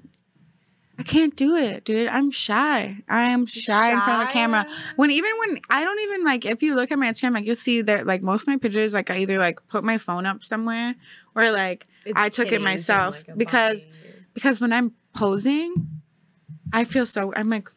I 1.00 1.02
can't 1.02 1.34
do 1.34 1.56
it, 1.56 1.86
dude. 1.86 2.08
I'm 2.08 2.30
shy. 2.30 2.98
I 3.08 3.22
am 3.30 3.46
shy, 3.46 3.90
in 3.90 4.00
front 4.02 4.22
of 4.22 4.28
a 4.28 4.32
camera. 4.32 4.66
When 4.96 5.10
even 5.10 5.30
when 5.38 5.58
I 5.70 5.82
don't 5.82 5.98
even 6.00 6.24
like, 6.24 6.44
if 6.44 6.62
you 6.62 6.74
look 6.74 6.92
at 6.92 6.98
my 6.98 7.06
Instagram, 7.06 7.32
like 7.32 7.46
you'll 7.46 7.56
see 7.56 7.80
that 7.80 8.06
like 8.06 8.20
most 8.20 8.42
of 8.42 8.48
my 8.48 8.58
pictures, 8.58 8.92
like 8.92 9.10
I 9.10 9.16
either 9.16 9.38
like 9.38 9.66
put 9.68 9.82
my 9.82 9.96
phone 9.96 10.26
up 10.26 10.44
somewhere 10.44 10.94
or 11.34 11.50
like 11.52 11.86
I 12.14 12.28
took 12.28 12.52
it 12.52 12.60
myself 12.60 13.16
like, 13.26 13.38
because- 13.38 13.86
body. 13.86 13.98
because 14.34 14.60
when 14.60 14.74
I'm 14.74 14.92
posing, 15.14 15.74
I 16.70 16.84
feel 16.84 17.06
so. 17.06 17.32
I'm 17.34 17.48
like. 17.48 17.70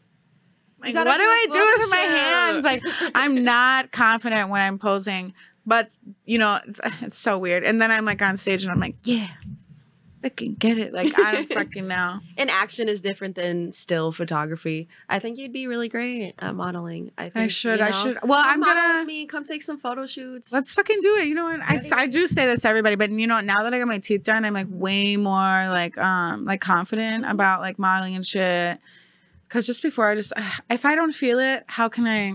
Like, 0.81 0.95
what 0.95 1.05
do 1.05 1.23
I 1.23 1.47
do 1.49 1.77
with 1.79 1.91
my 1.91 1.95
hands? 1.95 2.65
Like, 2.65 2.83
I'm 3.15 3.41
not 3.45 3.93
confident 3.93 4.49
when 4.49 4.59
I'm 4.59 4.77
posing, 4.77 5.33
but 5.65 5.89
you 6.25 6.37
know, 6.37 6.59
it's 7.01 7.17
so 7.17 7.37
weird. 7.37 7.63
And 7.63 7.81
then 7.81 7.89
I'm 7.89 8.03
like 8.03 8.21
on 8.21 8.35
stage 8.35 8.63
and 8.63 8.71
I'm 8.73 8.81
like, 8.81 8.97
yeah, 9.05 9.29
I 10.23 10.29
can 10.29 10.53
get 10.53 10.77
it. 10.77 10.93
Like, 10.93 11.17
I 11.19 11.33
don't 11.33 11.51
fucking 11.53 11.87
know. 11.87 12.19
And 12.37 12.49
action 12.49 12.87
is 12.87 13.01
different 13.01 13.35
than 13.35 13.71
still 13.71 14.11
photography. 14.11 14.87
I 15.09 15.19
think 15.19 15.37
you'd 15.37 15.51
be 15.51 15.67
really 15.67 15.89
great 15.89 16.33
at 16.39 16.55
modeling. 16.55 17.11
I 17.17 17.29
think 17.29 17.51
should, 17.51 17.79
you 17.79 17.85
I 17.85 17.91
should- 17.91 18.19
well, 18.23 18.41
I'm 18.43 18.61
gonna- 18.61 19.05
me. 19.05 19.25
Come 19.25 19.43
take 19.43 19.61
some 19.61 19.77
photo 19.77 20.05
shoots. 20.05 20.53
Let's 20.53 20.73
fucking 20.73 20.99
do 21.01 21.15
it. 21.17 21.27
You 21.27 21.35
know 21.35 21.45
what? 21.45 21.59
I, 21.61 21.79
I 21.93 22.07
do 22.07 22.27
say 22.27 22.45
this 22.45 22.61
to 22.61 22.69
everybody, 22.69 22.95
but 22.95 23.09
you 23.09 23.27
know, 23.27 23.35
what? 23.35 23.45
now 23.45 23.63
that 23.63 23.73
I 23.73 23.79
got 23.79 23.87
my 23.87 23.99
teeth 23.99 24.23
done, 24.23 24.45
I'm 24.45 24.53
like 24.53 24.67
way 24.69 25.17
more 25.17 25.33
like 25.69 25.97
um 25.97 26.45
like 26.45 26.61
confident 26.61 27.25
about 27.25 27.59
like 27.61 27.77
modeling 27.77 28.15
and 28.15 28.25
shit. 28.25 28.79
Cause 29.49 29.67
just 29.67 29.83
before 29.83 30.07
I 30.09 30.15
just 30.15 30.33
if 30.69 30.85
I 30.85 30.95
don't 30.95 31.11
feel 31.11 31.39
it, 31.39 31.63
how 31.67 31.89
can 31.89 32.07
I? 32.07 32.33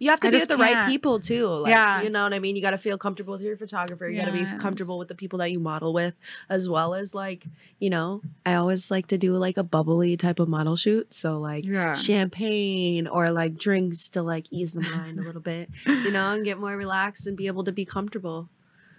You 0.00 0.10
have 0.10 0.20
to 0.20 0.28
I 0.28 0.30
be 0.30 0.36
with 0.38 0.48
the 0.48 0.56
right 0.56 0.72
can't. 0.72 0.90
people 0.90 1.20
too. 1.20 1.46
Like, 1.46 1.70
Yeah. 1.70 2.02
You 2.02 2.10
know 2.10 2.22
what 2.24 2.32
I 2.32 2.38
mean? 2.40 2.56
You 2.56 2.62
got 2.62 2.70
to 2.70 2.78
feel 2.78 2.98
comfortable 2.98 3.32
with 3.32 3.42
your 3.42 3.56
photographer. 3.56 4.08
You 4.08 4.20
got 4.20 4.26
to 4.26 4.32
be 4.32 4.44
comfortable 4.58 4.98
with 4.98 5.08
the 5.08 5.14
people 5.14 5.38
that 5.40 5.50
you 5.52 5.60
model 5.60 5.92
with, 5.92 6.16
as 6.48 6.68
well 6.68 6.94
as 6.94 7.14
like, 7.14 7.44
you 7.78 7.88
know, 7.90 8.20
I 8.44 8.54
always 8.54 8.90
like 8.90 9.06
to 9.08 9.18
do 9.18 9.34
like 9.36 9.56
a 9.56 9.62
bubbly 9.62 10.16
type 10.16 10.40
of 10.40 10.48
model 10.48 10.74
shoot. 10.76 11.12
So 11.14 11.38
like 11.38 11.64
Yeah. 11.64 11.94
champagne 11.94 13.06
or 13.06 13.30
like 13.30 13.56
drinks 13.56 14.08
to 14.10 14.22
like 14.22 14.46
ease 14.50 14.72
the 14.72 14.80
mind 14.96 15.18
a 15.18 15.22
little 15.22 15.40
bit, 15.40 15.68
you 15.86 16.10
know, 16.12 16.32
and 16.32 16.44
get 16.44 16.58
more 16.58 16.76
relaxed 16.76 17.26
and 17.26 17.36
be 17.36 17.46
able 17.46 17.64
to 17.64 17.72
be 17.72 17.84
comfortable. 17.84 18.48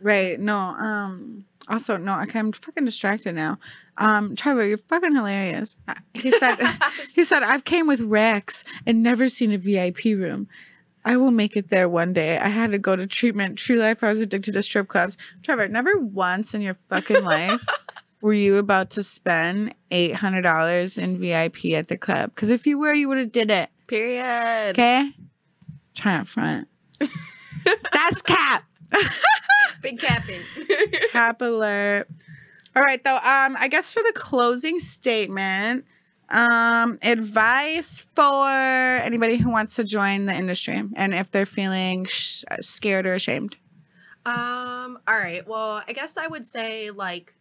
Right. 0.01 0.39
No. 0.39 0.55
Um. 0.57 1.45
Also, 1.67 1.97
no. 1.97 2.19
Okay, 2.21 2.39
I'm 2.39 2.51
fucking 2.51 2.85
distracted 2.85 3.35
now. 3.35 3.59
Um, 3.97 4.35
Trevor, 4.35 4.65
you're 4.65 4.77
fucking 4.77 5.13
hilarious. 5.13 5.75
Uh, 5.87 5.95
He 6.13 6.31
said. 6.31 6.55
he 7.15 7.23
said 7.25 7.43
I've 7.43 7.63
came 7.65 7.85
with 7.85 7.99
Rex 8.01 8.63
and 8.87 9.03
never 9.03 9.27
seen 9.27 9.51
a 9.51 9.57
VIP 9.57 10.05
room. 10.05 10.47
I 11.09 11.17
will 11.17 11.31
make 11.31 11.57
it 11.57 11.69
there 11.69 11.89
one 11.89 12.13
day. 12.13 12.37
I 12.37 12.49
had 12.49 12.69
to 12.69 12.77
go 12.77 12.95
to 12.95 13.07
treatment. 13.07 13.57
True 13.57 13.77
life. 13.77 14.03
I 14.03 14.11
was 14.11 14.21
addicted 14.21 14.51
to 14.51 14.61
strip 14.61 14.89
clubs. 14.89 15.17
Trevor, 15.41 15.67
never 15.67 15.97
once 15.97 16.53
in 16.53 16.61
your 16.61 16.77
fucking 16.87 17.23
life 17.23 17.65
were 18.21 18.31
you 18.31 18.57
about 18.57 18.91
to 18.91 19.01
spend 19.01 19.73
eight 19.89 20.13
hundred 20.13 20.43
dollars 20.43 20.99
in 20.99 21.17
VIP 21.17 21.65
at 21.73 21.87
the 21.87 21.97
club. 21.97 22.35
Because 22.35 22.51
if 22.51 22.67
you 22.67 22.77
were, 22.77 22.93
you 22.93 23.07
would 23.07 23.17
have 23.17 23.31
did 23.31 23.49
it. 23.49 23.71
Period. 23.87 24.69
Okay. 24.69 25.09
Try 25.95 26.17
not 26.17 26.27
front. 26.27 26.67
That's 27.91 28.21
cap. 28.21 28.65
Big 29.81 29.99
capping. 29.99 30.41
Cap 31.09 31.41
alert. 31.41 32.07
All 32.75 32.83
right, 32.83 33.03
though. 33.03 33.15
Um, 33.15 33.57
I 33.57 33.67
guess 33.67 33.91
for 33.91 34.03
the 34.03 34.13
closing 34.13 34.77
statement, 34.77 35.85
um, 36.29 36.97
advice 37.01 38.05
for 38.15 38.47
anybody 38.47 39.37
who 39.37 39.49
wants 39.49 39.75
to 39.77 39.83
join 39.83 40.25
the 40.25 40.33
industry 40.33 40.81
and 40.95 41.13
if 41.13 41.31
they're 41.31 41.45
feeling 41.45 42.05
sh- 42.05 42.43
scared 42.61 43.05
or 43.05 43.13
ashamed. 43.15 43.55
Um, 44.25 44.99
all 45.07 45.17
right. 45.17 45.47
Well, 45.47 45.81
I 45.87 45.93
guess 45.93 46.17
I 46.17 46.27
would 46.27 46.45
say 46.45 46.91
like 46.91 47.35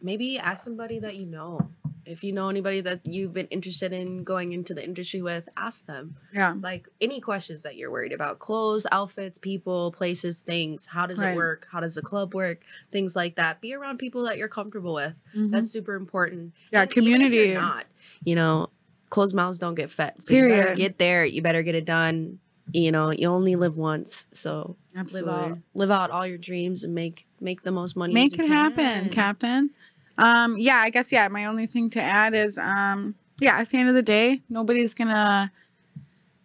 maybe 0.00 0.38
ask 0.38 0.64
somebody 0.64 0.98
that 1.00 1.16
you 1.16 1.26
know. 1.26 1.70
If 2.04 2.24
you 2.24 2.32
know 2.32 2.48
anybody 2.48 2.80
that 2.80 3.06
you've 3.06 3.32
been 3.32 3.46
interested 3.46 3.92
in 3.92 4.24
going 4.24 4.52
into 4.52 4.74
the 4.74 4.84
industry 4.84 5.22
with, 5.22 5.48
ask 5.56 5.86
them. 5.86 6.16
Yeah. 6.34 6.56
Like 6.60 6.88
any 7.00 7.20
questions 7.20 7.62
that 7.62 7.76
you're 7.76 7.92
worried 7.92 8.12
about. 8.12 8.40
Clothes, 8.40 8.88
outfits, 8.90 9.38
people, 9.38 9.92
places, 9.92 10.40
things. 10.40 10.86
How 10.86 11.06
does 11.06 11.22
Right. 11.22 11.34
it 11.34 11.36
work? 11.36 11.68
How 11.70 11.78
does 11.78 11.94
the 11.94 12.02
club 12.02 12.34
work? 12.34 12.64
Things 12.90 13.14
like 13.14 13.36
that. 13.36 13.60
Be 13.60 13.72
around 13.72 13.98
people 13.98 14.24
that 14.24 14.36
you're 14.36 14.48
comfortable 14.48 14.94
with. 14.94 15.22
Mhm. 15.36 15.52
That's 15.52 15.70
super 15.70 15.94
important. 15.94 16.54
Yeah, 16.72 16.82
And 16.82 16.90
even 16.98 17.22
if 17.22 17.32
you're 17.32 17.44
community. 17.44 17.54
not, 17.54 17.86
you 18.24 18.34
know, 18.34 18.70
closed 19.10 19.34
mouths 19.34 19.58
don't 19.58 19.74
get 19.74 19.90
fed. 19.90 20.22
So 20.22 20.34
you 20.34 20.42
better 20.42 20.62
Period. 20.62 20.76
get 20.76 20.98
there. 20.98 21.24
You 21.24 21.42
better 21.42 21.62
get 21.62 21.74
it 21.74 21.84
done. 21.84 22.38
You 22.72 22.92
know, 22.92 23.10
you 23.10 23.28
only 23.28 23.56
live 23.56 23.76
once, 23.76 24.26
so 24.32 24.76
Absolutely. 24.96 25.32
live 25.32 25.52
out 25.52 25.58
live 25.74 25.90
out 25.90 26.10
all 26.10 26.26
your 26.26 26.38
dreams 26.38 26.84
and 26.84 26.94
make 26.94 27.26
make 27.40 27.62
the 27.62 27.72
most 27.72 27.96
money. 27.96 28.14
Make 28.14 28.38
it 28.38 28.48
happen. 28.48 29.10
Captain. 29.10 29.70
Um, 30.16 30.56
yeah, 30.58 30.76
I 30.76 30.90
guess 30.90 31.10
yeah, 31.12 31.28
my 31.28 31.46
only 31.46 31.66
thing 31.66 31.90
to 31.90 32.00
add 32.00 32.34
is 32.34 32.58
um 32.58 33.14
yeah, 33.40 33.58
at 33.58 33.68
the 33.70 33.78
end 33.78 33.88
of 33.88 33.94
the 33.94 34.02
day, 34.02 34.42
nobody's 34.48 34.94
gonna 34.94 35.50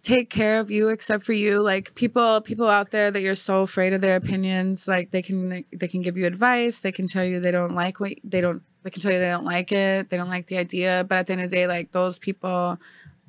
take 0.02 0.30
care 0.30 0.60
of 0.60 0.72
you 0.72 0.88
except 0.90 1.24
for 1.24 1.34
you. 1.34 1.60
Like 1.62 1.94
people 1.94 2.42
people 2.42 2.68
out 2.68 2.92
there 2.92 3.12
that 3.12 3.22
you're 3.22 3.36
so 3.36 3.62
afraid 3.62 3.94
of 3.94 4.02
their 4.02 4.16
opinions, 4.16 4.88
like 4.88 5.12
they 5.12 5.22
can 5.22 5.64
they 5.72 5.88
can 5.88 6.02
give 6.02 6.18
you 6.18 6.26
advice, 6.26 6.82
they 6.82 6.92
can 6.92 7.08
tell 7.08 7.24
you 7.24 7.40
they 7.40 7.52
don't 7.52 7.76
like 7.76 8.00
what 8.00 8.14
they 8.24 8.42
don't 8.42 8.64
they 8.84 8.90
can 8.90 9.02
tell 9.02 9.12
you 9.12 9.20
they 9.20 9.26
don't 9.28 9.44
like 9.46 9.72
it, 9.72 10.10
they 10.10 10.18
don't 10.18 10.30
like 10.30 10.48
the 10.48 10.58
idea, 10.58 11.06
but 11.08 11.18
at 11.18 11.28
the 11.28 11.34
end 11.34 11.42
of 11.42 11.50
the 11.50 11.56
day, 11.56 11.68
like 11.68 11.92
those 11.92 12.20
people 12.20 12.78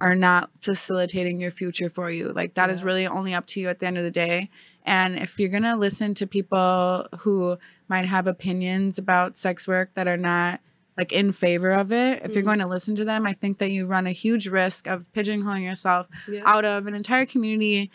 are 0.01 0.15
not 0.15 0.51
facilitating 0.61 1.41
your 1.41 1.51
future 1.51 1.89
for 1.89 2.11
you. 2.11 2.33
Like 2.33 2.55
that 2.55 2.71
is 2.71 2.81
Yeah. 2.83 2.87
really 2.87 3.07
only 3.07 3.35
up 3.35 3.47
to 3.47 3.61
you 3.61 3.69
at 3.69 3.81
the 3.81 3.87
end 3.87 3.99
of 3.99 4.05
the 4.05 4.11
day. 4.13 4.49
And 4.85 5.19
if 5.19 5.41
you're 5.41 5.49
gonna 5.49 5.77
listen 5.77 6.15
to 6.15 6.27
people 6.27 7.07
who 7.21 7.59
might 7.89 8.05
have 8.05 8.27
opinions 8.29 8.99
about 8.99 9.37
sex 9.37 9.67
work 9.67 9.95
that 9.95 10.07
are 10.07 10.17
not 10.17 10.61
like 10.97 11.13
in 11.13 11.31
favor 11.33 11.71
of 11.73 11.93
it, 11.93 12.23
if 12.25 12.35
you're 12.35 12.43
Mhm. 12.43 12.47
going 12.47 12.59
to 12.59 12.67
listen 12.67 12.97
to 12.97 13.05
them, 13.05 13.25
I 13.25 13.33
think 13.33 13.59
that 13.59 13.71
you 13.71 13.87
run 13.87 14.09
a 14.09 14.11
huge 14.13 14.49
risk 14.49 14.89
of 14.89 15.07
pigeonholing 15.13 15.63
yourself 15.63 16.09
Yeah. 16.29 16.43
out 16.45 16.65
of 16.65 16.89
an 16.89 16.95
entire 16.95 17.25
community 17.25 17.89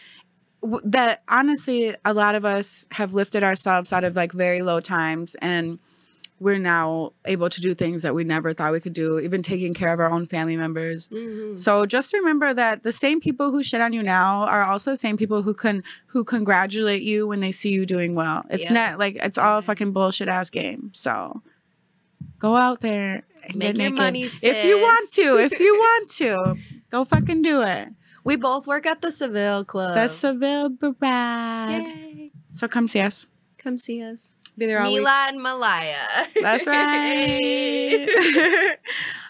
that 0.86 1.22
honestly 1.28 1.94
a 2.06 2.14
lot 2.14 2.36
of 2.36 2.46
us 2.46 2.86
have 2.92 3.14
lifted 3.14 3.44
ourselves 3.44 3.92
out 3.92 4.06
of 4.06 4.16
like 4.16 4.32
very 4.32 4.62
low 4.62 4.80
times 4.80 5.36
and 5.42 5.80
we're 6.40 6.58
now 6.58 7.14
able 7.26 7.50
to 7.50 7.62
do 7.62 7.74
things 7.74 8.02
that 8.04 8.14
we 8.14 8.24
never 8.24 8.54
thought 8.54 8.74
we 8.74 8.80
could 8.80 8.92
do 8.94 9.18
even 9.20 9.42
taking 9.42 9.74
care 9.74 9.94
of 9.94 10.00
our 10.00 10.10
own 10.12 10.26
family 10.26 10.58
members 10.58 11.08
Mhm. 11.10 11.58
so 11.58 11.86
just 11.86 12.12
remember 12.14 12.54
that 12.54 12.84
the 12.84 12.92
same 12.92 13.22
people 13.22 13.52
who 13.52 13.64
shit 13.64 13.80
on 13.80 13.94
you 13.94 14.04
now 14.04 14.42
are 14.44 14.64
also 14.66 14.92
the 14.92 14.98
same 14.98 15.16
people 15.16 15.44
who 15.44 15.54
can 15.54 15.84
who 16.08 16.24
congratulate 16.24 17.02
you 17.04 17.28
when 17.28 17.40
they 17.40 17.52
see 17.52 17.70
you 17.70 17.86
doing 17.86 18.14
well. 18.16 18.44
It's 18.50 18.66
Yeah. 18.66 18.74
not 18.74 19.00
like 19.00 19.16
it's 19.18 19.38
all 19.38 19.60
a 19.60 19.62
fucking 19.62 19.94
bullshit 19.94 20.28
ass 20.28 20.50
game. 20.50 20.90
So 20.94 21.42
go 22.40 22.56
out 22.58 22.82
there 22.82 23.24
and 23.44 23.56
Make 23.56 23.76
get 23.76 23.82
your 23.82 23.90
naked. 23.92 23.98
money, 23.98 24.24
if 24.24 24.66
you 24.66 24.78
want 24.80 25.10
to. 25.12 25.38
If 25.38 25.60
you 25.60 25.74
want 25.80 26.10
to, 26.12 26.56
go 26.92 27.06
fucking 27.06 27.42
do 27.42 27.62
it. 27.62 27.90
We 28.26 28.36
both 28.38 28.68
work 28.68 28.86
at 28.86 29.02
the 29.02 29.12
Seville 29.12 29.66
Club. 29.66 29.96
The 29.96 30.08
Seville 30.08 30.70
Brad. 30.70 31.84
Yay. 31.84 32.30
So 32.52 32.68
come 32.68 32.88
see 32.88 33.00
us. 33.02 33.28
Come 33.58 33.78
see 33.78 34.02
us. 34.02 34.36
Be 34.58 34.68
there 34.68 34.80
all 34.80 34.86
week. 34.86 35.00
Mila 35.00 35.26
and 35.30 35.42
Maliah. 35.42 36.28
That's 36.40 36.68
right. 36.68 38.08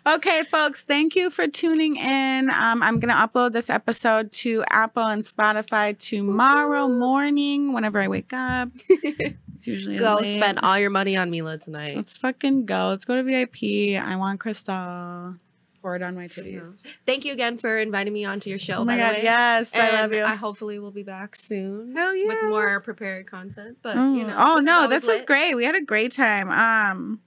okay, 0.15 0.43
folks, 0.51 0.83
thank 0.83 1.15
you 1.15 1.29
for 1.29 1.47
tuning 1.47 1.95
in. 1.95 2.49
Um, 2.49 2.83
I'm 2.83 2.99
going 2.99 3.13
to 3.13 3.19
upload 3.19 3.53
this 3.53 3.69
episode 3.69 4.31
to 4.33 4.63
Apple 4.69 5.03
and 5.07 5.23
Spotify 5.23 5.97
tomorrow 5.97 6.87
morning 6.89 7.73
whenever 7.73 8.01
I 8.01 8.07
wake 8.07 8.33
up. 8.33 8.69
It's 9.55 9.67
usually 9.69 9.97
Go 9.97 10.15
late. 10.15 10.25
spend 10.25 10.59
all 10.61 10.77
your 10.77 10.89
money 10.89 11.15
on 11.15 11.31
Mila 11.31 11.57
tonight. 11.57 11.95
Let's 11.95 12.17
fucking 12.17 12.65
go. 12.65 12.89
Let's 12.89 13.05
go 13.05 13.15
to 13.15 13.23
VIP. 13.23 13.97
I 13.97 14.17
want 14.17 14.41
Crystal. 14.41 15.35
Pour 15.83 15.95
it 15.97 16.01
on 16.01 16.15
my 16.15 16.25
titties. 16.27 16.85
Thank 17.05 17.25
you 17.25 17.33
again 17.33 17.57
for 17.57 17.77
inviting 17.77 18.13
me 18.13 18.23
onto 18.23 18.49
your 18.49 18.57
show. 18.57 18.77
Oh 18.77 18.85
my 18.85 18.95
by 18.95 18.99
God, 19.01 19.09
the 19.11 19.17
way. 19.17 19.23
yes. 19.23 19.75
I 19.75 19.91
love 19.91 20.11
And 20.11 20.13
you. 20.15 20.23
I 20.23 20.33
hopefully 20.35 20.79
will 20.79 20.91
be 20.91 21.03
back 21.03 21.35
soon. 21.35 21.93
Hell 21.93 22.15
yeah. 22.15 22.27
With 22.29 22.43
more 22.49 22.79
prepared 22.79 23.27
content. 23.27 23.79
But 23.81 23.97
Mm. 23.97 24.15
you 24.17 24.23
know. 24.25 24.35
oh 24.37 24.55
this 24.55 24.65
no, 24.65 24.87
this 24.87 25.05
was 25.07 25.21
great. 25.23 25.55
We 25.55 25.65
had 25.65 25.75
a 25.75 25.81
great 25.81 26.13
time. 26.13 26.49
Um, 26.49 27.19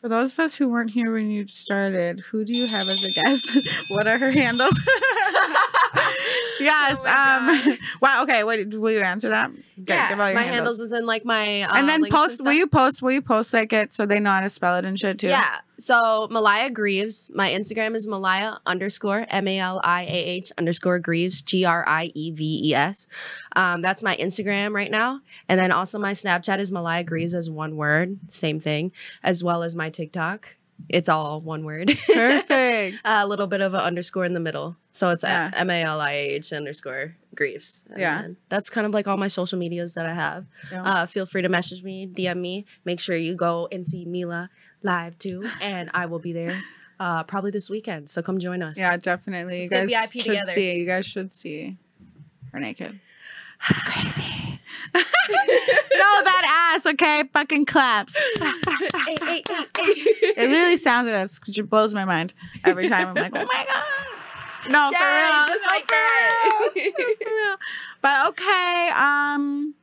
for 0.00 0.08
those 0.08 0.32
of 0.34 0.38
us 0.38 0.54
who 0.54 0.68
weren't 0.68 0.90
here 0.92 1.12
when 1.12 1.30
you 1.32 1.48
started, 1.48 2.20
who 2.20 2.44
do 2.44 2.54
you 2.54 2.68
have 2.68 2.88
as 2.88 3.02
a 3.02 3.10
guest? 3.10 3.58
what 3.90 4.06
are 4.06 4.18
her 4.18 4.30
handles? 4.30 4.80
yes. 6.60 7.02
Oh 7.04 7.68
um. 7.72 7.78
Wow. 8.00 8.22
Okay. 8.22 8.44
Wait. 8.44 8.72
Will 8.78 8.92
you 8.92 9.00
answer 9.00 9.30
that? 9.30 9.50
Good, 9.76 9.88
Yeah, 9.88 10.10
give 10.10 10.20
all 10.20 10.26
your 10.28 10.34
my 10.36 10.42
handles. 10.42 10.80
is 10.80 10.92
in 10.92 11.06
like 11.06 11.24
my 11.24 11.62
uh, 11.62 11.72
and 11.76 11.88
then 11.88 12.02
links 12.02 12.14
post. 12.16 12.34
stuff. 12.36 12.46
Will 12.46 12.52
you 12.54 12.66
post? 12.68 13.02
Will 13.02 13.12
you 13.12 13.22
post 13.22 13.52
like 13.52 13.72
it 13.72 13.92
so 13.92 14.06
they 14.06 14.20
know 14.20 14.30
how 14.30 14.40
to 14.40 14.48
spell 14.48 14.76
it 14.76 14.84
and 14.84 14.98
shit 14.98 15.18
too? 15.18 15.28
Yeah. 15.28 15.58
So 15.78 16.26
Maliah 16.30 16.70
Grieves. 16.70 17.30
My 17.34 17.50
Instagram 17.50 17.94
is 17.94 18.08
Maliah 18.08 18.54
underscore 18.64 19.26
M 19.28 19.46
A 19.46 19.58
L 19.58 19.80
I 19.84 20.04
A 20.04 20.06
H 20.06 20.52
underscore 20.56 20.98
Grieves 20.98 21.42
G 21.42 21.64
R 21.64 21.84
I 21.86 22.10
E 22.14 22.30
V 22.30 22.62
E 22.64 22.74
S. 22.74 23.06
Um, 23.54 23.82
that's 23.82 24.02
my 24.02 24.16
Instagram 24.16 24.72
right 24.72 24.90
now, 24.90 25.20
and 25.48 25.60
then 25.60 25.72
also 25.72 25.98
my 25.98 26.12
Snapchat 26.12 26.58
is 26.58 26.72
Maliah 26.72 27.04
Grieves 27.04 27.34
as 27.34 27.50
one 27.50 27.76
word, 27.76 28.18
same 28.28 28.58
thing, 28.58 28.90
as 29.22 29.44
well 29.44 29.62
as 29.62 29.74
my 29.74 29.90
TikTok. 29.90 30.55
It's 30.88 31.08
all 31.08 31.40
one 31.40 31.64
word. 31.64 31.88
Perfect. 32.06 32.98
a 33.04 33.26
little 33.26 33.46
bit 33.46 33.60
of 33.60 33.74
an 33.74 33.80
underscore 33.80 34.24
in 34.24 34.34
the 34.34 34.40
middle. 34.40 34.76
So 34.90 35.10
it's. 35.10 35.24
M 35.24 35.70
A 35.70 35.82
L 35.82 36.00
I 36.00 36.12
H 36.12 36.52
underscore 36.52 37.16
Grieves. 37.34 37.84
And 37.90 37.98
Yeah. 37.98 38.28
That's 38.48 38.70
kind 38.70 38.86
of 38.86 38.94
like 38.94 39.08
all 39.08 39.16
my 39.16 39.28
social 39.28 39.58
medias 39.58 39.94
that 39.94 40.06
I 40.06 40.14
have. 40.14 40.46
Yeah. 40.70 40.82
Uh, 40.82 41.06
feel 41.06 41.26
free 41.26 41.42
to 41.42 41.48
message 41.48 41.82
me, 41.82 42.06
DM 42.06 42.36
me. 42.36 42.66
Make 42.84 43.00
sure 43.00 43.16
you 43.16 43.34
go 43.34 43.68
and 43.72 43.84
see 43.84 44.04
Mila 44.04 44.48
live 44.82 45.18
too. 45.18 45.42
And 45.60 45.90
I 45.92 46.06
will 46.06 46.20
be 46.20 46.32
there 46.32 46.56
uh, 47.00 47.24
probably 47.24 47.50
this 47.50 47.68
weekend. 47.68 48.08
So 48.08 48.22
come 48.22 48.38
join 48.38 48.62
us. 48.62 48.78
Yeah, 48.78 48.96
definitely. 48.96 49.68
Let's 49.70 49.90
you 49.90 49.96
guys 49.98 50.12
VIP 50.12 50.22
should 50.22 50.30
together. 50.30 50.50
see. 50.52 50.74
You 50.78 50.86
guys 50.86 51.06
should 51.06 51.32
see 51.32 51.78
her 52.52 52.60
naked. 52.60 53.00
It's 53.68 53.82
crazy. 53.82 54.45
no, 54.94 55.02
that 56.24 56.72
ass. 56.76 56.86
Okay, 56.86 57.22
fucking 57.32 57.64
claps. 57.66 58.16
It 60.38 60.50
literally 60.50 60.76
sounds 60.76 61.06
like 61.08 61.14
that. 61.28 61.58
It 61.58 61.70
blows 61.70 61.94
my 61.94 62.04
mind 62.04 62.34
every 62.64 62.88
time. 62.88 63.08
I'm 63.08 63.14
like, 63.14 63.32
oh 63.34 63.46
my 63.52 63.64
god. 63.66 64.70
No, 64.70 64.90
for 64.92 65.04
real. 65.04 65.46
just 65.46 65.64
No, 65.64 65.70
like 65.70 65.82
for 65.84 65.88
that. 65.92 66.70
real. 66.74 66.92
For 66.92 67.30
real. 67.30 67.56
But 68.02 68.28
okay, 68.28 68.90
um, 68.96 69.74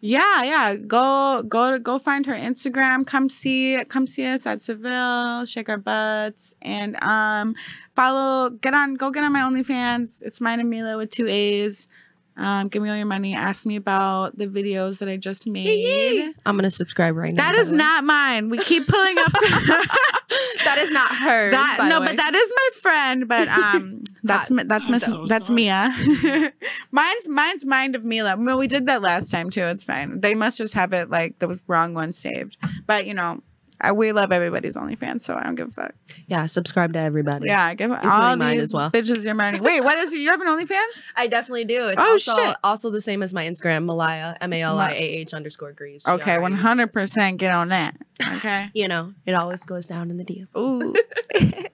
yeah, 0.00 0.42
yeah. 0.42 0.76
Go, 0.76 1.42
go, 1.48 1.78
go 1.78 1.98
find 1.98 2.26
her 2.26 2.34
Instagram. 2.34 3.06
Come 3.06 3.28
see, 3.28 3.82
come 3.88 4.06
see 4.06 4.26
us 4.26 4.46
at 4.46 4.60
Seville. 4.60 5.44
Shake 5.46 5.68
our 5.68 5.78
butts 5.78 6.54
and 6.62 6.96
um, 7.02 7.54
follow. 7.94 8.50
Get 8.50 8.74
on, 8.74 8.94
go 8.94 9.10
get 9.10 9.24
on 9.24 9.32
my 9.32 9.40
OnlyFans. 9.40 10.22
It's 10.22 10.40
mine 10.40 10.60
and 10.60 10.68
Mila 10.70 10.96
with 10.96 11.10
two 11.10 11.26
A's. 11.28 11.88
Um, 12.36 12.68
give 12.68 12.82
me 12.82 12.88
all 12.88 12.96
your 12.96 13.06
money. 13.06 13.34
Ask 13.34 13.66
me 13.66 13.76
about 13.76 14.38
the 14.38 14.46
videos 14.46 15.00
that 15.00 15.08
I 15.08 15.16
just 15.18 15.46
made. 15.46 16.32
I'm 16.46 16.54
going 16.56 16.64
to 16.64 16.70
subscribe 16.70 17.14
right 17.16 17.34
now. 17.34 17.42
That 17.42 17.54
by 17.54 17.60
is 17.60 17.68
the 17.70 17.74
way. 17.74 17.78
not 17.78 18.04
mine. 18.04 18.48
We 18.48 18.58
keep 18.58 18.86
pulling 18.86 19.18
up. 19.18 19.32
that 20.64 20.76
is 20.78 20.90
not 20.92 21.08
hers. 21.14 21.52
that 21.52 21.86
no, 21.88 22.00
but 22.00 22.16
that 22.16 22.34
is 22.34 22.52
my 22.56 22.68
friend. 22.80 23.28
But 23.28 23.48
um, 23.74 24.02
that's 24.22 24.48
Hot. 24.48 24.54
mi- 24.56 24.64
that's 24.64 24.86
I'm 24.86 24.92
Miss 24.92 25.04
so 25.04 25.26
that's 25.26 25.48
sorry. 25.48 25.56
Mia. 25.56 26.52
mine's 26.90 27.28
mine's 27.28 27.66
mind 27.66 27.94
of 27.94 28.04
Mila. 28.04 28.36
Well, 28.38 28.58
we 28.58 28.66
did 28.66 28.86
that 28.86 29.02
last 29.02 29.30
time 29.30 29.50
too. 29.50 29.64
It's 29.64 29.84
fine. 29.84 30.20
They 30.20 30.34
must 30.34 30.58
just 30.58 30.74
have 30.74 30.92
it 30.92 31.10
like 31.10 31.38
the 31.38 31.60
wrong 31.66 31.92
one 31.94 32.12
saved. 32.12 32.56
But 32.86 33.06
you 33.06 33.14
know, 33.14 33.42
I, 33.82 33.92
we 33.92 34.12
love 34.12 34.30
everybody's 34.32 34.76
OnlyFans, 34.76 35.22
so 35.22 35.34
I 35.34 35.42
don't 35.42 35.56
give 35.56 35.68
a 35.68 35.72
fuck. 35.72 35.94
yeah, 36.28 36.46
subscribe 36.46 36.92
to 36.92 37.00
everybody. 37.00 37.46
Yeah, 37.48 37.64
I 37.64 37.74
give 37.74 37.90
all 37.90 38.36
mine 38.36 38.54
these 38.54 38.62
as 38.64 38.74
well. 38.74 38.90
bitches 38.90 39.24
your 39.24 39.34
money. 39.34 39.58
Wait, 39.60 39.82
what 39.82 39.98
is 39.98 40.14
it? 40.14 40.18
You 40.18 40.30
have 40.30 40.40
an 40.40 40.46
OnlyFans? 40.46 41.12
I 41.16 41.26
definitely 41.26 41.64
do. 41.64 41.88
It's 41.88 41.96
Oh, 42.00 42.12
also, 42.12 42.36
shit. 42.36 42.56
also 42.62 42.90
the 42.90 43.00
same 43.00 43.22
as 43.22 43.34
my 43.34 43.44
Instagram, 43.44 43.84
Maliah, 43.84 44.36
M 44.40 44.52
A 44.52 44.62
L 44.62 44.78
I 44.78 44.92
A 44.92 44.94
H 44.94 45.34
underscore 45.34 45.72
Grieves. 45.72 46.06
Okay, 46.06 46.38
one 46.38 46.52
hundred 46.54 46.92
percent. 46.92 47.38
get 47.38 47.52
on 47.52 47.68
that. 47.68 47.96
Okay. 48.36 48.70
You 48.74 48.88
know, 48.88 49.12
it 49.26 49.32
always 49.34 49.64
goes 49.64 49.86
down 49.86 50.10
in 50.10 50.16
the 50.16 50.24
DMs. 50.24 50.48
Ooh. 50.58 50.90
okay. 51.34 51.66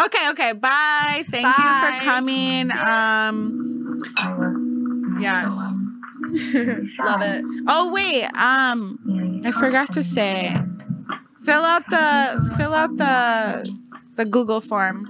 okay, 0.00 0.30
okay. 0.30 0.52
Bye. 0.52 1.24
Thank 1.30 1.46
you 1.46 1.52
for 1.98 2.04
coming. 2.04 2.70
Um 2.72 3.98
Yes. 5.20 5.56
Love 7.04 7.22
it. 7.22 7.44
Oh 7.68 7.92
wait, 7.92 8.24
um 8.34 9.42
I 9.44 9.52
forgot 9.52 9.92
to 9.92 10.02
say 10.02 10.54
fill 11.44 11.62
out 11.62 11.88
the 11.88 12.54
fill 12.56 12.74
out 12.74 12.96
the 12.96 13.78
the 14.16 14.24
Google 14.24 14.60
form. 14.60 15.06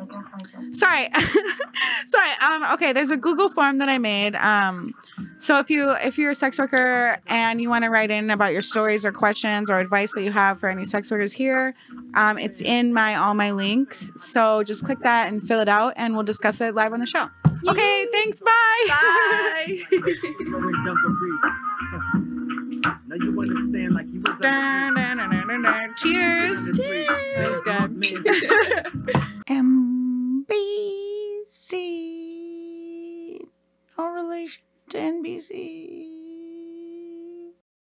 Sorry. 0.71 1.09
Sorry. 2.07 2.31
Um 2.45 2.73
okay, 2.75 2.93
there's 2.93 3.11
a 3.11 3.17
Google 3.17 3.49
form 3.49 3.79
that 3.79 3.89
I 3.89 3.99
made. 3.99 4.37
Um 4.37 4.95
so 5.39 5.59
if 5.59 5.71
you 5.71 5.95
if 6.03 6.19
you're 6.19 6.33
a 6.33 6.35
sex 6.35 6.59
worker 6.59 7.17
and 7.29 7.61
you 7.61 7.69
want 7.69 7.85
to 7.85 7.91
write 7.91 8.11
in 8.11 8.31
about 8.31 8.53
your 8.53 8.61
stories 8.61 9.07
or 9.07 9.13
questions 9.13 9.71
or 9.71 9.79
advice 9.79 10.15
that 10.15 10.23
you 10.23 10.33
have 10.33 10.59
for 10.59 10.69
any 10.69 10.85
sex 10.85 11.11
workers 11.11 11.33
here, 11.33 11.75
um, 12.15 12.39
it's 12.39 12.61
in 12.61 12.93
my 12.93 13.15
all 13.15 13.35
my 13.35 13.53
links. 13.53 14.11
So 14.17 14.65
just 14.65 14.85
click 14.85 14.99
that 15.01 15.33
and 15.33 15.41
fill 15.43 15.61
it 15.61 15.69
out 15.69 15.95
and 15.97 16.15
we'll 16.15 16.25
discuss 16.25 16.61
it 16.61 16.75
live 16.75 16.93
on 16.93 16.99
the 16.99 17.07
show. 17.07 17.31
Okay, 17.67 18.07
thanks. 18.13 18.41
Bye. 18.41 18.87
Bye. 18.89 19.83
Dun, 24.41 24.95
dun, 24.95 25.63
dun. 25.63 25.95
Cheers. 25.97 26.71
Cheers. 26.77 27.61
MBC. 29.49 31.73
No 33.97 34.11
relation 34.13 34.63
to 34.91 34.99
NBC. 34.99 36.18